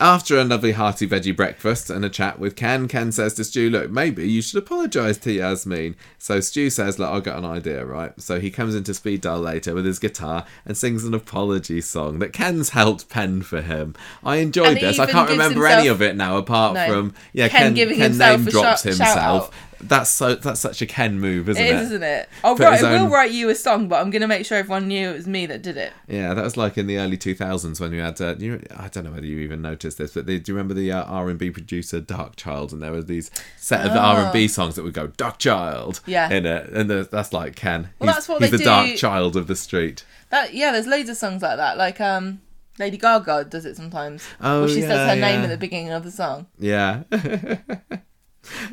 [0.00, 3.68] after a lovely hearty veggie breakfast and a chat with Ken, Ken says to Stu,
[3.70, 7.84] "Look, maybe you should apologise to Yasmin." So Stu says, "Look, I've got an idea,
[7.84, 11.80] right?" So he comes into Speed Daal later with his guitar and sings an apology
[11.80, 13.94] song that Ken's helped pen for him.
[14.24, 14.98] I enjoyed this.
[14.98, 16.86] I can't remember himself- any of it now, apart No.
[16.88, 19.50] from yeah, Ken Ken, giving Ken himself name a drops shout- himself.
[19.82, 21.74] That's so that's such a Ken move, isn't It it?
[21.76, 22.28] is, isn't it?
[22.44, 24.58] I'll Put write, I will write you a song, but I'm going to make sure
[24.58, 25.92] everyone knew it was me that did it.
[26.06, 28.20] Yeah, that was like in the early 2000s when you had.
[28.20, 30.74] Uh, you, I don't know whether you even noticed this, but the, do you remember
[30.74, 32.72] the uh, R&B producer Darkchild?
[32.72, 34.26] And there was these set of Ah.
[34.26, 36.30] R&B songs that would go Darkchild Yeah.
[36.30, 37.90] in it, and the, that's like Ken.
[37.98, 40.04] Well, he's, that's what he's they the Darkchild of the street.
[40.28, 41.78] That yeah, there's loads of songs like that.
[41.78, 42.40] Like um,
[42.78, 44.22] Lady Gaga does it sometimes.
[44.40, 46.46] Oh, Or she yeah, says her name at the beginning of the song.
[46.58, 47.02] Yeah,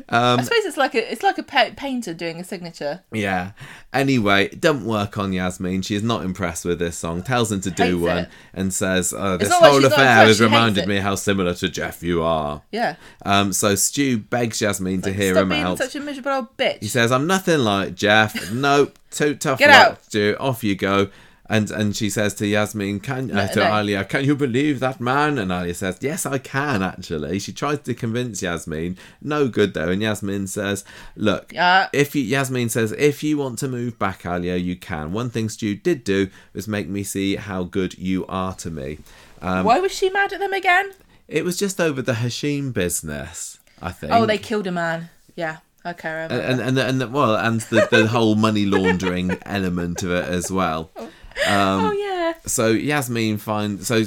[0.08, 3.02] I suppose it's like a it's like a pa- painter doing a signature.
[3.12, 3.52] yeah.
[3.92, 5.80] Anyway, it doesn't work on Yasmin.
[5.82, 7.22] She is not impressed with this song.
[7.22, 8.28] Tells him to do Hates one, it.
[8.54, 12.62] and says, uh, "This whole affair has reminded me how similar to Geoff you are."
[12.70, 12.96] Yeah.
[13.24, 15.78] Um, so Stu begs Yasmin to hear him out.
[15.78, 16.80] such a miserable old bitch.
[16.80, 18.52] He says, "I'm nothing like Geoff.
[18.52, 20.04] nope, too tough Get luck, out.
[20.04, 20.36] Stu.
[20.38, 21.08] Off you go."
[21.50, 23.64] And and she says to Yasmin, "Can uh, to no.
[23.66, 26.82] Alya, can you believe that man?" And Alya says, "Yes, I can.
[26.82, 28.98] Actually." She tries to convince Yasmin.
[29.22, 29.88] No good though.
[29.88, 30.84] And Yasmin says,
[31.16, 31.88] "Look, Yeah.
[31.94, 35.12] if you Yasmin says if you want to move back, Alya, you can.
[35.12, 38.98] One thing Stu did do was make me see how good you are to me."
[39.40, 40.90] Um, Why was she mad at them again?
[41.28, 44.12] It was just over the Hashim business, I think.
[44.12, 45.08] Oh, they killed a man.
[45.36, 45.58] Yeah.
[45.86, 46.26] Okay.
[46.28, 50.50] And and and, and well, and the, the whole money laundering element of it as
[50.50, 50.90] well.
[50.96, 51.08] oh
[51.46, 52.34] Um, oh, yeah.
[52.46, 54.02] So Yasmin find so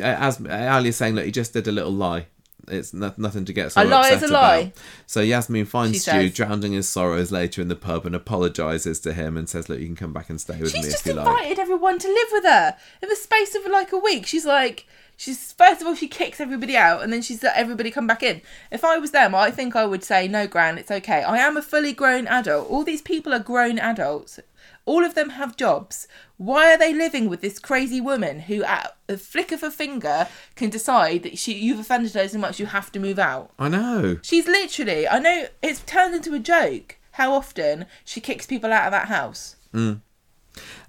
[0.00, 2.26] as Ali is saying, look, he just did a little lie.
[2.68, 4.72] It's no, nothing to get so A lie is a lie.
[5.06, 6.34] So Yasmin She finds Stu says.
[6.34, 9.86] drowning his sorrows later in the pub and apologizes to him and says, "Look, you
[9.86, 12.08] can come back and stay with She's me just if you like." invited everyone to
[12.08, 14.26] live with her in the space of like a week.
[14.26, 14.86] She's like,
[15.16, 18.22] she's first of all she kicks everybody out, and then she's let everybody come back
[18.22, 18.40] in.
[18.70, 21.24] If I was them, I think I would say, "No, Gran, it's okay.
[21.24, 22.70] I am a fully grown adult.
[22.70, 24.38] All these people are grown adults.
[24.84, 26.08] All of them have jobs.
[26.36, 30.26] Why are they living with this crazy woman who, at a flick of a finger,
[30.56, 33.68] can decide that she you've offended her so much you have to move out?" I
[33.68, 34.18] know.
[34.22, 38.86] She's literally, I know it's turned into a joke how often she kicks people out
[38.86, 39.56] of that house.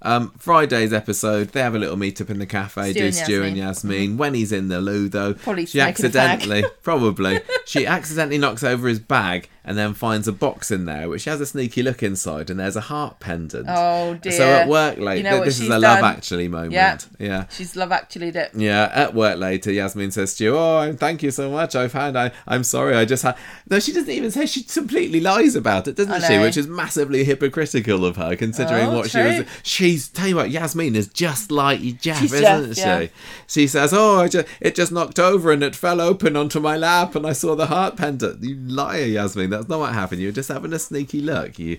[0.02, 3.14] Um, Friday's episode, they have a little meet up in the cafe, Stu do and
[3.14, 4.16] Stu and Yasmin.
[4.18, 6.14] When he's in the loo, though, Probably she smoking a fag.
[6.14, 11.08] accidentally, probably, she accidentally knocks over his bag and then finds a box in there,
[11.08, 13.66] which has a sneaky look inside, and there's a heart pendant.
[13.68, 14.32] Oh, dear.
[14.32, 16.72] So at work later, You know what this is a love actually moment.
[16.72, 16.98] Yeah.
[17.18, 17.46] yeah.
[17.50, 18.50] She's love actually it.
[18.54, 21.74] Yeah, at work later, Yasmin says, to you, oh, thank you so much.
[21.74, 23.36] I found, I, I'm sorry, I just had.
[23.70, 26.38] No, she doesn't even say, she completely lies about it, doesn't she?
[26.38, 29.32] Which is massively hypocritical of her, considering Oh, what true.
[29.32, 29.48] she was.
[29.62, 32.80] She's, tell you what, Yasmin is just like Geoff, She's isn't Geoff, she?
[32.82, 33.06] yeah.
[33.46, 36.76] She says, oh, I just, it just knocked over and it fell open onto my
[36.76, 38.42] lap and I saw the heart pendant.
[38.42, 40.20] You liar, Yasmin, that's not what happened.
[40.20, 41.58] You were just having a sneaky look.
[41.58, 41.78] You.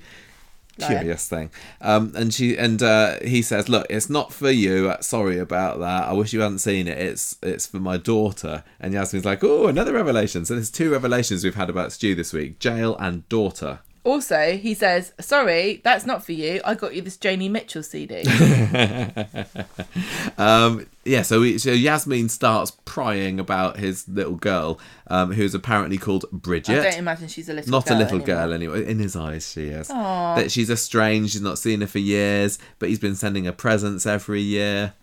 [0.78, 4.94] Curious thing, um, and she and uh, he says, "Look, it's not for you.
[5.00, 6.10] Sorry about that.
[6.10, 6.98] I wish you hadn't seen it.
[6.98, 11.46] It's it's for my daughter." And Yasmeen's like, "Oh, another revelation." So there's two revelations
[11.46, 13.80] we've had about Stu this week: jail and daughter.
[14.04, 16.60] Also, he says, "Sorry, that's not for you.
[16.66, 18.26] I got you this Joni Mitchell CD."
[20.38, 25.98] Um, yeah, so, we, so Yasmeen starts prying about his little girl, um, who's apparently
[26.00, 26.80] called Bridget.
[26.80, 27.70] I don't imagine she's a little.
[27.70, 27.80] Girl.
[27.80, 28.36] Not girl a little anymore.
[28.36, 28.92] girl anyway.
[28.92, 29.90] In his eyes, she is.
[29.92, 30.36] Aw.
[30.36, 31.34] That she's estranged.
[31.34, 34.94] She's not seen her for years, but he's been sending her presents every year.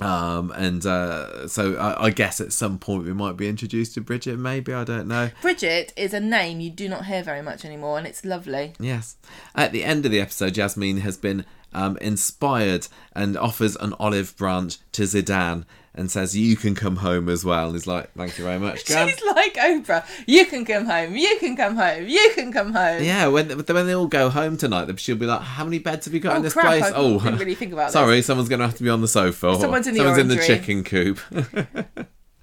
[0.00, 4.02] Um, and uh, so I, I guess at some point we might be introduced to
[4.02, 4.38] Bridget.
[4.38, 5.30] Maybe I don't know.
[5.40, 8.74] Bridget is a name you do not hear very much anymore, and it's lovely.
[8.78, 9.16] Yes.
[9.54, 14.36] At the end of the episode, Yasmeen has been um, inspired and offers an olive
[14.36, 18.38] branch to Zeedan and says, "You can come home as well." And he's like, "Thank
[18.38, 20.04] you very much, Gran." She's like Oprah.
[20.26, 21.14] You can come home.
[21.16, 22.06] You can come home.
[22.08, 23.02] You can come home.
[23.02, 26.14] Yeah, when when they all go home tonight, she'll be like, "How many beds have
[26.14, 27.92] you got Oh, in this crap, place?" I oh, didn't really think about this.
[27.92, 29.48] Sorry, someone's going to have to be on the sofa.
[29.48, 31.20] or Someone's in the someone's in the chicken coop.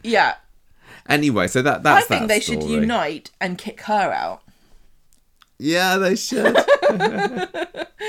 [0.04, 0.36] Yeah.
[1.10, 4.43] anyway, so that that's I think that they should unite and kick her out.
[5.64, 6.58] Yeah, they should.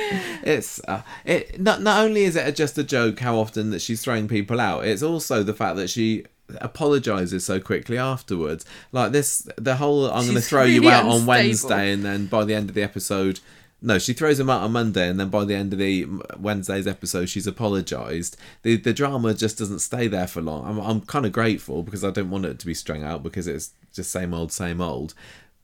[0.42, 1.60] it's uh, it.
[1.60, 4.84] Not not only is it just a joke how often that she's throwing people out.
[4.84, 6.24] It's also the fact that she
[6.60, 8.64] apologizes so quickly afterwards.
[8.90, 11.26] Like this, the whole I'm going to throw you really out on.
[11.26, 13.40] Wednesday, and then by the end of the episode.
[13.82, 16.06] No, she throws him out on Monday, and then by the end of the
[16.38, 18.34] Wednesday's episode, she's apologised.
[18.62, 20.66] The the drama just doesn't stay there for long.
[20.66, 23.46] I'm I'm kind of grateful because I don't want it to be strung out because
[23.46, 25.12] it's just same old, same old.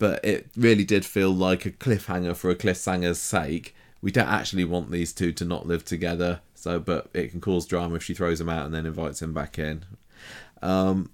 [0.01, 3.75] But it really did feel like a cliffhanger for a cliffhanger's sake.
[4.03, 6.41] We don't actually want these two to not live together.
[6.55, 9.33] So, but it can cause drama if she throws him out and then invites him
[9.35, 9.85] back in.
[10.63, 11.11] Um,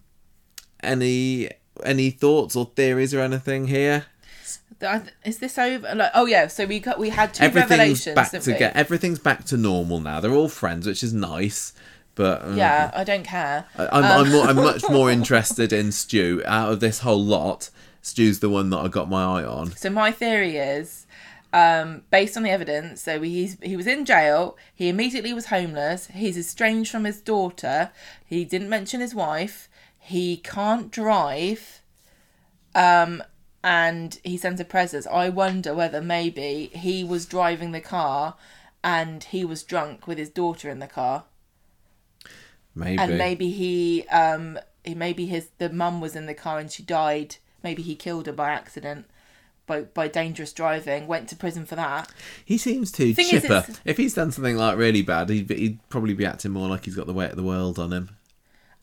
[0.83, 1.51] any
[1.85, 4.07] any thoughts or theories or anything here?
[5.25, 5.95] Is this over?
[5.95, 6.47] Like, oh yeah.
[6.47, 7.71] So we got we had two everything's
[8.07, 8.15] revelations.
[8.15, 10.21] back to get everything's back to normal now.
[10.21, 11.73] They're all friends, which is nice.
[12.15, 13.67] But uh, Yeah, I don't care.
[13.77, 16.43] I- I'm I'm, more, I'm much more interested in Stu.
[16.47, 17.71] Out of this whole lot,
[18.07, 19.73] Stu's the one that I got my eye on.
[19.77, 21.07] So my theory is,
[21.53, 24.57] um, based on the evidence, so he's he was in jail.
[24.73, 26.07] He immediately was homeless.
[26.15, 27.91] He's estranged from his daughter.
[28.25, 29.69] He didn't mention his wife.
[29.99, 31.81] He can't drive.
[32.77, 33.25] Um,
[33.65, 35.09] and he sends a presence.
[35.09, 38.37] I wonder whether maybe he was driving the car,
[38.85, 41.25] and he was drunk with his daughter in the car,
[42.73, 42.99] Maybe.
[43.03, 46.85] and maybe he um he maybe his the mum was in the car and she
[46.85, 47.37] died.
[47.67, 49.07] Maybe he killed her by accident.
[49.67, 52.09] By, by dangerous driving, went to prison for that.
[52.45, 53.47] He seems too Thing chipper.
[53.47, 56.85] it's- if he's done something like really bad, he'd, he'd probably be acting more like
[56.85, 58.11] he's got the weight of the world on him.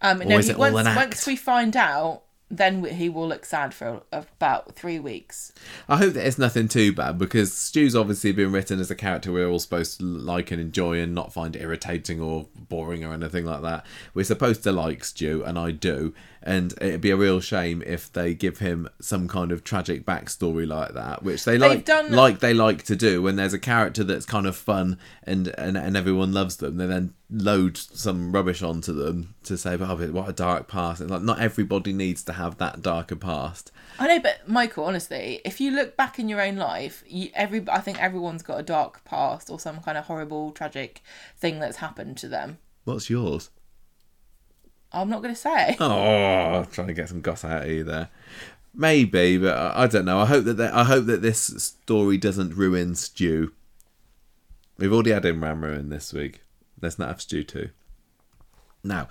[0.02, 3.08] Um, Or no, is he, it all once, an once we find out, then he
[3.08, 5.54] will look sad for about three weeks.
[5.88, 9.32] I hope that it's nothing too bad because Stu's obviously been written as a character
[9.32, 13.46] we're all supposed to like and enjoy and not find irritating or boring or anything
[13.46, 13.86] like that.
[14.14, 16.14] We're supposed to like Stu, and I do.
[16.46, 20.68] And it'd be a real shame if they give him some kind of tragic backstory
[20.68, 24.04] like that, which they like, done- like they like to do when there's a character
[24.04, 26.76] that's kind of fun and, and, and everyone loves them.
[26.76, 31.10] They then load some rubbish onto them to say, "Oh, what a dark past." It's
[31.10, 33.72] like not everybody needs to have that darker past.
[33.98, 37.66] I know, but Michael, honestly, if you look back in your own life, you, every
[37.70, 41.02] I think everyone's got a dark past or some kind of horrible, tragic
[41.38, 42.58] thing that's happened to them.
[42.84, 43.50] What's yours?
[44.94, 45.76] I'm not going to say.
[45.80, 48.10] Oh, trying to get some goss out of you there.
[48.76, 50.20] Maybe, but I I don't know.
[50.20, 53.54] I hope that they, I hope that this story doesn't ruin Stu.
[54.78, 56.42] We've already had Imran ruin this week.
[56.82, 57.70] Let's not have Stu too.
[58.84, 59.08] Now,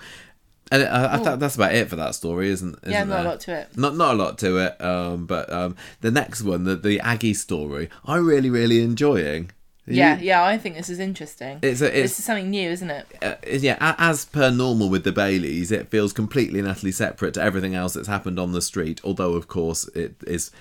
[0.71, 2.79] and I, I thought that's about it for that story, isn't?
[2.83, 3.77] isn't yeah, not a lot to it.
[3.77, 4.81] Not not a lot to it.
[4.83, 9.51] Um, but um, the next one, the the Aggie story, I'm really really enjoying.
[9.87, 11.59] Yeah, yeah, I think this is interesting.
[11.63, 13.07] It's a, it's this is something new, isn't it?
[13.21, 17.43] uh, yeah, as per normal with the Baileys, it feels completely and utterly separate to
[17.43, 19.01] everything else that's happened on the street.
[19.03, 20.53] Although, of course, it is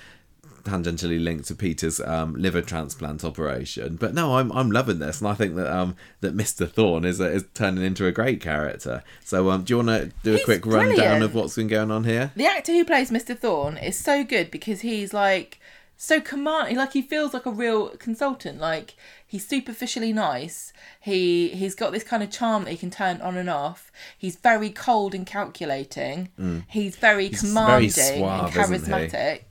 [0.64, 3.96] tangentially linked to Peter's um, liver transplant operation.
[3.96, 6.68] But no, I'm I'm loving this, and I think that um that Mr.
[6.70, 9.04] Thorne is is turning into a great character.
[9.24, 11.24] So, um, do you want to do a He's quick rundown brilliant.
[11.24, 12.32] of what's been going on here?
[12.36, 13.38] The actor who plays Mr.
[13.38, 15.60] Thorne is so good because he's like
[16.04, 18.96] so command like he feels like a real consultant like
[19.28, 23.38] he's superficially nice he he's got this kind of charm that he can turn on
[23.38, 26.30] and off he's very cold and calculating
[26.70, 27.30] he's very Mm.
[27.30, 29.42] very commanding suave, and charismatic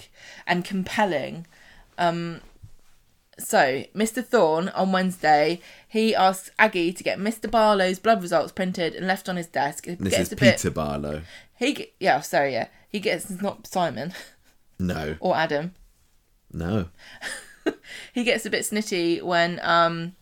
[0.46, 1.46] and compelling
[1.98, 2.40] um
[3.38, 8.94] so mr thorne on wednesday he asks aggie to get mr barlow's blood results printed
[8.94, 11.22] and left on his desk it This gets is a bit Peter Barlow.
[11.56, 12.66] he yeah, sorry, yeah.
[12.88, 14.12] He gets not Simon
[14.80, 15.74] No, or Adam.
[16.52, 16.88] No.
[18.12, 20.14] He gets a bit snitty when um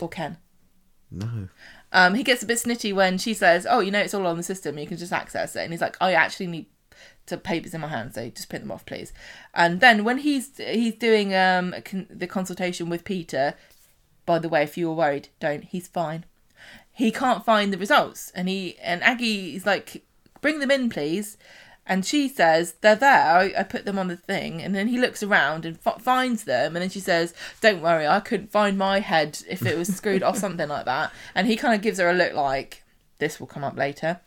[0.00, 0.38] or Ken.
[1.10, 1.48] No.
[1.92, 4.36] Um he gets a bit snitty when she says, "Oh, you know it's all on
[4.36, 4.78] the system.
[4.78, 6.66] You can just access it." And he's like, "I actually need
[7.26, 9.12] to papers in my hand, so just print them off, please."
[9.54, 13.54] And then when he's he's doing um a con- the consultation with Peter,
[14.26, 15.64] by the way, if you were worried, don't.
[15.64, 16.24] He's fine.
[16.92, 20.04] He can't find the results, and he and Aggie is like,
[20.40, 21.36] "Bring them in, please."
[21.86, 23.26] And she says, They're there.
[23.26, 24.62] I, I put them on the thing.
[24.62, 26.74] And then he looks around and f- finds them.
[26.74, 30.22] And then she says, Don't worry, I couldn't find my head if it was screwed
[30.22, 31.12] off, something like that.
[31.34, 32.84] And he kind of gives her a look like,
[33.18, 34.20] This will come up later.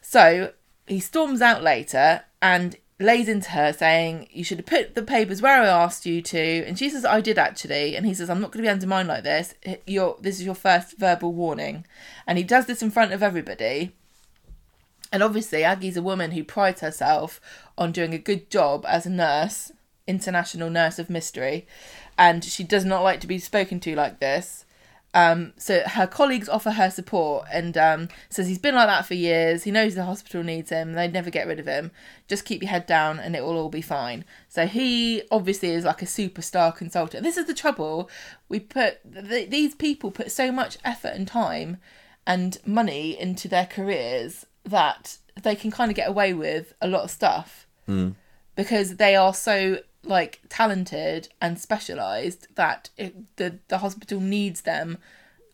[0.00, 0.52] So
[0.86, 5.42] he storms out later and lays into her saying, You should have put the papers
[5.42, 6.64] where I asked you to.
[6.64, 7.96] And she says, I did actually.
[7.96, 9.54] And he says, I'm not going to be undermined like this.
[9.86, 11.86] You're, this is your first verbal warning.
[12.26, 13.94] And he does this in front of everybody.
[15.12, 17.40] And obviously, Aggie's a woman who prides herself
[17.76, 19.72] on doing a good job as a nurse,
[20.06, 21.66] international nurse of mystery,
[22.16, 24.64] and she does not like to be spoken to like this.
[25.14, 29.14] Um, so her colleagues offer her support and um, says he's been like that for
[29.14, 29.64] years.
[29.64, 30.92] He knows the hospital needs him.
[30.92, 31.90] They'd never get rid of him.
[32.28, 34.24] Just keep your head down and it will all be fine.
[34.48, 37.22] So he obviously is like a superstar consultant.
[37.22, 38.10] This is the trouble.
[38.50, 41.78] We put th- these people put so much effort and time
[42.26, 47.02] and money into their careers that they can kind of get away with a lot
[47.04, 47.66] of stuff
[48.54, 54.98] because they are so like talented and specialized that it, the the hospital needs them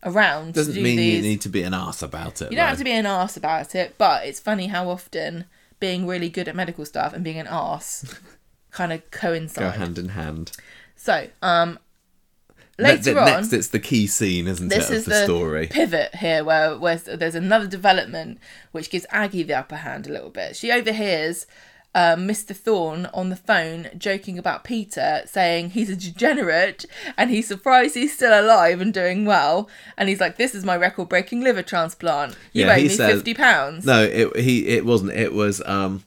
[0.03, 1.15] around Doesn't to do mean these.
[1.15, 2.51] you need to be an ass about it.
[2.51, 2.69] You don't though.
[2.69, 5.45] have to be an ass about it, but it's funny how often
[5.79, 8.19] being really good at medical stuff and being an ass
[8.71, 9.73] kind of coincide.
[9.73, 10.51] go hand in hand.
[10.95, 11.79] So, um,
[12.77, 15.67] later ne- on, next, it's the key scene, isn't this it, of is the, story?
[15.67, 18.39] pivot here where, where there's another development
[18.71, 20.55] which gives Aggie the upper hand a little bit.
[20.55, 21.45] She overhears
[21.93, 22.53] um, Mr.
[22.53, 26.83] Thorne on the phone joking about Peter, saying he's a degenerate
[27.17, 29.69] and he's surprised he's still alive and doing well.
[29.97, 32.35] And he's like, "This is my record-breaking liver transplant.
[32.51, 35.11] You Yeah, owe me says- fifty pounds." No, it he it wasn't.
[35.13, 36.03] It was um.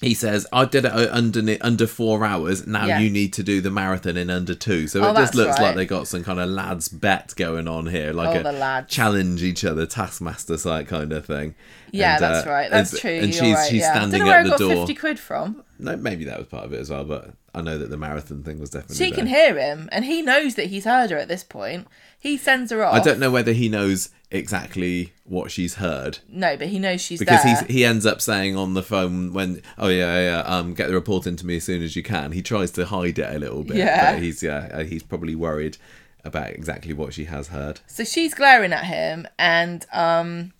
[0.00, 2.66] He says, "I did it under under four hours.
[2.66, 3.00] Now Yeah.
[3.00, 4.88] you need to do the marathon in under two.
[4.88, 7.86] So Oh, it just looks like they got some kind of lads bet going on
[7.86, 11.54] here, like Oh, a challenge each other, taskmaster site kind of thing.
[11.92, 12.70] Yeah, And, that's uh, right.
[12.70, 13.10] That's and- true.
[13.10, 13.92] And she's right, she's yeah.
[13.92, 14.70] standing at I the got door.
[14.70, 15.62] fifty quid from.
[15.78, 18.42] No, maybe that was part of it as well, but I know that the marathon
[18.42, 18.96] thing was definitely.
[18.96, 19.18] She there.
[19.18, 21.86] can hear him, and he knows that he's heard her at this point.
[22.18, 22.94] He sends her off.
[22.94, 27.18] I don't know whether he knows exactly what she's heard No, but he knows she's
[27.18, 27.64] because there.
[27.68, 31.26] he ends up saying on the phone when oh yeah yeah um get the report
[31.26, 32.32] into me as soon as you can.
[32.32, 34.12] He tries to hide it a little bit, Yeah.
[34.14, 35.78] but he's yeah uh, he's probably worried
[36.24, 37.80] about exactly what she has heard.
[37.86, 40.52] So she's glaring at him, and um,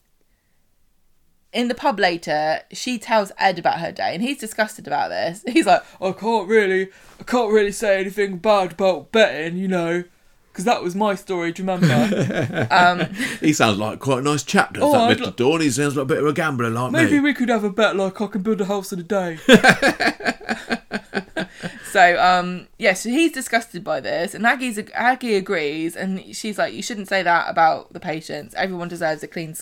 [1.53, 5.45] in the pub later, she tells Ed about her day, and he's disgusted about this.
[5.53, 6.89] He's like, I can't really,
[7.19, 10.05] I can't really say anything bad about betting, you know,
[10.53, 11.53] because that was my story.
[11.53, 13.09] Do you remember?
[13.41, 15.61] He sounds like quite a nice chap, does Oh, that I'd Mister li- Dawn?
[15.61, 17.01] He sounds like a bit of a gambler like me.
[17.05, 17.21] Maybe me.
[17.21, 19.39] we could have a bet like I can build a house in a day.
[21.93, 26.73] So um yeah, so he's disgusted by this, and Aggie's Aggie agrees, and she's like,
[26.73, 28.55] you shouldn't say that about the patients.
[28.55, 29.57] Everyone deserves a clean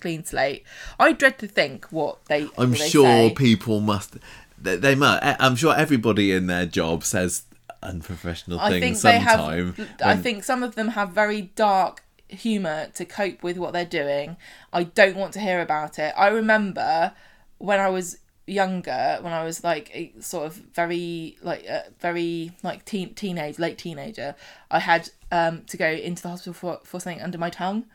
[0.00, 0.64] clean slate.
[0.98, 2.44] I dread to think what they.
[2.56, 3.34] I'm what they sure say.
[3.36, 4.16] people must.
[4.58, 5.22] They, they must.
[5.22, 7.42] I'm sure everybody in their job says
[7.86, 9.74] unprofessional I things think they sometime.
[9.74, 9.90] have.
[10.02, 14.36] I think some of them have very dark humor to cope with what they're doing.
[14.72, 16.12] I don't want to hear about it.
[16.16, 17.12] I remember
[17.58, 22.52] when I was younger, when I was like a sort of very like uh, very
[22.62, 24.34] like teen teenage late teenager,
[24.70, 27.86] I had um to go into the hospital for for something under my tongue,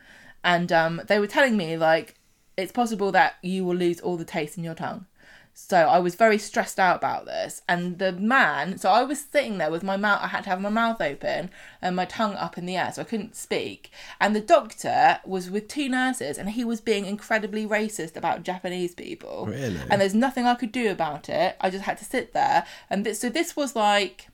[0.44, 2.14] and um they were telling me like
[2.56, 5.06] it's possible that you will lose all the taste in your tongue.
[5.54, 7.62] So I was very stressed out about this.
[7.68, 10.60] And the man, so I was sitting there with my mouth, I had to have
[10.60, 11.50] my mouth open
[11.82, 13.90] and my tongue up in the air, so I couldn't speak.
[14.20, 18.94] And the doctor was with two nurses and he was being incredibly racist about Japanese
[18.94, 19.46] people.
[19.46, 19.80] Really?
[19.90, 21.56] And there's nothing I could do about it.
[21.60, 22.64] I just had to sit there.
[22.88, 24.28] And this, so this was like,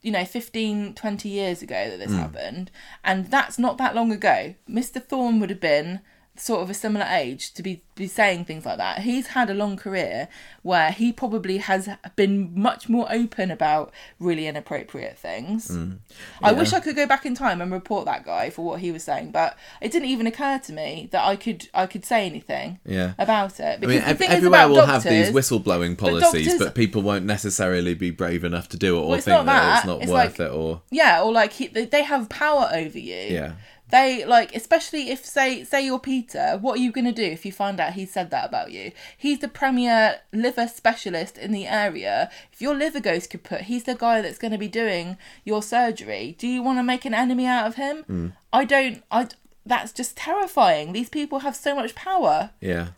[0.00, 2.18] you know 15 20 years ago that this hmm.
[2.18, 2.70] happened
[3.02, 6.00] and that's not that long ago mr thorne would have been
[6.40, 9.54] sort of a similar age to be be saying things like that he's had a
[9.54, 10.28] long career
[10.62, 15.98] where he probably has been much more open about really inappropriate things mm.
[16.40, 18.92] i wish i could go back in time and report that guy for what he
[18.92, 22.24] was saying but it didn't even occur to me that i could i could say
[22.24, 23.14] anything Yeah.
[23.18, 27.24] about it I mean, ev- everywhere will have these whistleblowing policies, but, doctors- people won't
[27.24, 30.10] necessarily be brave enough to do it or Well, think not that, it's not it's
[30.12, 30.52] worth like- it.
[30.52, 33.14] Or Yeah, or like he, they have power over you.
[33.14, 33.52] Yeah.
[33.90, 37.52] They like, especially if say say you're Peter, what are you gonna do if you
[37.52, 38.92] find out he said that about you?
[39.16, 42.30] He's the premier liver specialist in the area.
[42.52, 46.36] If your liver goes kaput, he's the guy that's going to be doing your surgery.
[46.38, 48.02] Do you want to make an enemy out of him?
[48.04, 48.26] Hmm.
[48.52, 49.02] I don't.
[49.10, 49.28] I.
[49.64, 50.92] That's just terrifying.
[50.92, 52.50] These people have so much power.
[52.60, 52.88] yeah,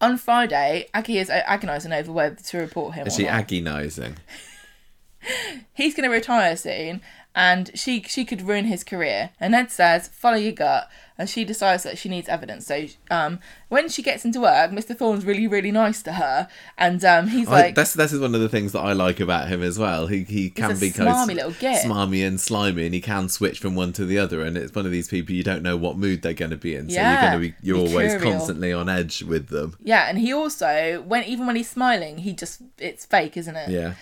[0.00, 3.06] On Friday, Aggie is agonising over whether to report him.
[3.06, 4.16] is she agonising?
[5.74, 7.02] he's going to retire soon
[7.46, 11.44] and she she could ruin his career and Ed says follow your gut and she
[11.44, 13.38] decides that she needs evidence so um
[13.68, 17.48] when she gets into work mr thorne's really really nice to her and um he's
[17.48, 20.06] I, like that's that's one of the things that I like about him as well.
[20.08, 21.84] He he can a be smarmy little git.
[21.84, 24.42] smarmy and slimy, and he can switch from one to the other.
[24.42, 26.74] And it's one of these people you don't know what mood they're going to be
[26.74, 28.32] in, so Yeah, you're going to be you're always mercurial.
[28.38, 29.76] constantly on edge with them.
[29.82, 33.68] yeah and he also when even when he's smiling he just it's fake isn't it
[33.70, 33.94] Yeah,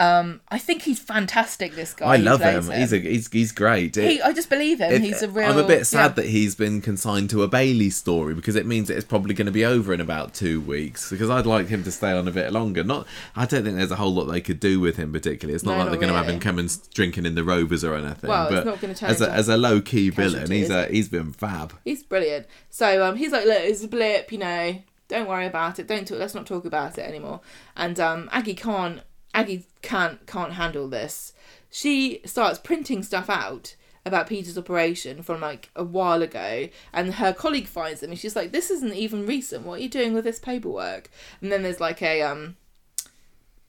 [0.00, 2.76] um i think he's fantastic this guy I love plays him.
[2.76, 3.96] He's a he's he's great.
[3.96, 6.14] It- he, i just believe him it- he's a real I'm a bit sad yeah.
[6.14, 9.46] that he's been consigned to a Bailey story because it means that it's probably going
[9.46, 11.10] to be over in about two weeks.
[11.10, 12.82] Because I'd like him to stay on a bit longer.
[12.82, 13.06] Not,
[13.36, 15.54] I don't think there's a whole lot they could do with him particularly.
[15.54, 17.44] It's not No, like not they're going to have him come and drinking in the
[17.44, 18.28] Rovers or anything.
[18.28, 20.86] Well, it's but not gonna turn as a as a low key villain, he's a,
[20.86, 21.72] he's been fab.
[21.84, 22.46] He's brilliant.
[22.70, 24.82] So um, he's like, look, it's a blip, you know.
[25.06, 25.86] Don't worry about it.
[25.86, 26.18] Don't talk.
[26.18, 27.40] Let's not talk about it anymore.
[27.76, 29.00] And um, Aggie can't.
[29.34, 31.32] Aggie can't can't handle this.
[31.70, 33.74] She starts printing stuff out
[34.06, 38.36] about Peter's operation from like a while ago, and her colleague finds them, and she's
[38.36, 39.66] like, "This isn't even recent.
[39.66, 42.56] What are you doing with this paperwork?" And then there's like a um,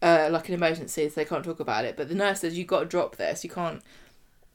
[0.01, 1.97] uh, like an emergency, so they can't talk about it.
[1.97, 3.43] But the nurse says, "You've got to drop this.
[3.43, 3.81] You can't."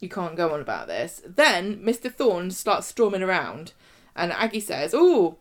[0.01, 1.21] you can't go on about this.
[1.27, 2.11] Then Mr.
[2.11, 3.75] Thorne starts storming around,
[4.17, 5.37] and Aggie says, "Oh."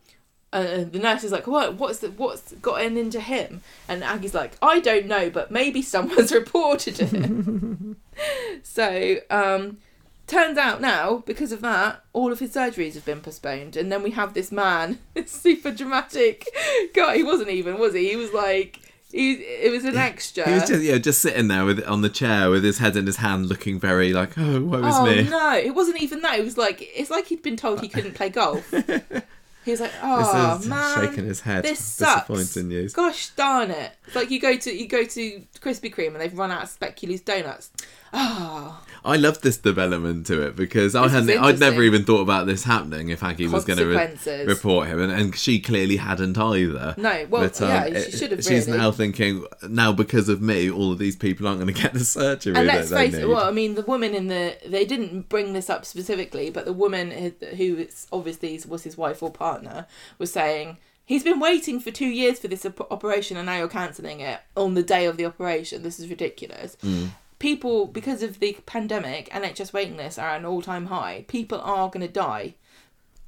[0.51, 1.75] Uh, the nurse is like, "What?
[1.75, 6.31] What's the, what's gotten into him?" And Aggie's like, "I don't know, but maybe someone's
[6.33, 7.97] reported it."
[8.63, 9.77] so, um,
[10.25, 14.01] turns out now because of that, all of his surgeries have been postponed, and then
[14.01, 16.47] we have this man, this super dramatic
[16.95, 17.17] guy.
[17.17, 18.09] He wasn't even, was he?
[18.09, 18.79] He was like,
[19.11, 19.33] he.
[19.33, 20.47] It was an extra.
[20.47, 23.05] He was just yeah, just sitting there with on the chair with his head in
[23.05, 25.29] his hand, looking very like, oh, woe is oh me.
[25.29, 26.39] no, it wasn't even that.
[26.39, 28.73] It was like it's like he'd been told he couldn't play golf.
[29.69, 31.63] He was like, "Oh This is man, shaking his head.
[31.63, 32.27] this sucks.
[32.27, 32.91] Disappointing news.
[32.93, 33.91] Gosh darn it!
[34.07, 36.69] It's like you go to you go to Krispy Kreme and they've run out of
[36.69, 37.69] speculoos donuts.
[38.13, 42.03] Ah, I loved this development to it because I This is hadn't, I'd never even
[42.03, 45.59] thought about this happening if Aggie was going to re- report him, and, and she
[45.61, 46.95] clearly hadn't either.
[46.97, 48.77] No, well, yeah, she should have She's really.
[48.77, 51.99] now thinking now because of me, all of these people aren't going to get the
[52.01, 53.21] surgery and let's face need.
[53.21, 53.27] it.
[53.29, 56.73] Well, I mean, the woman in the they didn't bring this up specifically, but the
[56.73, 59.87] woman who- who is obviously was his wife or partner
[60.17, 60.77] was saying.
[61.05, 64.41] He's been waiting for two years for this op- operation, and now you're cancelling it
[64.55, 65.81] on the day of the operation.
[65.81, 66.77] This is ridiculous.
[66.83, 67.07] Mm.
[67.39, 71.25] People, because of the pandemic, NHS waiting lists are at an all-time high.
[71.27, 72.55] People are going to die.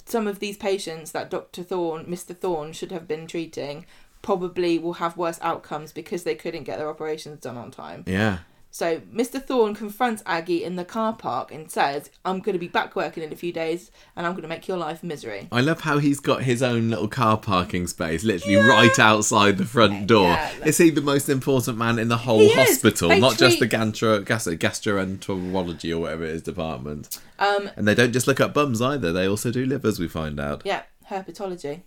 [0.05, 1.63] Some of these patients that Dr.
[1.63, 2.35] Thorne, Mr.
[2.35, 3.85] Thorne, should have been treating,
[4.21, 8.39] probably will have worse outcomes because they couldn't get their operations done on time yeah,
[8.73, 9.43] So Mr.
[9.43, 13.21] Thorne confronts Aggie in the car park and says, "I'm going to be back working
[13.21, 15.97] in a few days, and I'm going to make your life misery." I love how
[15.97, 20.29] he's got his own little car parking space, literally right outside the front door.
[20.29, 23.67] Yeah, like- is he the most important man in the whole hospital, not just the
[23.67, 27.19] gastro, gastro, gastroenterology or whatever it is department?
[27.39, 29.99] Um, And they don't just look at bums either; they also do livers.
[29.99, 30.61] We find out.
[30.65, 31.81] yeah, herpetology.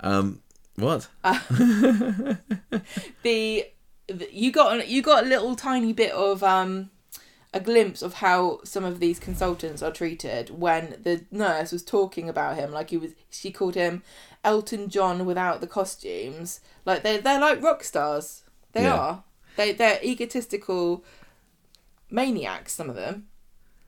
[0.00, 0.40] Um,
[0.76, 1.08] what?
[1.22, 2.38] the,
[3.22, 3.66] the
[4.30, 6.90] you got you got a little tiny bit of um
[7.52, 12.28] a glimpse of how some of these consultants are treated when the nurse was talking
[12.28, 12.72] about him.
[12.72, 14.02] Like he was she called him
[14.42, 16.60] Elton John without the costumes.
[16.84, 18.42] Like they they're like rock stars.
[18.72, 18.94] They Yeah.
[18.94, 19.24] are.
[19.56, 21.04] They they're egotistical
[22.10, 23.26] maniacs some of them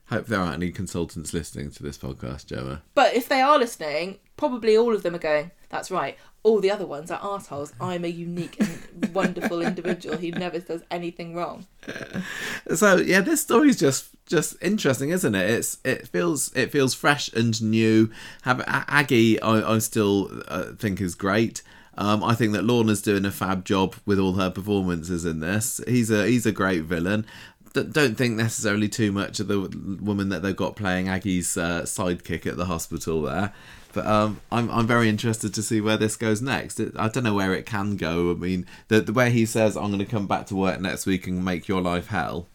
[0.09, 2.81] Hope there aren't any consultants listening to this podcast, Gemma.
[2.95, 6.69] but if they are listening probably all of them are going that's right all the
[6.71, 11.65] other ones are assholes I'm a unique and wonderful individual who never does anything wrong
[12.75, 15.49] So yeah, this story's just just interesting, isn't it?
[15.49, 18.11] It's it feels it feels fresh and new.
[18.41, 21.61] Have Aggie, I, I still uh, think is great.
[21.97, 25.79] Um, I think that Lorna's doing a fab job with all her performances in this.
[25.87, 27.25] He's a he's a great villain.
[27.73, 29.59] Don't think necessarily too much of the
[30.01, 33.53] woman that they've got playing Aggie's uh, sidekick at the hospital there.
[33.93, 36.79] But um, I'm I'm very interested to see where this goes next.
[36.79, 38.31] It, I don't know where it can go.
[38.31, 41.05] I mean, the the way he says I'm going to come back to work next
[41.05, 42.47] week and make your life hell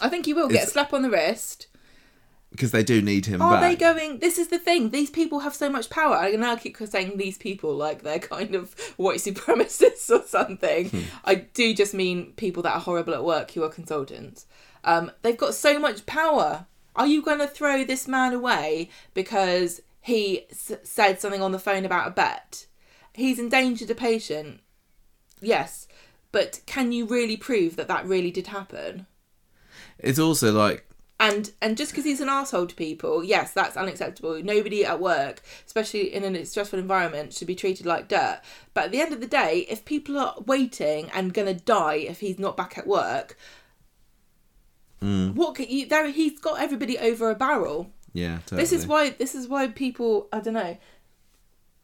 [0.00, 1.67] I think he will get a slap on the wrist.
[2.50, 3.60] Because they do need him Are back.
[3.62, 4.18] they going?
[4.20, 4.90] This is the thing.
[4.90, 6.16] These people have so much power.
[6.16, 10.88] I now keep saying these people like they're kind of white supremacists or something.
[10.90, 11.00] Hmm.
[11.24, 14.46] I do just mean people that are horrible at work who are consultants.
[14.84, 16.66] Um, they've got so much power.
[16.96, 21.58] Are you going to throw this man away because he s- said something on the
[21.58, 22.66] phone about a bet?
[23.12, 24.60] He's endangered a patient.
[25.40, 25.86] Yes,
[26.32, 29.06] but can you really prove that that really did happen?
[29.98, 30.87] It's also like
[31.20, 34.40] And and just because he's an asshole to people, yes, that's unacceptable.
[34.42, 38.40] Nobody at work, especially in a stressful environment, should be treated like dirt.
[38.72, 42.20] But at the end of the day, if people are waiting and gonna die if
[42.20, 43.36] he's not back at work,
[45.02, 45.34] mm.
[45.34, 45.86] what can you?
[45.86, 47.90] There, he's got everybody over a barrel.
[48.12, 48.38] yeah.
[48.46, 48.62] Totally.
[48.62, 49.10] This is why.
[49.10, 50.28] This is why people.
[50.32, 50.78] I don't know.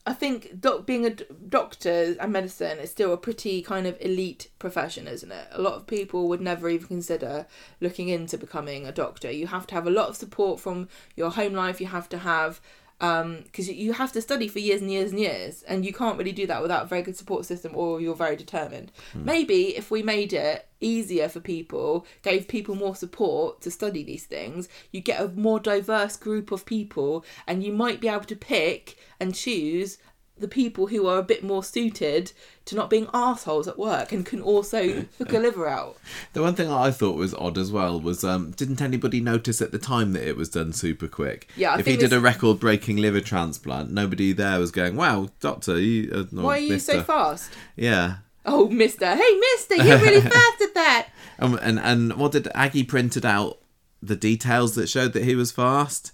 [0.07, 3.97] I think doc, being a d- doctor and medicine is still a pretty kind of
[4.01, 5.49] elite profession, isn't it?
[5.53, 7.47] A lot of people would never even consider
[7.81, 9.31] looking into becoming a doctor.
[9.31, 11.81] You have to have a lot of support from your home life.
[11.81, 12.61] You have to have
[13.01, 16.17] Um, because you have to study for years and years and years, and you can't
[16.17, 18.93] really do that without a very good support system or you're very determined.
[19.13, 19.25] Hmm.
[19.25, 24.27] Maybe if we made it easier for people, gave people more support to study these
[24.27, 28.37] things, you get a more diverse group of people, and you might be able to
[28.37, 29.99] pick and choose
[30.37, 32.33] the people who are a bit more suited
[32.65, 35.97] to not being assholes at work and can also hook a liver out.
[36.33, 39.71] The one thing I thought was odd as well was um, didn't anybody notice at
[39.71, 41.49] the time that it was done super quick?
[41.57, 45.29] Yeah, I if he did this- a record-breaking liver transplant, nobody there was going, "Wow,
[45.41, 47.51] doctor, you." Uh, no, Why are you mister." so fast?
[47.77, 48.17] Yeah.
[48.45, 49.07] Oh, mister.
[49.15, 51.09] Hey, mister, you're really fast at that.
[51.39, 53.59] Um, and and what did Aggie printed out
[54.03, 56.13] the details that showed that he was fast,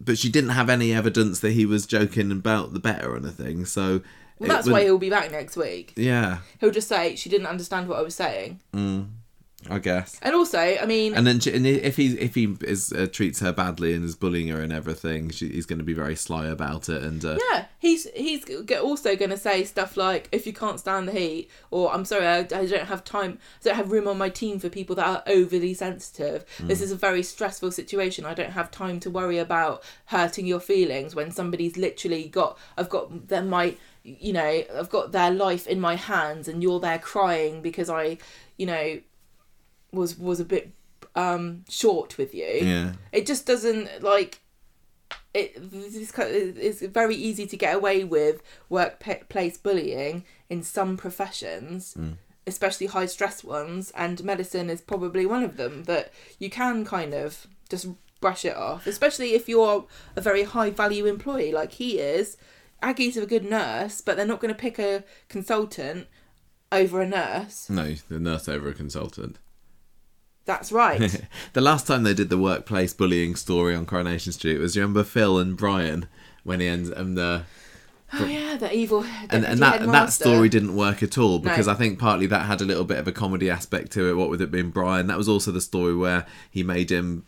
[0.00, 3.64] but she didn't have any evidence that he was joking about the bet or anything.
[3.64, 4.02] So
[4.38, 5.92] Well, that's why wouldn't- he'll be back next week.
[5.96, 8.60] Yeah, He'll just say she didn't understand what I was saying.
[8.74, 9.08] Mm.
[9.70, 10.18] I guess.
[10.22, 13.52] And also, I mean, And then and if he if he is uh, treats her
[13.52, 16.88] badly and is bullying her and everything, she, he's going to be very sly about
[16.88, 17.02] it.
[17.02, 18.44] And uh, yeah, he's he's
[18.82, 22.26] also going to say stuff like, "If you can't stand the heat," or "I'm sorry,
[22.26, 25.06] I, I don't have time, I don't have room on my team for people that
[25.06, 26.44] are overly sensitive.
[26.60, 28.24] This is a very stressful situation.
[28.24, 32.88] I don't have time to worry about hurting your feelings when somebody's literally got, I've
[32.88, 33.76] got them my."
[34.08, 38.18] You know, I've got their life in my hands, and you're there crying because I,
[38.56, 39.00] you know,
[39.96, 40.70] was was a bit
[41.16, 42.46] um short with you.
[42.62, 44.40] yeah, It just doesn't like
[45.34, 45.54] it.
[45.70, 51.96] This kind it's very easy to get away with workplace bullying in some professions,
[52.46, 55.84] especially high stress ones, and medicine is probably one of them.
[55.84, 57.88] That you can kind of just
[58.20, 59.86] brush it off, especially if you're
[60.16, 62.36] a very high value employee like he is.
[62.82, 66.06] Aggie's a good nurse, but they're not going to pick a consultant
[66.70, 67.70] over a nurse.
[67.70, 69.38] no, the nurse over a consultant.
[70.46, 71.20] That's right.
[71.52, 75.04] the last time they did the workplace bullying story on Coronation Street was you remember
[75.04, 76.06] Phil and Brian
[76.44, 77.42] when he ends and the
[78.12, 79.04] oh yeah, the evil.
[79.28, 81.72] and, and that that story didn't work at all because No.
[81.72, 84.14] I think partly that had a little bit of a comedy aspect to it.
[84.14, 87.24] What with it being Brian, that was also the story where he made him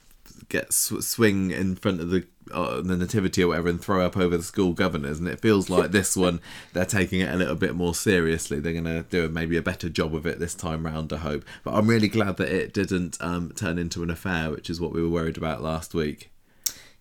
[0.49, 4.17] get sw- swing in front of the uh, the nativity or whatever and throw up
[4.17, 5.19] over the school governors.
[5.19, 6.41] And it feels like this one
[6.73, 8.59] they're taking it a little bit more seriously.
[8.61, 11.13] They're going to do maybe a better job of it this time round.
[11.13, 11.45] I hope.
[11.65, 14.93] But I'm really glad that it didn't um, turn into an affair, which is what
[14.93, 16.31] we were worried about last week.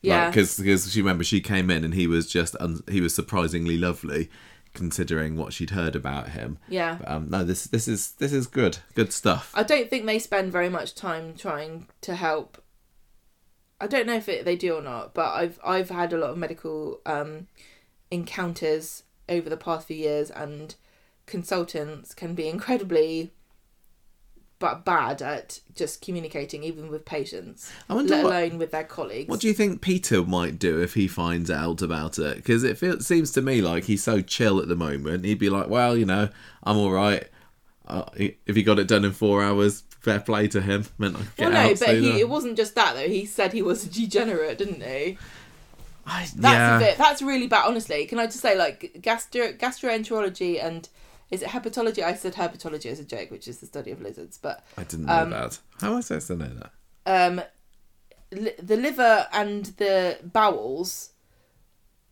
[0.02, 0.30] Yeah.
[0.30, 3.78] because because she remember she came in and he was just un- he was surprisingly
[3.78, 4.30] lovely
[4.74, 6.60] considering what she'd heard about him.
[6.70, 6.98] Yeah.
[7.00, 9.52] But, um, no, this this is this is good, good stuff.
[9.56, 12.62] I don't think they spend very much time trying to help.
[13.80, 16.32] I don't know if it, they do or not, but I've I've had a lot
[16.32, 17.48] of medical um,
[18.10, 20.76] encounters over the past few years, and
[21.26, 23.32] consultants can be incredibly
[24.60, 28.84] but bad at just communicating, even with patients, I wonder let what- alone with their
[28.84, 29.30] colleagues.
[29.30, 32.38] What do you think Peter might do if he finds out about it?
[32.38, 35.26] Because it feels, seems to me like he's so chill at the moment.
[35.26, 36.30] He'd be like, "Well, you know,
[36.64, 37.28] I'm all right.
[37.88, 40.86] Uh, if he got it done in four hours, fair play to him.
[40.98, 43.08] Meant I could get well, no, out but he, it wasn't just that though.
[43.08, 45.18] He said he was a degenerate, didn't he?
[46.06, 46.78] I, That's yeah.
[46.78, 46.98] a bit.
[46.98, 47.68] That's really bad.
[47.68, 50.88] Honestly, can I just say, like gastro gastroenterology and
[51.30, 52.02] is it hepatology?
[52.02, 54.38] I said herpetology as a joke, which is the study of lizards.
[54.38, 55.60] But I didn't know um, that.
[55.82, 56.72] How was I supposed to know that?
[57.08, 57.42] um,
[58.32, 61.12] li- the liver and the bowels.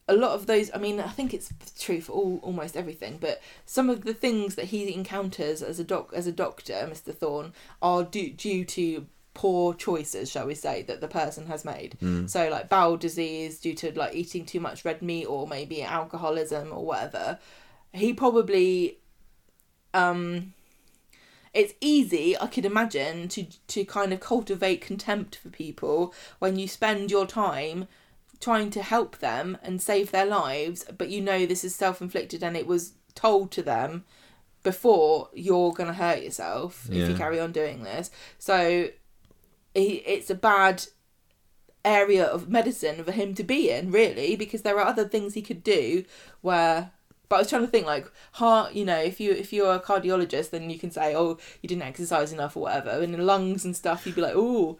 [0.08, 0.70] A lot of those.
[0.74, 3.18] I mean, I think it's true for all almost everything.
[3.20, 7.12] But some of the things that he encounters as a doc as a doctor, Mister
[7.12, 11.98] Thorne, are due due to poor choices, shall we say, that the person has made.
[12.30, 16.72] So, like bowel disease due to like eating too much red meat, or maybe alcoholism
[16.72, 17.40] or whatever.
[17.92, 19.00] He probably
[19.96, 20.54] um
[21.54, 26.68] it's easy i could imagine to to kind of cultivate contempt for people when you
[26.68, 27.88] spend your time
[28.40, 32.56] trying to help them and save their lives but you know this is self-inflicted and
[32.58, 34.04] it was told to them
[34.66, 38.10] before you're going to hurt yourself if you carry on doing this.
[38.40, 38.90] So
[39.74, 40.88] it's a bad
[41.86, 45.42] area of medicine for him to be in really because there are other things he
[45.44, 46.04] could do
[46.42, 46.92] where
[47.30, 49.80] but I was trying to think like heart you know if you if you're a
[49.80, 52.90] cardiologist then you can say oh you didn't exercise enough or whatever.
[52.90, 54.80] And in lungs and stuff you'd be like oh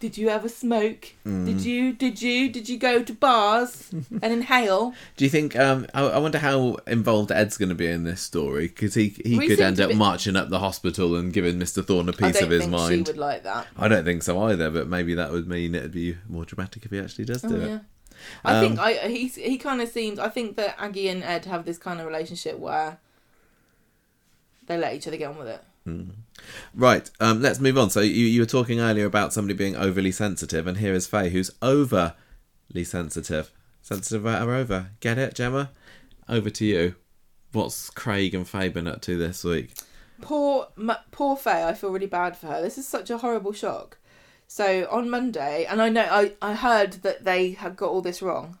[0.00, 3.90] did you ever smoke did you did you did you go to bars
[4.22, 5.54] and inhale Do you think?
[5.56, 9.08] Um, I, I wonder how involved Ed's going to be in this story because he
[9.24, 12.40] he We could end up marching up the hospital and giving Mister Thorne a piece
[12.40, 13.06] of his think mind.
[13.06, 15.92] she would like that I don't think so either, but maybe that would mean it'd
[15.92, 17.68] be more dramatic if he actually does do Oh, it.
[17.68, 17.78] yeah.
[18.44, 20.18] I Um, think I he's he kind of seems.
[20.18, 22.98] I think that Aggie and Ed have this kind of relationship where
[24.66, 25.62] they let each other get on with it.
[26.74, 27.90] Right, um, let's move on.
[27.90, 31.30] So you, you were talking earlier about somebody being overly sensitive, and here is Faye,
[31.30, 32.14] who's overly
[32.84, 33.50] sensitive.
[33.82, 34.90] Sensitive her over.
[35.00, 35.70] Get it, Gemma?
[36.28, 36.94] Over to you.
[37.52, 39.72] What's Craig and Faye been up to this week?
[40.20, 41.64] Poor M- poor Faye.
[41.64, 42.62] I feel really bad for her.
[42.62, 43.98] This is such a horrible shock.
[44.46, 48.22] So on Monday, and I know I I heard that they had got all this
[48.22, 48.58] wrong.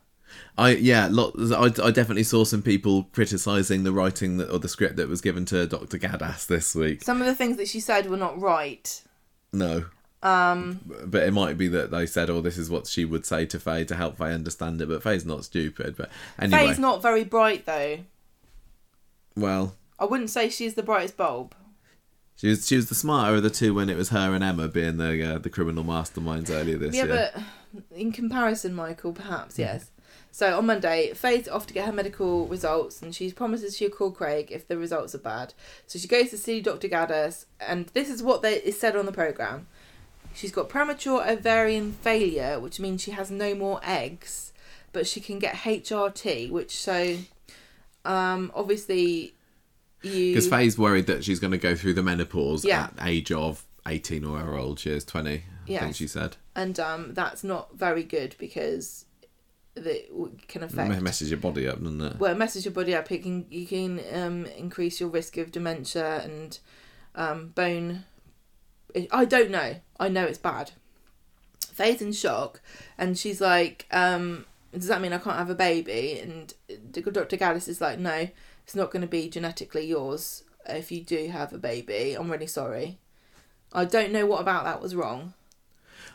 [0.58, 1.52] I yeah, lots.
[1.52, 5.20] I, I definitely saw some people criticising the writing that, or the script that was
[5.20, 5.98] given to Dr.
[5.98, 7.02] Gaddas this week.
[7.02, 9.02] Some of the things that she said were not right.
[9.52, 9.86] No,
[10.22, 13.46] Um, but it might be that they said, "Oh, this is what she would say
[13.46, 15.96] to Faye to help Faye understand it." But Faye's not stupid.
[15.96, 17.98] But anyway, Faye's not very bright though.
[19.36, 21.54] well, I wouldn't say she's the brightest bulb.
[22.36, 24.68] She was she was the smarter of the two when it was her and Emma
[24.68, 27.30] being the uh, the criminal masterminds earlier this yeah, year.
[27.34, 29.90] but in comparison, Michael, perhaps yes.
[30.32, 34.10] So on Monday, Faye's off to get her medical results, and she promises she'll call
[34.12, 35.54] Craig if the results are bad.
[35.86, 36.88] So she goes to see Dr.
[36.88, 39.66] Gaddas, and this is what they, is said on the program.
[40.34, 44.52] She's got premature ovarian failure, which means she has no more eggs,
[44.92, 47.16] but she can get HRT, which so
[48.04, 49.34] um, obviously
[50.02, 52.90] you Because Faye's worried that she's going to go through the menopause Yeah.
[52.96, 55.34] at age of eighteen or however old she is, twenty.
[55.38, 55.82] I Yes.
[55.82, 56.36] think she said.
[56.56, 59.04] and um, that's not very good because
[59.86, 60.10] it
[60.48, 62.18] can affect Me- Messes your body up, doesn't it?
[62.18, 63.10] well, it messes your body up.
[63.10, 66.58] It can you can um, increase your risk of dementia and
[67.14, 68.04] um, bone.
[69.10, 69.76] I don't know.
[69.98, 70.72] I know it's bad.
[71.72, 72.60] Faye's in shock,
[72.98, 76.52] and she's like, um, "Does that mean I can't have a baby?" And
[76.92, 77.36] Dr.
[77.36, 78.28] Gaddas is like, "No,
[78.64, 82.14] it's not going to be genetically yours if you do have a baby.
[82.14, 82.98] I'm really sorry.
[83.72, 85.34] I don't know what about that was wrong.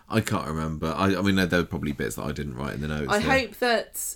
[0.09, 0.93] I can't remember.
[0.95, 3.11] I, I mean, there were probably bits that I didn't write in the notes.
[3.11, 3.39] I there.
[3.39, 4.15] hope that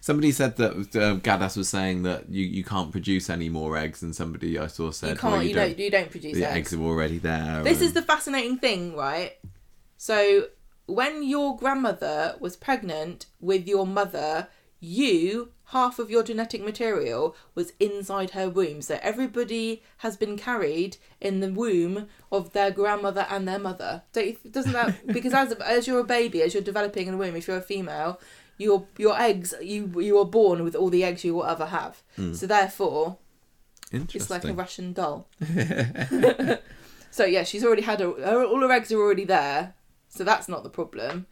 [0.00, 4.02] Somebody said that uh, Gaddas was saying that you, you can't produce any more eggs,
[4.02, 5.32] and somebody I saw said, you can't.
[5.32, 6.72] well, you, don't, You don't produce the eggs.
[6.72, 7.62] eggs are already there.
[7.62, 9.32] This and- is the fascinating thing, right?
[9.96, 10.48] So,
[10.86, 14.48] when your grandmother was pregnant with your mother,
[14.80, 18.82] you half of your genetic material was inside her womb.
[18.82, 24.02] So everybody has been carried in the womb of their grandmother and their mother.
[24.12, 27.18] Don't you, doesn't that because as as you're a baby, as you're developing in the
[27.18, 28.20] womb, if you're a female,
[28.58, 32.02] your your eggs you you are born with all the eggs you will ever have.
[32.16, 32.34] Hmm.
[32.34, 33.18] So therefore,
[33.92, 34.20] Interesting.
[34.20, 35.28] it's like a Russian doll.
[37.10, 39.74] so yeah, she's already had her, her all her eggs are already there,
[40.08, 41.26] so that's not the problem.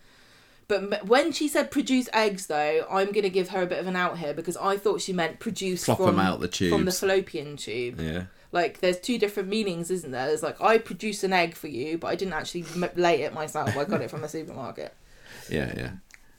[0.80, 3.86] But when she said produce eggs, though, I'm going to give her a bit of
[3.86, 6.92] an out here because I thought she meant produce Plop from out the from the
[6.92, 8.00] fallopian tube.
[8.00, 8.24] yeah.
[8.52, 10.26] Like, there's two different meanings, isn't there?
[10.26, 12.64] There's like I produce an egg for you, but I didn't actually
[12.96, 13.76] lay it myself.
[13.76, 14.94] I got it from the supermarket.
[15.50, 15.90] Yeah, yeah.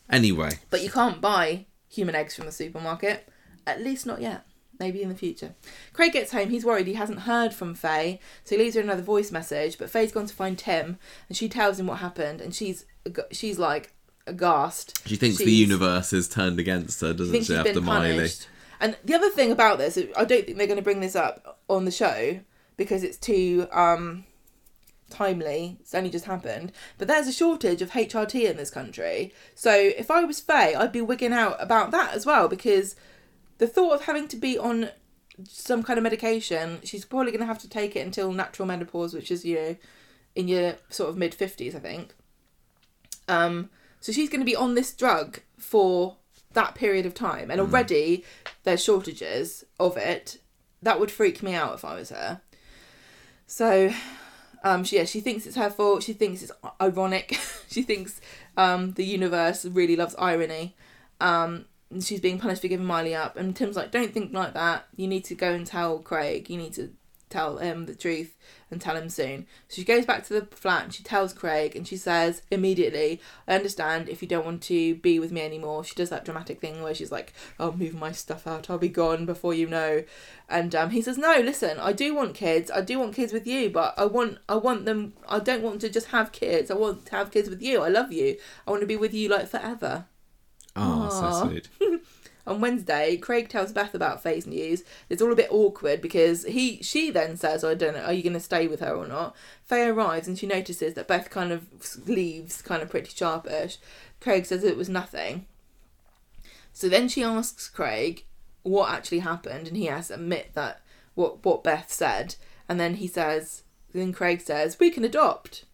[0.10, 3.28] Anyway, But you can't buy human eggs from the supermarket.
[3.68, 4.46] At least not yet.
[4.80, 5.56] Maybe in the future.
[5.92, 6.50] Craig gets home.
[6.50, 9.78] He's worried he hasn't heard from Faye, so he leaves her another voice message.
[9.78, 10.98] But Faye's gone to find Tim,
[11.28, 13.94] and she tells him what happened, and she's uh, she's like
[14.28, 15.06] aghast.
[15.08, 18.30] she thinks the universe is turned against her, doesn't she, she's after Miley?
[18.80, 21.60] And the other thing about this, I don't think they're going to bring this up
[21.70, 22.40] on the show
[22.76, 24.26] because it's too um,
[25.10, 25.78] timely.
[25.80, 26.74] It's only just happened.
[26.98, 29.34] But there's a shortage of HRT in this country.
[29.56, 32.95] So if I was Faye, I'd be wigging out about that as well because
[33.58, 34.90] the thought of having to be on
[35.48, 39.14] some kind of medication, she's probably going to have to take it until natural menopause,
[39.14, 39.76] which is, you know,
[40.36, 42.14] in your sort of mid 50s, I think.
[43.28, 43.70] Um,
[44.04, 46.18] so she's going to be on this drug for
[46.52, 48.26] that period of time, and already
[48.66, 50.40] there's shortages of it.
[50.82, 52.42] That would freak me out if I was her.
[53.48, 53.94] So,
[54.62, 56.04] um, she, yeah, she thinks it's her fault.
[56.04, 56.52] She thinks it's
[56.82, 57.40] ironic.
[57.70, 58.20] she thinks
[58.58, 60.76] um, the universe really loves irony.
[61.22, 63.38] Um, and she's being punished for giving Miley up.
[63.38, 64.86] And Tim's like, don't think like that.
[64.98, 66.50] You need to go and tell Craig.
[66.50, 66.92] You need to
[67.30, 68.36] tell him the truth
[68.74, 69.48] and tell him soon.
[69.70, 73.22] So she goes back to the flat and she tells Craig and she says immediately,
[73.48, 75.86] I understand if you don't want to be with me anymore.
[75.86, 78.90] She does that dramatic thing where she's like, I'll move my stuff out, I'll be
[78.90, 80.04] gone before you know.
[80.50, 82.70] And um, he says, No, listen, I do want kids.
[82.70, 85.80] I do want kids with you, but I want I want them I don't want
[85.82, 86.70] to just have kids.
[86.70, 87.82] I want to have kids with you.
[87.82, 88.38] I love you.
[88.68, 90.06] I want to be with you like forever.
[90.76, 91.70] Oh, so sweet.
[92.45, 94.84] On Wednesday, Craig tells Beth about Faye's news.
[95.10, 98.22] It's all a bit awkward because he she then says, I don't know, are you
[98.24, 99.36] going to stay with her or not?
[99.64, 101.68] Faye arrives and she notices that Beth kind of
[102.06, 103.78] leaves, kind of pretty sharpish.
[104.20, 105.45] Craig says it was nothing.
[106.74, 108.26] So then she asks Craig
[108.64, 110.82] what actually happened, and he has to admit that
[111.15, 112.36] what what Beth said.
[112.68, 113.64] And then he says,
[113.94, 115.65] then Craig says, we can adopt.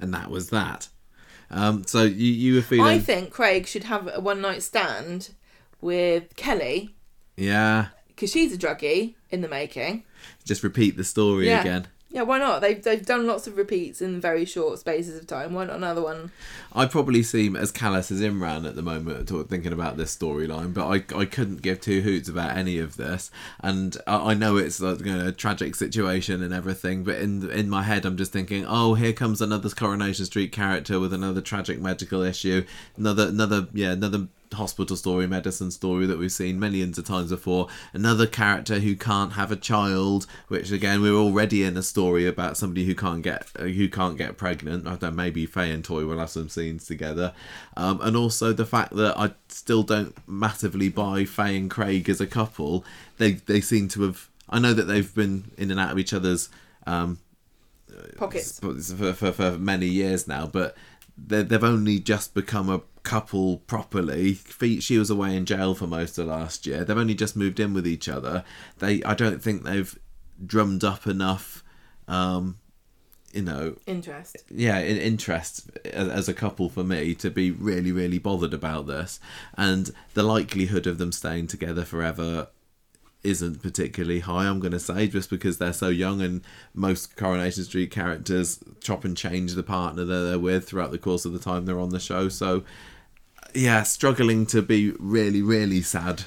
[0.00, 0.88] And that was that.
[1.50, 2.86] Um, so you, you were feeling.
[2.86, 5.34] I think Craig should have a one night stand
[5.82, 6.94] with Kelly
[7.36, 7.88] yeah.
[8.08, 10.04] because she's a druggie in the making.
[10.44, 11.60] Just repeat the story Yeah.
[11.60, 11.88] again.
[12.12, 12.60] Yeah, why not?
[12.60, 15.54] They've they've done lots of repeats in very short spaces of time.
[15.54, 16.30] Why not another one?
[16.74, 20.86] I probably seem as callous as Imran at the moment thinking about this storyline, but
[20.88, 23.30] I, I couldn't give two hoots about any of this.
[23.60, 27.50] And I, I know it's like, you know, a tragic situation and everything, but in
[27.50, 31.40] in my head I'm just thinking, oh, here comes another Coronation Street character with another
[31.40, 32.66] tragic medical issue,
[32.98, 37.68] another another yeah another hospital story, medicine story that we've seen millions of times before.
[37.92, 42.56] Another character who can't have a child, which again we're already in a story about
[42.56, 44.86] somebody who can't get who can't get pregnant.
[44.86, 47.32] I don't know, maybe Faye and Toyah will have some scenes together,
[47.76, 52.20] um, and also the fact that I still don't massively buy Faye and Craig as
[52.20, 52.84] a couple.
[53.18, 54.28] They they seem to have.
[54.48, 56.50] I know that they've been in and out of each other's
[56.86, 57.18] um,
[58.16, 58.60] Pockets.
[58.60, 60.76] for, for, for many years now, but
[61.16, 64.34] they've only just become a couple properly.
[64.80, 66.84] She was away in jail for most of last year.
[66.84, 68.44] They've only just moved in with each other.
[68.78, 69.98] They, I don't think they've
[70.44, 71.62] drummed up enough,
[72.08, 72.58] um,
[73.32, 74.36] you know, Interest.
[74.50, 78.86] yeah, in interest as, as a couple for me to be really, really bothered about
[78.86, 79.18] this,
[79.56, 82.48] and the likelihood of them staying together forever
[83.22, 84.46] isn't particularly high.
[84.46, 86.42] I'm going to say just because they're so young, and
[86.74, 91.24] most Coronation Street characters chop and change the partner that they're with throughout the course
[91.24, 92.28] of the time they're on the show.
[92.28, 92.64] So,
[93.54, 96.24] yeah, struggling to be really, really sad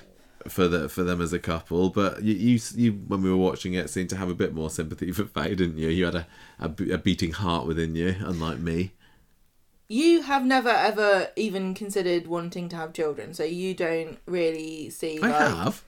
[0.47, 1.89] for the for them as a couple.
[1.89, 4.69] But you, you, you when we were watching it, seemed to have a bit more
[4.69, 5.89] sympathy for Faye, didn't you?
[5.89, 6.27] You had a,
[6.60, 8.93] a, a beating heart within you, unlike me.
[9.88, 15.19] You have never ever even considered wanting to have children, so you don't really see.
[15.22, 15.84] I have.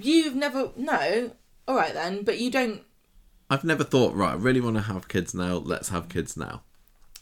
[0.00, 0.70] You've never.
[0.76, 1.32] No.
[1.66, 2.82] All right then, but you don't.
[3.48, 5.56] I've never thought, right, I really want to have kids now.
[5.56, 6.62] Let's have kids now.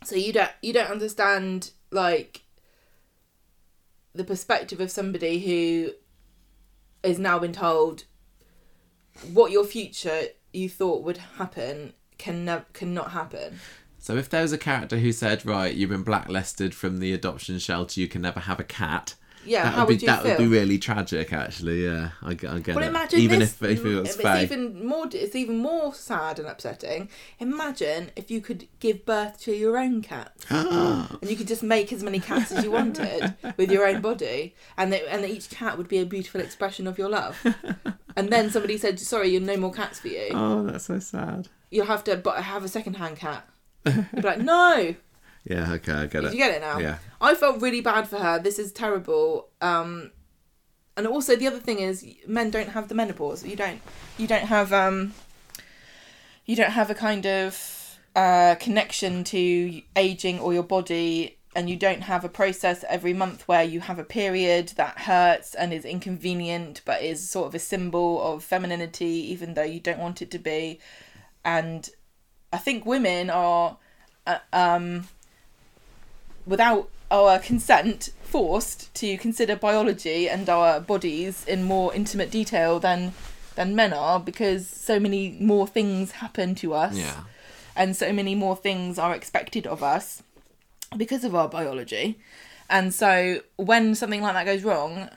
[0.04, 0.50] So you don't.
[0.60, 2.43] You don't understand like
[4.14, 5.90] the perspective of somebody who
[7.02, 8.04] has now been told
[9.32, 10.22] what your future
[10.52, 13.58] you thought would happen can nev- cannot happen.
[13.98, 17.58] So if there was a character who said, right, you've been blacklisted from the adoption
[17.58, 19.14] shelter, you can never have a cat,
[19.46, 20.30] yeah, that how would be would that feel?
[20.32, 21.32] would be really tragic.
[21.32, 22.88] Actually, yeah, I, get- I get Well, it.
[22.88, 23.50] imagine even this.
[23.54, 25.06] if if it was it's even more.
[25.12, 27.08] It's even more sad and upsetting.
[27.38, 31.92] Imagine if you could give birth to your own cat, and you could just make
[31.92, 35.76] as many cats as you wanted with your own body, and that and each cat
[35.78, 37.36] would be a beautiful expression of your love.
[38.16, 40.28] And then somebody said, "Sorry, you're no more cats for you.
[40.30, 41.48] Oh, that's so sad.
[41.72, 43.44] You'll have to, but have a second-hand cat."
[43.84, 44.94] You'd be like, "No."
[45.44, 46.32] Yeah, okay, I get Did it.
[46.32, 46.78] you get it now?
[46.78, 46.98] Yeah.
[47.20, 48.38] I felt really bad for her.
[48.38, 49.48] This is terrible.
[49.60, 50.10] Um,
[50.96, 53.44] and also the other thing is, men don't have the menopause.
[53.44, 53.80] You don't.
[54.16, 54.72] You don't have.
[54.72, 55.12] Um,
[56.46, 61.76] you don't have a kind of uh, connection to aging or your body, and you
[61.76, 65.84] don't have a process every month where you have a period that hurts and is
[65.84, 70.30] inconvenient, but is sort of a symbol of femininity, even though you don't want it
[70.30, 70.80] to be.
[71.44, 71.88] And
[72.50, 73.76] I think women are.
[74.26, 75.06] Uh, um,
[76.46, 83.12] without our consent, forced to consider biology and our bodies in more intimate detail than
[83.54, 87.20] than men are because so many more things happen to us Yeah.
[87.76, 90.24] and so many more things are expected of us
[90.96, 92.18] because of our biology.
[92.68, 95.08] And so when something like that goes wrong,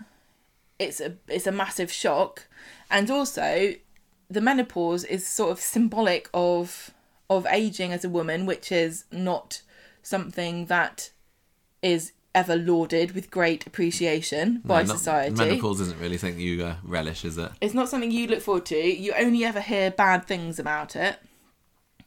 [0.77, 2.47] it's a it's a massive shock.
[2.91, 3.73] And also
[4.29, 6.91] the menopause is sort of symbolic of
[7.29, 9.61] of aging as a woman, which is not
[10.03, 11.09] something that
[11.81, 15.35] is ever lauded with great appreciation by not- society.
[15.35, 17.51] Menopause isn't really something you uh, relish, is it?
[17.61, 18.77] It's not something you look forward to.
[18.77, 21.17] You only ever hear bad things about it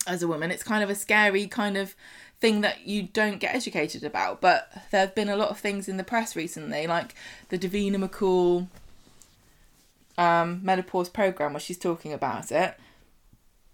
[0.07, 0.51] as a woman.
[0.51, 1.95] It's kind of a scary kind of
[2.41, 4.41] thing that you don't get educated about.
[4.41, 7.15] But there have been a lot of things in the press recently, like
[7.49, 8.69] the Davina McCall
[10.17, 12.79] um, menopause program where she's talking about it.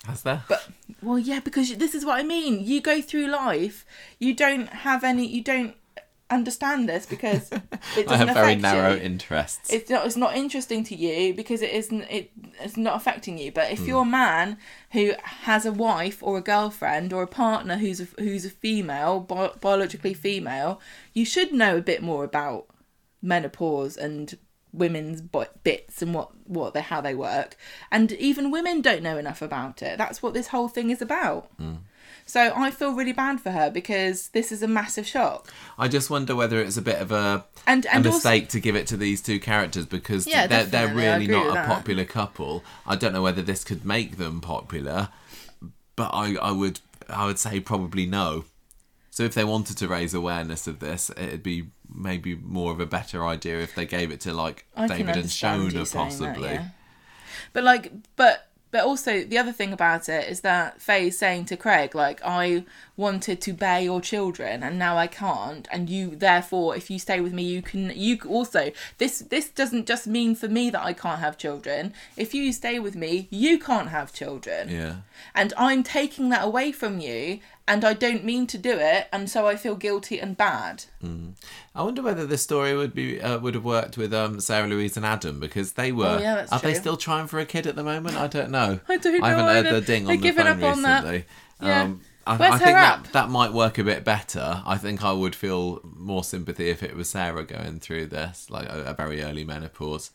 [0.07, 0.43] Has there?
[0.49, 0.69] But
[1.03, 2.65] well, yeah, because this is what I mean.
[2.65, 3.85] You go through life,
[4.19, 5.75] you don't have any, you don't
[6.31, 7.51] understand this because
[7.97, 9.01] it doesn't I have very affect narrow you.
[9.01, 9.73] interests.
[9.73, 12.31] it's not it's not interesting to you because it isn't it
[12.61, 13.53] it's not affecting you.
[13.53, 13.87] But if hmm.
[13.87, 14.59] you're a man
[14.93, 19.21] who has a wife or a girlfriend or a partner who's a, who's a female
[19.21, 20.81] bi- biologically female
[21.13, 22.67] you should know a bit more about
[23.23, 24.37] menopause and
[24.73, 25.23] women's
[25.63, 27.57] bits and what what they how they work.
[27.91, 29.99] And even women don't know enough about it.
[29.99, 31.77] That's what this whole thing is about hmm.
[32.27, 36.09] So i feel really bad for her because this is a massive shock I just
[36.11, 38.87] wonder whether it's a bit of a and a and also mistake to give it
[38.89, 41.67] to these two characters because Yeah, they're they're really not a that.
[41.67, 42.65] popular couple.
[42.87, 45.11] I don't know whether this could make them popular,
[45.95, 46.81] but I I would
[47.11, 48.45] I would say probably no.
[49.11, 52.87] So if they wanted to raise awareness of this, it'd be maybe more of a
[52.87, 56.51] better idea if they gave it to like I David and Shona saying that, possibly.
[56.53, 56.69] yeah.
[57.53, 58.46] But like, but
[58.77, 62.65] but also the other thing about it is that Faye's saying to Craig, like, I
[62.95, 67.19] wanted to bear your children and now I can't, and you therefore, if you stay
[67.21, 67.91] with me, you can.
[67.95, 71.95] You also this this doesn't just mean for me that I can't have children.
[72.19, 74.97] If you stay with me, you can't have children Yeah.
[75.35, 79.29] and I'm taking that away from you, and I don't mean to do it, and
[79.31, 80.85] so I feel guilty and bad.
[81.75, 84.97] I wonder whether this story would be uh, would have worked with um, Sarah Louise
[84.97, 86.17] and Adam because they were.
[86.19, 88.17] Oh, yeah, are they still trying for a kid at the moment?
[88.17, 88.81] I don't know.
[88.89, 91.05] I don't I haven't know heard the ding on the phone up on that.
[91.05, 91.25] recently.
[91.61, 91.83] Yeah.
[91.83, 93.03] Um, I, Where's I her think app?
[93.05, 94.63] that that might work a bit better.
[94.67, 98.69] I think I would feel more sympathy if it was Sarah going through this, like
[98.69, 100.11] a, a very early menopause.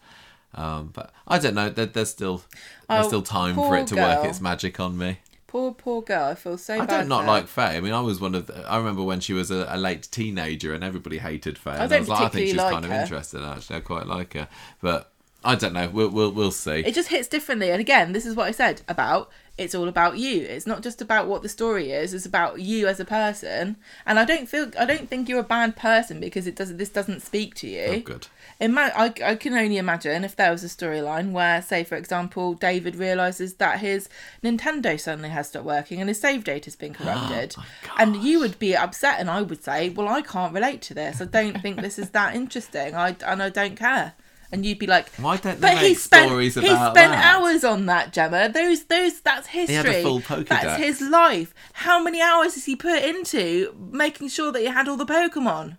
[0.53, 1.69] Um, but I don't know.
[1.69, 2.43] There, there's still
[2.89, 5.19] there's Oh, still time for it to work its magic on me.
[5.51, 6.29] Poor, poor girl.
[6.29, 6.89] I feel so I bad.
[6.89, 7.75] I don't not like Faye.
[7.75, 8.47] I mean, I was one of.
[8.47, 11.71] The, I remember when she was a, a late teenager and everybody hated Faye.
[11.71, 13.03] I don't was like, I think she's particularly kind of like her.
[13.03, 13.43] interesting.
[13.43, 14.47] Actually, I quite like her,
[14.81, 15.11] but
[15.43, 15.89] I don't know.
[15.89, 16.79] We'll we'll, we'll see.
[16.85, 17.69] It just hits differently.
[17.69, 20.41] And again, this is what I said about it's all about you.
[20.41, 22.13] It's not just about what the story is.
[22.13, 23.75] It's about you as a person.
[24.05, 26.89] And I don't feel I don't think you're a bad person because it does this
[26.89, 27.85] doesn't speak to you.
[27.89, 28.27] oh, good.
[28.61, 32.53] Ima- I, I can only imagine if there was a storyline where, say, for example,
[32.53, 34.07] David realizes that his
[34.43, 37.55] Nintendo suddenly has stopped working and his save data has been oh corrupted.
[37.97, 41.19] and you would be upset, and I would say, Well, I can't relate to this.
[41.21, 42.93] I don't think this is that interesting.
[42.95, 44.13] I, and I don't care.
[44.53, 47.35] And you'd be like, Why don't they but he spent he spent that?
[47.35, 48.49] hours on that, Gemma.
[48.49, 49.75] Those those that's history.
[49.75, 50.49] had a full Pokédex.
[50.49, 51.53] That's his life.
[51.73, 55.77] How many hours has he put into making sure that he had all the Pokemon?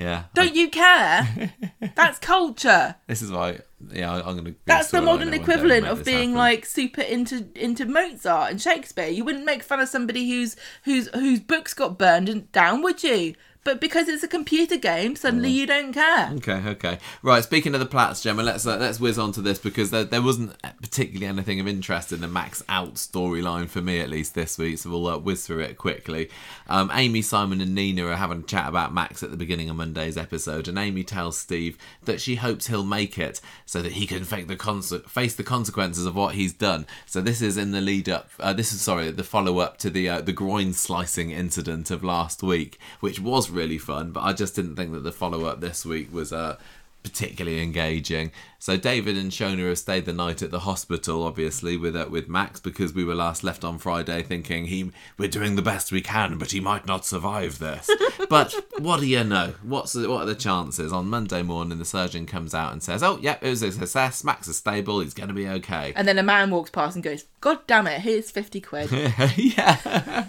[0.00, 0.24] Yeah.
[0.32, 1.52] Don't you care?
[1.94, 2.96] that's culture.
[3.06, 3.60] This is why.
[3.92, 4.54] Yeah, I'm gonna.
[4.64, 6.34] That's the modern one day and equivalent of being happen.
[6.34, 9.08] like super into into Mozart and Shakespeare.
[9.08, 13.02] You wouldn't make fun of somebody whose whose whose books got burned and down, would
[13.02, 13.34] you?
[13.64, 16.30] But because it's a computer game, suddenly you don't care.
[16.36, 16.98] Okay, okay.
[17.22, 20.04] Right, speaking of the Platts, Gemma, let's uh, let's whiz on to this because there,
[20.04, 24.34] there wasn't particularly anything of interest in the Max Out storyline for me, at least
[24.34, 26.30] this week, so we'll uh, whiz through it quickly.
[26.68, 29.76] Um, Amy, Simon, and Nina are having a chat about Max at the beginning of
[29.76, 34.06] Monday's episode, and Amy tells Steve that she hopes he'll make it so that he
[34.06, 36.86] can face the, conse- face the consequences of what he's done.
[37.04, 39.90] So this is in the lead up, uh, this is, sorry, the follow up to
[39.90, 44.32] the, uh, the groin slicing incident of last week, which was really fun, but I
[44.32, 46.56] just didn't think that the follow up this week was uh,
[47.02, 48.30] particularly engaging.
[48.58, 52.28] So David and Shona have stayed the night at the hospital, obviously with uh, with
[52.28, 56.02] Max because we were last left on Friday thinking he we're doing the best we
[56.02, 57.90] can, but he might not survive this.
[58.28, 59.54] but what do you know?
[59.62, 60.92] What's the, what are the chances?
[60.92, 64.22] On Monday morning, the surgeon comes out and says, "Oh, yep, it was a success.
[64.22, 65.00] Max is stable.
[65.00, 67.86] He's going to be okay." And then a man walks past and goes, God damn
[67.86, 68.90] it, here's 50 quid.
[69.36, 70.26] yeah.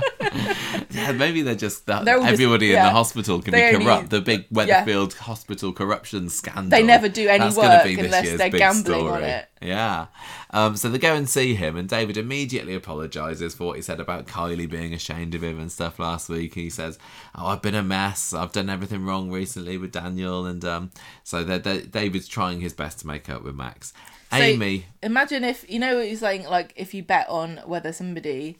[0.90, 2.84] yeah, maybe they're just that They're all just- everybody in yeah.
[2.86, 4.10] the hospital can They be only- corrupt.
[4.10, 6.68] The big Weatherfield hospital corruption scandal.
[6.70, 9.48] They never do any That's work be unless they're gambling on it.
[9.62, 10.06] Yeah.
[10.52, 14.00] Um, so they go and see him, and David immediately apologises for what he said
[14.00, 16.54] about Kylie being ashamed of him and stuff last week.
[16.54, 16.98] He says,
[17.34, 18.32] "Oh, I've been a mess.
[18.32, 20.90] I've done everything wrong recently with Daniel," and um,
[21.24, 23.92] so they're, they David's trying his best to make up with Max.
[24.32, 27.92] So, Amy, Imagine if, you know, what he's saying, like, if you bet on whether
[27.92, 28.58] somebody,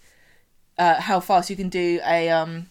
[0.80, 2.66] uh, how fast you can do a, um,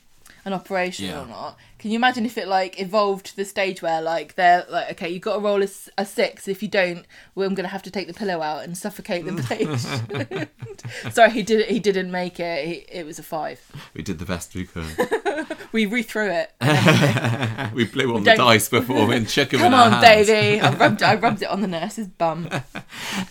[0.46, 1.22] an operation Yeah.
[1.22, 1.58] or not.
[1.80, 5.10] Can you imagine if it like evolved to the stage where like they're like, okay,
[5.10, 6.48] you've got to roll a six.
[6.50, 9.42] If you don't, well, I'm gonna have to take the pillow out and suffocate the
[9.44, 10.50] patient.
[11.14, 11.68] Sorry, he did.
[11.70, 12.66] He didn't make it.
[12.68, 13.62] He, it was a five.
[13.94, 14.86] we did the best we could.
[15.72, 17.74] We rethrew it.
[17.76, 20.28] we blew on the dice before and shook him Come in our on, hands.
[20.28, 20.60] baby.
[20.60, 21.04] I rubbed.
[21.04, 22.50] I rubbed it on the nurse's bum.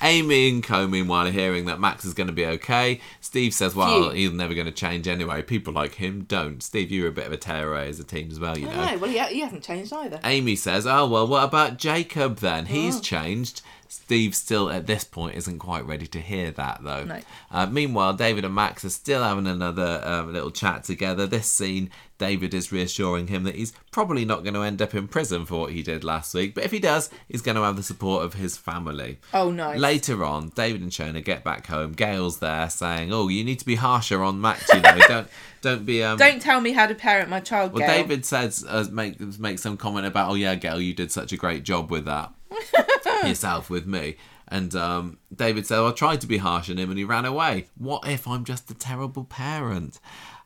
[0.02, 3.00] Amy and Co, meanwhile, are hearing that Max is going to be okay.
[3.20, 4.10] Steve says, well, Phew.
[4.12, 5.42] he's never going to change anyway.
[5.42, 6.62] People like him don't.
[6.62, 8.84] Steve, you were a bit of a tearaway as a team as well, you know.
[8.92, 10.20] No, well, he, he hasn't changed either.
[10.24, 12.66] Amy says, oh, well, what about Jacob then?
[12.66, 13.00] He's Oh.
[13.00, 13.62] changed.
[13.88, 17.04] Steve still, at this point, isn't quite ready to hear that, though.
[17.04, 17.20] No.
[17.50, 21.26] Uh, meanwhile, David and Max are still having another um, little chat together.
[21.26, 25.08] This scene, David is reassuring him that he's probably not going to end up in
[25.08, 27.76] prison for what he did last week, but if he does, he's going to have
[27.76, 29.18] the support of his family.
[29.32, 29.78] Oh, nice.
[29.78, 31.92] Later on, David and Shona get back home.
[31.92, 34.68] Gail's there saying, "Oh, you need to be harsher on Max.
[34.72, 35.28] You know, don't
[35.62, 38.02] don't be um." Don't tell me how to parent my child, well, Gail.
[38.02, 41.36] David says uh, make make some comment about, "Oh yeah, Gail, you did such a
[41.36, 42.32] great job with that
[43.26, 44.16] yourself with me."
[44.50, 47.66] And um, David said, "I tried to be harsh on him, and he ran away.
[47.76, 49.98] What if I'm just a terrible parent?"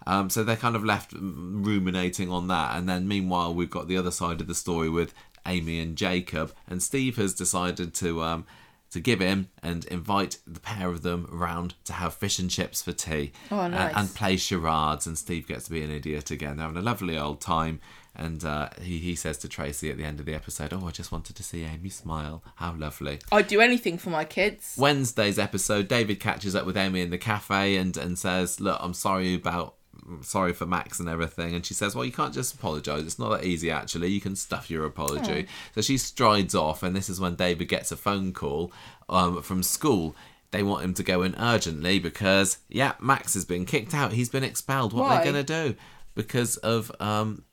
[0.07, 3.97] Um, so they're kind of left ruminating on that, and then meanwhile we've got the
[3.97, 5.15] other side of the story with
[5.47, 8.45] Amy and Jacob, and Steve has decided to um,
[8.91, 12.83] to give in and invite the pair of them round to have fish and chips
[12.83, 15.07] for tea Oh, and- and play charades.
[15.07, 16.57] And Steve gets to be an idiot again.
[16.57, 17.81] They're having a lovely old time.
[18.15, 20.91] And uh, he, he says to Tracy at the end of the episode, Oh, I
[20.91, 22.43] just wanted to see Amy smile.
[22.57, 23.21] How lovely.
[23.31, 24.75] I'd do anything for my kids.
[24.79, 28.95] Wednesday's episode, David catches up with Amy in the cafe and, and says, Look, I'm
[28.95, 29.75] sorry about.
[30.23, 33.03] Sorry for Max and everything, and she says, "Well, you can't just apologise.
[33.03, 34.09] It's not that easy, actually.
[34.09, 37.93] You can stuff your apology." So she strides off, and this is when David gets
[37.93, 38.73] a phone call
[39.09, 40.17] um, from school.
[40.51, 44.13] They want him to go in urgently because, yeah, Max has been kicked out.
[44.13, 44.93] He's been expelled.
[44.93, 45.77] What are they going to do?
[46.15, 47.45] Because of um,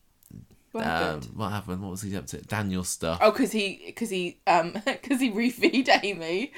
[0.76, 1.82] um, what happened?
[1.82, 2.38] What was he up to?
[2.42, 3.20] Daniel stuff.
[3.22, 6.52] Oh, because he, because he, um, because he refeed Amy,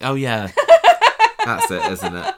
[0.00, 0.50] Oh yeah,
[1.44, 2.34] that's it, isn't it?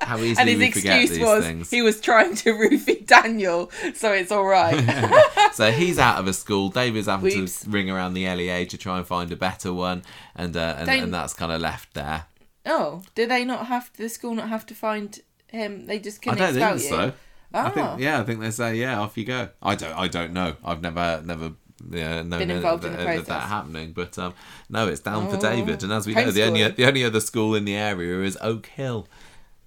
[0.00, 1.70] How easily and his we forget excuse these was things.
[1.70, 5.22] he was trying to roofie Daniel, so it's all right.
[5.52, 6.68] So he's out of a school.
[6.68, 7.60] David's having Whoops.
[7.60, 10.02] to ring around the LEA to try and find a better one,
[10.34, 12.26] and uh, and, and that's kind of left there.
[12.66, 15.86] oh, do they not have the school not have to find him?
[15.86, 16.88] They just I can don't think you.
[16.90, 17.12] so.
[17.54, 19.48] I think yeah, I think they say yeah, off you go.
[19.62, 20.56] I don't I don't know.
[20.64, 21.52] I've never never.
[21.90, 24.32] Yeah, known Been involved in the of- of that happening, but um,
[24.70, 25.40] no, it's down for Oh.
[25.40, 25.82] David.
[25.82, 28.64] And as we know, the only the only other school in the area is Oak
[28.66, 29.06] Hill.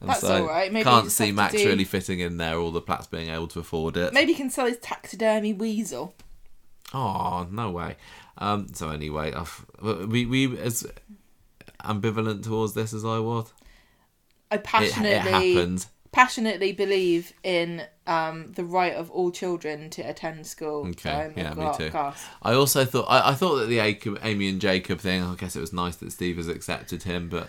[0.02, 0.74] And That's all right.
[0.74, 2.58] Maybe can't see Max do- really fitting in there.
[2.58, 4.12] All the Platts being able to afford it.
[4.12, 6.16] Maybe he can sell his taxidermy weasel.
[6.96, 7.96] Oh no way.
[8.40, 9.64] Um, so anyway, I've,
[10.08, 10.88] we we as
[11.84, 13.54] ambivalent towards this as I was.
[14.52, 15.86] I It, passionately, it happened.
[16.12, 20.88] Passionately believe in um, the right of all children to attend school.
[20.88, 21.92] Okay, I'm yeah, me too.
[22.42, 23.80] I also thought I, I thought that the
[24.24, 25.24] Amy and Jacob thing.
[25.24, 27.48] I guess it was nice that Steve has accepted him, but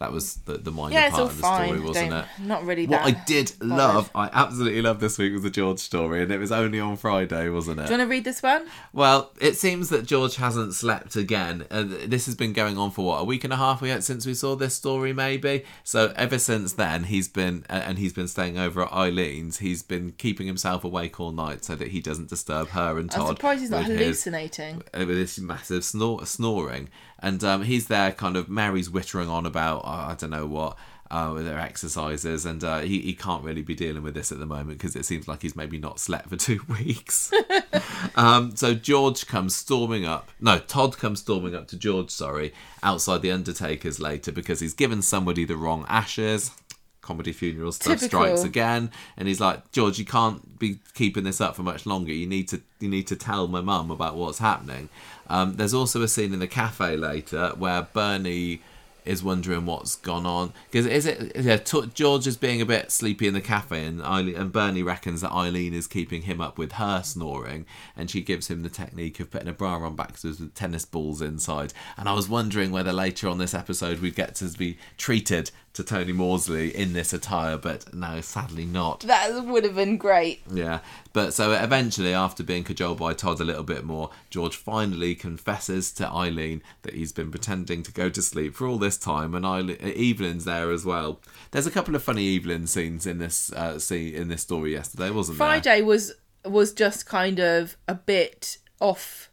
[0.00, 1.66] That was the, the minor Yeah, part of the fine.
[1.68, 2.26] story, wasn't Don't- it?
[2.40, 3.16] Not really What that.
[3.16, 3.76] I did bothered.
[3.76, 6.96] love, I absolutely loved this week was the George story, and it was only on
[6.96, 7.86] Friday, wasn't it?
[7.86, 8.66] Do you want to read this one?
[8.94, 11.66] Well, it seems that George hasn't slept again.
[11.70, 14.24] Uh, this has been going on for what a week and a half we- since
[14.24, 15.64] we saw this story, maybe.
[15.84, 19.58] So ever since then, he's been uh, and he's been staying over at Eileen's.
[19.58, 23.20] He's been keeping himself awake all night so that he doesn't disturb her and Todd.
[23.20, 24.82] I'm surprised he's not his- hallucinating.
[24.94, 26.88] uh, with this massive snor- snoring,
[27.20, 28.48] and um, he's there, kind of.
[28.48, 30.76] Mary's wittering on about uh, I don't know what.
[31.12, 34.38] Uh, with their exercises, and uh, he, he can't really be dealing with this at
[34.38, 37.32] the moment because it seems like he's maybe not slept for two weeks.
[38.14, 40.30] um, so George comes storming up.
[40.40, 42.10] No, Todd comes storming up to George.
[42.10, 46.52] Sorry, outside the Undertaker's later because he's given somebody the wrong ashes.
[47.00, 48.20] Comedy funeral stuff Typical.
[48.20, 52.12] strikes again, and he's like, George, you can't be keeping this up for much longer.
[52.12, 54.88] You need to you need to tell my mum about what's happening.
[55.30, 58.60] Um, there's also a scene in the cafe later where Bernie
[59.04, 60.52] is wondering what's gone on.
[60.70, 64.02] Because is it yeah t- George is being a bit sleepy in the cafe and
[64.02, 67.64] Eileen, and Bernie reckons that Eileen is keeping him up with her snoring
[67.96, 71.22] and she gives him the technique of putting a bra on backwards with tennis balls
[71.22, 71.72] inside.
[71.96, 75.84] And I was wondering whether later on this episode we'd get to be treated to
[75.84, 80.42] Tony Maudsley in this attire but no sadly not That would have been great.
[80.52, 80.80] yeah,
[81.12, 85.92] but so eventually, after being cajoled by Todd a little bit more, George finally confesses
[85.92, 89.46] to Eileen that he's been pretending to go to sleep for all this time, and
[89.46, 91.20] Eileen, Evelyn's there as well.
[91.52, 95.10] There's a couple of funny Evelyn scenes in this uh, scene in this story yesterday,
[95.10, 95.46] wasn't there?
[95.46, 96.12] Friday was
[96.44, 99.30] was just kind of a bit off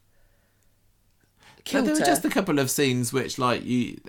[1.64, 1.85] kilter.
[1.88, 3.99] there were just a couple of scenes which, like you,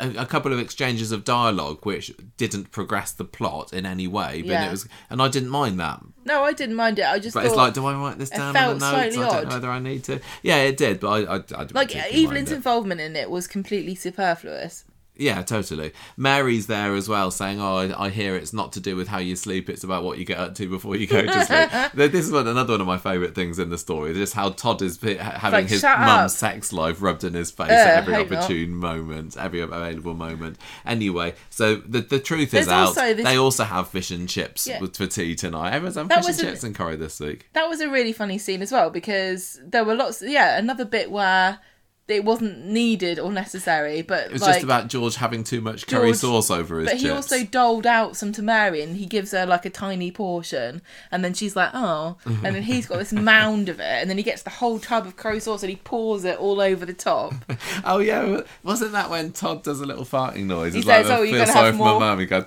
[0.00, 4.42] a, a couple of exchanges of dialogue which didn't progress the plot in any way.
[4.42, 4.66] But Yeah.
[4.68, 6.00] it was, and I didn't mind that.
[6.24, 7.04] no, I didn't mind it.
[7.06, 8.54] I just But it's like, do I write this down?
[8.54, 8.84] it felt notes?
[8.92, 10.20] I don't know whether I need to.
[10.42, 14.84] Yeah, it did, but I, I, I like Evelyn's involvement in it was completely superfluous.
[15.16, 15.92] Yeah, totally.
[16.16, 19.18] Mary's there as well, saying, "Oh, I, I hear it's not to do with how
[19.18, 21.70] you sleep; it's about what you get up to before you go to sleep."
[22.14, 24.12] This is one, another one of my favourite things in the story.
[24.14, 27.74] Just how Todd is having Like, his mum's sex life rubbed in his face Uh,
[27.74, 30.58] at every opportune moment, every available moment.
[30.84, 32.94] Anyway, so the the truth There's is out.
[32.96, 34.80] this- They also have fish and chips Yeah.
[34.80, 35.74] for tea tonight.
[35.74, 37.48] Everyone's having That fish and an- chips and curry this week.
[37.52, 40.22] That was a really funny scene as well because there were lots.
[40.22, 41.60] Yeah, another bit where
[42.06, 45.86] it wasn't needed or necessary, but It was like, just about George having too much
[45.86, 47.14] curry George- sauce over his But he chips.
[47.32, 51.24] also doled out some to Mary, and he gives her like a tiny portion, and
[51.24, 54.22] then she's like, "Oh," and then he's got this mound of it, and then he
[54.22, 57.32] gets the whole tub of curry sauce and he pours it all over the top.
[57.86, 60.72] Oh yeah, wasn't that when Todd does a little farting noise?
[60.74, 62.26] He It's like, says, I "Oh, you're gonna sorry have for more." my mum." He
[62.26, 62.44] goes,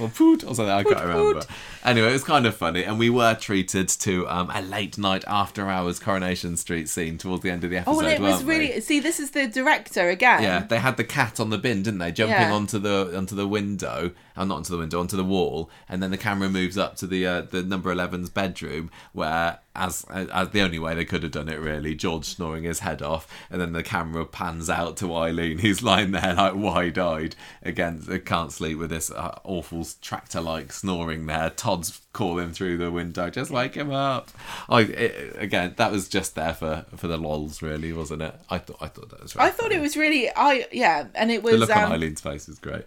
[0.00, 0.68] or poot, or something.
[0.70, 1.42] I can't remember.
[1.84, 5.24] Anyway, it was kind of funny, and we were treated to um, a late night
[5.26, 8.04] after hours Coronation Street scene towards the end of the episode.
[8.04, 9.00] Oh, it was weren't see.
[9.00, 10.42] This is the director again.
[10.42, 12.12] Yeah, they had the cat on the bin, didn't they?
[12.12, 12.52] Jumping Yeah.
[12.52, 16.10] onto the onto the window, uh, not onto the window, onto the wall, and then
[16.10, 20.60] the camera moves up to the uh, the number 11's bedroom, where as as the
[20.60, 23.72] only way they could have done it really, George snoring his head off, and then
[23.72, 28.52] the camera pans out to Eileen, who's lying there like wide eyed against, uh, can't
[28.52, 31.50] sleep with this uh, awful tractor like snoring there.
[31.50, 34.30] Todd's calling through the window, just wake him up.
[34.68, 38.34] I it, again, that was just there for for the lols, really, wasn't it?
[38.48, 39.34] I thought I thought that was.
[39.34, 39.74] Really I thought funny.
[39.76, 40.30] it was really.
[40.30, 41.54] I yeah, and it was.
[41.54, 42.84] The look on um, Eileen's face is great.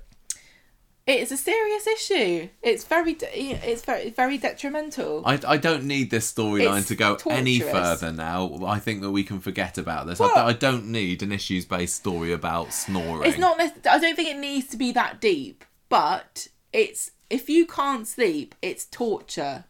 [1.08, 2.50] It's a serious issue.
[2.62, 3.14] It's very.
[3.16, 5.24] de- It's very very detrimental.
[5.26, 8.00] I, I don't need this storyline It's to go any torturous.
[8.00, 8.60] further now.
[8.66, 10.22] I think that we can forget about this.
[10.22, 13.28] I, I don't need an issues based story about snoring.
[13.30, 13.58] It's not.
[13.58, 18.08] nec- I don't think it needs to be that deep, but it's if you can't
[18.08, 19.66] sleep, it's torture.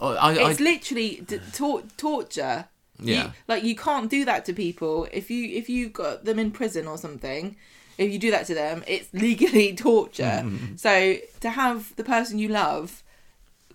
[0.00, 2.66] Oh, I, I, It's literally d- tor- torture.
[3.00, 3.30] You- Yeah.
[3.48, 5.08] like you can't do that to people.
[5.12, 7.56] If you if you've got them in prison or something,
[7.98, 10.42] if you do that to them, it's legally torture.
[10.44, 10.76] Mm-hmm.
[10.76, 13.02] So to have the person you love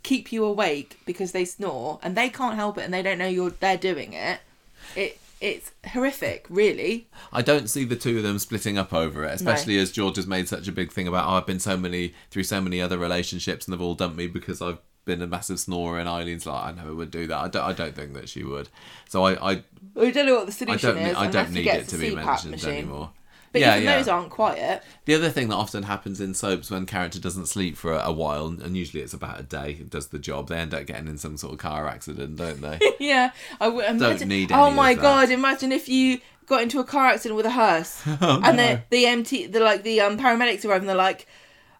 [0.03, 3.27] keep you awake because they snore and they can't help it and they don't know
[3.27, 4.39] you're they're doing it,
[4.95, 7.07] it it's horrific, really.
[7.31, 10.25] I don't see the two of them splitting up over it, especially as George has
[10.25, 11.27] made such a big thing about.
[11.27, 14.27] Oh, I've been so many through so many other relationships, and they've all dumped me
[14.27, 15.99] because I've been a massive snorer.
[15.99, 17.37] And Eileen's like, I never would do that.
[17.37, 17.63] I don't.
[17.63, 18.69] I don't think that she would.
[19.09, 19.51] So I.
[19.51, 19.63] I,
[19.93, 21.05] We don't know what the I solution don't.
[21.05, 21.17] is.
[21.17, 22.69] I don't need it to be mentioned machine.
[22.71, 23.11] anymore.
[23.57, 23.97] But yeah, even yeah.
[23.97, 24.83] those aren't quiet.
[25.05, 28.11] The other thing that often happens in soaps when character doesn't sleep for a, a
[28.11, 30.47] while, and usually it's about a day, does the job.
[30.49, 32.79] They end up getting in some sort of car accident, don't they?
[32.99, 33.31] Yeah,
[33.61, 34.27] I would imagine.
[34.29, 35.29] need oh my god!
[35.29, 39.05] Imagine if you got into a car accident with a hearse, Oh, and the the
[39.05, 41.27] MT, the like the um paramedics arrive, and they're like,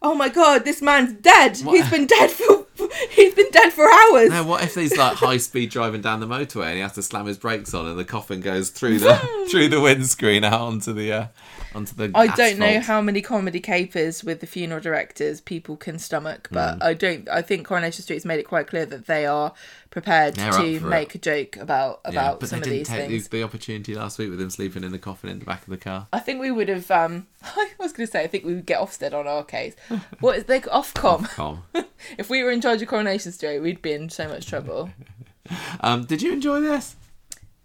[0.01, 1.57] "Oh my god, this man's dead.
[1.59, 1.75] What?
[1.75, 2.65] He's been dead for
[3.11, 6.27] he's been dead for hours." Now, what if he's like high speed driving down the
[6.27, 9.15] motorway and he has to slam his brakes on, and the coffin goes through the
[9.49, 11.27] through the windscreen out onto the uh,
[11.75, 12.11] onto the.
[12.15, 16.75] I don't know how many comedy capers with the funeral directors people can stomach, but
[16.75, 16.83] Hmm.
[16.83, 17.29] I don't.
[17.29, 19.53] I think Coronation Street's made it quite clear that they are
[19.89, 22.87] prepared They're to make a joke about Yeah, about but some they of didn't these
[22.89, 23.27] take things.
[23.29, 25.69] the, the opportunity last week with him sleeping in the coffin in the back of
[25.69, 26.07] the car.
[26.13, 26.89] I think we would have.
[26.91, 29.75] Um, I was going to say, I think we would get Ofsted on our case.
[30.19, 31.25] What is they Ofcom?
[31.29, 31.63] Calm.
[32.17, 34.89] if we were in charge of Coronation Street, we'd be in so much trouble.
[35.79, 36.97] Um, did you enjoy this?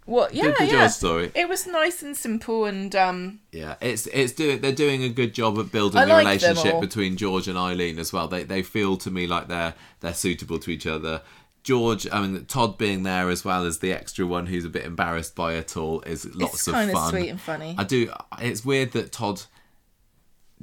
[0.05, 0.33] What?
[0.33, 0.87] Yeah, Did, did yeah.
[0.87, 1.31] story?
[1.33, 5.33] It was nice and simple, and um, Yeah, it's it's doing they're doing a good
[5.33, 8.27] job of building I the like relationship between George and Eileen as well.
[8.27, 11.21] They they feel to me like they're they're suitable to each other.
[11.63, 14.83] George, I mean Todd being there as well as the extra one who's a bit
[14.83, 16.53] embarrassed by it all is lots of.
[16.55, 17.09] it's of kind of fun.
[17.09, 17.75] sweet and funny.
[17.77, 18.11] I do.
[18.41, 19.43] It's weird that Todd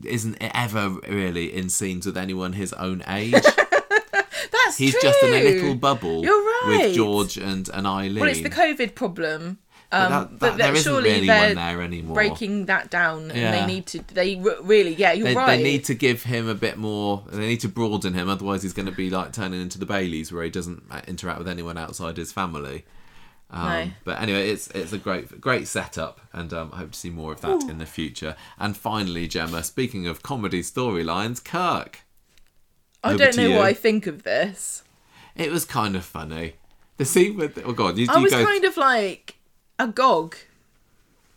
[0.05, 3.33] isn't ever really in scenes with anyone his own age.
[4.71, 5.01] That's He's true.
[5.03, 6.65] just in a little bubble You're right.
[6.87, 8.21] with George and, and Eileen.
[8.21, 9.59] Well, it's the COVID problem.
[9.91, 12.15] But Um, but that, that there isn't surely really they're one there anymore.
[12.15, 13.51] breaking that down, and Yeah.
[13.51, 13.99] they need to.
[14.15, 15.57] They re- really, yeah, you're they, right.
[15.57, 17.25] they need to give him a bit more.
[17.29, 20.31] They need to broaden him, otherwise he's going to be like turning into the Baileys,
[20.33, 22.85] where he doesn't uh, interact with anyone outside his family.
[23.51, 23.91] Um, No.
[24.05, 27.33] But anyway, it's it's a great great setup, and um, I hope to see more
[27.33, 28.37] of that in the future.
[28.61, 32.03] And finally, Gemma, speaking of comedy storylines, Kirk.
[33.03, 34.85] I don't know what I think of this.
[35.37, 36.55] It was kind of funny.
[36.97, 39.37] The scene with oh god, you, I you was kind of like
[39.79, 40.37] agog,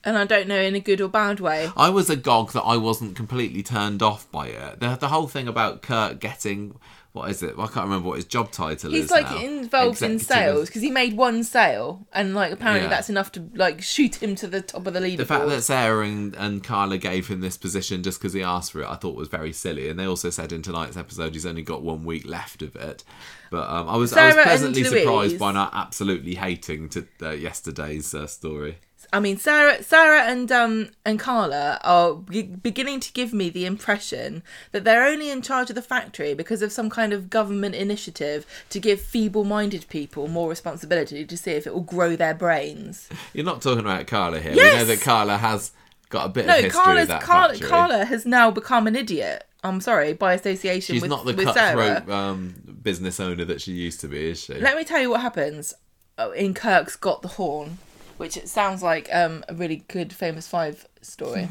[0.04, 1.70] and I don't know in a good or bad way.
[1.78, 4.82] I was agog that I wasn't completely turned off by it.
[4.82, 6.76] The the whole thing about Kurt getting
[7.14, 7.56] what is it?
[7.56, 9.04] Well, I can't remember what his job title is.
[9.04, 9.38] He's like now.
[9.38, 12.90] involved in sales because he made one sale, and like apparently Yeah.
[12.90, 15.18] that's enough to like shoot him to the top of the leaderboard.
[15.18, 18.72] The fact that Sarah and, and Carla gave him this position just because he asked
[18.72, 19.90] for it, I thought was very silly.
[19.90, 23.04] And they also said in tonight's episode he's only got one week left of it.
[23.52, 28.16] But um, I was I was pleasantly surprised by not absolutely hating to uh, yesterday's
[28.16, 28.78] uh, story.
[29.14, 33.66] I mean, Sarah, Sarah, and um and Carla are be- beginning to give me the
[33.66, 34.42] impression
[34.72, 38.46] that they're only in charge of the factory because of some kind of government initiative
[38.72, 43.08] to give feeble-minded people more responsibility to see if it will grow their brains.
[43.34, 44.54] You're not talking about Carla here.
[44.54, 44.74] Yes!
[44.74, 45.72] We know that Carla has
[46.10, 47.70] got a bit of No, history Carla's of that Carla, factory.
[47.70, 49.46] Carla has now become an idiot.
[49.64, 53.72] I'm sorry, by association She's with, not the with cutthroat um, business owner that she
[53.72, 54.56] used to be, is she?
[54.56, 55.74] Let me tell you what happens
[56.18, 57.78] uh, in Kirk's Got the Horn,
[58.24, 61.50] which it sounds like um, a really good Famous Five story.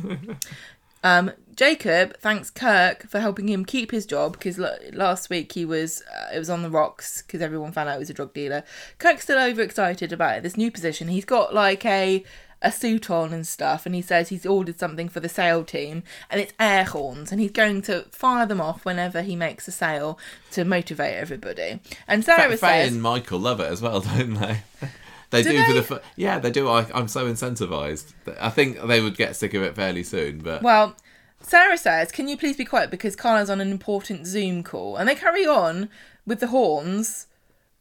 [1.05, 5.67] um, Jacob thanks Kirk for helping him keep his job because l- last week he
[5.67, 8.33] was uh, it was on the rocks because everyone found out he was a drug
[8.33, 8.65] dealer.
[8.97, 11.09] Kirk's still overexcited about this new position.
[11.09, 12.25] He's got like a
[12.63, 16.05] a suit on and stuff, and he says he's ordered something for the sale team,
[16.31, 19.73] and it's air horns, and he's going to fire them off whenever he makes a
[19.73, 20.19] sale
[20.53, 21.81] to motivate everybody.
[22.09, 24.63] And Sarah Faye says, and Michael love it as well, don't they?
[25.33, 26.69] They do, Do for the fir- yeah, they do.
[26.69, 28.13] I, I'm so incentivized.
[28.41, 30.95] I think they would get sick of it fairly soon, but Well,
[31.41, 35.09] Sarah says, "Can you please be quiet because Carla's on an important Zoom call?" And
[35.09, 35.89] they carry on
[36.27, 37.27] with the horns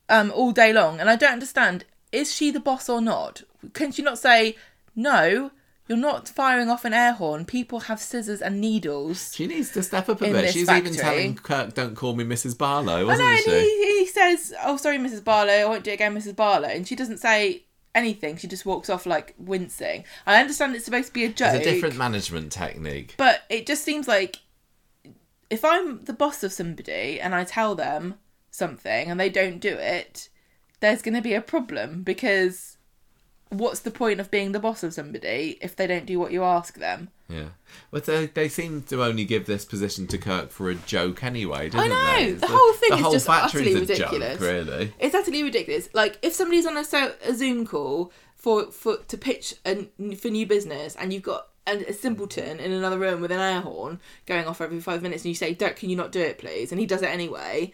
[0.10, 1.86] um, all day long, and I don't understand.
[2.12, 3.44] Is she the boss or not?
[3.74, 4.56] Can she not say
[4.96, 5.52] no?
[5.88, 7.44] You're not firing off an air horn.
[7.44, 9.34] People have scissors and needles.
[9.36, 10.42] she needs to step up a In bit.
[10.44, 10.98] this She's even factory.
[11.02, 12.58] telling Kirk, "Don't call me Mrs.
[12.58, 13.50] Barlow," wasn't she?
[13.52, 14.01] he, he
[14.36, 15.24] says, "Oh, sorry, Mrs.
[15.24, 15.54] Barlow.
[15.54, 16.36] I won't do it again, Mrs.
[16.36, 17.64] Barlow." And she doesn't say
[17.94, 18.38] anything.
[18.38, 20.06] She just walks off like wincing.
[20.26, 21.56] I understand it's supposed to be a joke.
[21.56, 23.16] It's a different management technique.
[23.18, 24.40] But it just seems like
[25.50, 28.16] if I'm the boss of somebody and I tell them
[28.50, 30.30] something and they don't do it,
[30.80, 32.71] there's going to be a problem because
[33.52, 36.44] what's the point of being the boss of somebody if they don't do what you
[36.44, 37.10] ask them?
[37.30, 37.50] Yeah,
[37.92, 41.68] but they, they seem to only give this position to Kirk for a joke anyway,
[41.68, 42.32] I didn't know, they?
[42.34, 44.40] the whole thing the is whole just utterly ridiculous.
[44.40, 44.94] joke, really.
[45.00, 45.88] It's utterly ridiculous.
[45.94, 50.30] Like if somebody's on a, so- a Zoom call for for to pitch a, for
[50.30, 54.00] new business and you've got a, a simpleton in another room with an air horn
[54.26, 56.72] going off every five minutes and you say, "Kirk, can you not do it, please?"
[56.72, 57.72] and he does it anyway.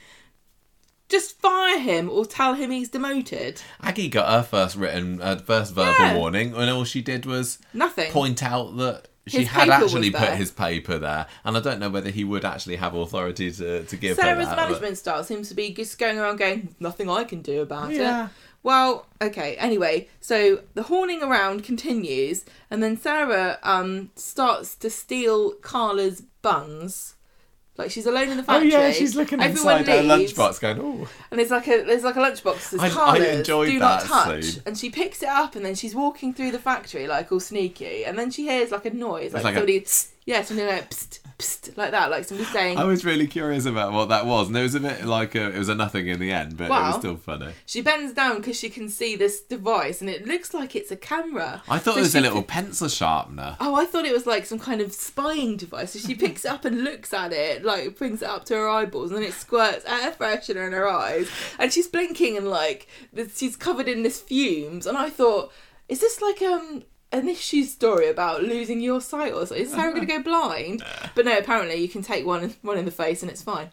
[1.10, 3.62] Just fire him or tell him he's demoted.
[3.82, 6.16] Aggie got her first written, uh, first verbal Yeah.
[6.18, 8.12] warning, and all she did was Nothing.
[8.12, 11.90] point out that she His had actually put his paper there, and I don't know
[11.90, 14.56] whether he would actually have authority to, to give her Sarah's that.
[14.58, 17.92] but- management style seems to be just going around going, nothing I can do about
[17.92, 18.26] Yeah.
[18.26, 18.30] it.
[18.64, 19.56] Well, okay.
[19.58, 27.14] Anyway, so the horning around continues, and then Sarah um starts to steal Carla's buns.
[27.78, 28.72] Like she's alone in the Oh factory.
[28.72, 32.04] yeah, she's looking Everyone inside her leaves, lunchbox, going, "Oh, and there's like a there's
[32.04, 34.64] like a lunchbox that I- I enjoyed do not that touch, scene.
[34.66, 38.04] and she picks it up, and then she's walking through the factory like all sneaky,
[38.04, 39.86] and then she hears like a noise, like, like a somebody,
[40.26, 41.20] yeah, somebody like, Psst.
[41.40, 44.58] Psst, like that, like somebody saying, I was really curious about what that was, and
[44.58, 46.70] it was a bit like a, it was a nothing in the end, but it
[46.70, 47.52] was still funny.
[47.66, 50.96] she bends down because she can see this device and it looks like it's a
[50.96, 51.62] camera.
[51.70, 53.56] I thought So it was a little pi- pencil sharpener.
[53.60, 55.92] Oh, I thought it was like some kind of spying device.
[55.92, 58.68] So she picks it up and looks at it, like brings it up to her
[58.70, 62.88] eyeballs, and then it squirts air freshener in her eyes, and she's blinking and like
[63.36, 64.86] she's covered in this fumes.
[64.88, 65.52] And I thought,
[65.88, 69.66] is this like um an issue story about losing your sight or something?
[69.66, 70.84] Is Sarah going to go blind?
[71.16, 73.70] But no, apparently you can take one one in the face and it's fine.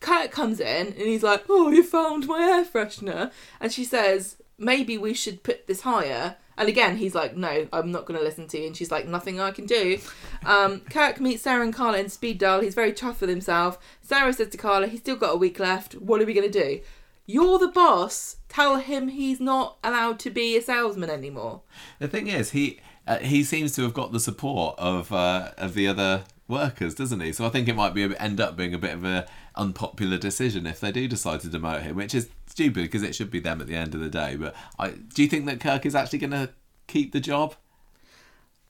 [0.00, 3.30] Kirk comes in and he's like, "Oh, you found my air freshener,"
[3.60, 7.90] and she says, "Maybe we should put this higher." And again, he's like, "No, I'm
[7.90, 9.98] not going to listen to you." And she's like, "Nothing I can do."
[10.44, 12.60] Um, Kirk meets Sarah and Carla in Speed Daal.
[12.60, 13.78] He's very chuffed with himself.
[14.02, 15.94] Sarah says to Carla, "He's still got a week left.
[15.94, 16.80] What are we going to do?"
[17.26, 18.36] You're the boss.
[18.54, 21.62] Tell him he's not allowed to be a salesman anymore.
[21.98, 25.74] The thing is, he uh, he seems to have got the support of uh, of
[25.74, 27.32] the other workers, doesn't he?
[27.32, 29.26] So I think it might be a, end up being a bit of a
[29.56, 33.30] unpopular decision if they do decide to demote him, which is stupid because it should
[33.32, 34.36] be them at the end of the day.
[34.36, 36.50] But I do you think that Kirk is actually going to
[36.86, 37.56] keep the job?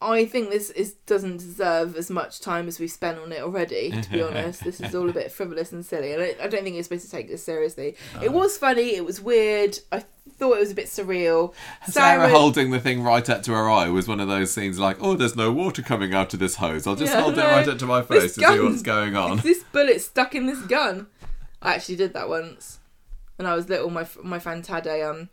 [0.05, 3.91] I think this is doesn't deserve as much time as we've spent on it already.
[3.91, 6.62] To be honest, this is all a bit frivolous and silly, and I, I don't
[6.62, 7.97] think you're supposed to take this seriously.
[8.23, 8.94] It was funny.
[8.94, 9.78] It was weird.
[9.91, 10.05] I
[10.39, 11.55] thought it was a bit surreal.
[11.89, 14.99] Sarah, holding the thing right up to her eye was one of those scenes like,
[15.00, 16.86] oh, there's no water coming out of this hose.
[16.86, 19.39] I'll just Yeah, hold it right up to my face to see what's going on.
[19.39, 21.07] Is this bullet stuck in this gun?
[21.62, 22.78] I actually did that once,
[23.36, 23.91] when I was little.
[23.91, 25.31] My my friend had a um.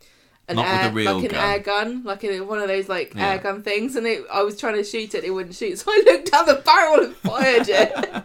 [0.52, 1.50] An Not with air, a real like an gun.
[1.50, 3.30] air gun, like a, one of those like Yeah.
[3.32, 5.90] air gun things, and it, I was trying to shoot it, it wouldn't shoot, so
[5.90, 8.24] I looked down the barrel and fired it.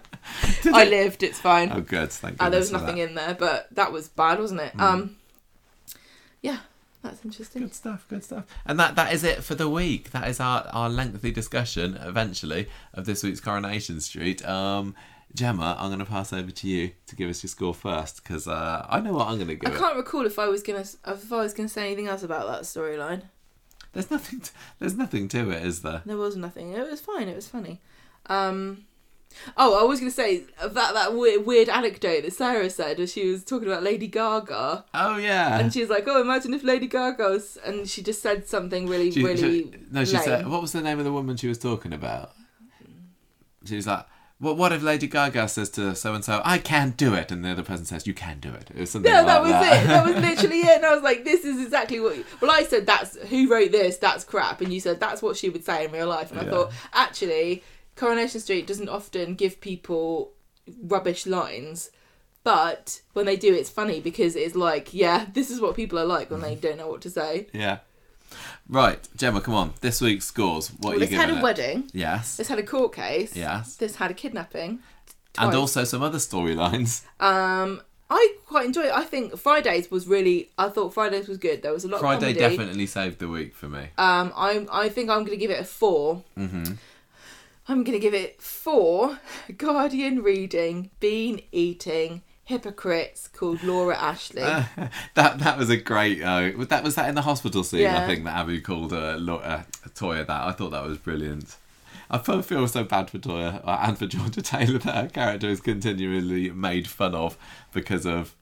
[0.74, 1.72] I lived, it's fine.
[1.74, 2.12] Oh, good.
[2.12, 2.96] Thank Uh, there was nothing.
[2.96, 3.02] Hmm.
[3.02, 4.74] in there, but that was bad, wasn't it?
[4.80, 5.16] Um,
[6.42, 6.58] yeah,
[7.02, 7.62] that's interesting.
[7.64, 8.46] Good stuff, good stuff.
[8.66, 10.12] And that that is it for the week.
[10.12, 14.46] That is our, our lengthy discussion, eventually, of this week's Coronation Street.
[14.48, 14.96] Um,
[15.38, 18.48] Gemma, I'm going to pass over to you to give us your score first, because
[18.48, 20.80] uh, I know what I'm going to give I can't recall if I was gonna
[21.06, 23.22] if I was gonna say anything else about that storyline.
[23.94, 24.40] There's nothing.
[24.42, 26.02] To, there's nothing to it, is there?
[26.06, 26.74] There was nothing.
[26.74, 27.28] It was fine.
[27.28, 27.80] It was funny.
[28.26, 28.86] Um,
[29.56, 33.30] oh, I was gonna say that that weird, weird anecdote that Sarah said as she
[33.32, 35.60] was talking about Lady Gaga, Oh yeah.
[35.60, 38.88] and she was like, "Oh, imagine if Lady Gaga," was, and she just said something
[38.88, 39.38] really, She- really.
[39.64, 40.24] she- no, she lame.
[40.24, 40.48] said.
[40.48, 42.32] What was the name of the woman she was talking about?
[43.66, 44.06] She was like.
[44.40, 47.44] Well, what if Lady Gaga says to so and so, "I can't do it," and
[47.44, 48.70] the other person says, "You can do it"?
[48.70, 49.84] It was something No, like that was that.
[49.84, 49.88] it.
[49.88, 50.76] That was literally it.
[50.78, 52.18] And I was like, this is exactly what.
[52.40, 53.98] Well, I said that's who wrote this.
[53.98, 54.62] That's crap.
[54.62, 56.30] And you said that's what she would say in real life.
[56.32, 57.64] And I thought actually,
[57.96, 60.34] Coronation Street doesn't often give people
[60.84, 61.90] rubbish lines,
[62.44, 66.06] but when they do, it's funny because it's like, yeah, this is what people are
[66.06, 67.48] like when they don't know what to say.
[67.54, 67.80] Yeah.
[68.70, 69.74] Right, Gemma, come on.
[69.82, 70.70] This week's scores.
[70.70, 71.42] What Well, are you this had a it?
[71.42, 71.90] wedding.
[71.94, 72.36] Yes.
[72.38, 73.36] This had a court case.
[73.36, 73.76] Yes.
[73.76, 74.80] This had a kidnapping.
[75.38, 77.04] And also some other storylines.
[77.20, 78.92] Um, I quite enjoy it.
[78.94, 80.50] I think Fridays was really.
[80.58, 81.62] I thought Fridays was good.
[81.62, 82.58] There was a lot Friday of comedy.
[82.58, 83.90] definitely saved the week for me.
[83.98, 86.24] Um, I I think I'm going to give it a four.
[86.36, 86.64] hmm
[87.70, 89.20] I'm going to give it four.
[89.58, 94.42] Guardian reading, bean eating, hypocrites called Laura Ashley.
[95.16, 96.24] that that was a great.
[96.24, 97.85] Uh, that was that in the hospital scene.
[97.85, 100.43] I think that Abi called uh, uh, Toyah that.
[100.43, 101.58] I thought that was brilliant.
[102.09, 105.50] I feel feel so bad for Toyah uh, and for Georgia Taylor that her character
[105.50, 107.38] is continually made fun of
[107.74, 108.34] because of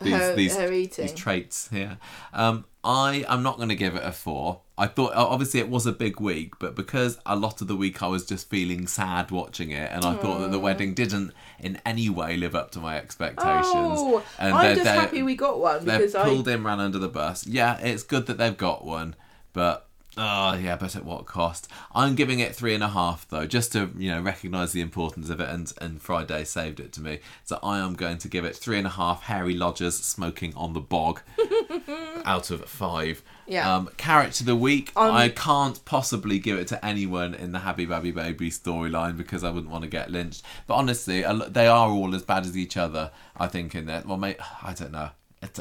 [0.00, 1.06] these her, these her eating.
[1.06, 1.98] these traits here.
[2.32, 4.62] Um, I am not going to give it a four.
[4.82, 8.02] I thought obviously it was a big week, but because a lot of the week
[8.02, 10.62] I was just feeling sad watching it, and I thought that the mm.
[10.62, 13.64] wedding didn't in any way live up to my expectations.
[13.70, 16.24] Oh, and I'm just happy we got one because I.
[16.24, 17.46] pulled in, ran under the bus.
[17.46, 19.14] Yeah, it's good that they've got one,
[19.52, 21.68] but oh yeah, but at what cost?
[21.94, 25.30] I'm giving it three and a half though, just to you know recognise the importance
[25.30, 27.20] of it, and and Friday saved it to me.
[27.44, 29.24] So I am going to give it three and a half.
[29.24, 31.22] Harry Lodgers smoking on the bog
[32.24, 33.22] out of five.
[33.46, 33.74] Yeah.
[33.74, 34.92] Um, character of the week.
[34.96, 39.42] Um, I can't possibly give it to anyone in the Happy Babby Baby storyline because
[39.44, 40.42] I wouldn't want to get lynched.
[40.66, 43.10] But honestly, they are all as bad as each other.
[43.36, 44.06] I think in that.
[44.06, 45.10] Well, mate, I don't know.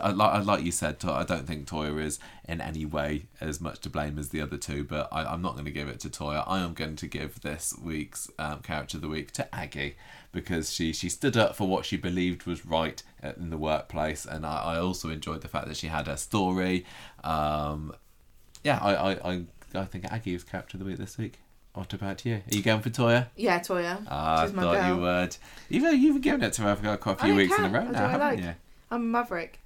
[0.02, 3.60] I, like, like you said, To- I don't think Toyah is in any way as
[3.60, 4.84] much to blame as the other two.
[4.84, 6.44] But I, I'm not going to give it to Toyah.
[6.48, 9.96] I am going to give this week's um, character of the week to Aggie
[10.32, 14.26] because she she stood up for what she believed was right uh, in the workplace,
[14.26, 16.86] and I, I also enjoyed the fact that she had her story.
[17.24, 17.94] Um,
[18.64, 19.44] yeah, I, I, I,
[19.76, 21.40] I think Aggie was character of the week this week.
[21.74, 22.36] What about you?
[22.36, 23.28] Are you going for Toyah?
[23.38, 24.06] Yeah, Toyah.
[24.10, 25.38] Ah, I thought you would.
[25.70, 28.10] You've, you've given it to her for quite a few weeks in a row now,
[28.10, 28.40] haven't like.
[28.40, 28.54] you?
[28.92, 29.61] I'm maverick.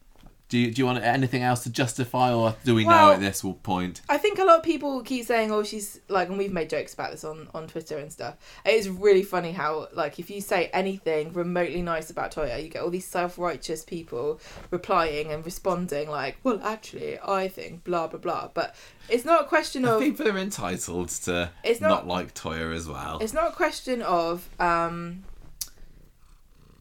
[0.48, 3.43] Do you, do you want anything else to justify, or do we know at this
[3.64, 4.01] point?
[4.07, 6.93] I think a lot of people keep saying, "Oh, she's like," and we've made jokes
[6.93, 8.35] about this on on Twitter and stuff.
[8.64, 12.69] It is really funny how, like, if you say anything remotely nice about Toyah, you
[12.69, 18.06] get all these self righteous people replying and responding, like, "Well, actually, I think blah
[18.06, 18.75] blah blah." But
[19.09, 22.88] it's not a question of People are entitled to It's not, not- like Toyah as
[22.88, 23.17] well.
[23.19, 25.24] it's not a question of um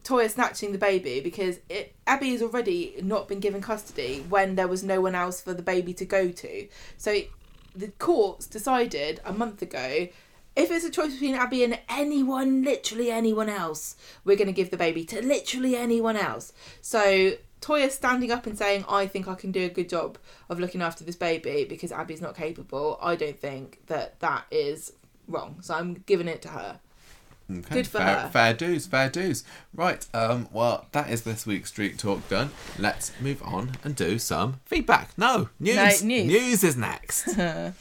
[0.05, 4.67] Toyah snatching the baby because it, Abi has already not been given custody when there
[4.67, 6.67] was no one else for the baby to go to.
[6.97, 7.21] So
[7.75, 10.07] the courts decided a month ago
[10.55, 14.71] if it's a choice between Abi and anyone, literally anyone else, we're going to give
[14.71, 16.53] the baby to literally anyone else.
[16.81, 20.17] So Toyah standing up and saying, I think I can do a good job
[20.49, 24.93] of looking after this baby because Abi's not capable, I don't think that that is
[25.27, 25.57] wrong.
[25.61, 26.79] So I'm giving it to her.
[27.51, 28.29] Okay, Good for fair, her.
[28.29, 29.43] Fair dues, fair dues.
[29.73, 32.51] Right, um, well, that is this week's Street Talk done.
[32.79, 35.11] Let's move on and do some feedback.
[35.17, 36.01] No, news.
[36.01, 36.25] No, news.
[36.27, 37.37] News is next.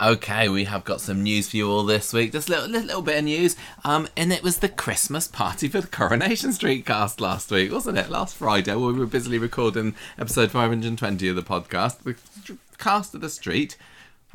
[0.00, 2.32] Okay, we have got some news for you all this week.
[2.32, 3.56] Just a little, little, little bit of news.
[3.84, 7.98] Um, and it was the Christmas party for the Coronation Street cast last week, wasn't
[7.98, 8.10] it?
[8.10, 12.02] Last Friday, we were busily recording episode 520 of the podcast.
[12.02, 12.16] The
[12.76, 13.76] cast of the street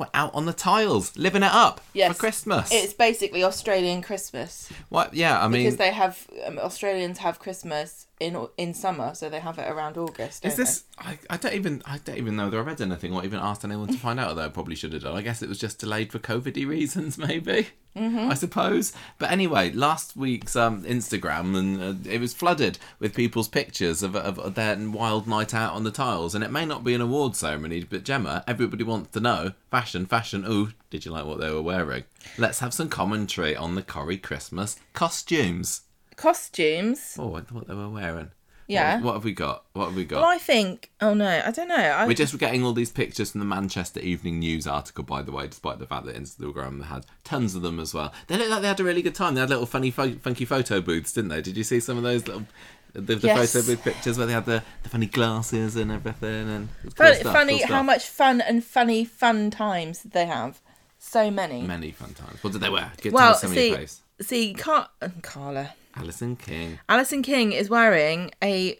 [0.00, 2.12] were out on the tiles, living it up Yes.
[2.12, 2.70] for Christmas.
[2.72, 5.14] It's basically Australian Christmas What?
[5.14, 9.40] Yeah, I mean, because they have um, Australians have Christmas in in summer, so they
[9.40, 10.44] have it around August.
[10.44, 10.84] is this?
[10.98, 13.64] I, I don't even I don't even know that I read anything or even asked
[13.64, 14.28] anyone to find out.
[14.28, 15.16] Although I probably should have done.
[15.16, 17.68] I guess it was just delayed for COVIDy reasons, maybe.
[17.96, 18.30] Mm-hmm.
[18.30, 18.92] I suppose.
[19.18, 24.14] But anyway, last week's um, Instagram and uh, it was flooded with people's pictures of,
[24.14, 26.34] of their wild night out on the tiles.
[26.34, 30.06] And it may not be an award ceremony, but Gemma, everybody wants to know fashion,
[30.06, 30.44] fashion.
[30.46, 32.04] Ooh, did you like what they were wearing?
[32.38, 35.82] Let's have some commentary on the Corrie Christmas costumes.
[36.20, 37.16] Costumes.
[37.18, 38.30] Oh, I what they were wearing.
[38.68, 38.96] Yeah.
[38.96, 39.64] What, what have we got?
[39.72, 40.20] What have we got?
[40.20, 40.90] Well, I think.
[41.00, 41.74] Oh no, I don't know.
[41.74, 45.32] I, We're just getting all these pictures from the Manchester Evening News article, by the
[45.32, 48.12] way, despite the fact that Instagram had tons of them as well.
[48.28, 49.34] They looked like they had a really good time.
[49.34, 51.42] They had little funny, fo- funky photo booths, didn't they?
[51.42, 52.44] Did you see some of those little
[52.92, 53.52] the, the Yes.
[53.52, 56.48] photo booth pictures where they had the, the funny glasses and everything?
[56.48, 60.26] And it cool Fun- stuff, funny cool how much fun and funny fun times they
[60.26, 60.60] have.
[60.98, 61.62] So many.
[61.62, 62.44] Many fun times.
[62.44, 62.92] What did they wear?
[63.00, 63.74] Get well, tell us some see,
[64.20, 64.90] see, Car-
[65.22, 65.72] Carla.
[65.94, 66.78] Alison King.
[66.88, 68.78] Alison King is wearing a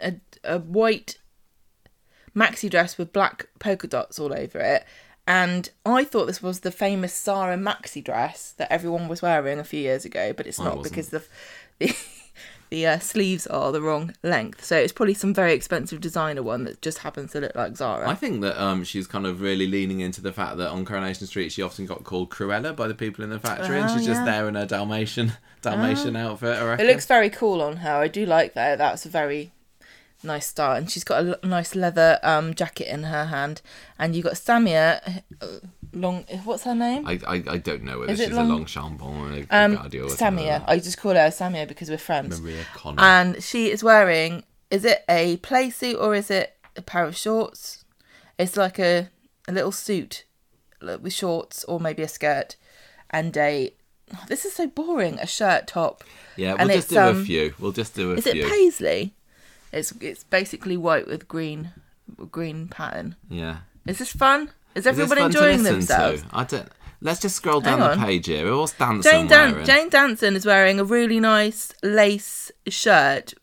[0.00, 0.14] a,
[0.44, 1.18] a white
[2.36, 4.84] maxi dress with black polka dots all over it.
[5.26, 9.64] And I thought this was the famous Zara maxi dress that everyone was wearing a
[9.64, 10.94] few years ago, but it's not wasn't.
[10.94, 11.22] because the
[11.78, 11.96] the,
[12.72, 14.64] the uh, sleeves are the wrong length.
[14.64, 18.08] So it's probably some very expensive designer one that just happens to look like Zara.
[18.08, 21.26] I think that um, she's kind of really leaning into the fact that on Coronation
[21.26, 24.06] Street she often got called Cruella by the people in the factory, and Oh, she's
[24.06, 26.56] just there in her Dalmatian Dalmatian outfit.
[26.62, 27.94] I It looks very cool on her.
[27.94, 28.78] I do like that.
[28.78, 29.52] That's a very
[30.24, 30.76] nice style.
[30.76, 33.60] And she's got a nice leather um, jacket in her hand.
[33.98, 35.46] And you've got Samia, uh,
[35.92, 36.24] long.
[36.44, 37.06] What's her name?
[37.06, 39.74] I, I, I don't know whether Is it she's long- a Longchambon or a Um,
[39.74, 40.60] Guardia or Samia.
[40.60, 42.40] like I just call her Samia because we're friends.
[42.40, 43.02] Maria Connor.
[43.02, 44.44] And she is wearing.
[44.70, 47.84] Is it a play suit or is it a pair of shorts?
[48.38, 49.08] It's like a
[49.48, 50.24] a little suit
[50.80, 52.56] with shorts or maybe a skirt
[53.10, 53.74] and a.
[54.14, 55.18] oh, this is so boring.
[55.20, 56.02] A shirt top.
[56.36, 57.54] yeah, we'll just it's, do a um, few.
[57.58, 59.14] We'll just do a Is it paisley?
[59.72, 61.72] It's it's basically white with green
[62.30, 63.16] green pattern.
[63.28, 63.58] yeah.
[63.86, 64.50] Is this fun?
[64.74, 66.22] Is Is everyone to enjoying themselves?
[66.22, 66.28] To?
[66.32, 66.68] I don't.
[67.00, 68.56] Let's just scroll down the page here.
[68.56, 69.66] What's Danson Jane Dan- wearing?
[69.66, 73.34] Jane Danson is wearing a really nice lace shirt,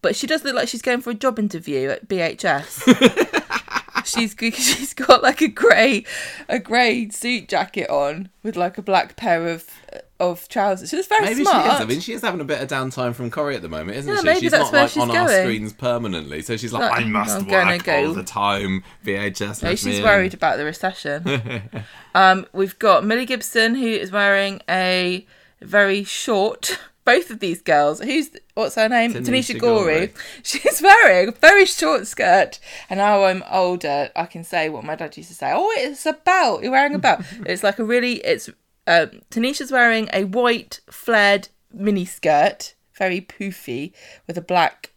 [0.00, 3.42] but she does look like she's going for a job interview at BHS.
[4.04, 6.04] she's she's got like a grey
[6.48, 9.98] a grey suit jacket on with like a black pair of uh,
[10.30, 10.90] of trousers.
[10.90, 11.64] She's very Maybe smart.
[11.66, 11.80] she is.
[11.80, 14.12] I mean, she is having a bit of downtime from Corrie at the moment, isn't
[14.12, 14.24] Yeah, she?
[14.26, 17.00] maybe she's that's not where like she's on our screens permanently, so she's like, Like,
[17.02, 18.06] I must I'm work go.
[18.08, 18.82] all the time.
[19.04, 19.62] VHS.
[19.62, 21.62] No, she's me in." worried about the recession.
[22.14, 25.26] um, we've got Millie Gibson, who is wearing a
[25.60, 26.78] very short.
[27.04, 29.12] Both of these girls, who's what's her name?
[29.12, 30.06] Tanisha Tanisha, Gorey.
[30.06, 30.12] Gorey.
[30.42, 34.10] She's wearing a very short skirt, and now I'm older.
[34.16, 35.52] I can say what my dad used to say.
[35.54, 36.62] Oh, it's a belt.
[36.62, 37.20] You're wearing a belt.
[37.44, 38.14] it's like a really.
[38.24, 38.48] It's
[38.86, 43.92] um, Tanisha's wearing a white flared mini skirt, very poofy,
[44.26, 44.92] with a black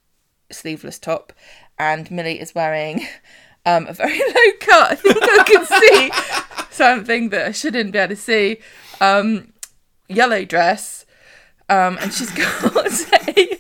[0.51, 1.33] sleeveless top,
[1.79, 3.07] and Millie is wearing
[3.65, 4.91] um, a very low cut.
[4.91, 8.59] I think I can see something that I shouldn't be able to see.
[8.99, 9.53] Um,
[10.09, 11.05] yellow dress,
[11.69, 13.59] um, and she's got a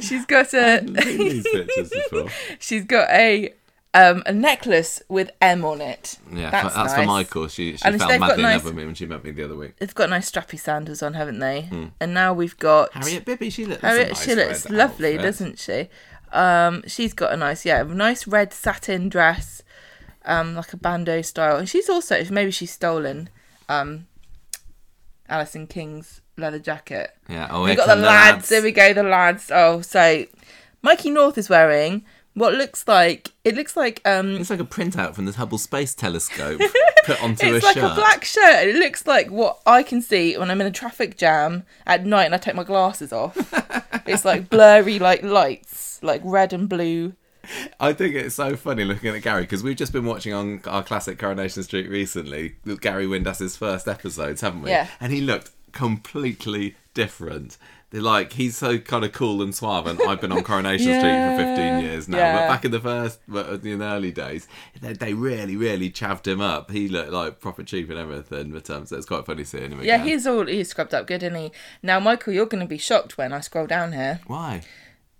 [0.00, 2.28] she's got a these pictures before.
[2.58, 3.54] she's got a
[3.92, 6.18] um, a necklace with M on it.
[6.32, 7.06] Yeah, That's that's, for nice.
[7.06, 7.48] Michael.
[7.48, 9.44] She she And got madly in nice- love with me when she met me the
[9.44, 9.76] other week.
[9.78, 11.68] They've got nice strappy sandals on, haven't they?
[12.00, 13.82] And now we've got Harriet Bibby, she looks.
[13.82, 14.08] Harriet.
[14.10, 15.22] nice she looks lovely, outfit.
[15.22, 15.88] doesn't she?
[16.32, 19.62] Um, she's got a nice, yeah, nice red satin dress,
[20.24, 23.28] um, like a bandeau style, and she's also maybe she's stolen,
[23.68, 24.06] um,
[25.28, 27.10] Alison King's leather jacket.
[27.28, 27.48] Yeah.
[27.50, 28.48] Oh, We've got the come lads.
[28.48, 29.50] There we go, the lads.
[29.52, 30.24] Oh, so
[30.82, 32.04] Mikey North is wearing
[32.40, 35.94] what looks like it looks like um It's like a printout from the Hubble Space
[35.94, 36.60] Telescope
[37.04, 37.92] put onto it's a like shirt.
[37.92, 38.68] a black shirt.
[38.68, 42.24] It looks like what I can see when I'm in a traffic jam at night
[42.24, 43.36] and I take my glasses off.
[44.06, 47.14] it's like blurry like lights, like red and blue.
[47.80, 50.82] I think it's so funny looking at Gary because we've just been watching on our
[50.82, 54.70] classic Coronation Street recently, Gary Windass's first episodes, haven't we?
[54.70, 54.88] Yeah.
[55.00, 57.56] And he looked completely different.
[57.90, 61.00] They're like he's so kind of cool and suave, and I've been on Coronation Street
[61.00, 62.18] for 15 years now.
[62.18, 62.36] yeah.
[62.36, 64.46] But back in the first, but in the early days,
[64.80, 66.70] they, they really, really chavved him up.
[66.70, 68.52] He looked like proper cheap and everything.
[68.52, 69.84] But um, so it's quite funny seeing him again.
[69.84, 70.06] Yeah, again.
[70.06, 71.50] he's all he's scrubbed up good, isn't he?
[71.82, 74.20] Now, Michael, you're going to be shocked when I scroll down here.
[74.26, 74.62] Why?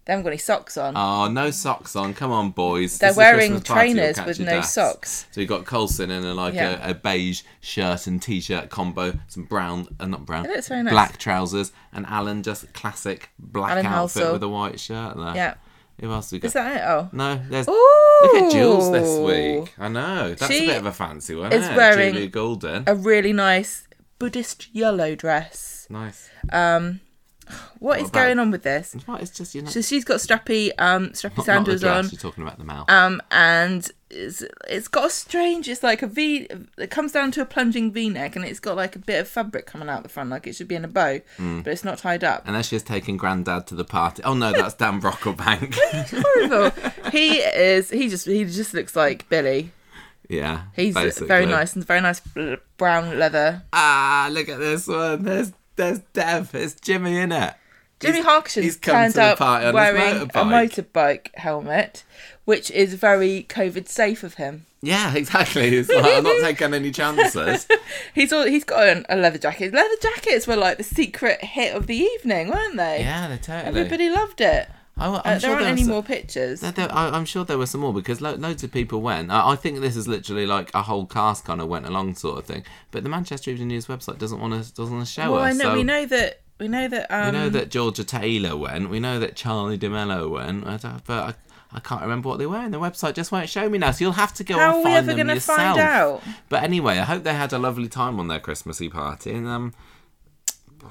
[0.06, 0.94] They haven't got any socks on.
[0.96, 2.14] Oh, no socks on.
[2.14, 2.98] Come on, boys.
[2.98, 4.72] They're wearing trainers with no dads.
[4.72, 5.26] socks.
[5.30, 6.84] So you've got Colson in a, like Yeah.
[6.86, 10.82] a, a beige shirt and t-shirt combo, some brown, uh, not brown, It looks very
[10.82, 10.92] nice.
[10.92, 14.32] black trousers, and Alan just classic black Alan outfit Halsall.
[14.32, 15.34] with a white shirt there.
[15.36, 15.54] Yeah.
[16.00, 16.46] Who else we got?
[16.46, 16.82] Is that it?
[16.82, 17.08] Oh.
[17.12, 17.68] no, there's.
[17.68, 18.20] Ooh.
[18.22, 19.74] Look at Jules this week.
[19.78, 21.52] I know that's She a bit of a fancy one.
[21.52, 21.76] is isn't it?
[21.76, 22.84] wearing Julia Goulding.
[22.86, 23.86] A really nice
[24.18, 25.86] Buddhist yellow dress.
[25.90, 26.30] nice.
[27.78, 28.94] What is about- going on with this?
[29.06, 29.20] What?
[29.22, 29.70] It's just you know.
[29.70, 32.64] So she's got strappy, um, strappy not, not sandals dress, on, You're talking about the
[32.64, 32.90] mouth.
[32.90, 35.68] um, and it's, it's got a strange.
[35.68, 36.48] It's like a V.
[36.78, 39.28] It comes down to a plunging V neck, and it's got like a bit of
[39.28, 41.60] fabric coming out the front, like it should be in a bow, Hmm.
[41.60, 42.42] but it's not tied up.
[42.46, 44.22] and then she's taking Grandad to the party.
[44.24, 45.74] Oh no, that's Dan Brocklebank.
[46.24, 47.10] Horrible.
[47.10, 47.90] he is.
[47.90, 48.26] He just.
[48.26, 49.70] He just looks like Billy.
[50.28, 50.62] yeah.
[50.74, 51.28] He's basically.
[51.28, 52.20] very nice and very nice
[52.76, 53.62] brown leather.
[53.72, 55.22] Ah, look at this one.
[55.24, 56.54] There's there's Dev.
[56.54, 57.54] It's Jimmy in it.
[58.00, 60.70] Jimmy he's Harkishin's come turned to the up party on his wearing a motorbike.
[60.92, 62.04] motorbike helmet,
[62.46, 64.64] which is very COVID safe of him.
[64.82, 65.82] Yeah, exactly.
[65.82, 67.68] Like, I'm not taking any chances.
[68.14, 69.74] He's all, he's got an, a leather jacket.
[69.74, 73.00] Leather jackets were like the secret hit of the evening, weren't they?
[73.00, 73.68] Yeah, they totally.
[73.78, 74.70] Everybody loved it.
[75.00, 76.60] I, am Uh, there sure aren't there any was- more pictures.
[76.60, 79.30] There, there, I, I'm sure there were some more because lo- loads of people went.
[79.30, 82.38] I, I think this is literally like a whole cast kind of went along sort
[82.38, 82.64] of thing.
[82.90, 85.50] But the Manchester Evening News website doesn't want to doesn't want to show well, I
[85.50, 85.56] us.
[85.58, 88.90] know so we know that we know that um, we know that Georgia Taylor went.
[88.90, 90.66] We know that Charlie de Melo went.
[90.66, 91.34] I but I,
[91.72, 92.56] I can't remember what they were.
[92.56, 93.92] And the website just won't show me now.
[93.92, 95.58] So you'll have to go how are and we find ever them going to yourself.
[95.58, 96.22] find out?
[96.50, 99.72] But anyway, I hope they had a lovely time on their Christmassy party, and um,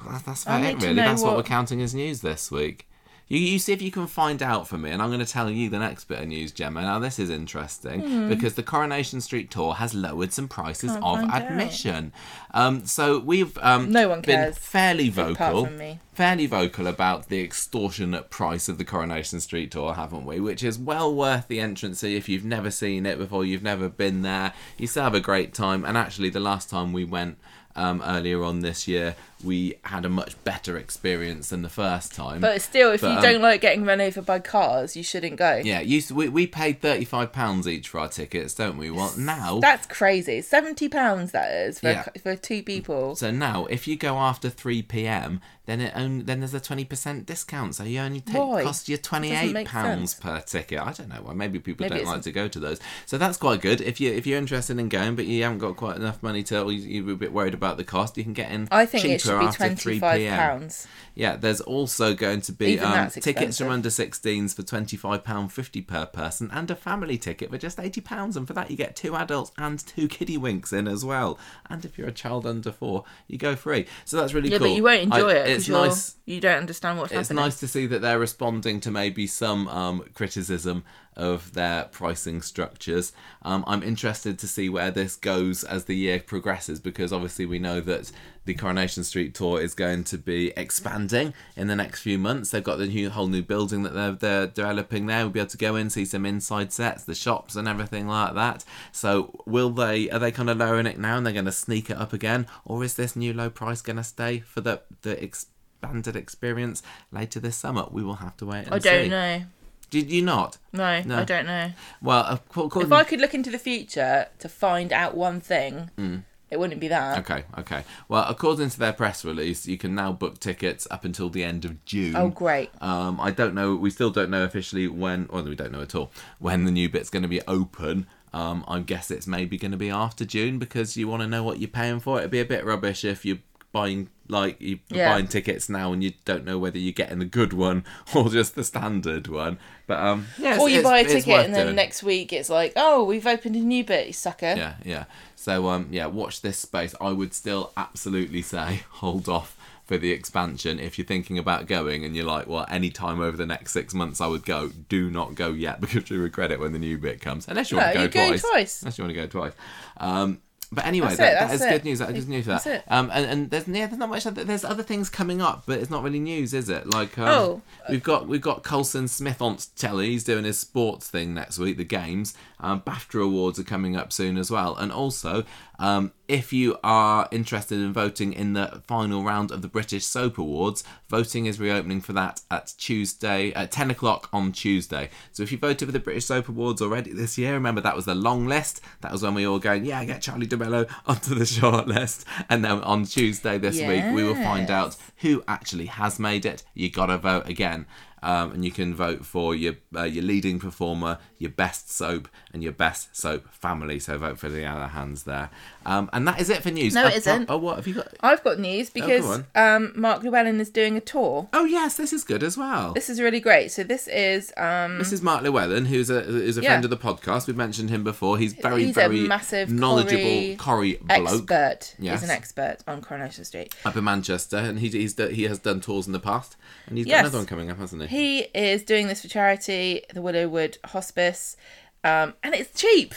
[0.08, 0.94] that- that's about it really.
[0.94, 1.28] That's what...
[1.32, 2.88] what- we're counting as news this week.
[3.30, 5.48] You, you see if you can find out for me, and I'm going to tell
[5.48, 6.82] you the next bit of news, Gemma.
[6.82, 10.90] Now this is interesting because the Coronation Street tour has lowered some prices.
[10.90, 12.12] Can't of admission.
[12.52, 15.68] Um, so we've um, No one been cares, fairly apart vocal,
[16.12, 20.40] fairly vocal about the extortionate price of the Coronation Street tour, haven't we?
[20.40, 23.88] Which is well worth the entrance fee if you've never seen it before, you've never
[23.88, 24.52] been there.
[24.76, 25.84] You still have a great time.
[25.84, 27.38] And actually, the last time we went
[27.76, 32.40] um, earlier on this year, we had a much better experience than the first time.
[32.40, 35.36] But still, if But, you um, don't like getting run over by cars, you shouldn't
[35.36, 35.60] go.
[35.64, 38.90] yeah, you, we, we paid £35 each for our tickets, don't we?
[38.90, 39.60] Well, now.
[39.60, 40.42] That's crazy.
[40.42, 42.04] Seventy pounds that is for Yeah.
[42.22, 43.16] for two people.
[43.16, 46.84] So now, if you go after three p.m., then it only then there's a twenty
[46.84, 47.76] percent discount.
[47.76, 48.62] So you only take Why?
[48.64, 50.80] cost you twenty eight pounds per ticket.
[50.80, 51.32] I don't know why.
[51.32, 52.80] Maybe people Maybe don't like to go to those.
[53.06, 53.80] So that's quite good.
[53.80, 56.62] If you if you're interested in going, but you haven't got quite enough money to,
[56.62, 58.68] or you- you're a bit worried about the cost, you can get in.
[58.70, 60.86] I think cheaper it should be twenty 3 five pounds.
[61.14, 66.48] Yeah, there's also going to be um, tickets from under 16s for £25.50 per person
[66.52, 68.36] and a family ticket for just £80.
[68.36, 71.38] And for that, you get two adults and two kiddie winks in as well.
[71.68, 73.86] And if you're a child under four, you go free.
[74.04, 74.68] So that's really Yeah, cool.
[74.68, 76.16] but you won't enjoy I- it It's because nice.
[76.26, 77.44] you don't understand what's It's happening.
[77.44, 80.84] nice to see that they're responding to maybe some um, criticism
[81.16, 83.12] of their pricing structures.
[83.42, 87.58] Um, I'm interested to see where this goes as the year progresses because obviously we
[87.58, 88.10] know that
[88.46, 92.50] the Coronation Street tour is going to be expanding in the next few months.
[92.50, 95.20] They've got the new whole new building that they're, they're developing there.
[95.24, 98.34] We'll be able to go in see some inside sets, the shops and everything like
[98.34, 98.64] that.
[98.92, 100.08] So will they?
[100.10, 102.46] Are they kind of lowering it now and they're going to sneak it up again,
[102.64, 107.40] or is this new low price going to stay for the the expanded experience later
[107.40, 107.86] this summer?
[107.90, 109.08] We will have to wait and I don't see.
[109.10, 109.42] know.
[109.90, 110.56] Did you not?
[110.72, 111.18] No, No.
[111.18, 111.72] I don't know.
[112.00, 112.40] Well,
[112.76, 116.16] If I could look into the future to find out one thing, Hmm.
[116.50, 117.18] It wouldn't be that.
[117.18, 117.84] Okay, okay.
[118.08, 121.64] Well, according to their press release, you can now book tickets up until the end
[121.64, 122.16] of June.
[122.16, 122.70] Oh, great.
[122.80, 123.76] Um, I don't know.
[123.76, 126.88] We still don't know officially when, or we don't know at all when the new
[126.88, 128.06] bit's going to be open.
[128.32, 131.42] Um, I guess it's maybe going to be after June because you want to know
[131.42, 132.18] what you're paying for.
[132.18, 133.38] It'd be a bit rubbish if you're
[133.72, 135.12] buying like you're Yeah.
[135.12, 137.84] buying tickets now and you don't know whether you're getting the good one
[138.14, 139.58] or just the standard one.
[139.86, 141.76] But um, yeah, Or you buy a it's- it's ticket and then doing.
[141.76, 144.54] next week it's like, oh, we've opened a new bit, you sucker.
[144.56, 145.04] Yeah, yeah.
[145.36, 146.94] So um, yeah, watch this space.
[147.00, 152.04] I would still absolutely say hold off for the expansion if you're thinking about going
[152.04, 154.70] and you're like, well, any time over the next six months I would go.
[154.88, 157.48] Do not go yet because you regret it when the new bit comes.
[157.48, 158.40] Unless you want to go you go twice.
[158.42, 158.82] twice.
[158.82, 159.52] Unless you want to go twice.
[159.96, 160.40] Um,
[160.72, 161.70] but anyway, That's that, it, that is it.
[161.70, 161.98] good news.
[161.98, 162.64] That is good news for that.
[162.64, 162.84] That's.
[162.88, 164.26] Um, and, and there's yeah, there's not much.
[164.26, 166.92] Other, there's other things coming up, but it's not really news, is it?
[166.92, 167.62] Like um, Oh.
[167.88, 170.10] we've got we've got Colson Smith on telly.
[170.10, 171.76] He's doing his sports thing next week.
[171.76, 172.34] The games.
[172.60, 174.76] Um, BAFTA awards are coming up soon as well.
[174.76, 175.44] And also,
[175.80, 180.36] um, if you are interested in voting in the final round of the British Soap
[180.36, 185.08] Awards, voting is reopening for that at Tuesday at 10 o'clock on Tuesday.
[185.32, 188.04] So if you voted for the British Soap Awards already this year, remember that was
[188.04, 188.82] the long list.
[189.00, 191.88] That was when we were all going, yeah, get Charlie de Melo onto the short
[191.88, 192.26] list.
[192.50, 196.62] And then on Tuesday this week, we will find out who actually has made it.
[196.74, 197.86] You got to vote again.
[198.22, 202.62] Um, and you can vote for your uh, your leading performer, your best soap, and
[202.62, 203.98] your best soap family.
[203.98, 205.50] So vote for the other hands there.
[205.86, 206.94] Um, and that is it for news.
[206.94, 207.48] No, it isn't.
[207.50, 208.08] Oh, what have you got?
[208.20, 209.46] I've got news because on.
[209.54, 211.48] um, Mark Llewellyn is doing a tour.
[211.52, 212.92] Oh yes, this is good as well.
[212.92, 213.70] This is really great.
[213.72, 216.70] So this is um, This is Mark Llewellyn, who's a who's a Yeah.
[216.70, 217.46] friend of the podcast.
[217.46, 218.36] We've mentioned him before.
[218.38, 221.94] He's very He's very massive knowledgeable Corrie bloke expert.
[221.98, 222.20] Yes.
[222.20, 223.74] He's an expert on Coronation Street.
[223.84, 226.56] up in Manchester, and he he's he has done tours in the past,
[226.86, 227.20] and he's got Yes.
[227.20, 228.08] another one coming up, hasn't he?
[228.08, 231.56] He is doing this for charity, the Willowwood Hospice,
[232.04, 233.14] um, and it's cheap.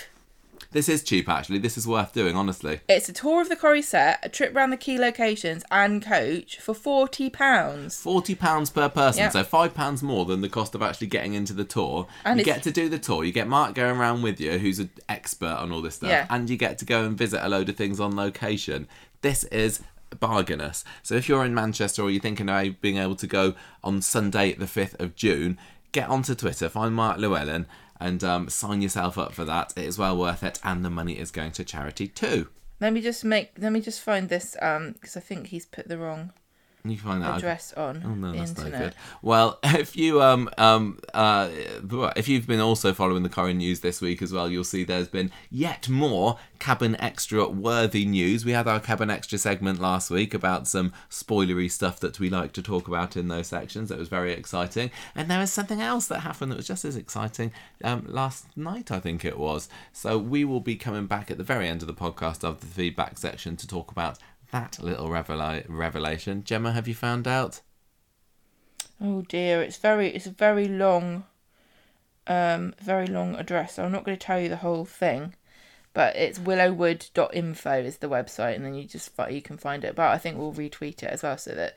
[0.72, 1.60] This is cheap, actually.
[1.60, 2.80] This is worth doing, honestly.
[2.90, 6.58] It's a tour of the Corrie set, a trip around the key locations, and coach
[6.60, 7.96] for forty pounds.
[8.02, 9.30] Forty pounds per person, Yeah.
[9.30, 12.08] so five pounds more than the cost of actually getting into the tour.
[12.26, 13.24] And you it's- get to do the tour.
[13.24, 16.26] You get Mark going around with you, who's an expert on all this stuff, Yeah.
[16.32, 18.88] and you get to go and visit a load of things on location.
[19.22, 19.82] This is
[20.20, 20.84] bargainous.
[21.04, 23.54] So if you're in Manchester or you're thinking of being able to go
[23.84, 25.60] on Sunday, the fifth of June,
[25.92, 27.68] get onto Twitter, find Mark Llewellyn,
[28.04, 29.74] and um, sign yourself up for that.
[29.78, 32.50] It is well worth it, and the money is going to charity too.
[32.82, 33.52] Let me just make.
[33.58, 36.34] Let me just find this um because I think he's put the wrong
[36.86, 37.38] You can find that.
[37.38, 38.94] address on Oh no, the internet.
[39.22, 41.50] Well, if you um um uh
[42.16, 45.08] if you've been also following the current news this week as well, you'll see there's
[45.08, 48.44] been yet more cabin extra worthy news.
[48.44, 52.52] We had our cabin extra segment last week about some spoilery stuff that we like
[52.54, 53.90] to talk about in those sections.
[53.90, 56.98] It was very exciting, and there was something else that happened that was just as
[56.98, 57.52] exciting
[57.84, 59.70] um, last night, I think it was.
[59.94, 62.68] So we will be coming back at the very end of the podcast of the
[62.68, 64.18] feedback section to talk about
[64.54, 66.44] that little revela- revelation.
[66.44, 67.62] Gemma, have you found out?
[69.02, 71.26] Oh dear, it's very it's a very long
[72.28, 73.78] um very long address.
[73.78, 75.34] I'm not going to tell you the whole thing,
[75.94, 79.96] but it's willowwood.info is the website and then you just you can find it.
[79.96, 81.76] But I think we'll retweet it as well so that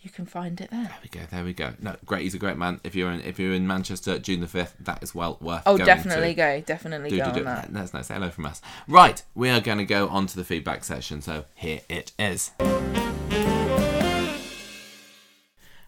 [0.00, 0.84] you can find it there.
[0.84, 1.26] There we go.
[1.30, 1.72] There we go.
[1.80, 2.22] No, great.
[2.22, 2.80] He's a great man.
[2.84, 5.62] If you're in, if you're in Manchester, June the fifth, that is well worth.
[5.66, 6.34] Oh, definitely to.
[6.34, 6.60] go.
[6.60, 7.44] Definitely Do, go do, on do.
[7.44, 7.72] that.
[7.72, 8.06] That's nice.
[8.06, 8.62] Say hello from us.
[8.86, 11.20] Right, we are going to go on to the feedback session.
[11.20, 12.52] So here it is.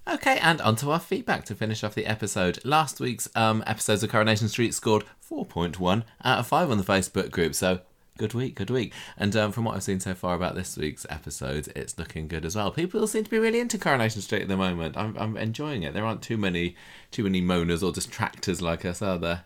[0.09, 2.59] Okay, and onto our feedback to finish off the episode.
[2.65, 7.31] Last week's um, episodes of Coronation Street scored 4.1 out of 5 on the Facebook
[7.31, 7.81] group, so
[8.20, 8.92] good week, good week.
[9.16, 12.44] And um, from what I've seen so far about this week's episode, it's looking good
[12.44, 12.70] as well.
[12.70, 14.94] People seem to be really into Coronation Street at the moment.
[14.94, 15.94] I'm, I'm enjoying it.
[15.94, 16.76] There aren't too many
[17.10, 19.44] too many moaners or detractors like us, are there?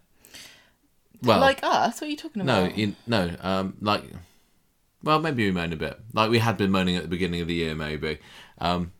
[1.22, 2.00] Well, like us?
[2.00, 2.76] What are you talking no, about?
[2.76, 4.02] you, no, um, like,
[5.04, 7.46] well, maybe we moan a bit, like we had been moaning at the beginning of
[7.46, 8.18] the year, maybe.
[8.58, 8.92] Um,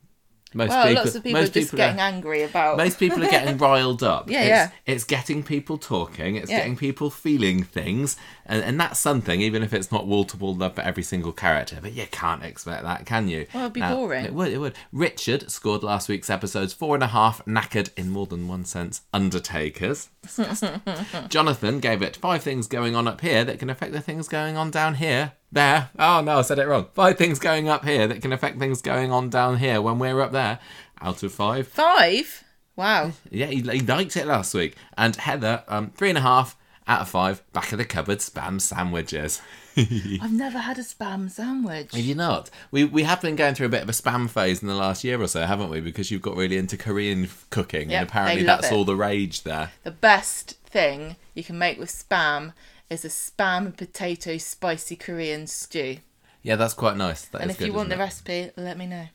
[0.55, 2.77] most well, people, lots of people are just people getting are, angry about.
[2.77, 4.31] most people are getting riled up.
[4.31, 4.71] Yeah, it's, yeah.
[4.87, 6.37] It's getting people talking.
[6.37, 6.59] It's Yeah.
[6.59, 8.17] getting people feeling things,
[8.47, 9.41] and and that's something.
[9.41, 12.43] Even if it's not wall to wall love for every single character, but you can't
[12.43, 13.47] expect that, can you?
[13.55, 14.25] Well, it'd be Now, boring.
[14.25, 14.53] It would.
[14.53, 14.75] It would.
[14.93, 19.03] Richard scored last week's episodes four and a half knackered in more than one sense.
[19.13, 20.09] Undertakers.
[21.29, 24.57] Jonathan gave it five things going on up here that can affect the things going
[24.57, 25.33] on down here.
[25.53, 25.91] There.
[25.99, 26.87] Oh no, I said it wrong.
[26.95, 30.21] Five things going up here that can affect things going on down here when we're
[30.21, 30.59] up there.
[31.01, 31.69] Out of five.
[31.69, 32.43] Five?
[32.77, 33.13] Wow.
[33.31, 34.75] Yeah, he, he liked it last week.
[34.99, 36.57] And Heather, um, three and a half
[36.87, 37.43] out of five.
[37.53, 39.41] Back of the cupboard spam sandwiches.
[39.77, 41.93] I've never had a spam sandwich.
[41.95, 42.51] Have you not?
[42.71, 45.03] We we have been going through a bit of a spam phase in the last
[45.05, 45.81] year or so, haven't we?
[45.81, 48.73] Because you've got really into Korean cooking, Yep, and apparently that's it.
[48.73, 49.73] all the rage there.
[49.83, 52.53] The best thing you can make with spam
[52.91, 55.99] is a spam and potato spicy Korean stew.
[56.43, 57.25] Yeah, that's quite nice.
[57.27, 57.99] That and if you want the it?
[57.99, 59.07] recipe, let me know.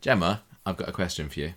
[0.00, 1.54] Gemma, I've got a question for you.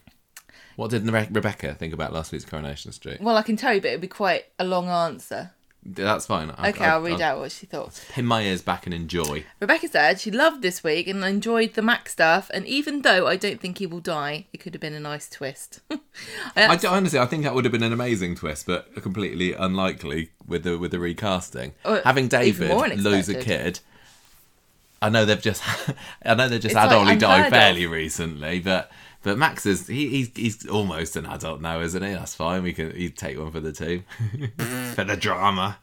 [0.75, 3.21] What did Re- Rebecca think about last week's Coronation Street?
[3.21, 5.51] Well, I can tell you, but it'd be quite a long answer.
[5.83, 6.51] That's fine.
[6.57, 8.03] I- Okay, I- I'll read out what she thought.
[8.09, 9.45] Pin my ears back and enjoy.
[9.59, 13.37] Rebecca said she loved this week and enjoyed the Mac stuff, and even though I
[13.37, 15.79] don't think he will die, it could have been a nice twist.
[15.91, 15.97] I
[16.75, 20.63] I, honestly, I think that would have been an amazing twist, but completely unlikely with
[20.63, 21.73] the with the recasting.
[21.85, 23.79] Oh, Having David lose a kid.
[25.01, 25.63] I know they've just,
[26.25, 28.91] I know they've just It's had like Ollie die fairly recently, but
[29.23, 32.11] but Max is he, he's he's almost an adult now, isn't he?
[32.13, 32.63] That's fine.
[32.63, 34.03] We can he'd take one for the team.
[34.95, 35.79] for the drama.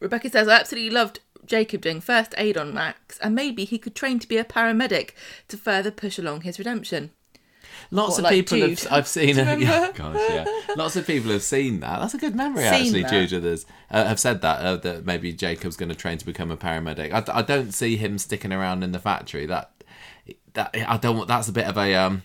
[0.00, 3.94] Rebecca says I absolutely loved Jacob doing first aid on Max, and maybe he could
[3.94, 5.10] train to be a paramedic
[5.48, 7.10] to further push along his redemption.
[7.90, 8.80] Lots What, of like people Jude?
[8.80, 9.34] have I've seen.
[9.36, 10.44] Do yeah, gosh, yeah.
[10.76, 12.00] Lots of people have seen that.
[12.00, 13.02] That's a good memory, Seen actually.
[13.02, 13.10] that.
[13.28, 16.50] Jude others uh, have said that uh, that maybe Jacob's going to train to become
[16.50, 17.12] a paramedic.
[17.12, 19.46] I, I don't see him sticking around in the factory.
[19.46, 19.70] That
[20.54, 21.16] that I don't.
[21.16, 22.22] want That's a bit of a um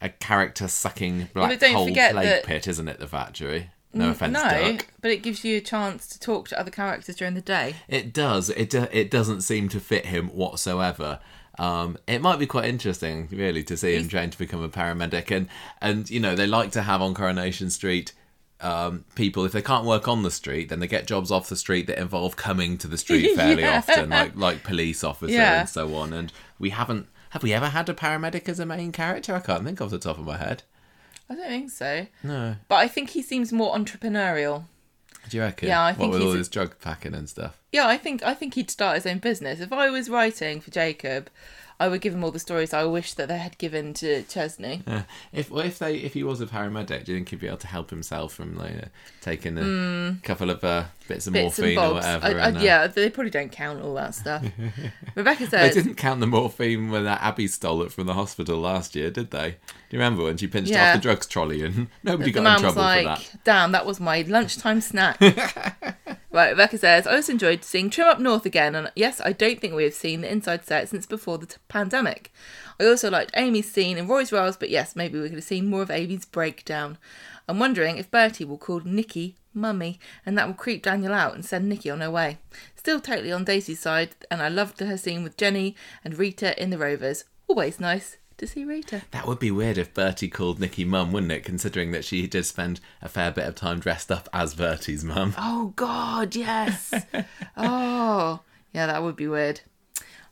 [0.00, 2.98] a character sucking black don't hole plague that- pit, isn't it?
[2.98, 3.70] The factory.
[3.92, 4.42] No offense, no,
[4.72, 4.86] Duck.
[5.00, 7.76] but it gives you a chance to talk to other characters during the day.
[7.88, 8.50] It does.
[8.50, 11.18] It do, it doesn't seem to fit him whatsoever.
[11.58, 15.30] Um, it might be quite interesting, really, to see him train to become a paramedic,
[15.34, 15.48] and
[15.80, 18.12] and you know they like to have on Coronation Street
[18.60, 21.56] um, people if they can't work on the street, then they get jobs off the
[21.56, 23.78] street that involve coming to the street fairly Yeah.
[23.78, 25.60] often, like like police officer Yeah.
[25.60, 26.12] and so on.
[26.12, 29.34] And we haven't have we ever had a paramedic as a main character?
[29.34, 30.62] I can't think off the top of my head.
[31.28, 34.64] I don't think so, No, but I think he seems more entrepreneurial.
[35.28, 35.68] do you reckon?
[35.68, 37.60] Yeah, I what think with all his drug packing and stuff.
[37.72, 39.60] Yeah, I think I think he'd start his own business.
[39.60, 41.28] If I was writing for Jacob,
[41.80, 44.82] I would give him all the stories I wish that they had given to Chesney.
[44.86, 45.02] Yeah.
[45.32, 47.56] If well, if they if he was a paramedic, do you think he'd be able
[47.58, 48.86] to help himself from like uh,
[49.20, 51.32] taking a couple of uh, bits of.
[51.32, 52.40] Bits and morphine or whatever?
[52.40, 54.44] I, I, yeah, they probably don't count all that stuff.
[55.14, 58.58] Rebecca says They didn't count the morphine when that Abi stole it from the hospital
[58.58, 59.50] last year, did they?
[59.50, 60.90] Do you remember when she pinched Yeah.
[60.90, 63.44] off the drugs trolley and nobody the got in trouble like, for that?
[63.44, 65.20] "Damn, that was my lunchtime snack."
[66.30, 69.60] right, Rebecca says, "I also enjoyed seeing Trim Up North again, and yes, I don't
[69.60, 72.32] think we have seen the inside set since before the t- pandemic.
[72.78, 75.66] I also liked Amy's scene in Roy's Rolls, but yes, maybe we could have seen
[75.70, 76.98] more of Amy's breakdown.
[77.48, 81.44] I'm wondering if Bertie will call Nikki Mummy, and that will creep Daniel out and
[81.44, 82.38] send Nikki on her way.
[82.76, 86.70] Still totally on Daisy's side, and I loved her scene with Jenny and Rita in
[86.70, 87.24] the Rovers.
[87.48, 91.32] Always nice to see Rita." That would be weird if Bertie called Nikki mum, wouldn't
[91.32, 91.44] it?
[91.44, 95.34] Considering that she did spend a fair bit of time dressed up as Bertie's mum.
[95.38, 96.92] Oh God, yes.
[97.56, 98.40] oh,
[98.72, 99.62] yeah, that would be weird.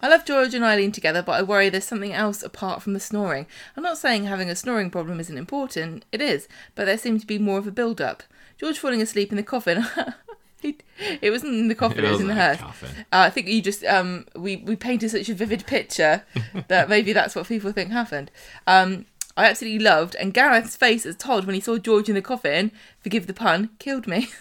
[0.05, 3.01] I love George and Eileen together, but I worry there's something else apart from the
[3.01, 3.47] snoring.
[3.75, 6.05] I'm not saying having a snoring problem isn't important.
[6.13, 8.23] It is, but there seems to be more of a build-up.
[8.59, 9.85] George falling asleep in the coffin.
[10.63, 10.83] it,
[11.21, 12.61] it wasn't in the coffin; it, was in the hearse.
[12.61, 12.73] Uh,
[13.11, 16.25] I think you just um we we painted such a vivid picture
[16.69, 18.31] that maybe that's what people think happened.
[18.67, 22.23] Um, I absolutely loved, and Gareth's face as Todd when he saw George in the
[22.23, 24.29] coffin, forgive the pun, killed me.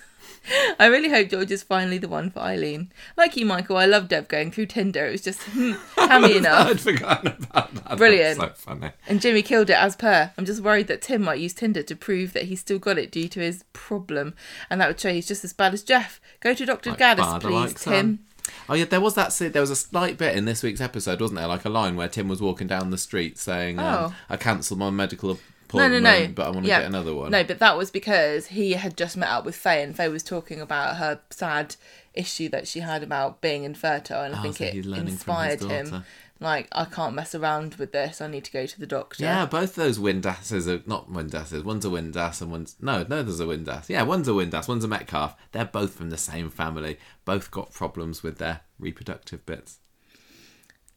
[0.80, 2.91] I really hope George is finally the one for Eileen.
[3.15, 5.05] Like you, Michael, I love Dev going through Tinder.
[5.05, 6.67] It was just hmm, hammy enough.
[6.67, 7.97] I'd forgotten about that.
[7.97, 8.39] Brilliant.
[8.39, 8.91] That's so funny.
[9.07, 10.31] And Jimmi killed it as per.
[10.38, 13.11] I'm just worried that Tim might use Tinder to prove that he's still got it
[13.11, 14.33] due to his problem.
[14.69, 16.19] And that would show he's just as bad as Geoff.
[16.41, 16.91] Go to Dr.
[16.91, 17.80] Like Gaddas, please, like.
[17.80, 18.19] Tim.
[18.67, 19.33] Oh yeah, there was that.
[19.33, 21.47] There was a slight bit in this week's episode, wasn't there?
[21.47, 24.15] Like a line where Tim was walking down the street saying, um, Oh.
[24.30, 25.39] "I cancelled my medical
[25.80, 26.27] No, no, no.
[26.27, 26.80] but I want to Yeah.
[26.80, 29.84] get another one." No, but that was because he had just met up with Faye,
[29.84, 31.76] and Faye was talking about her sad
[32.14, 35.18] issue that she had about being infertile, and I Oh, think so it he's learning
[35.18, 36.06] from his inspired him.
[36.40, 38.19] Like, I can't mess around with this.
[38.19, 39.24] I need to go to the doctor.
[39.24, 41.64] Yeah, both those Windasses are not Windasses.
[41.64, 43.24] One's a Windass and one's no, no.
[43.24, 43.88] There's a Windass.
[43.88, 44.68] Yeah, one's a Windass.
[44.68, 45.35] One's a Metcalfe.
[45.53, 46.98] They're both from the same family.
[47.24, 49.77] Both got problems with their reproductive bits.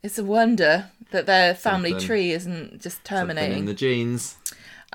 [0.03, 3.59] It's a wonder that their family Something- tree isn't just Something terminating.
[3.61, 4.37] in the genes.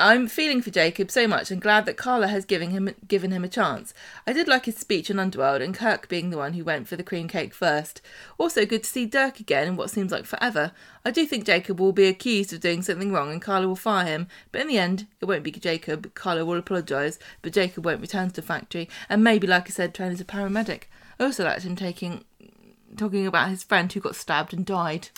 [0.02, 3.44] I'm feeling for Jacob so much and glad that Carla has given him given him
[3.44, 3.94] a chance.
[4.26, 6.96] I did like his speech on Underworld and Kirk being the one who went for
[6.96, 8.02] the cream cake first.
[8.40, 10.72] Also good to see Dirk again in what seems like forever.
[11.06, 14.06] I do think Jacob will be accused of doing something wrong and Carla will fire
[14.08, 16.14] him, but in the end it won't be Jacob.
[16.16, 19.94] Carla will apologise, but Jacob won't return to the factory and maybe like I said
[19.94, 20.84] train as a paramedic.
[21.20, 22.26] I also liked him taking
[22.98, 25.10] talking about his friend who got stabbed and died.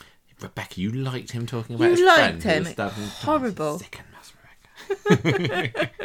[0.42, 2.64] Rebecca, you liked him talking about You his liked friend who him.
[2.64, 3.80] was stabbed and- Horrible.
[3.80, 4.13] Sick and mass, Rebecca.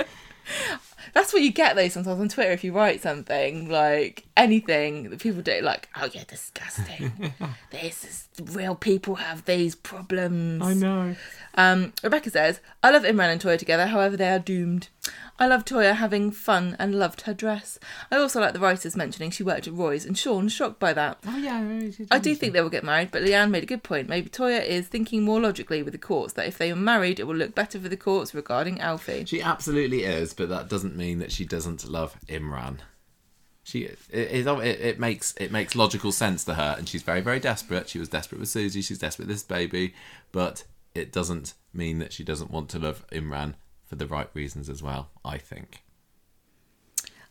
[1.15, 5.21] That's what you get though sometimes on Twitter if you write something like anything that
[5.21, 7.33] people do like, oh yeah, disgusting.
[7.71, 10.63] this is real people have these problems.
[10.63, 11.17] I know.
[11.55, 14.89] Um, Rebecca says, I love Imran and Toyah together, however they are doomed.
[15.41, 17.79] I loved Toyah having fun and loved her dress.
[18.11, 21.19] I also like the writers mentioning she worked at Roy's, and Sean shocked by that.
[21.27, 21.59] Oh yeah,
[22.11, 24.09] I do think they will get married, but Leanne made a good point.
[24.09, 27.25] Maybe Toyah is thinking more logically with the courts that if they are married, it
[27.25, 29.25] will look better for the courts regarding Alfie.
[29.27, 32.79] She absolutely is, but that doesn't mean that she doesn't love Imran.
[33.63, 37.21] She it, it, it, it makes it makes logical sense to her, and she's very
[37.21, 37.89] very desperate.
[37.89, 38.83] She was desperate with Susie.
[38.83, 39.95] She's desperate with this baby,
[40.33, 40.65] but
[40.97, 43.55] it doesn't mean that she doesn't want to love Imran
[43.89, 45.09] for the right reasons as well.
[45.25, 45.83] I think.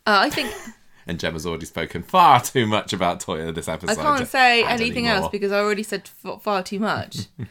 [0.06, 0.54] Uh, I think
[1.08, 3.98] And Gemma's already spoken far too much about Toyah this episode.
[3.98, 5.24] I can't say anything any more.
[5.24, 7.28] else because I already said f- far too much.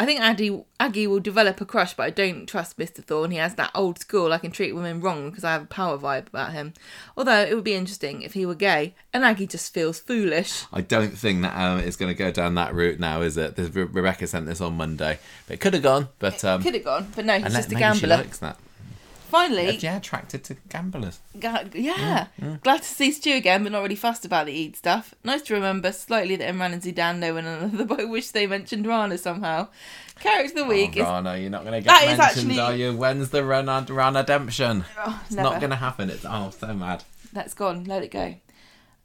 [0.00, 3.04] I think Aggie, Aggie will develop a crush, but I don't trust Mr.
[3.04, 3.32] Thorne.
[3.32, 5.98] He has that old school, I can treat women wrong because I have a power
[5.98, 6.72] vibe about him.
[7.18, 10.64] Although it would be interesting if he were gay, and Aggie just feels foolish.
[10.72, 13.58] I don't think that um, it's going to go down that route now, is it?
[13.58, 16.08] Re- Rebecca sent this on Monday, but it could have gone.
[16.18, 18.16] But um, Could have gone, but no, he's just a maybe she gambler.
[18.16, 18.56] likes that.
[19.30, 21.20] Finally, Yeah, attracted to gamblers.
[21.38, 22.26] Ga- yeah.
[22.40, 25.14] Mm, Glad to see Stu again, but not really fussed about the Eid stuff.
[25.24, 28.46] Nice to remember slightly that Imran and Zeedan know one another, but I wish they
[28.46, 29.68] mentioned Rana somehow.
[30.18, 31.06] Character of the week oh, is.
[31.06, 32.96] Rana, you're not going to get mentioned, actually- are you?
[32.96, 34.84] When's the Rana, Rana redemption?
[34.98, 35.48] Oh, It's never.
[35.50, 36.10] not going to happen.
[36.10, 37.04] It's oh, so mad.
[37.32, 37.84] That's gone.
[37.84, 38.34] Let it go.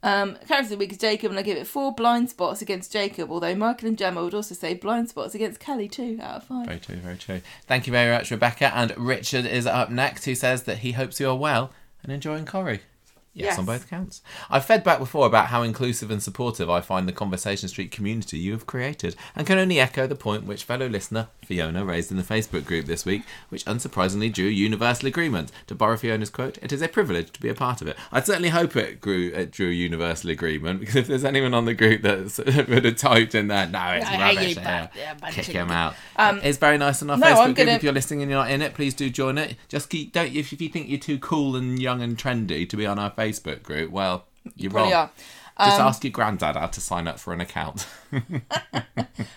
[0.06, 2.92] Um, character of the week is Jacob, and I give it four blind spots against
[2.92, 3.28] Jacob.
[3.28, 6.66] Although Michael and Gemma would also say blind spots against Kelly too, out of five.
[6.66, 7.40] Very true, very true.
[7.66, 8.72] Thank you very much, Rebecca.
[8.72, 11.72] And Richard is up next, who says that he hopes you are well
[12.04, 12.82] and enjoying Corrie.
[13.36, 13.58] Yes, Yes.
[13.58, 14.22] on both counts.
[14.48, 18.38] I've fed back before about how inclusive and supportive I find the Conversation Street community
[18.38, 22.16] you have created, and can only echo the point which fellow listener Fiona raised in
[22.16, 25.52] the Facebook group this week, which unsurprisingly drew universal agreement.
[25.66, 28.24] To borrow Fiona's quote, "It is a privilege to be a part of it." I'd
[28.26, 32.00] certainly hope it grew it drew universal agreement because if there's anyone on the group
[32.02, 34.56] that would have typed in there, no, it's hate rubbish.
[34.96, 35.94] yeah, but- kick him out.
[36.16, 37.56] Um, it's very nice on our no, Facebook I'm group.
[37.58, 39.56] gonna- If you're listening and you're not in it, please do join it.
[39.68, 42.76] Just keep don't if, if you think you're too cool and young and trendy to
[42.78, 43.25] be on our Facebook
[43.62, 45.10] group, well, you're Probably wrong.
[45.58, 45.64] are.
[45.66, 47.86] Just Um, ask your granddad how to sign up for an account.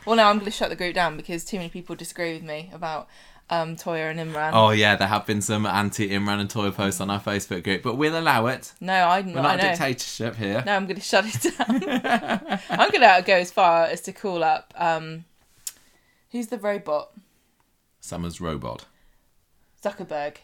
[0.05, 2.43] Well, no, I'm going to shut the group down because too many people disagree with
[2.43, 3.07] me about
[3.49, 4.51] um, Toyah and Imran.
[4.53, 7.83] oh yeah, there have been some anti Imran and Toy posts on our Facebook group,
[7.83, 8.73] but we'll allow it.
[8.81, 9.69] no, I, We're I not a know.
[9.69, 10.63] dictatorship here.
[10.65, 12.59] No, I'm going to shut it down.
[12.69, 14.73] I'm going to go as far as to call up.
[14.77, 15.25] Um,
[16.31, 17.11] who's the robot?
[17.99, 18.85] Summer's robot.
[19.83, 20.37] Zuckerberg.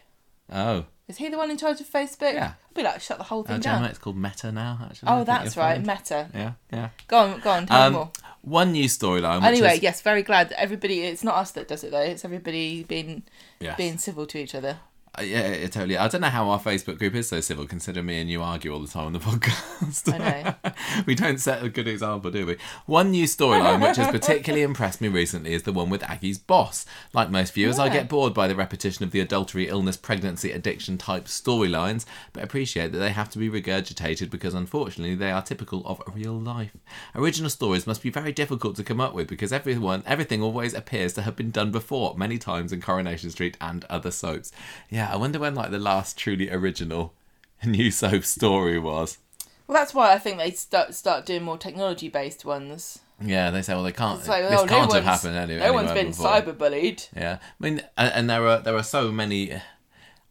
[0.50, 2.32] Oh Is he the one in charge of Facebook?
[2.34, 2.54] Yeah.
[2.68, 3.84] I'd be like, shut the whole uh, thing Gemma, down.
[3.90, 4.78] it's called Meta now.
[4.90, 5.80] Actually, Oh, that's right.
[5.80, 6.28] Meta.
[6.34, 6.88] Yeah, yeah.
[7.06, 8.10] Go on, go on, tell Um, me more.
[8.42, 9.42] One new storyline.
[9.44, 11.02] Anyway, is- yes, very glad that everybody.
[11.02, 12.00] It's not us that does it though.
[12.00, 13.22] It's everybody being
[13.60, 13.76] Yes.
[13.76, 14.78] being civil to each other.
[15.18, 15.96] Uh, yeah, yeah, totally.
[15.96, 18.72] I don't know how our Facebook group is so civil, considering me and you argue
[18.72, 20.12] all the time on the podcast.
[20.12, 20.72] I know.
[21.06, 22.56] we don't set a good example, do we?
[22.84, 26.84] One new storyline which has particularly impressed me recently is the one with Aggie's boss.
[27.14, 30.98] Like most viewers, I get bored by the repetition of the adultery, illness, pregnancy, addiction
[30.98, 35.82] type storylines, but appreciate that they have to be regurgitated because unfortunately they are typical
[35.86, 36.76] of real life.
[37.14, 41.14] Original stories must be very difficult to come up with because everyone, everything always appears
[41.14, 44.52] to have been done before, many times in Coronation Street and other soaps.
[44.90, 47.14] Yeah, I wonder when like the last truly original
[47.64, 49.18] new soap story was.
[49.66, 53.00] Well, that's why I think they start start doing more technology based ones.
[53.20, 54.18] Yeah, they say, well, they can't.
[54.18, 56.26] It's like, this oh, no can't have happened any, no one's been before.
[56.26, 57.08] cyberbullied.
[57.16, 59.60] Yeah, I mean, and, and there are there are so many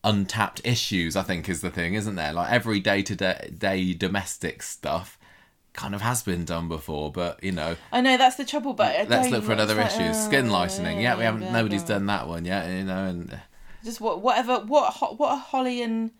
[0.03, 1.15] untapped issues.
[1.15, 2.31] I think is the thing, isn't there?
[2.31, 5.17] Like every day to day domestic stuff
[5.73, 9.09] kind of has been done before, but you know, I know that's the trouble, but
[9.09, 10.03] let's look for another like, issue.
[10.03, 11.01] oh, Skin lightening.
[11.01, 11.41] Yeah, we haven't.
[11.41, 12.69] blah, Nobody's done that one yet.
[12.69, 13.39] You know, and
[13.85, 16.11] Just what whatever what what are Holly and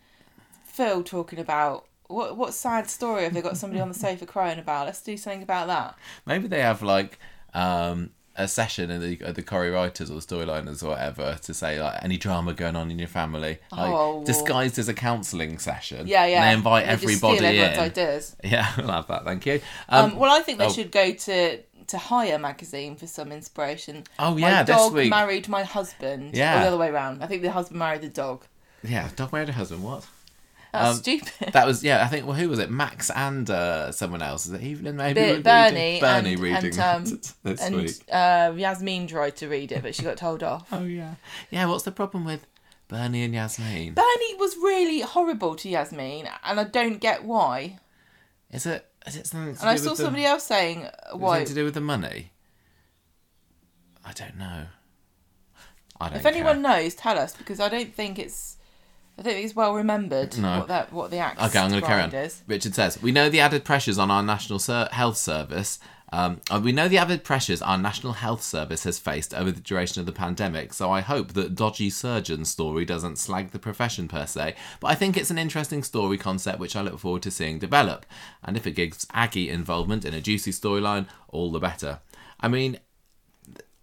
[0.65, 1.85] Phil talking about?
[2.07, 4.85] What what sad story have they got somebody on the sofa crying about?
[4.85, 5.95] Let's do something about that.
[6.25, 7.19] maybe they have like
[7.53, 11.81] um a session in the the Corrie writers or the storyliners or whatever to say
[11.81, 14.23] like any drama going on in your family, like Oh.
[14.25, 16.05] disguised as a counselling session.
[16.05, 16.43] Yeah, yeah.
[16.43, 17.79] And they invite They just steal everybody in.
[17.79, 18.35] ideas.
[18.43, 19.23] Yeah, I'll have that.
[19.23, 19.61] Thank you.
[19.87, 20.71] Um, Um, well, I think they oh.
[20.71, 24.03] should go to to Hire magazine for some inspiration.
[24.19, 25.09] Oh, my yeah, this dog week.
[25.09, 26.35] married my husband.
[26.35, 26.57] Yeah.
[26.57, 27.23] or the other way around.
[27.23, 28.45] I think the husband married the dog.
[28.83, 29.83] yeah, dog married a husband.
[29.83, 30.05] What?
[30.73, 31.53] That's Um, stupid.
[31.53, 32.03] That was yeah.
[32.03, 32.69] I think well, who was it?
[32.69, 34.45] Max and uh, someone else.
[34.45, 34.97] Is it Evelyn?
[34.97, 36.01] Maybe Bi- would Bernie reading?
[36.01, 37.91] Bernie and- reading and, um, that this and week.
[38.11, 40.67] uh, Yasmeen tried to read it, but she got told off.
[40.73, 41.15] Oh yeah.
[41.49, 41.65] Yeah.
[41.67, 42.45] What's the problem with
[42.89, 43.95] Bernie and Yasmeen?
[43.95, 47.79] Bernie was really horrible to Yasmeen, and I don't get why.
[48.51, 48.85] Is it?
[49.07, 51.43] Is it something And I saw the, somebody else saying uh, why.
[51.43, 52.31] to do with the money?
[54.03, 54.65] I don't know.
[55.99, 56.17] I don't.
[56.17, 56.81] If anyone care.
[56.83, 58.57] knows, tell us because I don't think it's.
[59.17, 60.59] I think it's well remembered No.
[60.59, 61.41] what that what the act.
[61.41, 62.13] Okay, I'm going to carry on.
[62.13, 62.43] Is.
[62.47, 65.79] Richard says, We know the added pressures on our National Ser- Health Service
[66.15, 69.59] Um, uh, we know the avid pressures our National Health Service has faced over the
[69.59, 74.07] duration of the pandemic, so I hope that Dodgy Surgeon story doesn't slag the profession
[74.07, 77.31] per se, but I think it's an interesting story concept which I look forward to
[77.31, 78.05] seeing develop.
[78.41, 81.99] And if it gives Aggie involvement in a juicy storyline, all the better.
[82.39, 82.79] I mean,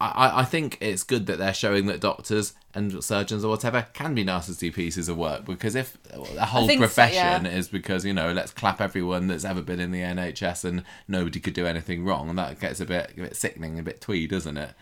[0.02, 4.14] I, I think it's good that they're showing that doctors and surgeons or whatever can
[4.14, 7.50] be nasty pieces of work because if the whole think so, profession yeah.
[7.50, 11.38] is because you know let's clap everyone that's ever been in the NHS and nobody
[11.38, 14.26] could do anything wrong and that gets a bit a bit sickening a bit twee
[14.26, 14.74] doesn't it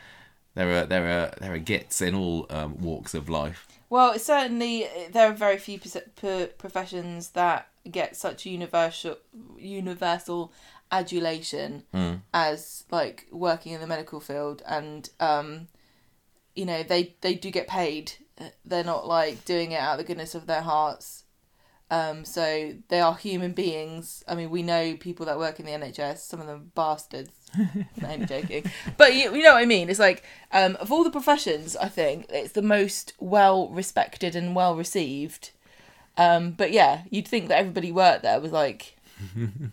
[0.54, 4.86] there are there are there are gits in all um, walks of life Well, certainly
[5.10, 5.80] there are very few
[6.58, 9.16] professions that get such universal
[9.58, 10.52] universal
[10.90, 11.84] adulation
[12.34, 15.68] as like working in the medical field, and um,
[16.54, 18.12] you know they they do get paid.
[18.64, 21.24] They're not like doing it out of the goodness of their hearts.
[21.92, 24.22] Um, so they are human beings.
[24.28, 26.18] I mean, we know people that work in the NHS.
[26.18, 27.32] Some of them bastards.
[27.56, 28.70] no, I'm joking.
[28.96, 29.90] But you, you know what I mean.
[29.90, 34.54] It's like um, of all the professions, I think it's the most well respected and
[34.54, 35.50] well received.
[36.16, 38.96] Um, but yeah, you'd think that everybody worked there was like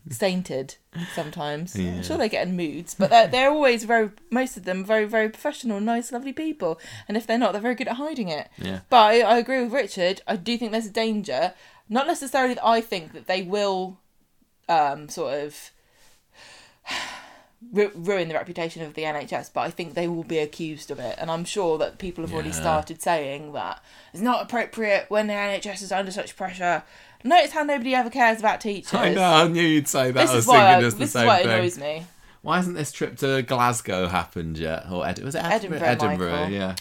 [0.10, 0.76] sainted
[1.14, 1.76] sometimes.
[1.76, 5.06] I'm sure they get in moods, but they're, they're always very, most of them, very,
[5.06, 6.80] very professional, nice, lovely people.
[7.08, 8.50] And if they're not, they're very good at hiding it.
[8.58, 8.80] Yeah.
[8.90, 10.22] But I, I agree with Richard.
[10.28, 11.54] I do think there's a danger.
[11.90, 14.00] Not necessarily that I think that they will
[14.70, 15.72] um, sort of
[17.72, 21.00] ru- ruin the reputation of the NHS, but I think they will be accused of
[21.00, 21.16] it.
[21.18, 23.82] And I'm sure that people have already started saying that
[24.14, 26.84] it's not appropriate when the NHS is under such pressure.
[27.24, 28.94] Notice how nobody ever cares about teachers.
[28.94, 30.96] I know I knew you'd say that This I was is why, I, thinking the
[31.06, 32.06] this is why it thing annoys me.
[32.42, 36.48] why hasn't this trip to Glasgow happened yet or Ed- was it Edinburgh Edinburgh, Edinburgh
[36.58, 36.76] yeah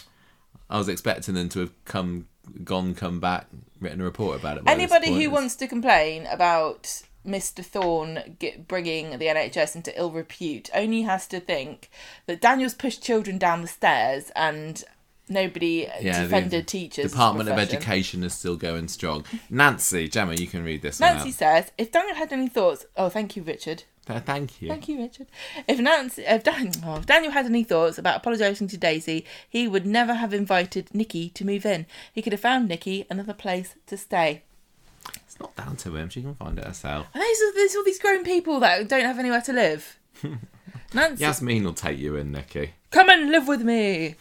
[0.69, 2.27] I was expecting them to have come
[2.63, 3.47] gone come back
[3.81, 7.63] written a report about it Anybody who wants to complain about Mr.
[7.65, 8.37] Thorne
[8.69, 11.89] bringing the NHS into ill repute only has to think
[12.25, 14.83] that Daniel's pushed children down the stairs and
[15.29, 17.11] nobody Yeah, defended teachers.
[17.11, 17.57] Department of.
[17.57, 19.25] Education is still going strong.
[19.49, 23.09] Nancy, Gemma, you can read this one Nancy says, if Daniel had any thoughts, oh,
[23.09, 23.83] thank you, Richard.
[24.05, 24.69] Th- Thank you.
[24.69, 25.27] Thank you, Richard.
[25.67, 29.67] If Nancy, if, Dan, oh, if Daniel had any thoughts about apologising to Daisy, he
[29.67, 31.85] would never have invited Nikki to move in.
[32.13, 34.43] He could have found Nikki another place to stay.
[35.25, 36.07] It's not down to him.
[36.09, 37.07] She can find it herself.
[37.13, 39.99] And there's, there's all these grown people that don't have anywhere to live.
[40.93, 42.71] Nancy, Yasmeen will take you in, Nikki.
[42.91, 44.15] come and live with me.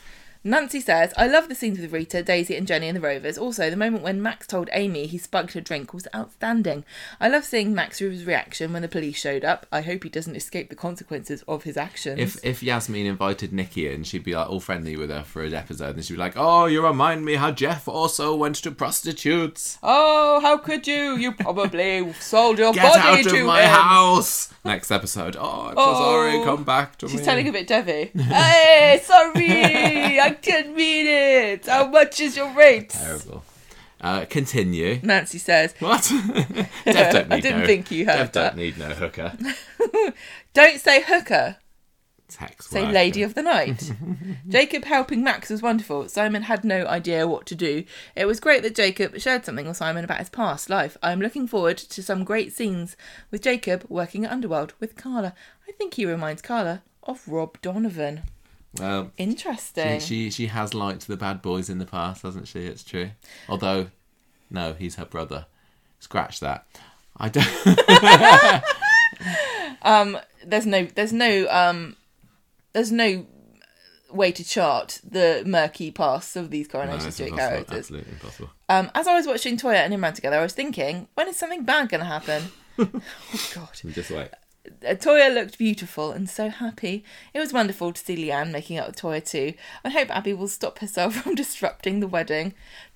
[0.47, 3.36] Nancy says, I love the scenes with Rita, Daisy, and Jenny and the Rovers.
[3.36, 6.84] Also, the moment when Max told Amy he spugged her drink was outstanding.
[7.20, 9.66] I love seeing Max's reaction when the police showed up.
[9.73, 12.20] I hope he doesn't escape the consequences of his actions.
[12.20, 15.52] If if Yasmeen invited Nikki in, she'd be like all friendly with her for an
[15.55, 19.78] episode, and she'd be like, "Oh, you remind me how Geoff also went to prostitutes.
[19.83, 21.16] Oh, how could you?
[21.16, 23.68] You probably sold your Get body out to of my him.
[23.70, 25.36] house." Next episode.
[25.39, 25.94] Oh, I'm so Oh.
[25.94, 26.44] sorry.
[26.44, 27.25] Come back to She's me.
[27.26, 28.10] turning a bit Debbie.
[28.20, 31.66] hey, sorry, I didn't mean it.
[31.66, 32.90] How much is your rate?
[33.00, 33.44] Terrible.
[34.00, 35.00] Uh, continue.
[35.02, 36.02] Nancy says, What?
[36.84, 38.48] Dev don't I didn't no, think you heard Dev that.
[38.50, 39.32] don't need no hooker.
[40.52, 41.56] "Don't say hooker,
[42.28, 42.92] Text say worker.
[42.92, 43.92] lady of the night."
[44.48, 46.08] Jacob helping Max was wonderful.
[46.10, 47.84] Simon had no idea what to do.
[48.15, 50.97] It was great that Jacob shared something with Simon about his past life.
[51.02, 52.97] I am looking forward to some great scenes
[53.31, 55.34] with Jacob working at Underworld with Carla.
[55.66, 58.23] I think he reminds Carla of Rob Donovan.
[58.78, 60.00] Well, Interesting.
[60.00, 62.60] she, she she has liked the bad boys in the past, hasn't she?
[62.60, 63.10] It's true.
[63.48, 63.88] Although,
[64.50, 65.46] no, he's her brother.
[66.00, 66.66] Scratch that.
[67.16, 68.62] I don't.
[69.82, 71.96] um there's no there's no um
[72.72, 73.26] there's no
[74.10, 78.50] way to chart the murky pasts of these coronation it's street impossible, characters Absolutely impossible.
[78.68, 81.64] um as i was watching toyah and imran together i was thinking when is something
[81.64, 82.44] bad gonna happen
[82.78, 84.28] oh god just wait.
[84.82, 87.04] Toyah looked beautiful and so happy.
[87.34, 89.54] It was wonderful to see Leanne making up with Toyah too.
[89.84, 92.54] I hope Abi will stop herself from disrupting the wedding.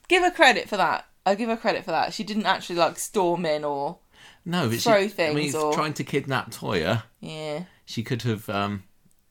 [0.09, 1.07] Give her credit for that.
[1.27, 2.13] I give her credit for that.
[2.15, 3.99] She didn't actually like storm in or
[4.45, 7.65] No, but Throw she, I mean, things or- trying to kidnap Toyah, yeah.
[7.85, 8.49] she could have.
[8.49, 8.85] um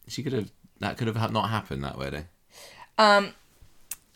[0.08, 0.51] She could have.
[0.80, 1.84] That could have not happened.
[1.84, 2.26] That wedding.
[2.98, 3.34] Um,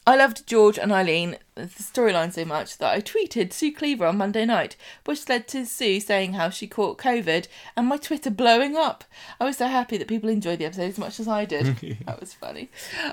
[0.06, 4.18] I loved George and Eileen, the storyline so much that I tweeted Sue Cleaver on
[4.18, 4.76] Monday night,
[5.06, 9.06] which led to Sue saying how she caught COVID and my Twitter blowing up.
[9.40, 11.78] I was so happy that people enjoyed the episode as much as I did.
[12.06, 12.70] that was funny.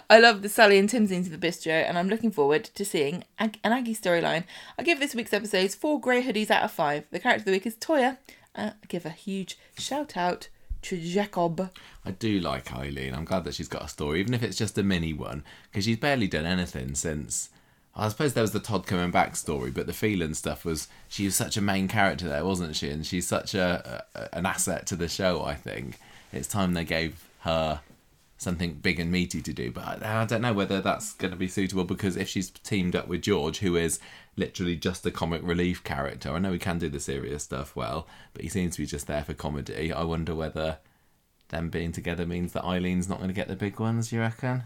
[0.08, 2.84] I love the Sally and Tim scenes of the bistro, and I'm looking forward to
[2.84, 4.42] seeing an Aggie storyline.
[4.76, 7.04] I give this week's episodes four grey hoodies out of five.
[7.12, 8.18] The character of the week is Toyah.
[8.56, 10.48] Uh, I give a huge shout out
[10.82, 11.70] Jacob.
[12.04, 13.14] I do like Eileen.
[13.14, 15.84] I'm glad that she's got a story, even if it's just a mini one, because
[15.84, 17.50] she's barely done anything since.
[17.94, 21.24] I suppose there was the Todd coming back story, but the feeling stuff was she
[21.24, 22.88] was such a main character there, wasn't she?
[22.88, 25.98] And she's such a, a an asset to the show, I think.
[26.32, 27.80] it's time they gave her
[28.40, 29.70] something big and meaty to do.
[29.70, 32.96] But I, I don't know whether that's going to be suitable because if she's teamed
[32.96, 34.00] up with George, who is
[34.34, 38.06] literally just a comic relief character, I know he can do the serious stuff well,
[38.32, 39.92] but he seems to be just there for comedy.
[39.92, 40.78] I wonder whether
[41.50, 44.10] them being together means that Eileen's not going to get the big ones.
[44.10, 44.64] You reckon?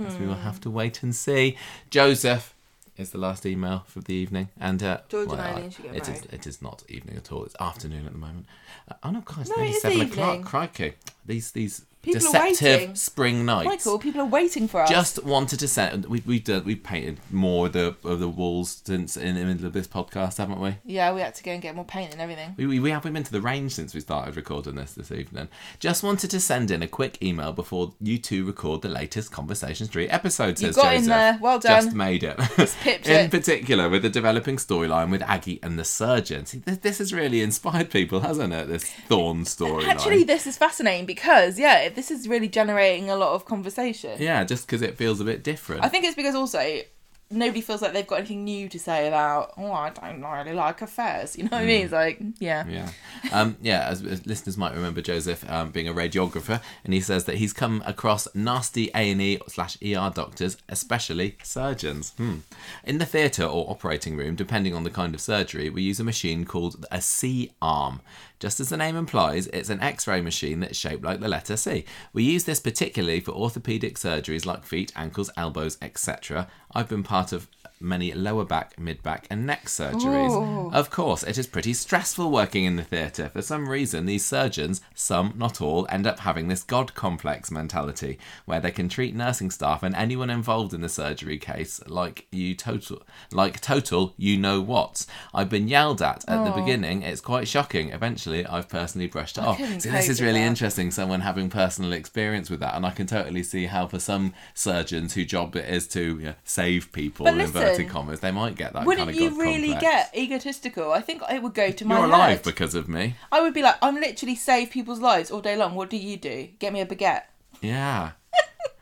[0.00, 1.56] Guess we will have to wait and see.
[1.90, 2.54] Joseph
[2.96, 6.08] is the last email for the evening, and uh, George and Eileen should get it
[6.08, 7.44] is, it is not evening at all.
[7.44, 8.46] It's afternoon at the moment.
[8.88, 10.12] Uh, oh no, guys, No, it is seven evening.
[10.12, 10.44] o'clock.
[10.44, 10.92] Crikey!
[11.26, 12.52] These these People are waiting.
[12.54, 13.66] deceptive spring nights.
[13.66, 14.88] Michael, people are waiting for us.
[14.88, 16.06] Just wanted to send.
[16.06, 19.66] We we've done, we've painted more of the of the walls since in the middle
[19.66, 20.76] of this podcast, haven't we?
[20.84, 22.54] yeah, we had to go and get more paint and everything.
[22.56, 25.48] We, we, we have been to the range since we started recording this this evening.
[25.80, 29.86] Just wanted to send in a quick email before you two record the latest Conversation
[29.86, 30.60] Street episode.
[30.60, 31.08] You Says got in Joseph.
[31.08, 31.38] there.
[31.40, 31.84] Well done.
[31.84, 32.36] Just made it.
[32.80, 33.30] pipped in it.
[33.30, 36.46] particular, with the developing storyline with Aggie and the surgeon.
[36.46, 38.68] See, this, this has really inspired people, hasn't it?
[38.68, 39.88] This Thorne storyline.
[39.88, 44.22] Actually, this is fascinating because yeah, this is really generating a lot of conversation.
[44.22, 45.84] yeah, just because it feels a bit different.
[45.84, 46.80] I think it's because also
[47.28, 49.52] nobody feels like they've got anything new to say about.
[49.56, 51.36] Oh, I don't really like affairs.
[51.36, 51.84] You know what I mean?
[51.84, 52.64] It's like yeah.
[52.68, 52.90] Yeah,
[53.32, 53.88] um, yeah.
[53.88, 57.52] As, as listeners might remember, Joseph um, being a radiographer, and he says that he's
[57.52, 62.12] come across nasty A and E slash ER doctors, especially surgeons.
[62.16, 62.38] Hmm.
[62.84, 66.04] In the theatre or operating room, depending on the kind of surgery, we use a
[66.04, 68.00] machine called a C arm.
[68.38, 71.84] Just as the name implies, it's an X-ray machine that's shaped like the letter C.
[72.12, 76.46] We use this particularly for orthopedic surgeries like feet, ankles, elbows, etc.
[76.72, 77.48] I've been part of
[77.80, 80.30] many lower back, mid back, and neck surgeries.
[80.30, 80.70] Oh.
[80.72, 83.30] Of course, it is pretty stressful working in the theatre.
[83.32, 88.18] For some reason, these surgeons, some, not all, end up having this God complex mentality
[88.44, 92.54] where they can treat nursing staff and anyone involved in the surgery case like you
[92.54, 95.06] total, like total, you know what.
[95.34, 96.60] I've been yelled at at the oh.
[96.60, 97.02] beginning.
[97.02, 97.90] It's quite shocking.
[97.90, 99.56] Eventually, I've personally brushed it off.
[99.56, 100.46] couldn't See, this is really that.
[100.46, 100.90] interesting.
[100.90, 105.14] Someone having personal experience with that, and I can totally see how for some surgeons
[105.14, 107.40] whose job it is to you know, save people But in
[107.70, 110.10] inverted commas, they might get that Wouldn't kind of you really complex.
[110.10, 110.92] get egotistical?
[110.92, 112.42] I think it would go to my You're alive head.
[112.44, 113.14] because of me.
[113.32, 115.74] I would be like, I'm literally save people's lives all day long.
[115.74, 116.48] What do you do?
[116.58, 117.22] Get me a baguette.
[117.60, 118.12] Yeah.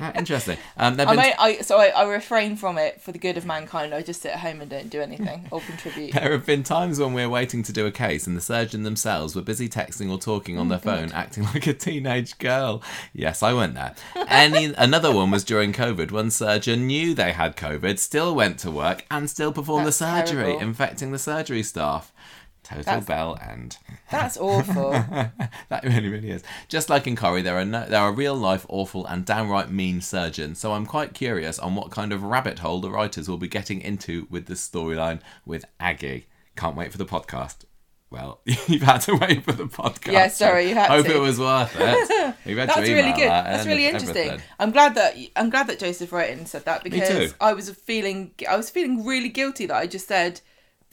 [0.00, 0.58] Ah, interesting.
[0.76, 3.94] Um, I, may, I so I, I refrain from it for the good of mankind.
[3.94, 6.12] I just sit at home and don't do anything or contribute.
[6.12, 9.36] There have been times when we're waiting to do a case and the surgeon themselves
[9.36, 12.82] were busy texting or talking Oh on their phone, acting like a teenage girl.
[13.12, 13.94] Yes, I went there.
[14.28, 16.10] Any another one was during COVID.
[16.10, 20.06] One surgeon knew they had COVID, still went to work, and still performed That's the
[20.26, 20.60] surgery, terrible.
[20.60, 22.12] infecting the surgery staff.
[22.64, 23.76] Total That's- bell end.
[24.10, 24.90] That's awful.
[25.68, 26.42] that really, really is.
[26.68, 30.00] Just like in Corrie, there are no, there are real life, awful, and downright mean
[30.00, 30.58] surgeons.
[30.58, 33.80] So I'm quite curious on what kind of rabbit hole the writers will be getting
[33.80, 36.26] into with this storyline with Aggie.
[36.56, 37.64] Can't wait for the podcast.
[38.10, 40.12] Well, you've had to wait for the podcast.
[40.12, 41.12] Yeah, sorry, you had Hope to.
[41.12, 41.78] Hope it was worth it.
[41.80, 43.28] That's really good.
[43.28, 44.16] that That's really interesting.
[44.16, 44.40] everything.
[44.60, 47.68] I'm glad that I'm glad that Joseph wrote it and said that because I was
[47.70, 50.40] feeling I was feeling really guilty that I just said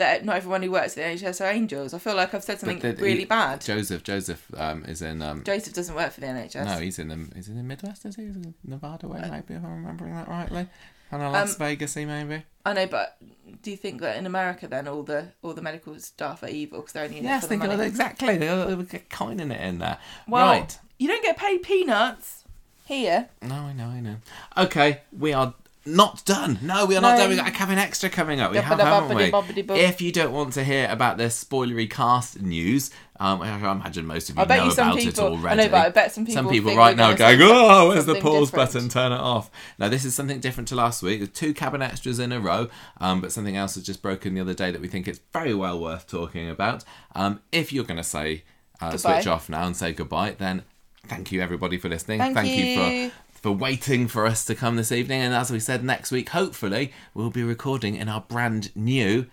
[0.01, 1.93] that not everyone who works at the NHS are angels.
[1.93, 3.61] I feel like I've said something the- really he- bad.
[3.61, 5.21] Joseph, Joseph um, is in.
[5.21, 6.65] Um, Joseph doesn't work for the NHS.
[6.65, 7.27] no, he's in the.
[7.35, 8.05] He's in the Midwest.
[8.05, 8.25] Is he?
[8.25, 10.67] He's in Nevada way, maybe if I'm remembering that rightly.
[11.09, 12.43] Kind of Las Um, Vegas, maybe.
[12.65, 13.17] I know, but
[13.61, 16.79] do you think that in America then all the all the medical staff are evil
[16.79, 17.87] because they're only in Yes, it for they the money?
[17.87, 18.37] exactly.
[18.37, 19.97] They got coining it in there.
[20.27, 20.79] Well, right.
[20.99, 22.45] you don't get paid peanuts
[22.85, 23.27] here.
[23.41, 24.15] No, I know, I know.
[24.57, 25.53] Okay, we are
[25.85, 26.59] not done.
[26.61, 27.17] No, we are not No.
[27.21, 27.29] done.
[27.31, 28.51] We got a cabin extra coming up.
[28.51, 29.79] We have, haven't we?
[29.79, 34.05] If you don't want to hear about this spoilery cast news, um, I I imagine
[34.05, 35.25] most of you I bet know you some about people.
[35.25, 35.63] it I already.
[35.63, 36.43] know, but I bet some people.
[36.43, 38.89] Some people right now going, oh, where's the pause different." button?
[38.89, 39.49] Turn it off.
[39.79, 41.19] Now, this is something different to last week.
[41.19, 42.67] There's two cabin extras in a row,
[42.99, 45.53] um, but something else has just broken the other day that we think it's very
[45.53, 46.83] well worth talking about.
[47.15, 48.43] Um, if you're going to say
[48.79, 50.63] uh, switch off now and say goodbye, then
[51.07, 52.19] thank you everybody for listening.
[52.19, 53.09] Thank you you.
[53.09, 55.21] for for waiting for us to come this evening.
[55.21, 59.25] And as we said, next week, hopefully, we'll be recording in our brand new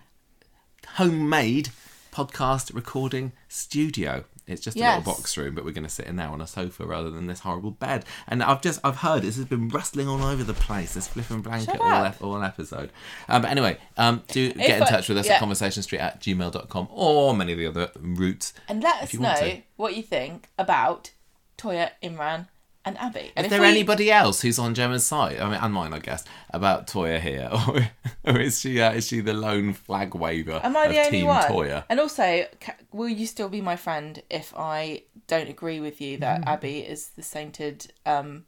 [0.95, 1.69] homemade
[2.11, 4.25] podcast recording studio.
[4.47, 6.47] It's just a little box room, but we're going to sit in there on a
[6.47, 8.03] sofa rather than this horrible bed.
[8.27, 10.95] And I've just I've heard this has been rustling all over the place.
[10.95, 12.89] This flipping blanket all, ep- all episode.
[13.27, 15.35] Um, but anyway, um, do get in I- touch with us yeah.
[15.35, 18.53] at conversationstreet at gmail.com or many of the other routes.
[18.67, 21.11] And let us know what you think about
[21.59, 22.47] Toyah, Imran,
[22.89, 23.31] and Abi.
[23.35, 25.39] And Is there we- anybody else who's on Gemma's side?
[25.39, 27.89] I mean, and mine, I guess, about Toyah here, or,
[28.33, 31.11] or is she uh, is she the lone flag waver Am I of the only
[31.19, 31.43] Team one?
[31.43, 31.83] Toyah?
[31.89, 36.17] And also, ca- will you still be my friend if I don't agree with you
[36.17, 36.21] Mm.
[36.21, 38.45] that Abi is the sainted um,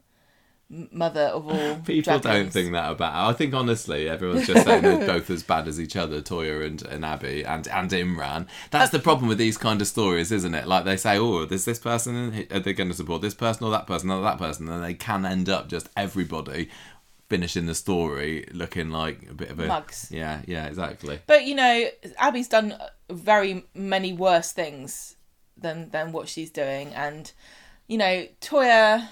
[0.91, 3.29] mother of all People don't think that about.
[3.29, 6.81] I think honestly, everyone's just saying they're both as bad as each other, Toyah and,
[6.83, 8.47] and Abi and and Imran.
[8.71, 10.67] That's uh, the problem with these kind of stories, isn't it?
[10.67, 13.71] Like they say, oh, there's this person, are they going to support this person or
[13.71, 14.69] that person or that person?
[14.69, 16.69] And they can end up just everybody
[17.31, 20.09] finishing the story looking like a bit of a Mugs.
[20.11, 21.19] Yeah, yeah, exactly.
[21.27, 21.87] But you know,
[22.21, 22.75] Abi's done
[23.09, 25.15] very many worse things
[25.57, 27.31] than than what she's doing, and
[27.87, 29.07] you know, Toyah.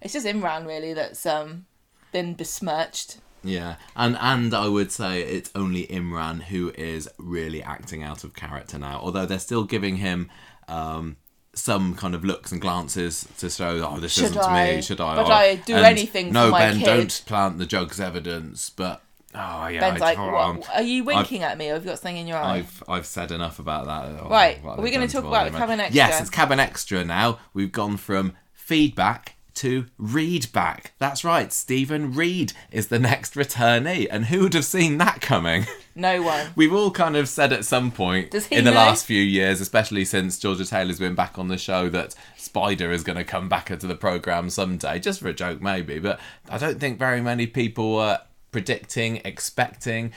[0.00, 1.66] It's just Imran really that's um
[2.12, 3.18] been besmirched.
[3.44, 8.34] Yeah, and and I would say it's only Imran who is really acting out of
[8.34, 8.98] character now.
[9.02, 10.28] Although they're still giving him
[10.66, 11.16] um,
[11.54, 14.76] some kind of looks and glances to show, oh, this Should isn't I?
[14.76, 14.82] me.
[14.82, 15.16] Should I?
[15.16, 18.00] But Oh, I do and, anything for No, my Ben, kid." don't plant the jugs
[18.00, 18.70] evidence.
[18.70, 19.02] But
[19.34, 22.16] oh yeah, Ben's I, like, "Are you winking at me, or have you got something
[22.16, 24.20] in your eye?" I've I've said enough about that.
[24.24, 25.56] Oh, Right, are we gonna talk about the.
[25.58, 25.96] Cabin Extra?
[25.96, 27.38] Yes, it's cabin extra now.
[27.54, 30.92] We've gone from feedback to read back.
[30.98, 31.52] That's right.
[31.52, 35.66] Stephen Reid is the next returnee, and who would have seen that coming?
[35.98, 36.52] No one.
[36.54, 38.76] We've all kind of said at some point in the know?
[38.76, 43.02] last few years, especially since Georgia Taylor's been back on the show, that Spider is
[43.02, 45.98] going to come back into the program someday, just for a joke maybe.
[45.98, 48.20] But I don't think very many people were
[48.52, 50.12] predicting, expecting,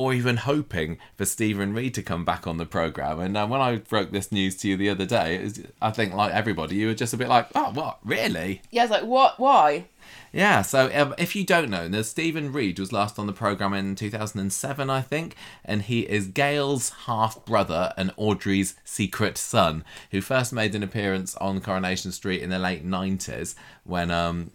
[0.00, 3.20] or even hoping for Stephen Reid to come back on the program.
[3.20, 6.14] And uh, when I broke this news to you the other day, was, I think
[6.14, 7.98] like everybody, you were just a bit like, "Oh, what?
[8.02, 9.38] Really?" Yeah, it's like what?
[9.38, 9.84] Why?
[10.32, 13.74] Yeah, so um, if you don't know, there's Stephen Reid was last on the program
[13.74, 15.34] in 2007, I think,
[15.66, 21.36] and he is Gail's half brother and Audrey's secret son, who first made an appearance
[21.36, 23.54] on Coronation Street in the late 90s
[23.84, 24.52] when um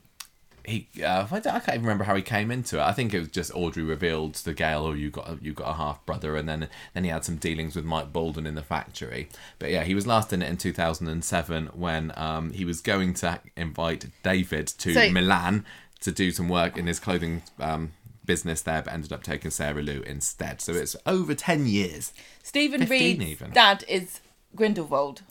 [0.68, 2.82] he uh, I, can't even remember how he came into it.
[2.84, 5.70] I think it was just Audrey revealed to Gail, "Oh, you got a, you got
[5.70, 8.62] a half brother," and then then he had some dealings with Mike Baldwin in the
[8.64, 9.30] factory.
[9.60, 13.40] But yeah, he was last in it in 2007 when um, he was going to
[13.56, 15.66] invite David to So- Milan
[16.02, 17.92] to do some work in his clothing um,
[18.26, 20.62] business there, but ended up taking Sarah Lou instead.
[20.62, 22.12] So it's over 10 years.
[22.44, 23.52] Stephen 15 Reid's even.
[23.52, 24.20] dad is
[24.56, 25.22] Grindelwald.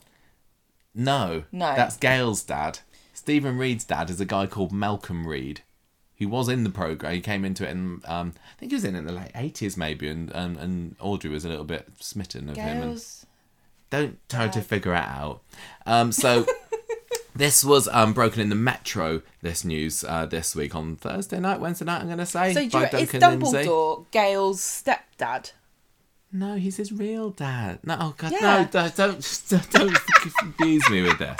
[0.93, 1.75] No, No.
[1.75, 2.79] that's Gail's dad.
[3.25, 5.61] Stephen Reid's dad is a guy called Malcolm Reid.
[6.13, 7.11] He was in the program.
[7.15, 9.31] He came into it, and um, I think he was in it in the late
[9.33, 12.83] eighties, maybe, and, and and Audrey was a little bit smitten of him.
[12.83, 13.03] And
[13.89, 15.41] don't try to figure it out.
[15.87, 16.45] Um, so
[17.35, 19.23] this was um, broken in the Metro.
[19.41, 22.01] This news uh, this week on Thursday night, Wednesday night.
[22.01, 23.57] I'm going to say So you, is Duncan Lindsay.
[23.65, 25.51] Dumbledore Gail's stepdad?
[26.31, 27.79] No, he's his real dad.
[27.83, 28.39] No, oh god, Yeah.
[28.41, 28.67] no!
[28.69, 31.39] Don't don't, don't confuse me with this.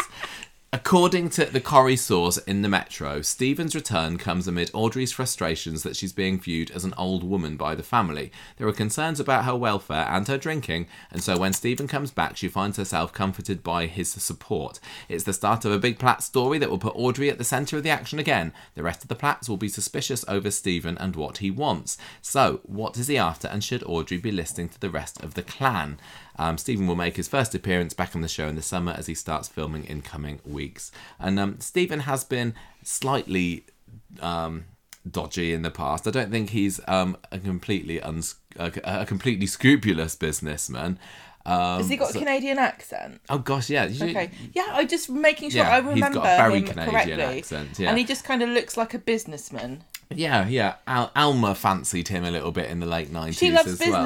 [0.75, 5.95] According to the Corrie source in the Metro, Stephen's return comes amid Audrey's frustrations that
[5.95, 8.29] she's being viewed as an old woman by the family.
[8.57, 12.35] There are concerns about her welfare and her drinking, and so when Stephen comes back,
[12.35, 14.81] she finds herself comforted by his support.
[15.07, 17.77] It's the start of a big Platt story that will put Audrey at the centre
[17.77, 18.51] of the action again.
[18.73, 21.97] The rest of the Platts will be suspicious over Stephen and what he wants.
[22.21, 25.41] So, what is he after, and should Audrey be listening to the rest of the
[25.41, 25.99] clan?
[26.37, 29.07] Um, Stephen will make his first appearance back on the show in the summer as
[29.07, 30.91] he starts filming in coming weeks.
[31.19, 33.65] And um, Stephen has been slightly
[34.21, 34.65] um,
[35.09, 36.07] dodgy in the past.
[36.07, 40.99] I don't think he's um, a completely uns- a, a completely scrupulous businessman.
[41.47, 43.21] Um, Has he got so- a Canadian accent?
[43.29, 43.85] Oh gosh, yeah.
[43.85, 44.31] you- Okay.
[44.53, 47.37] Yeah, I just making sure Yeah, I he's remember got a very him Canadian correctly.
[47.39, 47.89] accent, yeah.
[47.89, 49.83] And he just kind of looks like a businessman.
[50.09, 50.75] Yeah, yeah.
[50.87, 54.03] Al- Alma fancied him a little bit in the late nineties She loves as well.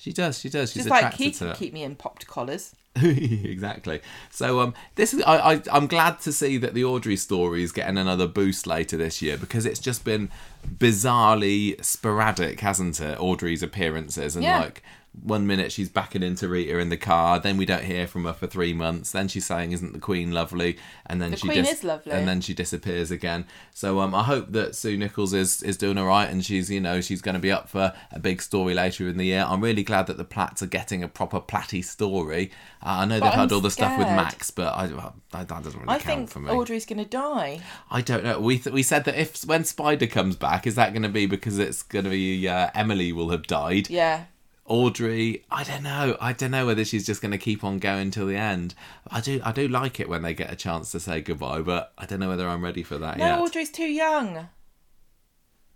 [0.00, 0.38] She does.
[0.40, 0.72] She does.
[0.72, 2.74] She's Just like he to can keep me in popped collars.
[2.96, 4.00] exactly.
[4.30, 7.70] So um, this is I, I I'm glad to see that the Audrey story is
[7.70, 10.30] getting another boost later this year because it's just been
[10.66, 13.20] bizarrely sporadic, hasn't it?
[13.20, 14.60] Audrey's appearances and Yeah.
[14.60, 14.82] like
[15.22, 18.32] one minute she's backing into Rita in the car, then we don't hear from her
[18.32, 19.10] for three months.
[19.10, 22.12] Then she's saying, "Isn't the Queen lovely?" And then The she Queen dis- is lovely.
[22.12, 23.44] and then she disappears again.
[23.74, 26.80] So um, I hope that Sue Nicholls is is doing all right, and she's you
[26.80, 29.44] know she's going to be up for a big story later in the year.
[29.48, 32.50] I'm really glad that the Platts are getting a proper Platty story.
[32.82, 34.06] Uh, I know But they've had all the stuff with.
[34.06, 34.84] Max, but I,
[35.32, 36.50] I that doesn't really I count think for me.
[36.52, 37.60] Audrey's going to die.
[37.90, 38.38] I don't know.
[38.40, 41.26] We th- we said that if when Spider comes back, is that going to be
[41.26, 43.90] because it's going to be uh, Emily will have died?
[43.90, 44.24] Yeah.
[44.70, 46.16] Audrey, I don't know.
[46.20, 48.76] I don't know whether she's just going to keep on going till the end.
[49.10, 51.92] I do, I do like it when they get a chance to say goodbye, but
[51.98, 53.36] I don't know whether I'm ready for that No, yet.
[53.36, 54.48] No, Audrey's too young.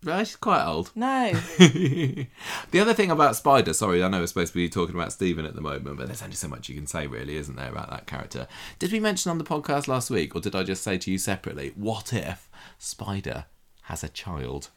[0.05, 0.93] Right, she's quite old.
[0.95, 1.33] No.
[1.59, 2.29] the
[2.75, 5.57] other thing about Spider, sorry, I know we're supposed to be talking about Stephen at
[5.57, 8.07] the moment, but there's only so much you can say, really, isn't there, about that
[8.07, 8.47] character?
[8.79, 11.19] Did we mention on the podcast last week, or did I just say to you
[11.19, 12.49] separately, what if
[12.79, 13.47] Spider
[13.83, 14.69] has a child?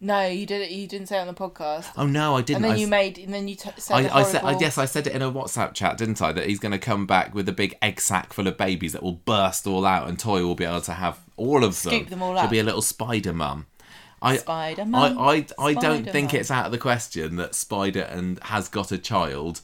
[0.00, 0.70] No, you didn't.
[0.70, 1.90] You didn't say it on the podcast.
[1.96, 2.56] Oh no, I didn't.
[2.56, 4.86] And then I you made, and then you t- said I said, I, yes, I
[4.86, 6.32] said it in a WhatsApp chat, didn't I?
[6.32, 9.02] That he's going to come back with a big egg sack full of babies that
[9.02, 11.92] will burst all out, and Toy will be able to have all of them.
[11.92, 13.66] Scoop them all She'll be a little spider mum.
[14.22, 15.18] I, Spider I, Mum.
[15.18, 18.98] I, I don't think it's out of the question that Spider and has got a
[18.98, 19.62] child,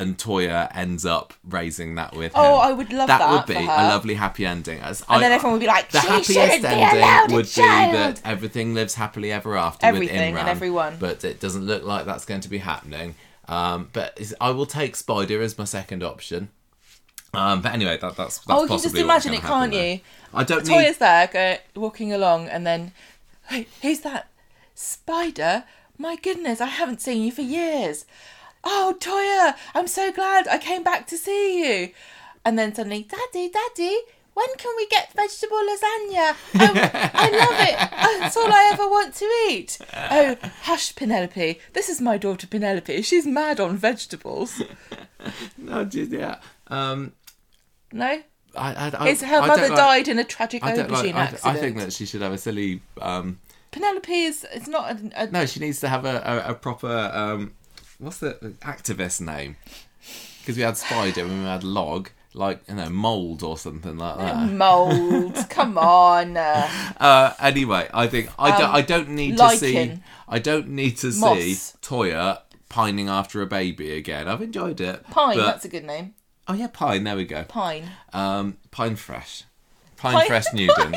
[0.00, 2.40] and Toyah ends up raising that with him.
[2.42, 4.78] Oh, I would love that That would be a lovely happy ending.
[4.80, 7.50] As And I, then everyone would be like, the "She happiest be ending would be
[7.62, 10.96] that everything lives happily ever after Everything with and everyone.
[11.00, 13.16] but it doesn't look like that's going to be happening.
[13.48, 16.50] Um, but I will take Spider as my second option.
[17.34, 19.94] Um, but anyway, that, that's that's Oh, you can just imagine it, can't there.
[19.94, 20.00] you?
[20.32, 20.72] I don't need.
[20.74, 22.92] Toyah's there, go, walking along, and then,
[23.48, 24.28] hey, who's that?
[24.74, 25.64] Spider?
[25.98, 28.04] My goodness, I haven't seen you for years.
[28.70, 31.90] Oh, Toyah, I'm so glad I came back to see you.
[32.44, 33.98] And then suddenly, Daddy, Daddy,
[34.34, 36.36] when can we get vegetable lasagna?
[36.54, 38.20] I, I love it.
[38.20, 39.78] That's all I ever want to eat.
[39.94, 41.58] Oh, hush, Penelope.
[41.72, 43.02] This is my daughter, Penelope.
[43.02, 44.62] She's mad on vegetables.
[45.58, 46.36] No, just, yeah.
[46.68, 47.12] Um,
[47.92, 48.06] No?
[48.06, 48.22] I,
[48.74, 51.14] I, I, His, her mother like- died in a tragic aubergine like.
[51.14, 51.44] I, accident.
[51.44, 52.80] I think that she should have a silly.
[53.00, 53.40] Um,
[53.72, 54.46] Penelope is.
[54.52, 55.22] It's not a.
[55.24, 57.10] a no, she needs to have a, a, a proper.
[57.12, 57.52] Um,
[57.98, 59.56] what's the activist name?
[60.40, 64.16] Because we had spider and we had log, like you know, mold or something like
[64.18, 64.50] that.
[64.50, 65.36] mold.
[65.50, 66.36] Come on.
[66.36, 66.68] Uh,
[66.98, 68.68] Uh, anyway, I think I don't.
[68.70, 69.98] Um, I don't need to see.
[70.28, 71.52] I don't need to see
[71.82, 74.28] Toyah pining after a baby again.
[74.28, 75.04] I've enjoyed it.
[75.10, 75.36] Pine.
[75.36, 76.14] but- That's a good name.
[76.46, 77.04] oh yeah, pine.
[77.04, 77.44] There we go.
[77.44, 77.90] Pine.
[78.12, 79.44] Um, pine fresh.
[79.96, 80.96] Pine, Pine- fresh Nugent.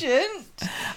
[0.00, 0.46] Nugent.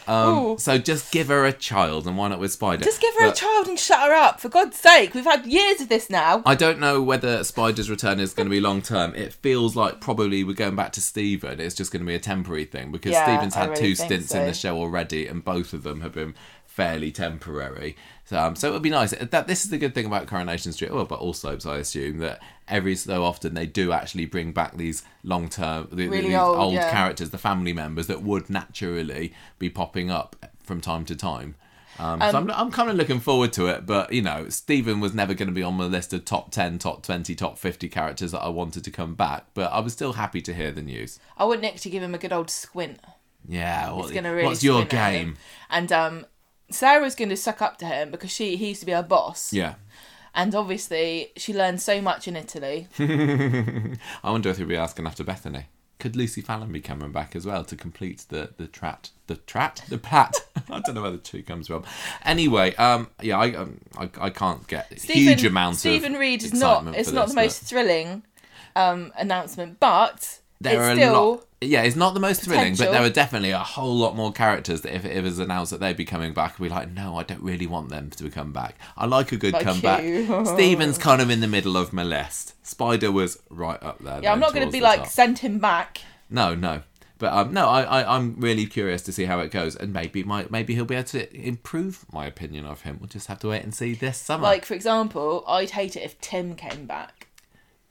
[0.07, 2.83] Um, so just give her a child, and why not with Spider?
[2.83, 4.39] Just give her But a child and shut her up.
[4.39, 6.43] For God's sake, we've had years of this now.
[6.45, 9.15] I don't know whether Spider's return is going to be long term.
[9.15, 11.59] It feels like probably we're going back to Stephen.
[11.59, 13.95] It's just going to be a temporary thing because Yeah, Stephen's I had really two
[13.95, 16.35] stints in the show already, and both of them have been
[16.75, 17.95] fairly temporary.
[18.25, 19.11] So, um, so it would be nice.
[19.11, 22.41] That this is the good thing about Coronation Street, well, but also I assume that
[22.67, 26.57] every so often they do actually bring back these long term, the, Really these old,
[26.57, 26.91] old yeah.
[26.91, 31.55] characters, the family members that would naturally be popping up from time to time.
[31.97, 35.13] Um, so I'm, I'm kind of looking forward to it, but you know, Stephen was
[35.13, 38.33] never going to be on my list of top 10, top 20, top 50 characters
[38.33, 41.21] that I wanted to come back, but I was still happy to hear the news.
[41.37, 42.99] I want Nick to give him a good old squint.
[43.47, 45.37] Yeah, what, really what's your game?
[45.69, 46.25] And um,
[46.69, 49.53] Sarah's going to suck up to him because she he used to be her boss.
[49.53, 49.75] Yeah.
[50.33, 52.87] And obviously, she learned so much in Italy.
[52.99, 55.67] I wonder if he'll be asking after Bethany.
[55.97, 59.81] Could Lucy Fallon be coming back as well to complete the the trat the trat
[59.87, 60.35] the plat?
[60.69, 61.83] I don't know where the two comes from.
[62.25, 66.53] Anyway, um, yeah, I um, I, I can't get huge amounts Stephen of Reid is
[66.53, 66.85] not.
[66.95, 68.23] It's not this, the most but thrilling
[68.75, 71.31] um, announcement, but There are it's a still.
[71.31, 71.45] lot.
[71.67, 74.81] Yeah, it's not the most thrilling, but there are definitely a whole lot more characters
[74.81, 77.23] that if it was announced that they'd be coming back, I'd be like, no, I
[77.23, 78.75] don't really want them to come back.
[78.97, 80.03] I like a good Like comeback.
[80.03, 80.45] you.
[80.45, 82.53] Stephen's kind of in the middle of my list.
[82.65, 84.21] Spider was right up there.
[84.21, 85.07] Yeah, I'm not going to be like top.
[85.07, 86.01] send him back.
[86.29, 86.81] No, no.
[87.17, 90.23] But um, no, I, I, I'm really curious to see how it goes, and maybe
[90.23, 92.97] my, maybe he'll be able to improve my opinion of him.
[92.99, 94.43] We'll just have to wait and see this summer.
[94.43, 97.24] Like for example, I'd hate it if Tim came back.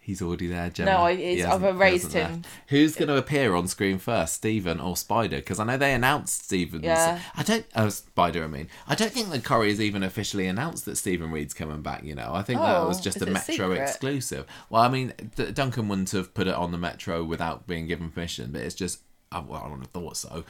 [0.04, 0.90] He's already there, Gemma.
[0.90, 2.30] No, it's, he I've he erased him.
[2.42, 2.46] left.
[2.68, 5.36] Who's going to appear on screen first, Stephen or Spider?
[5.36, 6.84] Because I know they announced Stephen's.
[6.84, 7.20] Yeah.
[7.34, 7.64] I don't.
[7.74, 8.44] Oh, Spider.
[8.44, 11.80] I mean, I don't think the Corrie has even officially announced that Stephen Reid's coming
[11.80, 12.04] back.
[12.04, 14.44] You know, I think that Oh, was just a Metro exclusive.
[14.68, 18.10] Well, I mean, D- Duncan wouldn't have put it on the Metro without being given
[18.10, 19.00] permission, but it's just.
[19.32, 20.44] uh, Well, I wouldn't have thought so.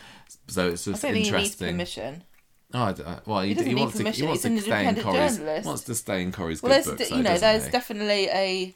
[0.48, 1.68] So it's I just don't he interesting.
[1.74, 2.24] permission.
[2.72, 4.10] Oh, I d- uh, well, he, he need wants to.
[4.10, 5.64] He wants to stay in journalist.
[5.64, 7.10] Wants to stay in Corrie's Well, good there's books.
[7.12, 7.70] you know doesn't there's he?
[7.70, 8.74] definitely a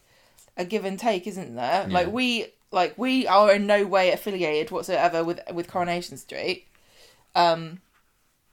[0.59, 1.87] a give and take, isn't there?
[1.89, 1.95] Yeah.
[1.95, 6.67] Like we like we are in no way affiliated whatsoever with with Coronation Street.
[7.35, 7.81] Um,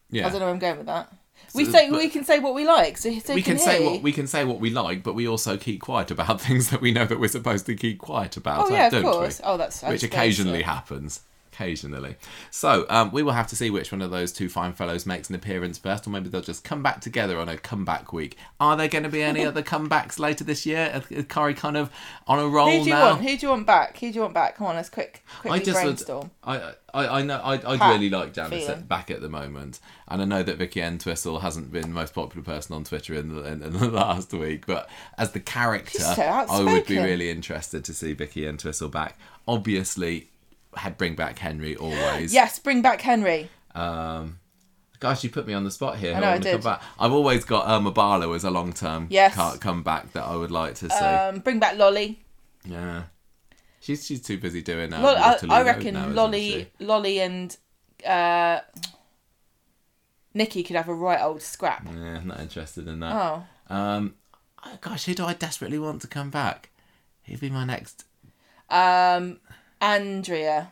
[0.09, 0.27] yeah.
[0.27, 1.11] I don't know where I'm going with that.
[1.53, 3.61] We say we can say what we like, so, so we can he.
[3.61, 6.69] say what we can say what we like, but we also keep quiet about things
[6.69, 8.67] that we know that we're supposed to keep quiet about.
[8.67, 9.40] Oh yeah, of course.
[9.40, 9.45] we?
[9.45, 11.22] Oh, that's Which occasionally happens.
[11.56, 12.17] Occasionally.
[12.51, 15.30] So um, we will have to see which one of those two fine fellows makes
[15.30, 18.38] an appearance first, or maybe they'll just come back together on a comeback week.
[18.59, 21.01] Are there going to be any other comebacks later this year?
[21.09, 21.90] Is Corrie kind of
[22.27, 23.11] on a roll Who do you now?
[23.11, 23.22] want?
[23.22, 23.98] Who do you want back?
[23.98, 24.58] Who do you want back?
[24.58, 26.32] Come on, let's quick quickly I just would, brainstorm.
[26.43, 28.82] I, I I know I I Pat, really like Janice feeling.
[28.84, 32.43] back at the moment, and I know that Vicky Entwistle hasn't been the most popular
[32.43, 36.22] person on Twitter in the, in, in the last week, but as the character, so
[36.22, 39.17] I would be really interested to see Vicky Entwistle back.
[39.48, 40.30] Obviously,
[40.97, 42.33] bring back Henry always.
[42.33, 43.49] Yes, bring back Henry.
[43.73, 44.39] Um,
[44.99, 46.15] gosh, you put me on the spot here.
[46.15, 46.65] I know, I come did.
[46.99, 49.35] I've always got Irma Barlow as a long term Yes.
[49.59, 50.95] come back that I would like to see.
[50.95, 52.23] Um, bring back Lolly.
[52.63, 53.03] yeah.
[53.81, 55.01] She's, she's too busy doing that.
[55.01, 57.55] Lol- I, I reckon Lolly, Lolly, and
[58.03, 58.61] uh,
[60.33, 61.85] Nikki could have a right old scrap.
[61.85, 63.13] Yeah, I'm not interested in that.
[63.15, 64.15] Oh, Um,
[64.65, 66.69] oh, gosh, who do I desperately want to come back?
[67.25, 68.05] Who'd be my next?
[68.69, 69.39] um,
[69.81, 70.71] Andrea.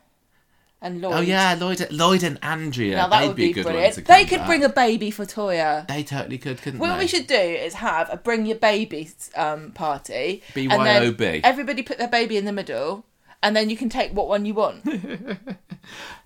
[0.82, 1.14] and Lloyd.
[1.16, 2.98] Oh yeah, Lloyd, Lloyd and Andrea.
[2.98, 4.06] Now that They'd would be, be, a good brilliant.
[4.06, 4.48] They could back.
[4.48, 5.88] bring a baby for Toyah.
[5.88, 7.00] They totally could, couldn't What they?
[7.04, 10.44] we should do is have a bring your baby um, party.
[10.54, 11.42] BYOB.
[11.44, 13.06] Everybody put their baby in the middle,
[13.42, 14.84] and then you can take what one you want.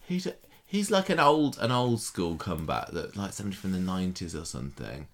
[0.07, 0.27] He's
[0.65, 4.45] he's like an old an old school comeback that like somebody from the nineties or
[4.45, 5.07] something.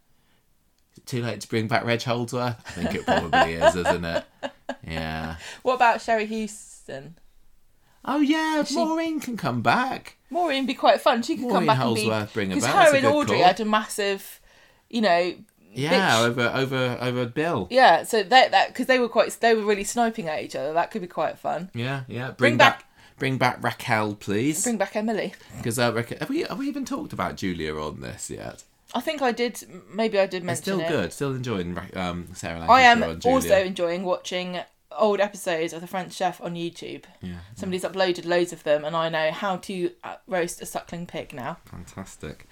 [1.07, 2.55] Too late to bring back Reg Holdsworth?
[2.67, 4.23] I think it probably is, isn't it?
[4.87, 5.37] Yeah.
[5.63, 7.17] what about Sherry Houston?
[8.05, 10.17] Oh yeah, She- Maureen can come back.
[10.29, 11.21] Maureen would be quite fun.
[11.21, 12.05] She could Maureen come back and be
[12.55, 13.45] because her and Audrey call.
[13.45, 14.41] had a massive,
[14.89, 15.35] you know,
[15.73, 17.67] Yeah, bitch- over over over Bill.
[17.71, 18.03] yeah.
[18.03, 20.73] So that that because they were quite they were really sniping at each other.
[20.73, 21.69] That could be quite fun.
[21.73, 22.27] Yeah, yeah.
[22.31, 22.85] Bring, Bring back, back-
[23.19, 24.63] bring back Raquel, please.
[24.63, 25.33] Bring back Emily.
[25.57, 28.63] Because uh, Raquel, have we have we even talked about Julia on this yet?
[28.95, 29.63] I think I did.
[29.91, 30.87] Maybe I did It's mention still it.
[30.89, 31.13] good.
[31.13, 33.35] Still enjoying um, Sarah Lancashire I am on Julia.
[33.35, 34.59] also enjoying watching
[34.97, 37.03] old episodes of The French Chef on YouTube.
[37.21, 41.05] yeah, Somebody's uploaded loads of them, and I know how to uh, roast a suckling
[41.05, 41.57] pig now.
[41.65, 42.47] fantastic.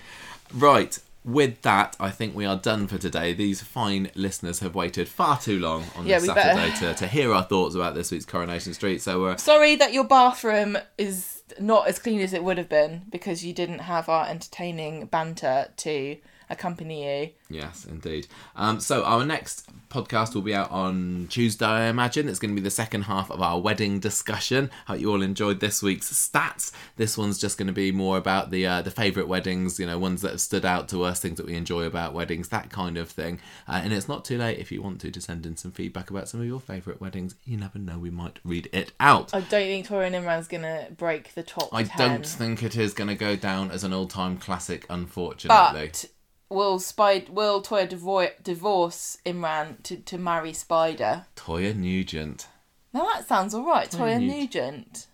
[0.54, 0.98] Right.
[1.24, 3.34] With that, I think we are done for today.
[3.34, 7.32] These fine listeners have waited far too long on Yeah, this Saturday to, to hear
[7.32, 9.02] our thoughts about this week's Coronation Street.
[9.04, 13.04] So uh, Sorry that your bathroom is not as clean as it would have been
[13.12, 16.18] because you didn't have our entertaining banter to
[16.52, 17.30] accompany you.
[17.50, 18.28] Yes, indeed.
[18.56, 22.30] Um, so our next podcast will be out on Tuesday, I imagine.
[22.30, 24.72] It's going to be the second half of our wedding discussion.
[24.88, 26.72] Hope you all enjoyed this week's stats.
[26.96, 30.00] This one's just going to be more about the uh, the favourite weddings, you know,
[30.00, 32.98] ones that have stood out to us, things that we enjoy about weddings, that kind
[32.98, 33.40] of thing.
[33.68, 36.10] Uh, and it's not too late if you want to to send in some feedback
[36.10, 37.36] about some of your favourite weddings.
[37.44, 39.34] You never know, we might read it out.
[39.34, 41.70] I don't think Toyah and Imran's gonna break the top.
[41.74, 45.88] I 10, don't think it is going to go down as an all-time classic, unfortunately.
[45.88, 46.06] But
[46.52, 51.26] will Spide will Toyah divo- divorce Imran to, to marry Spider?
[51.36, 52.48] Toyah Nugent.
[52.94, 53.90] Now that sounds all right.
[53.90, 55.08] Toyah Nug- Nugent.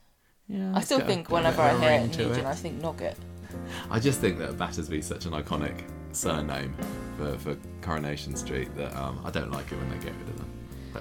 [0.47, 2.45] Yeah, I still it's got a think whenever I hear Nugent, it.
[2.45, 3.17] I think Nugget.
[3.89, 6.75] I just think that Battersby's such an iconic surname
[7.17, 10.37] for, for Coronation Street that um, I don't like it when they get rid of
[10.37, 10.46] them.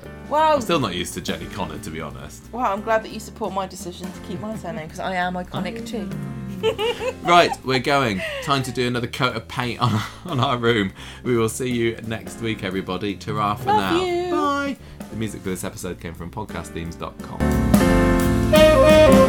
[0.02, 0.54] But Wow.
[0.54, 2.50] I'm still not used to Jenny Connor, to be honest.
[2.52, 5.34] Wow, I'm glad that you support my decision to keep my surname because I am
[5.34, 6.08] iconic too.
[7.22, 8.22] Right, we're going.
[8.42, 10.92] Time to do another coat of paint on, on our room.
[11.22, 13.14] We will see you next week, everybody.
[13.14, 14.02] Ta-ra for Love now.
[14.04, 14.30] you.
[14.30, 14.76] Bye.
[15.10, 19.25] The music for this episode came from podcastthemes.com.